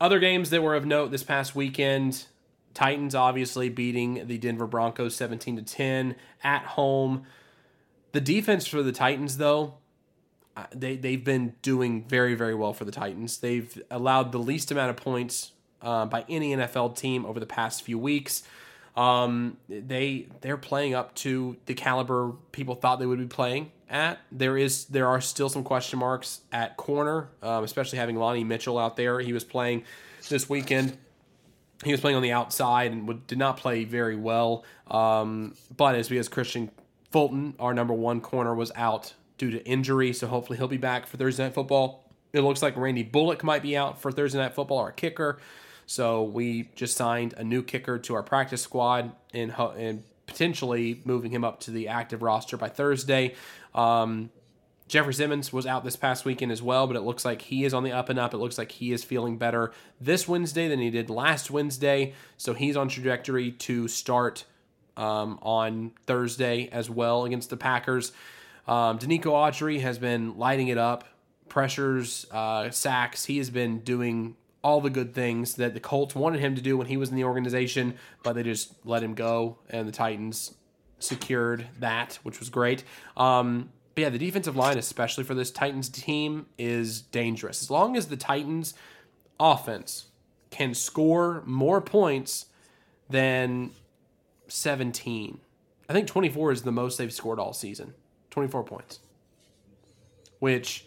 other 0.00 0.18
games 0.18 0.50
that 0.50 0.62
were 0.62 0.74
of 0.74 0.84
note 0.84 1.10
this 1.10 1.22
past 1.22 1.54
weekend 1.54 2.26
Titans 2.74 3.14
obviously 3.14 3.68
beating 3.68 4.26
the 4.26 4.36
Denver 4.36 4.66
Broncos 4.66 5.14
17 5.14 5.56
to 5.56 5.62
10 5.62 6.16
at 6.42 6.62
home. 6.62 7.24
The 8.12 8.20
defense 8.20 8.66
for 8.66 8.82
the 8.82 8.92
Titans, 8.92 9.38
though, 9.38 9.74
uh, 10.56 10.66
they, 10.74 10.96
they've 10.96 11.24
been 11.24 11.54
doing 11.62 12.04
very, 12.06 12.34
very 12.34 12.54
well 12.54 12.72
for 12.72 12.84
the 12.84 12.92
Titans. 12.92 13.38
They've 13.38 13.80
allowed 13.90 14.32
the 14.32 14.38
least 14.38 14.70
amount 14.70 14.90
of 14.90 14.96
points 14.96 15.52
uh, 15.82 16.06
by 16.06 16.24
any 16.28 16.54
NFL 16.54 16.96
team 16.96 17.24
over 17.24 17.40
the 17.40 17.46
past 17.46 17.82
few 17.82 17.98
weeks. 17.98 18.42
Um, 18.96 19.56
they 19.68 20.28
they're 20.40 20.56
playing 20.56 20.94
up 20.94 21.14
to 21.16 21.56
the 21.66 21.74
caliber 21.74 22.32
people 22.52 22.76
thought 22.76 23.00
they 23.00 23.06
would 23.06 23.18
be 23.18 23.26
playing 23.26 23.72
at. 23.90 24.20
There 24.30 24.56
is 24.56 24.84
there 24.86 25.08
are 25.08 25.20
still 25.20 25.48
some 25.48 25.64
question 25.64 25.98
marks 25.98 26.42
at 26.52 26.76
corner, 26.76 27.28
um, 27.42 27.64
especially 27.64 27.98
having 27.98 28.16
Lonnie 28.16 28.44
Mitchell 28.44 28.78
out 28.78 28.96
there. 28.96 29.20
He 29.20 29.32
was 29.32 29.44
playing 29.44 29.84
this 30.28 30.48
weekend. 30.48 30.96
He 31.82 31.90
was 31.90 32.00
playing 32.00 32.16
on 32.16 32.22
the 32.22 32.32
outside 32.32 32.92
and 32.92 33.08
would, 33.08 33.26
did 33.26 33.38
not 33.38 33.56
play 33.56 33.84
very 33.84 34.16
well. 34.16 34.64
Um, 34.88 35.54
but 35.76 35.96
it's 35.96 36.08
because 36.08 36.28
Kristian 36.28 36.70
Fulton, 37.10 37.54
our 37.58 37.74
number 37.74 37.92
one 37.92 38.20
corner, 38.20 38.54
was 38.54 38.70
out 38.76 39.14
due 39.38 39.50
to 39.50 39.64
injury. 39.66 40.12
So 40.12 40.28
hopefully 40.28 40.56
he'll 40.56 40.68
be 40.68 40.76
back 40.76 41.06
for 41.06 41.16
Thursday 41.16 41.44
Night 41.44 41.54
Football. 41.54 42.04
It 42.32 42.40
looks 42.40 42.62
like 42.62 42.76
Randy 42.76 43.02
Bullock 43.02 43.44
might 43.44 43.62
be 43.62 43.76
out 43.76 44.00
for 44.00 44.10
Thursday 44.10 44.38
Night 44.38 44.54
Football, 44.54 44.78
our 44.78 44.92
kicker. 44.92 45.38
So 45.86 46.22
we 46.22 46.70
just 46.74 46.96
signed 46.96 47.34
a 47.36 47.44
new 47.44 47.62
kicker 47.62 47.98
to 47.98 48.14
our 48.14 48.22
practice 48.22 48.62
squad 48.62 49.12
and, 49.32 49.54
and 49.76 50.02
potentially 50.26 51.00
moving 51.04 51.30
him 51.30 51.44
up 51.44 51.60
to 51.60 51.70
the 51.70 51.88
active 51.88 52.22
roster 52.22 52.56
by 52.56 52.68
Thursday. 52.68 53.34
Um, 53.74 54.30
Jeffery 54.86 55.14
Simmons 55.14 55.52
was 55.52 55.66
out 55.66 55.82
this 55.82 55.96
past 55.96 56.24
weekend 56.24 56.52
as 56.52 56.62
well, 56.62 56.86
but 56.86 56.96
it 56.96 57.00
looks 57.00 57.24
like 57.24 57.42
he 57.42 57.64
is 57.64 57.72
on 57.72 57.84
the 57.84 57.92
up 57.92 58.10
and 58.10 58.18
up. 58.18 58.34
It 58.34 58.38
looks 58.38 58.58
like 58.58 58.70
he 58.70 58.92
is 58.92 59.02
feeling 59.02 59.38
better 59.38 59.72
this 60.00 60.28
Wednesday 60.28 60.68
than 60.68 60.78
he 60.78 60.90
did 60.90 61.08
last 61.08 61.50
Wednesday. 61.50 62.12
So 62.36 62.52
he's 62.52 62.76
on 62.76 62.88
trajectory 62.88 63.52
to 63.52 63.88
start 63.88 64.44
um, 64.96 65.38
on 65.42 65.92
Thursday 66.06 66.68
as 66.70 66.90
well 66.90 67.24
against 67.24 67.50
the 67.50 67.56
Packers. 67.56 68.12
Um, 68.68 68.98
Denico 68.98 69.32
Autry 69.32 69.80
has 69.80 69.98
been 69.98 70.38
lighting 70.38 70.68
it 70.68 70.78
up, 70.78 71.04
pressures, 71.48 72.26
uh, 72.30 72.70
sacks. 72.70 73.24
He 73.24 73.38
has 73.38 73.50
been 73.50 73.80
doing 73.80 74.36
all 74.64 74.80
the 74.80 74.90
good 74.90 75.14
things 75.14 75.56
that 75.56 75.74
the 75.74 75.80
Colts 75.80 76.14
wanted 76.14 76.40
him 76.40 76.54
to 76.56 76.62
do 76.62 76.76
when 76.76 76.86
he 76.86 76.96
was 76.96 77.10
in 77.10 77.16
the 77.16 77.24
organization, 77.24 77.94
but 78.22 78.32
they 78.32 78.42
just 78.42 78.72
let 78.84 79.02
him 79.02 79.14
go, 79.14 79.58
and 79.68 79.86
the 79.86 79.92
Titans 79.92 80.54
secured 80.98 81.68
that, 81.78 82.18
which 82.22 82.40
was 82.40 82.48
great. 82.48 82.82
Um, 83.16 83.70
but 83.94 84.02
yeah, 84.02 84.08
the 84.08 84.18
defensive 84.18 84.56
line, 84.56 84.78
especially 84.78 85.22
for 85.22 85.34
this 85.34 85.50
Titans 85.50 85.90
team, 85.90 86.46
is 86.58 87.02
dangerous. 87.02 87.62
As 87.62 87.70
long 87.70 87.94
as 87.94 88.06
the 88.06 88.16
Titans 88.16 88.72
offense 89.38 90.06
can 90.50 90.72
score 90.72 91.42
more 91.44 91.82
points 91.82 92.46
than 93.10 93.70
17, 94.48 95.40
I 95.88 95.92
think 95.92 96.06
24 96.06 96.52
is 96.52 96.62
the 96.62 96.72
most 96.72 96.96
they've 96.96 97.12
scored 97.12 97.38
all 97.38 97.52
season. 97.52 97.92
24 98.30 98.64
points, 98.64 98.98
which 100.38 100.86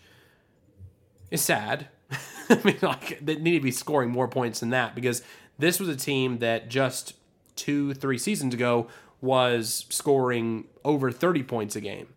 is 1.30 1.42
sad. 1.42 1.88
I 2.50 2.60
mean, 2.64 2.78
like 2.82 3.20
they 3.24 3.36
need 3.36 3.58
to 3.58 3.64
be 3.64 3.72
scoring 3.72 4.10
more 4.10 4.28
points 4.28 4.60
than 4.60 4.70
that 4.70 4.96
because 4.96 5.22
this 5.60 5.80
was 5.80 5.90
a 5.90 5.96
team 5.96 6.40
that 6.40 6.70
just 6.70 7.14
two, 7.56 7.94
three 7.94 8.18
seasons 8.18 8.54
ago 8.54 8.88
was 9.20 9.86
scoring 9.90 10.66
over 10.86 11.12
30 11.12 11.44
points 11.44 11.76
a 11.76 11.82
game, 11.82 12.08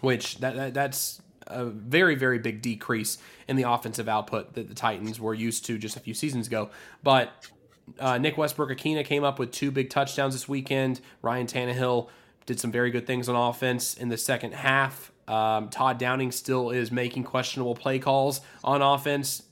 which 0.00 0.38
that, 0.38 0.56
that 0.56 0.74
that's 0.74 1.20
a 1.46 1.66
very 1.66 2.14
very 2.14 2.38
big 2.38 2.62
decrease 2.62 3.18
in 3.46 3.56
the 3.56 3.68
offensive 3.68 4.08
output 4.08 4.54
that 4.54 4.68
the 4.68 4.74
Titans 4.74 5.20
were 5.20 5.34
used 5.34 5.66
to 5.66 5.76
just 5.76 5.96
a 5.96 6.00
few 6.00 6.14
seasons 6.14 6.46
ago. 6.46 6.70
But 7.02 7.30
uh, 7.98 8.16
Nick 8.16 8.38
Westbrook-Ikhine 8.38 9.04
came 9.04 9.24
up 9.24 9.38
with 9.38 9.52
two 9.52 9.70
big 9.70 9.90
touchdowns 9.90 10.34
this 10.34 10.48
weekend. 10.48 11.00
Ryan 11.20 11.46
Tannehill 11.46 12.08
did 12.46 12.58
some 12.58 12.72
very 12.72 12.90
good 12.90 13.06
things 13.06 13.28
on 13.28 13.36
offense 13.36 13.94
in 13.94 14.08
the 14.08 14.16
second 14.16 14.54
half. 14.54 15.12
Um, 15.26 15.68
Todd 15.70 15.98
Downing 15.98 16.32
still 16.32 16.70
is 16.70 16.92
making 16.92 17.24
questionable 17.24 17.74
play 17.74 17.98
calls 17.98 18.40
on 18.62 18.82
offense, 18.82 19.42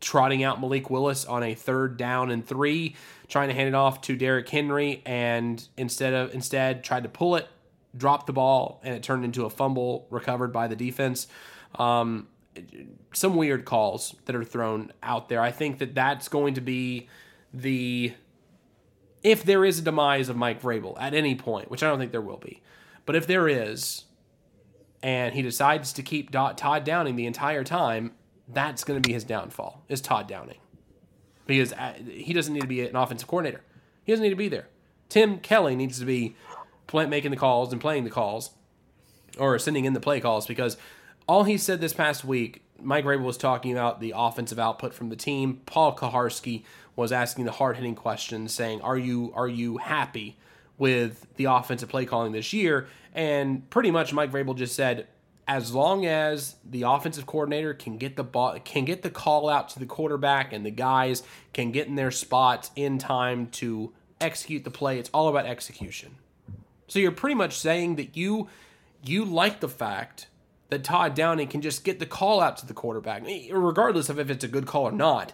trotting 0.00 0.42
out 0.42 0.60
Malik 0.60 0.90
Willis 0.90 1.24
on 1.24 1.42
a 1.42 1.54
third 1.54 1.96
down 1.96 2.30
and 2.30 2.44
three, 2.46 2.96
trying 3.28 3.48
to 3.48 3.54
hand 3.54 3.68
it 3.68 3.74
off 3.74 4.00
to 4.02 4.16
Derrick 4.16 4.48
Henry, 4.48 5.02
and 5.06 5.66
instead 5.76 6.14
of 6.14 6.34
instead 6.34 6.82
tried 6.82 7.04
to 7.04 7.08
pull 7.08 7.36
it, 7.36 7.48
dropped 7.96 8.26
the 8.26 8.32
ball, 8.32 8.80
and 8.82 8.94
it 8.94 9.02
turned 9.02 9.24
into 9.24 9.44
a 9.44 9.50
fumble 9.50 10.06
recovered 10.10 10.52
by 10.52 10.66
the 10.66 10.76
defense. 10.76 11.26
Um, 11.76 12.28
some 13.12 13.36
weird 13.36 13.64
calls 13.64 14.16
that 14.24 14.34
are 14.34 14.44
thrown 14.44 14.92
out 15.02 15.28
there. 15.28 15.40
I 15.40 15.52
think 15.52 15.78
that 15.78 15.94
that's 15.94 16.28
going 16.28 16.54
to 16.54 16.60
be 16.60 17.08
the 17.52 18.12
if 19.22 19.44
there 19.44 19.64
is 19.64 19.78
a 19.78 19.82
demise 19.82 20.28
of 20.28 20.36
Mike 20.36 20.62
Vrabel 20.62 20.96
at 20.98 21.14
any 21.14 21.34
point, 21.34 21.70
which 21.70 21.82
I 21.82 21.88
don't 21.88 21.98
think 21.98 22.12
there 22.12 22.20
will 22.20 22.38
be, 22.38 22.62
but 23.06 23.16
if 23.16 23.26
there 23.26 23.48
is, 23.48 24.04
and 25.02 25.34
he 25.34 25.42
decides 25.42 25.92
to 25.94 26.02
keep 26.02 26.30
Todd 26.30 26.84
Downing 26.84 27.16
the 27.16 27.26
entire 27.26 27.64
time, 27.64 28.12
that's 28.48 28.84
going 28.84 29.00
to 29.00 29.06
be 29.06 29.12
his 29.12 29.24
downfall. 29.24 29.84
Is 29.88 30.00
Todd 30.00 30.28
Downing 30.28 30.58
because 31.50 31.72
uh, 31.72 31.94
he 32.08 32.32
doesn't 32.32 32.54
need 32.54 32.60
to 32.60 32.66
be 32.68 32.86
an 32.86 32.94
offensive 32.94 33.28
coordinator. 33.28 33.62
He 34.04 34.12
doesn't 34.12 34.22
need 34.22 34.30
to 34.30 34.36
be 34.36 34.48
there. 34.48 34.68
Tim 35.08 35.38
Kelly 35.38 35.74
needs 35.74 35.98
to 35.98 36.04
be 36.04 36.36
making 36.92 37.32
the 37.32 37.36
calls 37.36 37.72
and 37.72 37.80
playing 37.80 38.04
the 38.04 38.10
calls, 38.10 38.50
or 39.36 39.58
sending 39.58 39.84
in 39.84 39.92
the 39.92 40.00
play 40.00 40.20
calls 40.20 40.46
because 40.46 40.76
all 41.28 41.44
he 41.44 41.56
said 41.56 41.80
this 41.80 41.92
past 41.92 42.24
week, 42.24 42.62
Mike 42.80 43.04
Vrabel 43.04 43.22
was 43.22 43.36
talking 43.36 43.72
about 43.72 44.00
the 44.00 44.12
offensive 44.16 44.58
output 44.58 44.94
from 44.94 45.08
the 45.08 45.16
team. 45.16 45.60
Paul 45.66 45.96
Kuharsky 45.96 46.64
was 46.96 47.12
asking 47.12 47.44
the 47.44 47.52
hard 47.52 47.76
hitting 47.76 47.94
questions, 47.94 48.52
saying, 48.52 48.80
"Are 48.82 48.98
you 48.98 49.32
are 49.34 49.48
you 49.48 49.78
happy 49.78 50.36
with 50.80 51.28
the 51.36 51.44
offensive 51.44 51.88
play 51.88 52.04
calling 52.04 52.32
this 52.32 52.52
year?" 52.52 52.88
And 53.14 53.70
pretty 53.70 53.92
much 53.92 54.12
Mike 54.12 54.32
Vrabel 54.32 54.56
just 54.56 54.74
said, 54.74 55.06
as 55.46 55.74
long 55.74 56.06
as 56.06 56.54
the 56.64 56.82
offensive 56.82 57.26
coordinator 57.26 57.74
can 57.74 57.98
get 57.98 58.16
the 58.16 58.22
ball, 58.22 58.56
can 58.64 58.84
get 58.84 59.02
the 59.02 59.10
call 59.10 59.48
out 59.48 59.68
to 59.68 59.78
the 59.78 59.86
quarterback, 59.86 60.52
and 60.52 60.64
the 60.64 60.70
guys 60.70 61.24
can 61.52 61.72
get 61.72 61.88
in 61.88 61.96
their 61.96 62.12
spots 62.12 62.70
in 62.76 62.98
time 62.98 63.48
to 63.48 63.92
execute 64.20 64.64
the 64.64 64.70
play, 64.70 64.98
it's 64.98 65.10
all 65.12 65.28
about 65.28 65.46
execution. 65.46 66.16
So 66.86 66.98
you're 66.98 67.12
pretty 67.12 67.34
much 67.34 67.58
saying 67.58 67.96
that 67.96 68.16
you 68.16 68.48
you 69.02 69.24
like 69.24 69.60
the 69.60 69.68
fact 69.68 70.26
that 70.68 70.84
Todd 70.84 71.14
Downing 71.14 71.48
can 71.48 71.62
just 71.62 71.84
get 71.84 71.98
the 71.98 72.06
call 72.06 72.40
out 72.40 72.58
to 72.58 72.66
the 72.66 72.74
quarterback, 72.74 73.24
regardless 73.50 74.08
of 74.08 74.18
if 74.20 74.30
it's 74.30 74.44
a 74.44 74.48
good 74.48 74.66
call 74.66 74.84
or 74.84 74.92
not. 74.92 75.32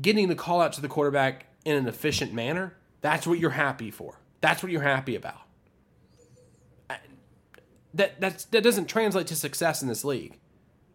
Getting 0.00 0.28
the 0.28 0.34
call 0.34 0.60
out 0.60 0.72
to 0.72 0.80
the 0.80 0.88
quarterback 0.88 1.46
in 1.64 1.76
an 1.76 1.86
efficient 1.86 2.32
manner, 2.32 2.74
that's 3.00 3.26
what 3.26 3.38
you're 3.38 3.50
happy 3.50 3.90
for. 3.90 4.18
That's 4.42 4.62
what 4.62 4.70
you're 4.70 4.82
happy 4.82 5.16
about. 5.16 5.40
That 7.94 8.20
that's 8.20 8.44
that 8.46 8.62
doesn't 8.62 8.86
translate 8.86 9.26
to 9.28 9.36
success 9.36 9.80
in 9.82 9.88
this 9.88 10.04
league. 10.04 10.38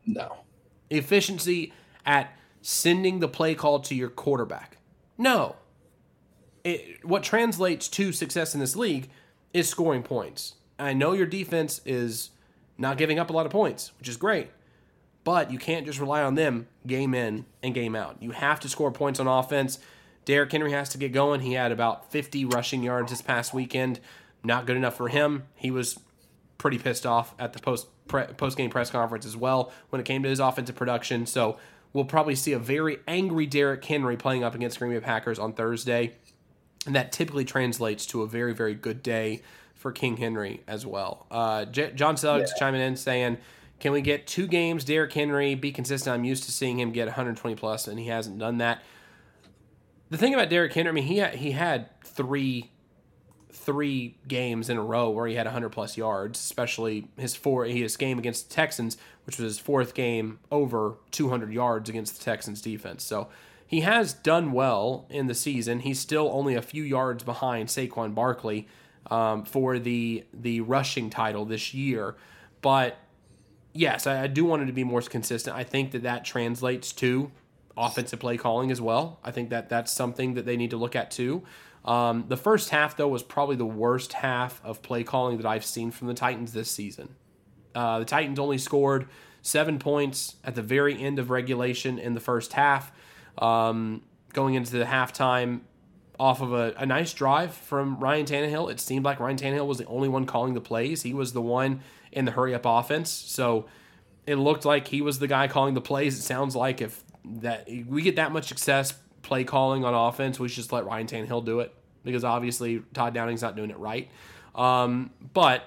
No. 0.06 0.38
Efficiency 0.89 1.74
at 2.06 2.36
sending 2.62 3.20
the 3.20 3.28
play 3.28 3.56
call 3.56 3.80
to 3.82 3.95
your 3.95 4.10
quarterback. 4.10 4.78
No. 5.18 5.56
It, 6.64 7.06
what 7.06 7.24
translates 7.24 7.88
to 7.89 8.12
success 8.12 8.54
in 8.54 8.60
this 8.60 8.76
league 8.76 9.10
is 9.54 9.70
scoring 9.70 10.04
points. 10.04 10.56
I 10.78 10.93
know 10.93 11.14
your 11.14 11.26
defense 11.26 11.82
is 11.86 12.32
not 12.78 12.98
giving 12.98 13.20
up 13.20 13.30
a 13.30 13.34
lot 13.34 13.45
of 13.45 13.52
points, 13.52 13.91
which 14.00 14.10
is 14.10 14.18
great. 14.18 14.50
But 15.24 15.52
you 15.52 15.60
can't 15.60 15.86
just 15.86 16.00
rely 16.00 16.24
on 16.24 16.36
them 16.36 16.68
game 16.86 17.14
in 17.14 17.45
and 17.62 17.74
game 17.74 17.95
out. 17.95 18.22
You 18.22 18.32
have 18.32 18.60
to 18.62 18.70
score 18.70 18.91
points 18.91 19.20
on 19.20 19.28
offense. 19.28 19.80
Derrick 20.28 20.52
Henry 20.52 20.74
has 20.74 20.90
to 20.90 20.98
get 20.98 21.14
going. 21.14 21.40
He 21.40 21.54
had 21.54 21.72
about 21.72 22.12
50 22.12 22.44
rushing 22.44 22.84
yards 22.84 23.12
this 23.12 23.22
past 23.22 23.54
weekend. 23.54 24.02
Not 24.44 24.66
good 24.66 24.76
enough 24.76 24.98
for 24.98 25.08
him. 25.08 25.46
He 25.56 25.72
was 25.72 25.98
pretty 26.58 26.78
pissed 26.78 27.06
off 27.06 27.34
at 27.40 27.54
the 27.54 27.60
post 27.60 27.88
post 28.10 28.58
game 28.58 28.70
press 28.70 28.90
conference 28.90 29.26
as 29.26 29.38
well 29.38 29.72
when 29.90 30.02
it 30.02 30.04
came 30.04 30.24
to 30.24 30.30
his 30.30 30.42
offensive 30.42 30.76
production. 30.76 31.26
So 31.26 31.58
we'll 31.94 32.04
probably 32.04 32.36
see 32.36 32.52
a 32.52 32.60
very 32.60 33.00
angry 33.08 33.46
Derrick 33.46 33.86
Henry 33.86 34.18
playing 34.18 34.44
up 34.44 34.54
against 34.54 34.80
Green 34.80 34.92
Bay 34.92 35.00
Packers 35.00 35.40
on 35.40 35.54
Thursday, 35.54 36.16
and 36.86 36.94
that 36.94 37.14
typically 37.14 37.46
translates 37.46 38.06
to 38.08 38.22
a 38.22 38.28
very 38.28 38.54
very 38.54 38.76
good 38.76 39.02
day 39.02 39.42
for 39.76 39.94
King 39.94 40.18
Henry 40.18 40.62
as 40.68 40.86
well. 40.86 41.26
Uh, 41.32 41.64
J- 41.64 41.94
John 41.96 42.18
Suggs 42.18 42.52
yeah. 42.54 42.60
chiming 42.60 42.82
in 42.82 42.98
saying, 42.98 43.38
"Can 43.80 43.94
we 43.94 44.02
get 44.02 44.28
two 44.28 44.46
games, 44.46 44.84
Derrick 44.84 45.14
Henry? 45.14 45.56
Be 45.56 45.72
consistent. 45.72 46.14
I'm 46.14 46.26
used 46.26 46.44
to 46.44 46.52
seeing 46.52 46.82
him 46.82 46.92
get 46.92 47.06
120 47.06 47.56
plus, 47.56 47.88
and 47.88 47.98
he 47.98 48.08
hasn't 48.08 48.40
done 48.40 48.58
that." 48.58 48.84
The 50.10 50.18
thing 50.18 50.34
about 50.34 50.49
Derrick 50.49 50.74
Henry, 50.74 50.89
I 50.89 50.93
mean, 50.93 51.03
he 51.03 51.18
had, 51.18 51.36
he 51.36 51.51
had 51.51 51.89
three 52.03 52.72
three 53.68 54.16
games 54.28 54.70
in 54.70 54.78
a 54.78 54.82
row 54.82 55.10
where 55.10 55.28
he 55.28 55.36
had 55.36 55.45
100 55.45 55.70
plus 55.70 55.97
yards, 55.97 56.39
especially 56.39 57.10
his 57.18 57.36
four 57.36 57.66
his 57.66 57.97
game 57.97 58.18
against 58.18 58.47
the 58.47 58.55
Texans, 58.55 58.97
which 59.26 59.38
was 59.38 59.55
his 59.55 59.60
fourth 59.60 59.93
game 59.93 60.39
over 60.51 60.95
200 61.12 61.51
yards 61.51 61.89
against 61.89 62.18
the 62.18 62.24
Texans 62.24 62.62
defense. 62.62 63.03
So 63.03 63.28
he 63.66 63.82
has 63.82 64.14
done 64.14 64.53
well 64.53 65.05
in 65.10 65.28
the 65.28 65.36
season. 65.36 65.82
He's 65.82 65.99
still 65.99 66.30
only 66.32 66.55
a 66.55 66.62
few 66.62 66.84
yards 66.84 67.24
behind 67.24 67.68
Saquon 67.68 68.16
Barkley 68.16 68.68
um, 69.12 69.43
for 69.43 69.80
the 69.80 70.24
the 70.34 70.62
rushing 70.62 71.10
title 71.10 71.43
this 71.43 71.74
year. 71.74 72.16
But 72.62 72.97
yes, 73.74 74.08
I, 74.08 74.24
I 74.24 74.28
do 74.28 74.45
want 74.45 74.62
him 74.62 74.68
to 74.68 74.74
be 74.74 74.86
more 74.86 75.01
consistent. 75.01 75.55
I 75.55 75.66
think 75.66 75.91
that 75.91 76.03
that 76.03 76.24
translates 76.24 76.93
to 76.93 77.32
offensive 77.78 78.20
play 78.20 78.38
calling 78.38 78.72
as 78.72 78.82
well. 78.82 79.20
I 79.24 79.32
think 79.32 79.50
that 79.50 79.70
that's 79.70 79.92
something 79.92 80.34
that 80.34 80.46
they 80.46 80.58
need 80.58 80.72
to 80.72 80.78
look 80.78 80.96
at 80.96 81.12
too. 81.12 81.44
Um, 81.86 82.26
the 82.28 82.38
first 82.38 82.70
half, 82.70 82.98
though, 82.98 83.08
was 83.08 83.24
probably 83.24 83.56
the 83.56 83.66
worst 83.66 84.14
half 84.14 84.60
of 84.64 84.82
play 84.82 85.04
calling 85.04 85.38
that 85.38 85.46
I've 85.46 85.64
seen 85.64 85.92
from 85.92 86.08
the 86.08 86.14
Titans 86.14 86.52
this 86.52 86.70
season. 86.70 87.16
Uh, 87.74 88.00
the 88.00 88.06
Titans 88.06 88.40
only 88.40 88.58
scored 88.58 89.08
seven 89.42 89.80
points 89.80 90.36
at 90.44 90.56
the 90.56 90.62
very 90.62 91.02
end 91.02 91.20
of 91.20 91.30
regulation 91.30 91.98
in 91.98 92.14
the 92.14 92.20
first 92.20 92.54
half. 92.54 92.92
Um, 93.38 94.02
going 94.34 94.56
into 94.56 94.78
the 94.78 94.86
halftime, 94.86 95.62
off 96.20 96.42
of 96.42 96.54
a, 96.54 96.74
a, 96.78 96.86
nice 96.86 97.14
drive 97.14 97.54
from 97.54 98.00
Ryan 98.00 98.26
Tannehill. 98.26 98.72
It 98.72 98.80
seemed 98.80 99.06
like 99.06 99.20
Ryan 99.20 99.38
Tannehill 99.38 99.68
was 99.68 99.78
the 99.78 99.86
only 99.86 100.10
one 100.10 100.26
calling 100.26 100.54
the 100.54 100.62
plays. 100.62 101.04
He 101.04 101.14
was 101.14 101.34
the 101.34 101.42
one 101.42 101.82
in 102.12 102.26
the 102.26 102.32
hurry 102.32 102.56
up 102.56 102.66
offense. 102.66 103.10
So 103.10 103.68
it 104.26 104.36
looked 104.36 104.66
like 104.66 104.88
he 104.88 105.02
was 105.02 105.20
the 105.20 105.28
guy 105.28 105.48
calling 105.48 105.74
the 105.74 105.82
plays. 105.82 106.18
It 106.18 106.24
sounds 106.24 106.56
like 106.56 106.82
if 106.82 107.04
that 107.42 107.68
we 107.88 108.02
get 108.02 108.16
that 108.16 108.32
much 108.32 108.48
success 108.48 108.94
play 109.22 109.44
calling 109.44 109.84
on 109.84 109.94
offense, 109.94 110.40
we 110.40 110.48
should 110.48 110.58
just 110.58 110.72
let 110.72 110.86
Ryan 110.86 111.08
Tannehill 111.08 111.46
do 111.46 111.60
it 111.60 111.74
because 112.04 112.24
obviously 112.24 112.82
Todd 112.94 113.14
Downing's 113.14 113.42
not 113.42 113.56
doing 113.56 113.70
it 113.70 113.78
right. 113.78 114.10
Um, 114.56 115.12
but 115.34 115.64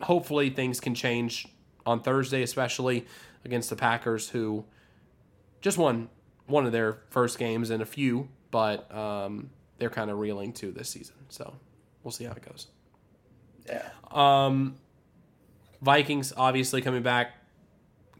hopefully 0.00 0.50
things 0.50 0.80
can 0.80 0.94
change 0.94 1.46
on 1.84 2.00
Thursday, 2.00 2.42
especially 2.42 3.06
against 3.44 3.70
the 3.70 3.76
Packers, 3.76 4.28
who 4.28 4.64
just 5.60 5.78
won 5.78 6.08
one 6.46 6.66
of 6.66 6.72
their 6.72 6.98
first 7.10 7.38
games 7.38 7.70
in 7.70 7.80
a 7.80 7.86
few, 7.86 8.28
but 8.50 8.92
um, 8.94 9.50
they're 9.78 9.90
kind 9.90 10.10
of 10.10 10.18
reeling 10.18 10.52
too 10.52 10.72
this 10.72 10.88
season. 10.88 11.16
So 11.28 11.54
we'll 12.02 12.12
see 12.12 12.24
how 12.24 12.32
it 12.32 12.46
goes. 12.48 12.68
Yeah. 13.66 13.88
Um, 14.10 14.76
Vikings 15.82 16.32
obviously 16.36 16.82
coming 16.82 17.02
back. 17.02 17.34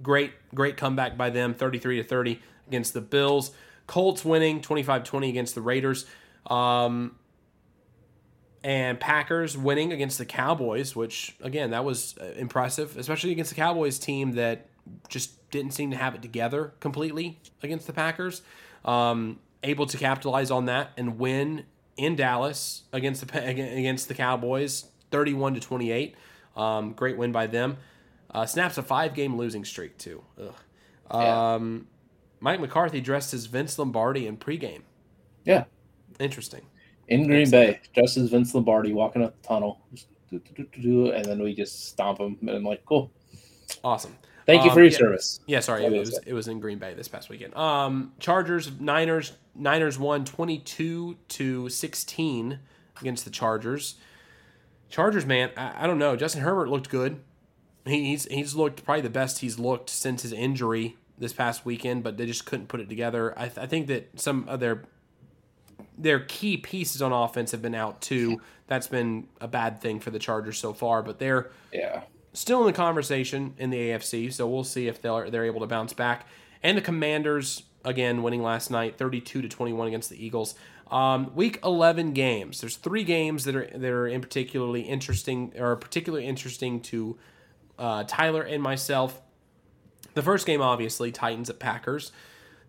Great, 0.03 0.32
great 0.55 0.76
comeback 0.76 1.16
by 1.16 1.30
them, 1.30 1.55
33 1.55 1.96
to 1.96 2.05
30 2.05 2.40
against 2.66 2.94
the 2.94 3.01
Bills. 3.01 3.53
Colts 3.86 4.24
winning 4.24 4.61
25-20 4.61 5.28
against 5.28 5.55
the 5.55 5.62
Raiders. 5.62 6.07
Um, 6.46 7.16
and 8.62 8.99
Packers 8.99 9.57
winning 9.57 9.92
against 9.92 10.18
the 10.18 10.24
Cowboys, 10.24 10.94
which 10.96 11.36
again, 11.40 11.70
that 11.70 11.84
was 11.84 12.16
uh, 12.20 12.24
impressive, 12.36 12.96
especially 12.96 13.32
against 13.32 13.51
the 13.51 13.57
Cowboys 13.57 13.99
team 13.99 14.32
that 14.32 14.68
just 15.09 15.51
didn't 15.51 15.72
seem 15.72 15.90
to 15.90 15.96
have 15.96 16.14
it 16.14 16.22
together 16.22 16.72
completely 16.80 17.40
against 17.62 17.86
the 17.86 17.92
Packers. 17.92 18.42
Um, 18.84 19.38
able 19.62 19.86
to 19.86 19.96
capitalize 19.96 20.51
on 20.51 20.66
that 20.66 20.92
and 20.96 21.18
win 21.18 21.64
in 21.96 22.16
Dallas 22.16 22.84
against 22.92 23.26
the 23.26 23.49
against 23.49 24.09
the 24.09 24.14
Cowboys, 24.14 24.86
thirty-one 25.11 25.55
to 25.55 25.61
twenty-eight. 25.61 26.14
Um, 26.57 26.92
great 26.92 27.16
win 27.16 27.32
by 27.32 27.46
them. 27.46 27.76
Uh, 28.31 28.45
snaps 28.47 28.76
a 28.79 28.83
five-game 28.83 29.37
losing 29.37 29.64
streak 29.64 29.97
too. 29.99 30.22
Yeah. 30.39 31.55
Um, 31.55 31.87
Mike 32.41 32.61
McCarthy 32.61 33.01
dressed 33.01 33.33
as 33.35 33.47
Vince 33.47 33.79
Lombardi 33.79 34.26
in 34.26 34.37
pregame. 34.37 34.83
Yeah, 35.45 35.64
interesting. 36.20 36.62
In 37.09 37.26
Green 37.26 37.51
Bay, 37.51 37.81
dressed 37.95 38.18
as 38.18 38.31
Vince 38.31 38.55
Lombardi, 38.55 38.93
walking 38.93 39.22
up 39.22 39.41
the 39.41 39.49
tunnel, 39.49 39.81
and 40.31 41.24
then 41.24 41.43
we 41.43 41.55
just 41.55 41.89
stomp 41.89 42.18
him, 42.18 42.37
and 42.43 42.51
I'm 42.51 42.64
like, 42.64 42.85
cool, 42.85 43.11
awesome. 43.83 44.14
Thank 44.49 44.64
you 44.64 44.70
for 44.70 44.81
your 44.81 44.91
yeah, 44.91 44.97
service. 44.97 45.41
Yeah, 45.47 45.61
sorry, 45.61 45.85
it 45.85 45.93
was, 45.93 46.18
it 46.24 46.33
was 46.33 46.49
in 46.49 46.59
Green 46.59 46.79
Bay 46.79 46.95
this 46.95 47.07
past 47.07 47.29
weekend. 47.29 47.55
Um, 47.55 48.14
Chargers, 48.18 48.70
Niners, 48.81 49.33
Niners 49.55 49.99
won 49.99 50.24
22 50.24 51.18
to 51.29 51.68
16 51.68 52.59
against 52.99 53.26
the 53.26 53.31
Chargers. 53.31 53.97
Chargers, 54.89 55.26
man, 55.26 55.51
I, 55.55 55.85
I, 55.85 55.87
don't 55.87 55.99
know. 55.99 56.16
Justin 56.16 56.41
Herbert 56.41 56.70
looked 56.70 56.89
good. 56.89 57.20
He- 57.89 58.05
He's 58.11 58.24
he's 58.26 58.55
looked 58.55 58.84
probably 58.84 59.03
the 59.03 59.11
best 59.11 59.41
he's 59.41 59.59
looked 59.59 59.91
since 59.91 60.22
his 60.22 60.32
injury 60.32 60.97
this 61.18 61.32
past 61.32 61.64
weekend, 61.66 62.03
but 62.05 62.16
they 62.16 62.26
just 62.26 62.47
couldn't 62.47 62.68
put 62.68 62.80
it 62.80 62.89
together. 62.89 63.34
I, 63.36 63.47
th- 63.47 63.59
I 63.59 63.66
think 63.66 63.89
that 63.89 64.20
some 64.20 64.49
of 64.49 64.61
their 64.61 64.84
their 65.97 66.20
key 66.20 66.57
pieces 66.57 67.03
on 67.03 67.12
offense 67.12 67.51
have 67.53 67.62
been 67.62 67.74
out 67.74 68.01
too. 68.01 68.41
That's 68.68 68.86
been 68.86 69.26
a 69.41 69.49
bad 69.49 69.80
thing 69.80 69.99
for 70.01 70.11
the 70.11 70.18
Chargers 70.18 70.59
so 70.59 70.72
far, 70.72 71.03
but 71.03 71.18
they're 71.18 71.51
Yeah. 71.72 72.03
still 72.32 72.61
in 72.61 72.66
the 72.66 72.72
conversation 72.72 73.55
in 73.59 73.70
the 73.70 73.78
AFC, 73.91 74.30
so 74.32 74.47
we'll 74.49 74.64
see 74.64 74.86
if 74.89 75.01
they're 75.03 75.30
they're 75.30 75.45
able 75.47 75.61
to 75.61 75.66
bounce 75.66 75.93
back. 75.93 76.26
And 76.62 76.76
the 76.76 76.82
Commanders 76.82 77.64
again 77.84 78.22
winning 78.22 78.43
last 78.43 78.70
night, 78.70 78.97
thirty-two 78.99 79.43
to 79.43 79.49
twenty-one 79.49 79.89
against 79.89 80.11
the 80.11 80.24
Eagles. 80.24 80.55
Um, 80.91 81.32
week 81.34 81.59
eleven 81.64 82.12
games. 82.12 82.61
There's 82.61 82.76
three 82.76 83.05
games 83.05 83.45
that 83.45 83.55
are 83.57 83.66
that 83.66 83.91
are 83.91 84.07
in 84.07 84.20
particularly 84.20 84.82
interesting 84.82 85.53
or 85.59 85.76
particularly 85.76 86.26
interesting 86.26 86.80
to 86.82 87.18
uh, 87.79 88.05
Tyler 88.05 88.43
and 88.43 88.62
myself. 88.62 89.20
The 90.14 90.22
first 90.22 90.47
game, 90.47 90.61
obviously, 90.61 91.12
Titans 91.12 91.49
at 91.49 91.59
Packers. 91.59 92.12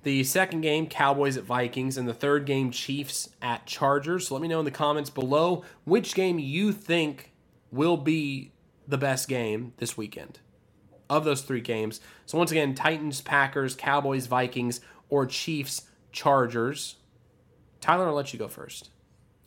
The 0.03 0.23
second 0.23 0.61
game, 0.61 0.87
Cowboys 0.87 1.35
at 1.35 1.43
Vikings, 1.43 1.97
and 1.97 2.07
the 2.07 2.13
third 2.13 2.45
game, 2.45 2.71
Chiefs 2.71 3.29
at 3.41 3.65
Chargers. 3.65 4.27
So 4.27 4.35
let 4.35 4.41
me 4.41 4.47
know 4.47 4.59
in 4.59 4.65
the 4.65 4.71
comments 4.71 5.09
below 5.09 5.63
which 5.83 6.15
game 6.15 6.39
you 6.39 6.71
think 6.71 7.31
will 7.71 7.97
be 7.97 8.51
the 8.87 8.97
best 8.97 9.27
game 9.27 9.73
this 9.77 9.97
weekend 9.97 10.39
of 11.09 11.25
those 11.25 11.41
three 11.41 11.61
games. 11.61 11.99
So 12.25 12.37
once 12.37 12.51
again, 12.51 12.75
Titans, 12.75 13.19
Packers, 13.19 13.75
Cowboys, 13.75 14.27
Vikings, 14.27 14.79
or 15.09 15.25
Chiefs, 15.25 15.83
Chargers. 16.11 16.95
Tyler, 17.81 18.07
I'll 18.07 18.13
let 18.13 18.31
you 18.31 18.39
go 18.39 18.47
first. 18.47 18.89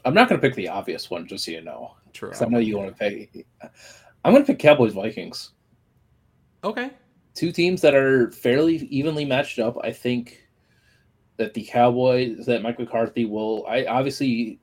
I'm 0.04 0.14
not 0.14 0.28
going 0.28 0.40
to 0.40 0.46
pick 0.46 0.56
the 0.56 0.68
obvious 0.68 1.08
one, 1.08 1.26
just 1.26 1.44
so 1.44 1.52
you 1.52 1.60
know. 1.60 1.94
True. 2.12 2.32
I 2.38 2.44
know 2.46 2.58
you 2.58 2.76
want 2.76 2.96
to 2.96 2.98
pick. 2.98 3.46
I'm 4.24 4.32
going 4.32 4.44
to 4.44 4.52
pick 4.52 4.60
Cowboys 4.60 4.94
Vikings. 4.94 5.50
Okay. 6.64 6.90
Two 7.34 7.50
teams 7.50 7.80
that 7.80 7.94
are 7.94 8.30
fairly 8.30 8.76
evenly 8.76 9.24
matched 9.24 9.58
up. 9.58 9.76
I 9.82 9.92
think 9.92 10.46
that 11.38 11.54
the 11.54 11.64
Cowboys, 11.64 12.46
that 12.46 12.62
Mike 12.62 12.78
McCarthy 12.78 13.24
will. 13.24 13.66
I 13.66 13.86
obviously, 13.86 14.60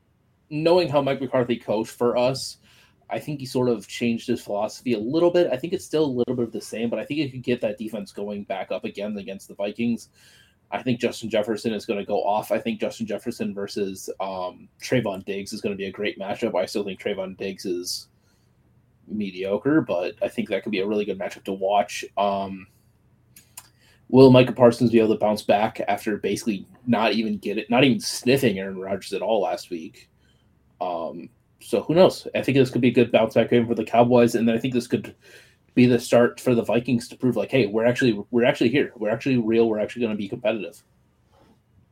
knowing 0.49 0.87
how 0.87 1.01
Mike 1.01 1.19
McCarthy 1.19 1.57
coached 1.57 1.91
for 1.91 2.15
us, 2.15 2.57
I 3.09 3.19
think 3.19 3.39
he 3.39 3.45
sort 3.45 3.69
of 3.69 3.87
changed 3.87 4.27
his 4.27 4.41
philosophy 4.41 4.93
a 4.93 4.99
little 4.99 5.31
bit. 5.31 5.49
I 5.51 5.57
think 5.57 5.73
it's 5.73 5.85
still 5.85 6.05
a 6.05 6.17
little 6.19 6.35
bit 6.35 6.45
of 6.45 6.51
the 6.51 6.61
same, 6.61 6.89
but 6.89 6.99
I 6.99 7.05
think 7.05 7.19
he 7.19 7.29
could 7.29 7.43
get 7.43 7.61
that 7.61 7.77
defense 7.77 8.11
going 8.11 8.43
back 8.43 8.71
up 8.71 8.85
again 8.85 9.17
against 9.17 9.47
the 9.47 9.55
Vikings. 9.55 10.09
I 10.71 10.83
think 10.83 10.99
Justin 10.99 11.31
Jefferson 11.31 11.73
is 11.73 11.87
going 11.87 11.99
to 11.99 12.05
go 12.05 12.23
off. 12.23 12.51
I 12.51 12.59
think 12.59 12.79
Justin 12.79 13.07
Jefferson 13.07 13.55
versus 13.55 14.09
um, 14.19 14.69
Trevon 14.79 15.25
Diggs 15.25 15.51
is 15.51 15.61
going 15.61 15.73
to 15.73 15.77
be 15.77 15.87
a 15.87 15.91
great 15.91 16.19
matchup. 16.19 16.55
I 16.55 16.67
still 16.67 16.83
think 16.83 17.01
Trevon 17.01 17.35
Diggs 17.35 17.65
is 17.65 18.07
mediocre, 19.09 19.81
but 19.81 20.15
I 20.21 20.27
think 20.27 20.49
that 20.49 20.63
could 20.63 20.71
be 20.71 20.79
a 20.79 20.87
really 20.87 21.05
good 21.05 21.19
matchup 21.19 21.43
to 21.45 21.53
watch. 21.53 22.05
Um, 22.17 22.67
will 24.09 24.31
Micah 24.31 24.53
Parsons 24.53 24.91
be 24.91 24.99
able 24.99 25.13
to 25.13 25.19
bounce 25.19 25.41
back 25.41 25.81
after 25.87 26.17
basically 26.17 26.65
not 26.87 27.13
even 27.13 27.37
get 27.37 27.57
it, 27.57 27.69
not 27.69 27.83
even 27.83 27.99
sniffing 27.99 28.59
Aaron 28.59 28.79
Rodgers 28.79 29.13
at 29.13 29.21
all 29.21 29.41
last 29.41 29.69
week? 29.69 30.09
Um, 30.81 31.29
so 31.61 31.81
who 31.81 31.93
knows? 31.93 32.27
I 32.35 32.41
think 32.41 32.57
this 32.57 32.69
could 32.69 32.81
be 32.81 32.89
a 32.89 32.93
good 32.93 33.11
bounce 33.11 33.33
back 33.33 33.49
game 33.49 33.67
for 33.67 33.75
the 33.75 33.83
Cowboys, 33.83 34.35
and 34.35 34.47
then 34.47 34.55
I 34.55 34.59
think 34.59 34.73
this 34.73 34.87
could 34.87 35.15
be 35.75 35.85
the 35.85 35.99
start 35.99 36.39
for 36.39 36.55
the 36.55 36.63
Vikings 36.63 37.07
to 37.09 37.17
prove 37.17 37.35
like, 37.35 37.51
hey, 37.51 37.67
we're 37.67 37.85
actually 37.85 38.19
we're 38.31 38.45
actually 38.45 38.69
here. 38.69 38.91
We're 38.95 39.09
actually 39.09 39.37
real. 39.37 39.69
We're 39.69 39.79
actually 39.79 40.01
going 40.01 40.13
to 40.13 40.17
be 40.17 40.27
competitive. 40.27 40.81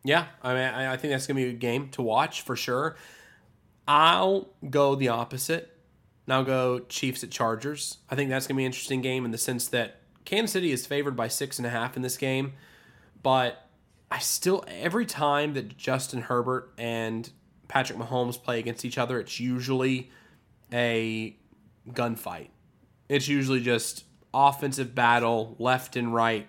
Yeah, 0.04 0.28
I 0.42 0.54
mean, 0.54 0.64
I 0.64 0.96
think 0.96 1.12
that's 1.12 1.28
gonna 1.28 1.36
be 1.36 1.50
a 1.50 1.54
game 1.54 1.90
to 1.90 2.02
watch 2.02 2.44
for 2.44 2.56
sure. 2.56 2.96
I'll 3.90 4.48
go 4.70 4.96
the 4.96 5.10
opposite. 5.10 5.77
I'll 6.34 6.44
go 6.44 6.80
Chiefs 6.80 7.24
at 7.24 7.32
Chargers. 7.32 7.98
I 8.10 8.16
think 8.16 8.30
that's 8.30 8.48
gonna 8.48 8.58
be 8.58 8.64
an 8.64 8.68
interesting 8.68 9.02
game 9.02 9.26
in 9.26 9.32
the 9.32 9.38
sense 9.38 9.68
that 9.70 10.02
Kansas 10.26 10.52
City 10.52 10.72
is 10.72 10.86
favored 10.86 11.16
by 11.16 11.28
six 11.28 11.58
and 11.58 11.66
a 11.66 11.70
half 11.70 11.96
in 11.96 12.02
this 12.02 12.18
game, 12.18 12.54
but 13.24 13.68
I 14.12 14.20
still 14.20 14.64
every 14.68 15.06
time 15.06 15.54
that 15.54 15.78
Justin 15.78 16.22
Herbert 16.22 16.74
and 16.78 17.30
Patrick 17.68 17.98
Mahomes 17.98 18.42
play 18.42 18.60
against 18.60 18.86
each 18.86 18.98
other, 18.98 19.20
it's 19.20 19.40
usually 19.40 20.10
a 20.72 21.36
gunfight. 21.90 22.50
It's 23.10 23.28
usually 23.28 23.62
just 23.62 24.04
offensive 24.34 24.94
battle, 24.94 25.56
left 25.60 25.96
and 25.96 26.14
right, 26.14 26.48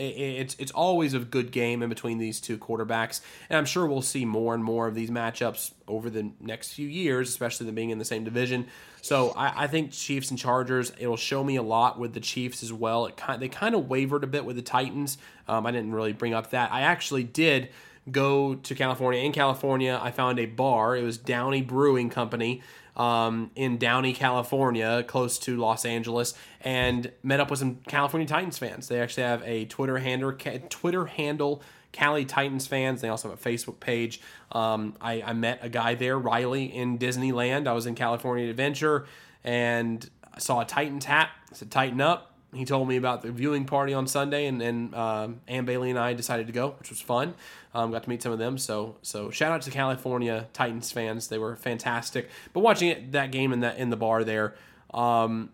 it's 0.00 0.56
it's 0.58 0.72
always 0.72 1.14
a 1.14 1.18
good 1.18 1.52
game 1.52 1.82
in 1.82 1.88
between 1.88 2.18
these 2.18 2.40
two 2.40 2.58
quarterbacks, 2.58 3.20
and 3.48 3.56
I'm 3.56 3.64
sure 3.64 3.86
we'll 3.86 4.02
see 4.02 4.24
more 4.24 4.54
and 4.54 4.64
more 4.64 4.86
of 4.86 4.94
these 4.94 5.10
matchups 5.10 5.72
over 5.86 6.10
the 6.10 6.30
next 6.40 6.72
few 6.72 6.88
years, 6.88 7.28
especially 7.28 7.66
them 7.66 7.74
being 7.74 7.90
in 7.90 7.98
the 7.98 8.04
same 8.04 8.24
division. 8.24 8.66
So 9.02 9.30
I, 9.30 9.64
I 9.64 9.66
think 9.66 9.92
Chiefs 9.92 10.30
and 10.30 10.38
Chargers. 10.38 10.92
It'll 10.98 11.16
show 11.16 11.44
me 11.44 11.56
a 11.56 11.62
lot 11.62 11.98
with 11.98 12.14
the 12.14 12.20
Chiefs 12.20 12.62
as 12.62 12.72
well. 12.72 13.06
It 13.06 13.16
kind 13.16 13.40
they 13.40 13.48
kind 13.48 13.74
of 13.74 13.88
wavered 13.88 14.24
a 14.24 14.26
bit 14.26 14.44
with 14.44 14.56
the 14.56 14.62
Titans. 14.62 15.18
Um, 15.48 15.66
I 15.66 15.70
didn't 15.70 15.92
really 15.92 16.12
bring 16.12 16.34
up 16.34 16.50
that. 16.50 16.72
I 16.72 16.82
actually 16.82 17.24
did 17.24 17.70
go 18.10 18.54
to 18.54 18.74
California. 18.74 19.20
In 19.22 19.32
California, 19.32 19.98
I 20.02 20.10
found 20.10 20.38
a 20.38 20.46
bar. 20.46 20.96
It 20.96 21.02
was 21.02 21.18
Downey 21.18 21.62
Brewing 21.62 22.10
Company 22.10 22.62
um, 22.96 23.50
in 23.54 23.78
Downey, 23.78 24.12
California, 24.12 25.04
close 25.06 25.38
to 25.40 25.56
Los 25.56 25.84
Angeles, 25.84 26.34
and 26.60 27.10
met 27.22 27.40
up 27.40 27.50
with 27.50 27.58
some 27.58 27.76
California 27.88 28.26
Titans 28.26 28.58
fans. 28.58 28.88
They 28.88 29.00
actually 29.00 29.24
have 29.24 29.42
a 29.44 29.64
Twitter 29.66 29.98
handle, 29.98 30.32
Twitter 30.68 31.06
handle, 31.06 31.62
Cali 31.92 32.24
Titans 32.24 32.66
fans. 32.66 33.00
They 33.00 33.08
also 33.08 33.30
have 33.30 33.44
a 33.44 33.48
Facebook 33.48 33.80
page. 33.80 34.20
Um, 34.52 34.94
I, 35.00 35.22
I 35.22 35.32
met 35.32 35.58
a 35.62 35.68
guy 35.68 35.94
there, 35.94 36.18
Riley, 36.18 36.64
in 36.64 36.98
Disneyland. 36.98 37.66
I 37.66 37.72
was 37.72 37.86
in 37.86 37.94
California 37.94 38.48
Adventure 38.48 39.06
and 39.42 40.08
I 40.32 40.38
saw 40.38 40.60
a 40.60 40.64
Titans 40.64 41.04
hat. 41.04 41.30
I 41.50 41.54
said, 41.54 41.70
"Tighten 41.70 42.00
up." 42.00 42.34
He 42.52 42.64
told 42.64 42.88
me 42.88 42.96
about 42.96 43.22
the 43.22 43.30
viewing 43.30 43.64
party 43.64 43.94
on 43.94 44.06
Sunday, 44.06 44.46
and 44.46 44.60
and 44.60 44.94
um, 44.94 45.40
Ann 45.46 45.64
Bailey 45.64 45.90
and 45.90 45.98
I 45.98 46.14
decided 46.14 46.48
to 46.48 46.52
go, 46.52 46.74
which 46.78 46.90
was 46.90 47.00
fun. 47.00 47.34
Um, 47.74 47.92
got 47.92 48.02
to 48.02 48.08
meet 48.08 48.22
some 48.22 48.32
of 48.32 48.38
them. 48.38 48.58
So 48.58 48.96
so 49.02 49.30
shout 49.30 49.52
out 49.52 49.62
to 49.62 49.70
California 49.70 50.48
Titans 50.52 50.90
fans. 50.90 51.28
They 51.28 51.38
were 51.38 51.54
fantastic. 51.54 52.28
But 52.52 52.60
watching 52.60 52.88
it 52.88 53.12
that 53.12 53.30
game 53.30 53.52
in 53.52 53.60
that 53.60 53.78
in 53.78 53.90
the 53.90 53.96
bar 53.96 54.24
there, 54.24 54.56
um, 54.92 55.50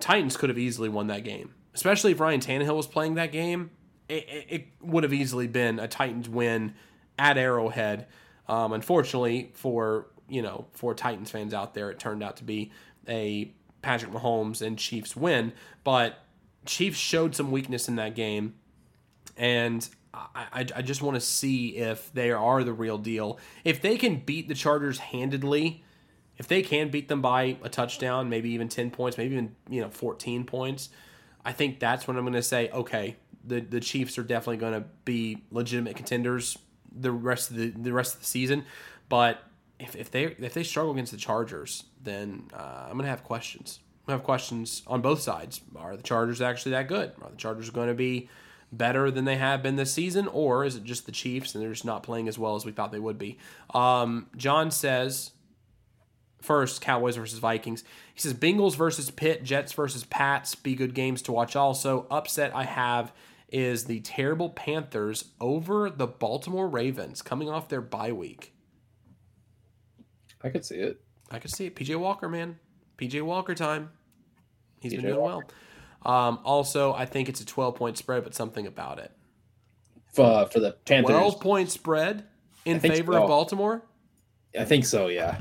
Titans 0.00 0.36
could 0.36 0.48
have 0.48 0.58
easily 0.58 0.88
won 0.88 1.06
that 1.06 1.22
game, 1.22 1.54
especially 1.74 2.10
if 2.12 2.18
Ryan 2.18 2.40
Tannehill 2.40 2.76
was 2.76 2.88
playing 2.88 3.14
that 3.14 3.30
game. 3.30 3.70
It, 4.08 4.28
it, 4.28 4.46
it 4.48 4.66
would 4.80 5.04
have 5.04 5.12
easily 5.12 5.46
been 5.46 5.78
a 5.78 5.86
Titans 5.86 6.28
win 6.28 6.74
at 7.18 7.38
Arrowhead. 7.38 8.06
Um, 8.48 8.72
unfortunately 8.72 9.52
for 9.54 10.08
you 10.28 10.42
know 10.42 10.66
for 10.72 10.92
Titans 10.92 11.30
fans 11.30 11.54
out 11.54 11.74
there, 11.74 11.88
it 11.90 12.00
turned 12.00 12.24
out 12.24 12.36
to 12.38 12.44
be 12.44 12.72
a 13.08 13.52
Patrick 13.80 14.12
Mahomes 14.12 14.60
and 14.62 14.78
Chiefs 14.78 15.14
win. 15.16 15.52
But 15.84 16.18
Chiefs 16.64 16.98
showed 16.98 17.34
some 17.34 17.50
weakness 17.50 17.88
in 17.88 17.96
that 17.96 18.14
game, 18.14 18.54
and 19.36 19.88
I, 20.14 20.46
I, 20.52 20.66
I 20.76 20.82
just 20.82 21.02
want 21.02 21.16
to 21.16 21.20
see 21.20 21.76
if 21.76 22.12
they 22.12 22.30
are 22.30 22.62
the 22.62 22.72
real 22.72 22.98
deal. 22.98 23.38
If 23.64 23.82
they 23.82 23.96
can 23.96 24.16
beat 24.20 24.48
the 24.48 24.54
Chargers 24.54 24.98
handedly, 24.98 25.84
if 26.38 26.48
they 26.48 26.62
can 26.62 26.90
beat 26.90 27.08
them 27.08 27.20
by 27.20 27.56
a 27.62 27.68
touchdown, 27.68 28.28
maybe 28.28 28.50
even 28.50 28.68
ten 28.68 28.90
points, 28.90 29.18
maybe 29.18 29.34
even 29.34 29.56
you 29.68 29.80
know 29.80 29.90
fourteen 29.90 30.44
points, 30.44 30.90
I 31.44 31.52
think 31.52 31.80
that's 31.80 32.06
when 32.06 32.16
I'm 32.16 32.24
going 32.24 32.34
to 32.34 32.42
say, 32.42 32.70
okay, 32.70 33.16
the 33.44 33.60
the 33.60 33.80
Chiefs 33.80 34.18
are 34.18 34.22
definitely 34.22 34.58
going 34.58 34.74
to 34.74 34.84
be 35.04 35.42
legitimate 35.50 35.96
contenders 35.96 36.58
the 36.94 37.10
rest 37.10 37.50
of 37.50 37.56
the 37.56 37.70
the 37.70 37.92
rest 37.92 38.14
of 38.14 38.20
the 38.20 38.26
season. 38.26 38.64
But 39.08 39.42
if, 39.78 39.96
if 39.96 40.10
they 40.10 40.24
if 40.24 40.54
they 40.54 40.62
struggle 40.62 40.92
against 40.92 41.12
the 41.12 41.18
Chargers, 41.18 41.84
then 42.02 42.48
uh, 42.54 42.84
I'm 42.84 42.92
going 42.92 43.04
to 43.04 43.10
have 43.10 43.24
questions. 43.24 43.80
I'm 44.02 44.06
going 44.06 44.18
to 44.18 44.20
have 44.20 44.24
questions 44.24 44.82
on 44.88 45.00
both 45.00 45.20
sides. 45.20 45.60
Are 45.76 45.96
the 45.96 46.02
Chargers 46.02 46.40
actually 46.40 46.72
that 46.72 46.88
good? 46.88 47.12
Are 47.22 47.30
the 47.30 47.36
Chargers 47.36 47.70
going 47.70 47.88
to 47.88 47.94
be 47.94 48.28
better 48.72 49.10
than 49.10 49.26
they 49.26 49.36
have 49.36 49.62
been 49.62 49.76
this 49.76 49.92
season, 49.92 50.26
or 50.26 50.64
is 50.64 50.74
it 50.74 50.82
just 50.82 51.06
the 51.06 51.12
Chiefs 51.12 51.54
and 51.54 51.62
they're 51.62 51.72
just 51.72 51.84
not 51.84 52.02
playing 52.02 52.26
as 52.26 52.38
well 52.38 52.56
as 52.56 52.64
we 52.64 52.72
thought 52.72 52.90
they 52.90 52.98
would 52.98 53.18
be? 53.18 53.38
Um, 53.72 54.26
John 54.36 54.72
says 54.72 55.30
first 56.40 56.80
Cowboys 56.80 57.16
versus 57.16 57.38
Vikings. 57.38 57.84
He 58.12 58.20
says 58.20 58.34
Bengals 58.34 58.74
versus 58.74 59.10
Pitt, 59.10 59.44
Jets 59.44 59.72
versus 59.72 60.04
Pats 60.04 60.56
be 60.56 60.74
good 60.74 60.94
games 60.94 61.22
to 61.22 61.32
watch. 61.32 61.54
Also, 61.54 62.06
upset 62.10 62.54
I 62.56 62.64
have 62.64 63.12
is 63.50 63.84
the 63.84 64.00
terrible 64.00 64.50
Panthers 64.50 65.26
over 65.40 65.90
the 65.90 66.06
Baltimore 66.06 66.68
Ravens 66.68 67.22
coming 67.22 67.48
off 67.48 67.68
their 67.68 67.82
bye 67.82 68.10
week. 68.10 68.54
I 70.42 70.48
could 70.48 70.64
see 70.64 70.76
it. 70.76 71.00
I 71.30 71.38
could 71.38 71.52
see 71.52 71.66
it. 71.66 71.76
PJ 71.76 71.96
Walker, 71.96 72.28
man. 72.28 72.58
PJ 72.98 73.22
Walker 73.22 73.54
time. 73.54 73.90
He's 74.80 74.94
been 74.94 75.02
doing 75.02 75.20
Walker. 75.20 75.46
well. 76.04 76.14
Um, 76.14 76.40
also, 76.44 76.92
I 76.92 77.06
think 77.06 77.28
it's 77.28 77.40
a 77.40 77.46
12 77.46 77.76
point 77.76 77.98
spread, 77.98 78.24
but 78.24 78.34
something 78.34 78.66
about 78.66 78.98
it. 78.98 79.12
For, 80.12 80.46
for 80.46 80.60
the 80.60 80.72
Panthers, 80.84 81.16
12 81.16 81.40
point 81.40 81.70
spread 81.70 82.24
in 82.64 82.80
favor 82.80 83.12
so. 83.12 83.22
of 83.22 83.28
Baltimore? 83.28 83.82
I 84.58 84.64
think 84.64 84.84
so. 84.84 85.08
Yeah. 85.08 85.40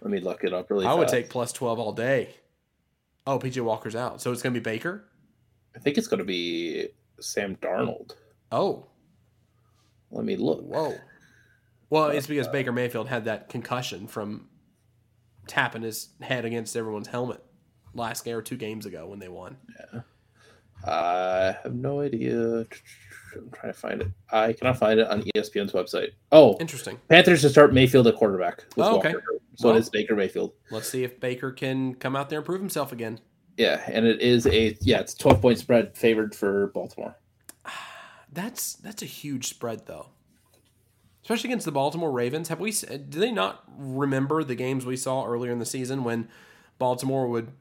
Let 0.00 0.10
me 0.10 0.20
look 0.20 0.44
it 0.44 0.54
up 0.54 0.70
really. 0.70 0.86
I 0.86 0.94
would 0.94 1.08
take 1.08 1.28
plus 1.28 1.52
12 1.52 1.78
all 1.78 1.92
day. 1.92 2.34
Oh, 3.26 3.38
PJ 3.38 3.60
Walker's 3.62 3.96
out. 3.96 4.22
So 4.22 4.32
it's 4.32 4.42
going 4.42 4.54
to 4.54 4.60
be 4.60 4.64
Baker? 4.64 5.04
I 5.74 5.80
think 5.80 5.98
it's 5.98 6.06
going 6.06 6.18
to 6.18 6.24
be 6.24 6.88
Sam 7.20 7.56
Darnold. 7.56 8.12
Oh, 8.50 8.86
Let 10.10 10.24
me 10.24 10.36
look. 10.36 10.62
whoa. 10.62 10.94
Well, 11.90 12.08
it's 12.08 12.26
because 12.26 12.48
Baker 12.48 12.72
Mayfield 12.72 13.08
had 13.08 13.24
that 13.24 13.48
concussion 13.48 14.06
from 14.06 14.48
tapping 15.48 15.82
his 15.82 16.10
head 16.20 16.44
against 16.44 16.76
everyone's 16.76 17.08
helmet 17.08 17.42
last 17.94 18.24
game 18.24 18.36
or 18.36 18.42
two 18.42 18.56
games 18.56 18.86
ago 18.86 19.06
when 19.06 19.18
they 19.18 19.28
won. 19.28 19.56
Yeah. 19.92 20.00
I 20.86 21.56
have 21.62 21.74
no 21.74 22.00
idea. 22.00 22.60
I'm 22.60 23.50
trying 23.52 23.72
to 23.72 23.78
find 23.78 24.02
it. 24.02 24.08
I 24.30 24.52
cannot 24.52 24.78
find 24.78 25.00
it 25.00 25.08
on 25.08 25.22
ESPN's 25.34 25.72
website. 25.72 26.10
Oh, 26.30 26.56
Interesting. 26.60 26.98
Panthers 27.08 27.42
to 27.42 27.48
start 27.50 27.72
Mayfield 27.74 28.06
at 28.06 28.14
quarterback. 28.14 28.64
Oh, 28.76 28.98
okay. 28.98 29.08
Walker. 29.14 29.22
So 29.56 29.68
Well- 29.68 29.76
it 29.76 29.80
is 29.80 29.90
Baker 29.90 30.14
Mayfield. 30.14 30.52
Let's 30.70 30.88
see 30.88 31.02
if 31.02 31.18
Baker 31.18 31.50
can 31.50 31.94
come 31.94 32.14
out 32.14 32.28
there 32.30 32.38
and 32.38 32.46
prove 32.46 32.60
himself 32.60 32.92
again. 32.92 33.18
Yeah, 33.56 33.82
and 33.88 34.06
it 34.06 34.20
is 34.20 34.46
a 34.46 34.76
yeah, 34.82 35.00
it's 35.00 35.14
12 35.14 35.42
point 35.42 35.58
spread 35.58 35.96
favored 35.96 36.32
for 36.34 36.68
Baltimore. 36.68 37.16
That's 38.32 38.74
that's 38.74 39.02
a 39.02 39.06
huge 39.06 39.48
spread 39.48 39.86
though. 39.86 40.10
Especially 41.28 41.50
against 41.50 41.66
the 41.66 41.72
Baltimore 41.72 42.10
Ravens. 42.10 42.48
Have 42.48 42.58
we 42.58 42.70
do 42.72 43.20
they 43.20 43.30
not 43.30 43.62
remember 43.76 44.42
the 44.42 44.54
games 44.54 44.86
we 44.86 44.96
saw 44.96 45.26
earlier 45.26 45.52
in 45.52 45.58
the 45.58 45.66
season 45.66 46.02
when 46.02 46.26
Baltimore 46.78 47.28
would 47.28 47.52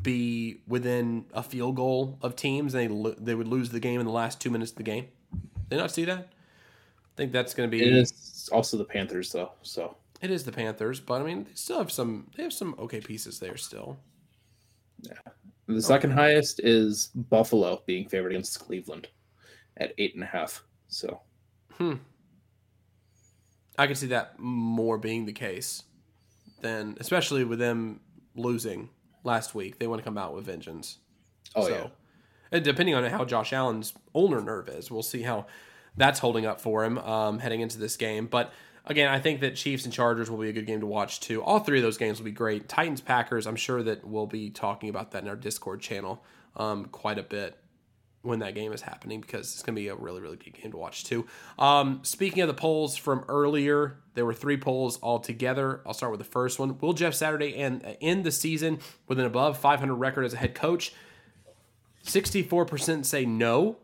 be 0.00 0.60
within 0.68 1.24
a 1.32 1.42
field 1.42 1.74
goal 1.74 2.20
of 2.22 2.36
teams 2.36 2.74
and 2.74 2.84
they 2.84 2.86
lo- 2.86 3.16
they 3.18 3.34
would 3.34 3.48
lose 3.48 3.70
the 3.70 3.80
game 3.80 3.98
in 3.98 4.06
the 4.06 4.12
last 4.12 4.40
2 4.40 4.48
minutes 4.48 4.70
of 4.70 4.76
the 4.76 4.84
game? 4.84 5.08
Did 5.32 5.70
they 5.70 5.76
not 5.76 5.90
see 5.90 6.04
that? 6.04 6.18
I 6.28 7.16
think 7.16 7.32
that's 7.32 7.52
going 7.52 7.68
to 7.68 7.76
be 7.76 7.82
It 7.82 7.92
is 7.92 8.48
also 8.52 8.76
the 8.76 8.84
Panthers 8.84 9.32
though. 9.32 9.50
So 9.62 9.96
It 10.20 10.30
is 10.30 10.44
the 10.44 10.52
Panthers, 10.52 11.00
but 11.00 11.20
I 11.20 11.24
mean, 11.24 11.46
they 11.46 11.54
still 11.54 11.78
have 11.78 11.90
some. 11.90 12.30
They 12.36 12.44
have 12.44 12.52
some 12.52 12.76
okay 12.78 13.00
pieces 13.00 13.40
there 13.40 13.56
still. 13.56 13.98
Yeah. 15.02 15.14
The 15.66 15.82
second 15.82 16.12
highest 16.12 16.60
is 16.62 17.10
Buffalo 17.28 17.82
being 17.86 18.08
favored 18.08 18.30
against 18.30 18.60
Cleveland 18.60 19.08
at 19.78 19.94
eight 19.98 20.14
and 20.14 20.22
a 20.22 20.28
half. 20.28 20.62
So 20.86 21.22
hmm. 21.72 21.94
I 23.78 23.86
could 23.86 23.96
see 23.96 24.08
that 24.08 24.38
more 24.38 24.98
being 24.98 25.24
the 25.24 25.32
case 25.32 25.84
than, 26.60 26.96
especially 27.00 27.44
with 27.44 27.58
them 27.58 28.00
losing 28.34 28.90
last 29.24 29.54
week. 29.54 29.78
They 29.78 29.86
want 29.86 30.00
to 30.00 30.04
come 30.04 30.18
out 30.18 30.34
with 30.34 30.44
vengeance. 30.44 30.98
oh 31.54 31.66
so, 31.66 31.72
yeah. 31.72 31.86
and 32.50 32.64
depending 32.64 32.94
on 32.94 33.04
how 33.04 33.24
Josh 33.24 33.52
Allen's 33.52 33.94
ulnar 34.14 34.42
nerve 34.42 34.68
is, 34.68 34.90
we'll 34.90 35.02
see 35.02 35.22
how 35.22 35.46
that's 35.96 36.18
holding 36.18 36.44
up 36.44 36.60
for 36.60 36.84
him 36.84 36.98
um, 36.98 37.38
heading 37.38 37.60
into 37.60 37.78
this 37.78 37.96
game. 37.96 38.26
But 38.26 38.52
again, 38.84 39.08
I 39.08 39.20
think 39.20 39.40
that 39.40 39.54
Chiefs 39.54 39.84
and 39.84 39.92
Chargers 39.92 40.30
will 40.30 40.38
be 40.38 40.48
a 40.48 40.52
good 40.52 40.66
game 40.66 40.80
to 40.80 40.86
watch 40.86 41.20
too. 41.20 41.42
All 41.42 41.60
three 41.60 41.78
of 41.78 41.82
those 41.82 41.98
games 41.98 42.18
will 42.18 42.24
be 42.24 42.32
great. 42.32 42.68
Titans 42.68 43.00
Packers, 43.00 43.46
I'm 43.46 43.56
sure 43.56 43.82
that 43.84 44.04
we'll 44.04 44.26
be 44.26 44.50
talking 44.50 44.88
about 44.88 45.12
that 45.12 45.22
in 45.22 45.28
our 45.28 45.36
Discord 45.36 45.80
channel 45.80 46.24
um, 46.56 46.86
quite 46.86 47.18
a 47.18 47.22
bit 47.22 47.56
when 48.22 48.40
that 48.40 48.54
game 48.54 48.72
is 48.72 48.82
happening 48.82 49.20
because 49.20 49.52
it's 49.52 49.62
going 49.62 49.74
to 49.74 49.80
be 49.80 49.88
a 49.88 49.94
really, 49.94 50.20
really 50.20 50.36
good 50.36 50.54
game 50.54 50.70
to 50.72 50.76
watch 50.76 51.04
too. 51.04 51.26
Um, 51.58 52.00
speaking 52.02 52.42
of 52.42 52.48
the 52.48 52.54
polls 52.54 52.96
from 52.96 53.24
earlier, 53.28 53.98
there 54.14 54.24
were 54.24 54.34
three 54.34 54.56
polls 54.56 54.98
altogether. 55.02 55.80
I'll 55.86 55.94
start 55.94 56.12
with 56.12 56.18
the 56.18 56.24
first 56.24 56.58
one. 56.58 56.78
Will 56.78 56.92
Jeff 56.92 57.14
Saturday 57.14 57.54
end, 57.54 57.84
end 58.00 58.24
the 58.24 58.32
season 58.32 58.80
with 59.06 59.18
an 59.18 59.26
above 59.26 59.58
500 59.58 59.94
record 59.94 60.24
as 60.24 60.34
a 60.34 60.36
head 60.36 60.54
coach? 60.54 60.92
64% 62.04 63.04
say 63.04 63.24
no. 63.24 63.76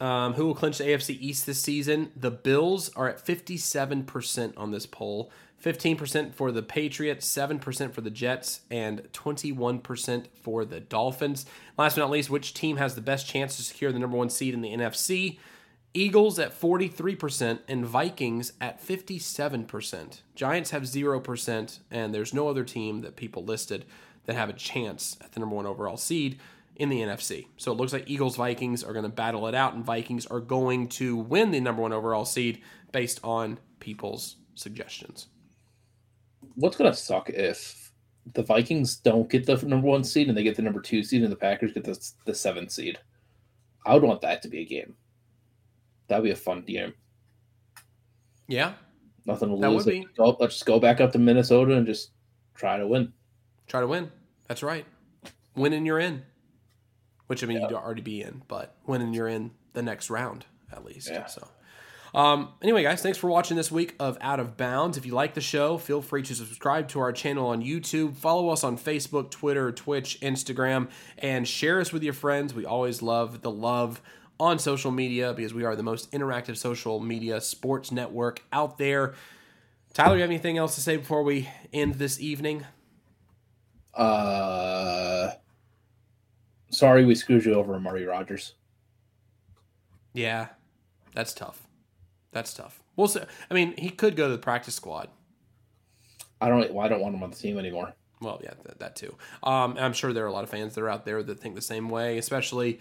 Um, 0.00 0.34
who 0.34 0.46
will 0.46 0.54
clinch 0.54 0.78
the 0.78 0.84
AFC 0.84 1.16
East 1.20 1.46
this 1.46 1.60
season? 1.60 2.10
The 2.16 2.30
Bills 2.30 2.90
are 2.94 3.08
at 3.08 3.24
57% 3.24 4.52
on 4.56 4.70
this 4.72 4.86
poll. 4.86 5.30
15% 5.64 6.34
for 6.34 6.52
the 6.52 6.62
Patriots, 6.62 7.26
7% 7.26 7.92
for 7.92 8.02
the 8.02 8.10
Jets, 8.10 8.60
and 8.70 9.08
21% 9.14 10.26
for 10.42 10.64
the 10.66 10.80
Dolphins. 10.80 11.46
Last 11.78 11.94
but 11.94 12.02
not 12.02 12.10
least, 12.10 12.28
which 12.28 12.52
team 12.52 12.76
has 12.76 12.94
the 12.94 13.00
best 13.00 13.26
chance 13.26 13.56
to 13.56 13.62
secure 13.62 13.90
the 13.90 13.98
number 13.98 14.16
one 14.16 14.28
seed 14.28 14.52
in 14.52 14.60
the 14.60 14.74
NFC? 14.74 15.38
Eagles 15.94 16.38
at 16.38 16.60
43% 16.60 17.60
and 17.66 17.86
Vikings 17.86 18.52
at 18.60 18.84
57%. 18.84 20.20
Giants 20.34 20.70
have 20.70 20.82
0%, 20.82 21.78
and 21.90 22.14
there's 22.14 22.34
no 22.34 22.48
other 22.48 22.64
team 22.64 23.00
that 23.00 23.16
people 23.16 23.44
listed 23.44 23.86
that 24.26 24.36
have 24.36 24.50
a 24.50 24.54
chance 24.54 25.16
at 25.22 25.32
the 25.32 25.40
number 25.40 25.56
one 25.56 25.66
overall 25.66 25.96
seed 25.96 26.38
in 26.76 26.90
the 26.90 27.00
NFC. 27.00 27.46
So 27.56 27.72
it 27.72 27.76
looks 27.76 27.92
like 27.92 28.10
Eagles 28.10 28.36
Vikings 28.36 28.84
are 28.84 28.92
going 28.92 29.04
to 29.04 29.08
battle 29.08 29.46
it 29.46 29.54
out, 29.54 29.74
and 29.74 29.84
Vikings 29.84 30.26
are 30.26 30.40
going 30.40 30.88
to 30.88 31.16
win 31.16 31.52
the 31.52 31.60
number 31.60 31.80
one 31.80 31.92
overall 31.92 32.26
seed 32.26 32.60
based 32.92 33.20
on 33.22 33.58
people's 33.78 34.36
suggestions. 34.54 35.28
What's 36.56 36.76
gonna 36.76 36.94
suck 36.94 37.30
if 37.30 37.92
the 38.32 38.42
Vikings 38.42 38.96
don't 38.96 39.28
get 39.28 39.44
the 39.46 39.56
number 39.66 39.86
one 39.86 40.04
seed 40.04 40.28
and 40.28 40.36
they 40.36 40.42
get 40.42 40.56
the 40.56 40.62
number 40.62 40.80
two 40.80 41.02
seed 41.02 41.22
and 41.22 41.30
the 41.32 41.36
Packers 41.36 41.72
get 41.72 41.84
the 41.84 41.98
the 42.24 42.34
seventh 42.34 42.70
seed? 42.70 42.98
I 43.86 43.94
would 43.94 44.02
want 44.02 44.20
that 44.22 44.40
to 44.42 44.48
be 44.48 44.60
a 44.60 44.64
game. 44.64 44.94
That'd 46.08 46.24
be 46.24 46.30
a 46.30 46.36
fun 46.36 46.62
game. 46.62 46.94
Yeah, 48.46 48.74
Nothing 49.26 49.54
to 49.54 49.60
That 49.60 49.70
lose. 49.70 49.86
would 49.86 49.90
be. 49.92 50.06
Go, 50.16 50.36
let's 50.38 50.54
just 50.54 50.66
go 50.66 50.78
back 50.78 51.00
up 51.00 51.12
to 51.12 51.18
Minnesota 51.18 51.76
and 51.76 51.86
just 51.86 52.10
try 52.54 52.76
to 52.76 52.86
win. 52.86 53.12
try 53.66 53.80
to 53.80 53.86
win. 53.86 54.10
That's 54.48 54.62
right. 54.62 54.84
Winning, 55.56 55.86
you're 55.86 55.98
in. 55.98 56.22
Which 57.26 57.42
I 57.42 57.46
mean, 57.46 57.62
you'd 57.62 57.72
already 57.72 58.02
be 58.02 58.20
in, 58.20 58.42
but 58.48 58.76
winning, 58.86 59.14
you're 59.14 59.28
in 59.28 59.50
the 59.72 59.80
next 59.82 60.10
round 60.10 60.44
at 60.70 60.84
least. 60.84 61.08
Yeah. 61.10 61.24
So. 61.26 61.48
Um, 62.14 62.50
anyway, 62.62 62.84
guys, 62.84 63.02
thanks 63.02 63.18
for 63.18 63.28
watching 63.28 63.56
this 63.56 63.72
week 63.72 63.96
of 63.98 64.16
Out 64.20 64.38
of 64.38 64.56
Bounds. 64.56 64.96
If 64.96 65.04
you 65.04 65.14
like 65.14 65.34
the 65.34 65.40
show, 65.40 65.78
feel 65.78 66.00
free 66.00 66.22
to 66.22 66.34
subscribe 66.34 66.86
to 66.90 67.00
our 67.00 67.12
channel 67.12 67.48
on 67.48 67.60
YouTube, 67.60 68.14
follow 68.14 68.50
us 68.50 68.62
on 68.62 68.78
Facebook, 68.78 69.32
Twitter, 69.32 69.72
Twitch, 69.72 70.20
Instagram, 70.20 70.88
and 71.18 71.46
share 71.48 71.80
us 71.80 71.92
with 71.92 72.04
your 72.04 72.12
friends. 72.12 72.54
We 72.54 72.64
always 72.64 73.02
love 73.02 73.42
the 73.42 73.50
love 73.50 74.00
on 74.38 74.60
social 74.60 74.92
media 74.92 75.32
because 75.32 75.52
we 75.52 75.64
are 75.64 75.74
the 75.74 75.82
most 75.82 76.12
interactive 76.12 76.56
social 76.56 77.00
media 77.00 77.40
sports 77.40 77.90
network 77.90 78.44
out 78.52 78.78
there. 78.78 79.14
Tyler, 79.92 80.14
you 80.14 80.20
have 80.22 80.30
anything 80.30 80.56
else 80.56 80.76
to 80.76 80.80
say 80.80 80.96
before 80.96 81.24
we 81.24 81.48
end 81.72 81.94
this 81.94 82.20
evening? 82.20 82.64
Uh, 83.92 85.30
sorry, 86.70 87.04
we 87.04 87.16
screwed 87.16 87.44
you 87.44 87.54
over, 87.54 87.74
Amari 87.74 88.04
Rodgers. 88.04 88.54
Yeah, 90.12 90.48
that's 91.12 91.34
tough. 91.34 91.63
That's 92.34 92.52
tough. 92.52 92.82
We'll 92.96 93.08
see. 93.08 93.20
I 93.50 93.54
mean, 93.54 93.74
he 93.78 93.88
could 93.88 94.16
go 94.16 94.26
to 94.26 94.32
the 94.32 94.38
practice 94.38 94.74
squad. 94.74 95.08
I 96.40 96.48
don't. 96.48 96.74
Well, 96.74 96.84
I 96.84 96.88
don't 96.88 97.00
want 97.00 97.14
him 97.14 97.22
on 97.22 97.30
the 97.30 97.36
team 97.36 97.58
anymore. 97.58 97.94
Well, 98.20 98.40
yeah, 98.42 98.54
that, 98.64 98.78
that 98.80 98.96
too. 98.96 99.14
Um, 99.42 99.76
I'm 99.78 99.92
sure 99.92 100.12
there 100.12 100.24
are 100.24 100.28
a 100.28 100.32
lot 100.32 100.44
of 100.44 100.50
fans 100.50 100.74
that 100.74 100.82
are 100.82 100.90
out 100.90 101.04
there 101.04 101.22
that 101.22 101.40
think 101.40 101.54
the 101.54 101.62
same 101.62 101.88
way, 101.88 102.18
especially, 102.18 102.80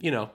you 0.00 0.10
know, 0.10 0.30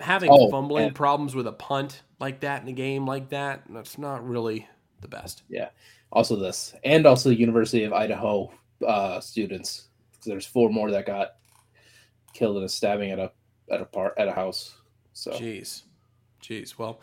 having 0.00 0.30
Oh, 0.32 0.50
fumbling 0.50 0.92
problems 0.92 1.34
with 1.34 1.46
a 1.46 1.52
punt 1.52 2.02
like 2.20 2.40
that 2.40 2.62
in 2.62 2.68
a 2.68 2.72
game 2.72 3.06
like 3.06 3.30
that. 3.30 3.62
That's 3.70 3.98
not 3.98 4.26
really 4.26 4.68
the 5.00 5.08
best. 5.08 5.42
Yeah. 5.48 5.70
Also 6.12 6.36
this, 6.36 6.74
and 6.84 7.06
also 7.06 7.28
the 7.30 7.38
University 7.38 7.84
of 7.84 7.92
Idaho 7.92 8.52
uh, 8.86 9.20
students. 9.20 9.88
'Cause 10.14 10.24
There's 10.26 10.46
four 10.46 10.70
more 10.70 10.90
that 10.90 11.06
got 11.06 11.36
killed 12.32 12.56
in 12.58 12.64
a 12.64 12.68
stabbing 12.68 13.10
at 13.12 13.18
a 13.18 13.32
at 13.70 13.80
a 13.80 13.84
part 13.84 14.14
at 14.18 14.28
a 14.28 14.32
house. 14.32 14.76
So 15.12 15.32
Jeez, 15.32 15.82
jeez. 16.42 16.78
Well, 16.78 17.00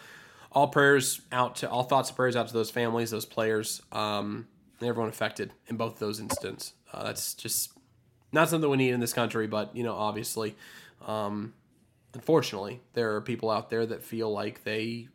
all 0.56 0.69
prayers 0.69 1.22
out 1.32 1.57
to 1.57 1.69
all 1.69 1.84
thoughts 1.84 2.10
and 2.10 2.15
prayers 2.15 2.36
out 2.36 2.48
to 2.48 2.53
those 2.53 2.72
families, 2.72 3.11
those 3.11 3.26
players, 3.26 3.82
um, 3.91 4.48
and 4.80 4.90
everyone 4.90 5.10
affected 5.10 5.53
in 5.68 5.76
both 5.76 5.99
those 5.99 6.19
instances. 6.19 6.73
Uh, 6.91 7.03
that's 7.03 7.34
just 7.34 7.73
not 8.32 8.49
something 8.49 8.69
we 8.69 8.77
need 8.77 8.91
in 8.91 9.02
this 9.02 9.14
country, 9.14 9.48
but 9.48 9.76
you 9.76 9.84
know, 9.84 9.94
obviously, 9.94 10.56
um, 11.06 11.53
unfortunately, 12.14 12.82
there 12.94 13.15
are 13.15 13.22
people 13.22 13.52
out 13.52 13.69
there 13.69 13.86
that 13.86 14.02
feel 14.02 14.32
like 14.32 14.64
they 14.64 15.10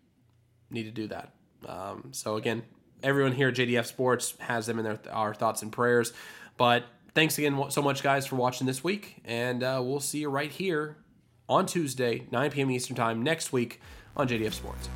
need 0.71 0.85
to 0.85 0.91
do 0.91 1.09
that. 1.09 1.33
Um, 1.67 2.11
so 2.13 2.37
again, 2.37 2.63
everyone 3.03 3.33
here 3.33 3.49
at 3.49 3.55
JDF 3.55 3.87
Sports 3.87 4.35
has 4.41 4.67
them 4.67 4.79
in 4.79 4.85
their 4.85 5.01
our 5.11 5.35
thoughts 5.35 5.63
and 5.63 5.73
prayers. 5.73 6.13
But 6.59 6.85
thanks 7.15 7.39
again 7.39 7.71
so 7.71 7.81
much, 7.81 8.03
guys, 8.03 8.27
for 8.27 8.37
watching 8.37 8.67
this 8.67 8.85
week, 8.85 9.23
and 9.25 9.63
uh, 9.63 9.81
we'll 9.83 10.01
see 10.01 10.19
you 10.19 10.29
right 10.29 10.51
here 10.51 10.99
on 11.49 11.65
Tuesday, 11.65 12.27
9 12.31 12.51
p.m. 12.51 12.71
Eastern 12.71 12.95
Time 12.95 13.23
next 13.23 13.53
week 13.53 13.81
on 14.17 14.29
JDF 14.29 14.53
Sports. 14.53 14.89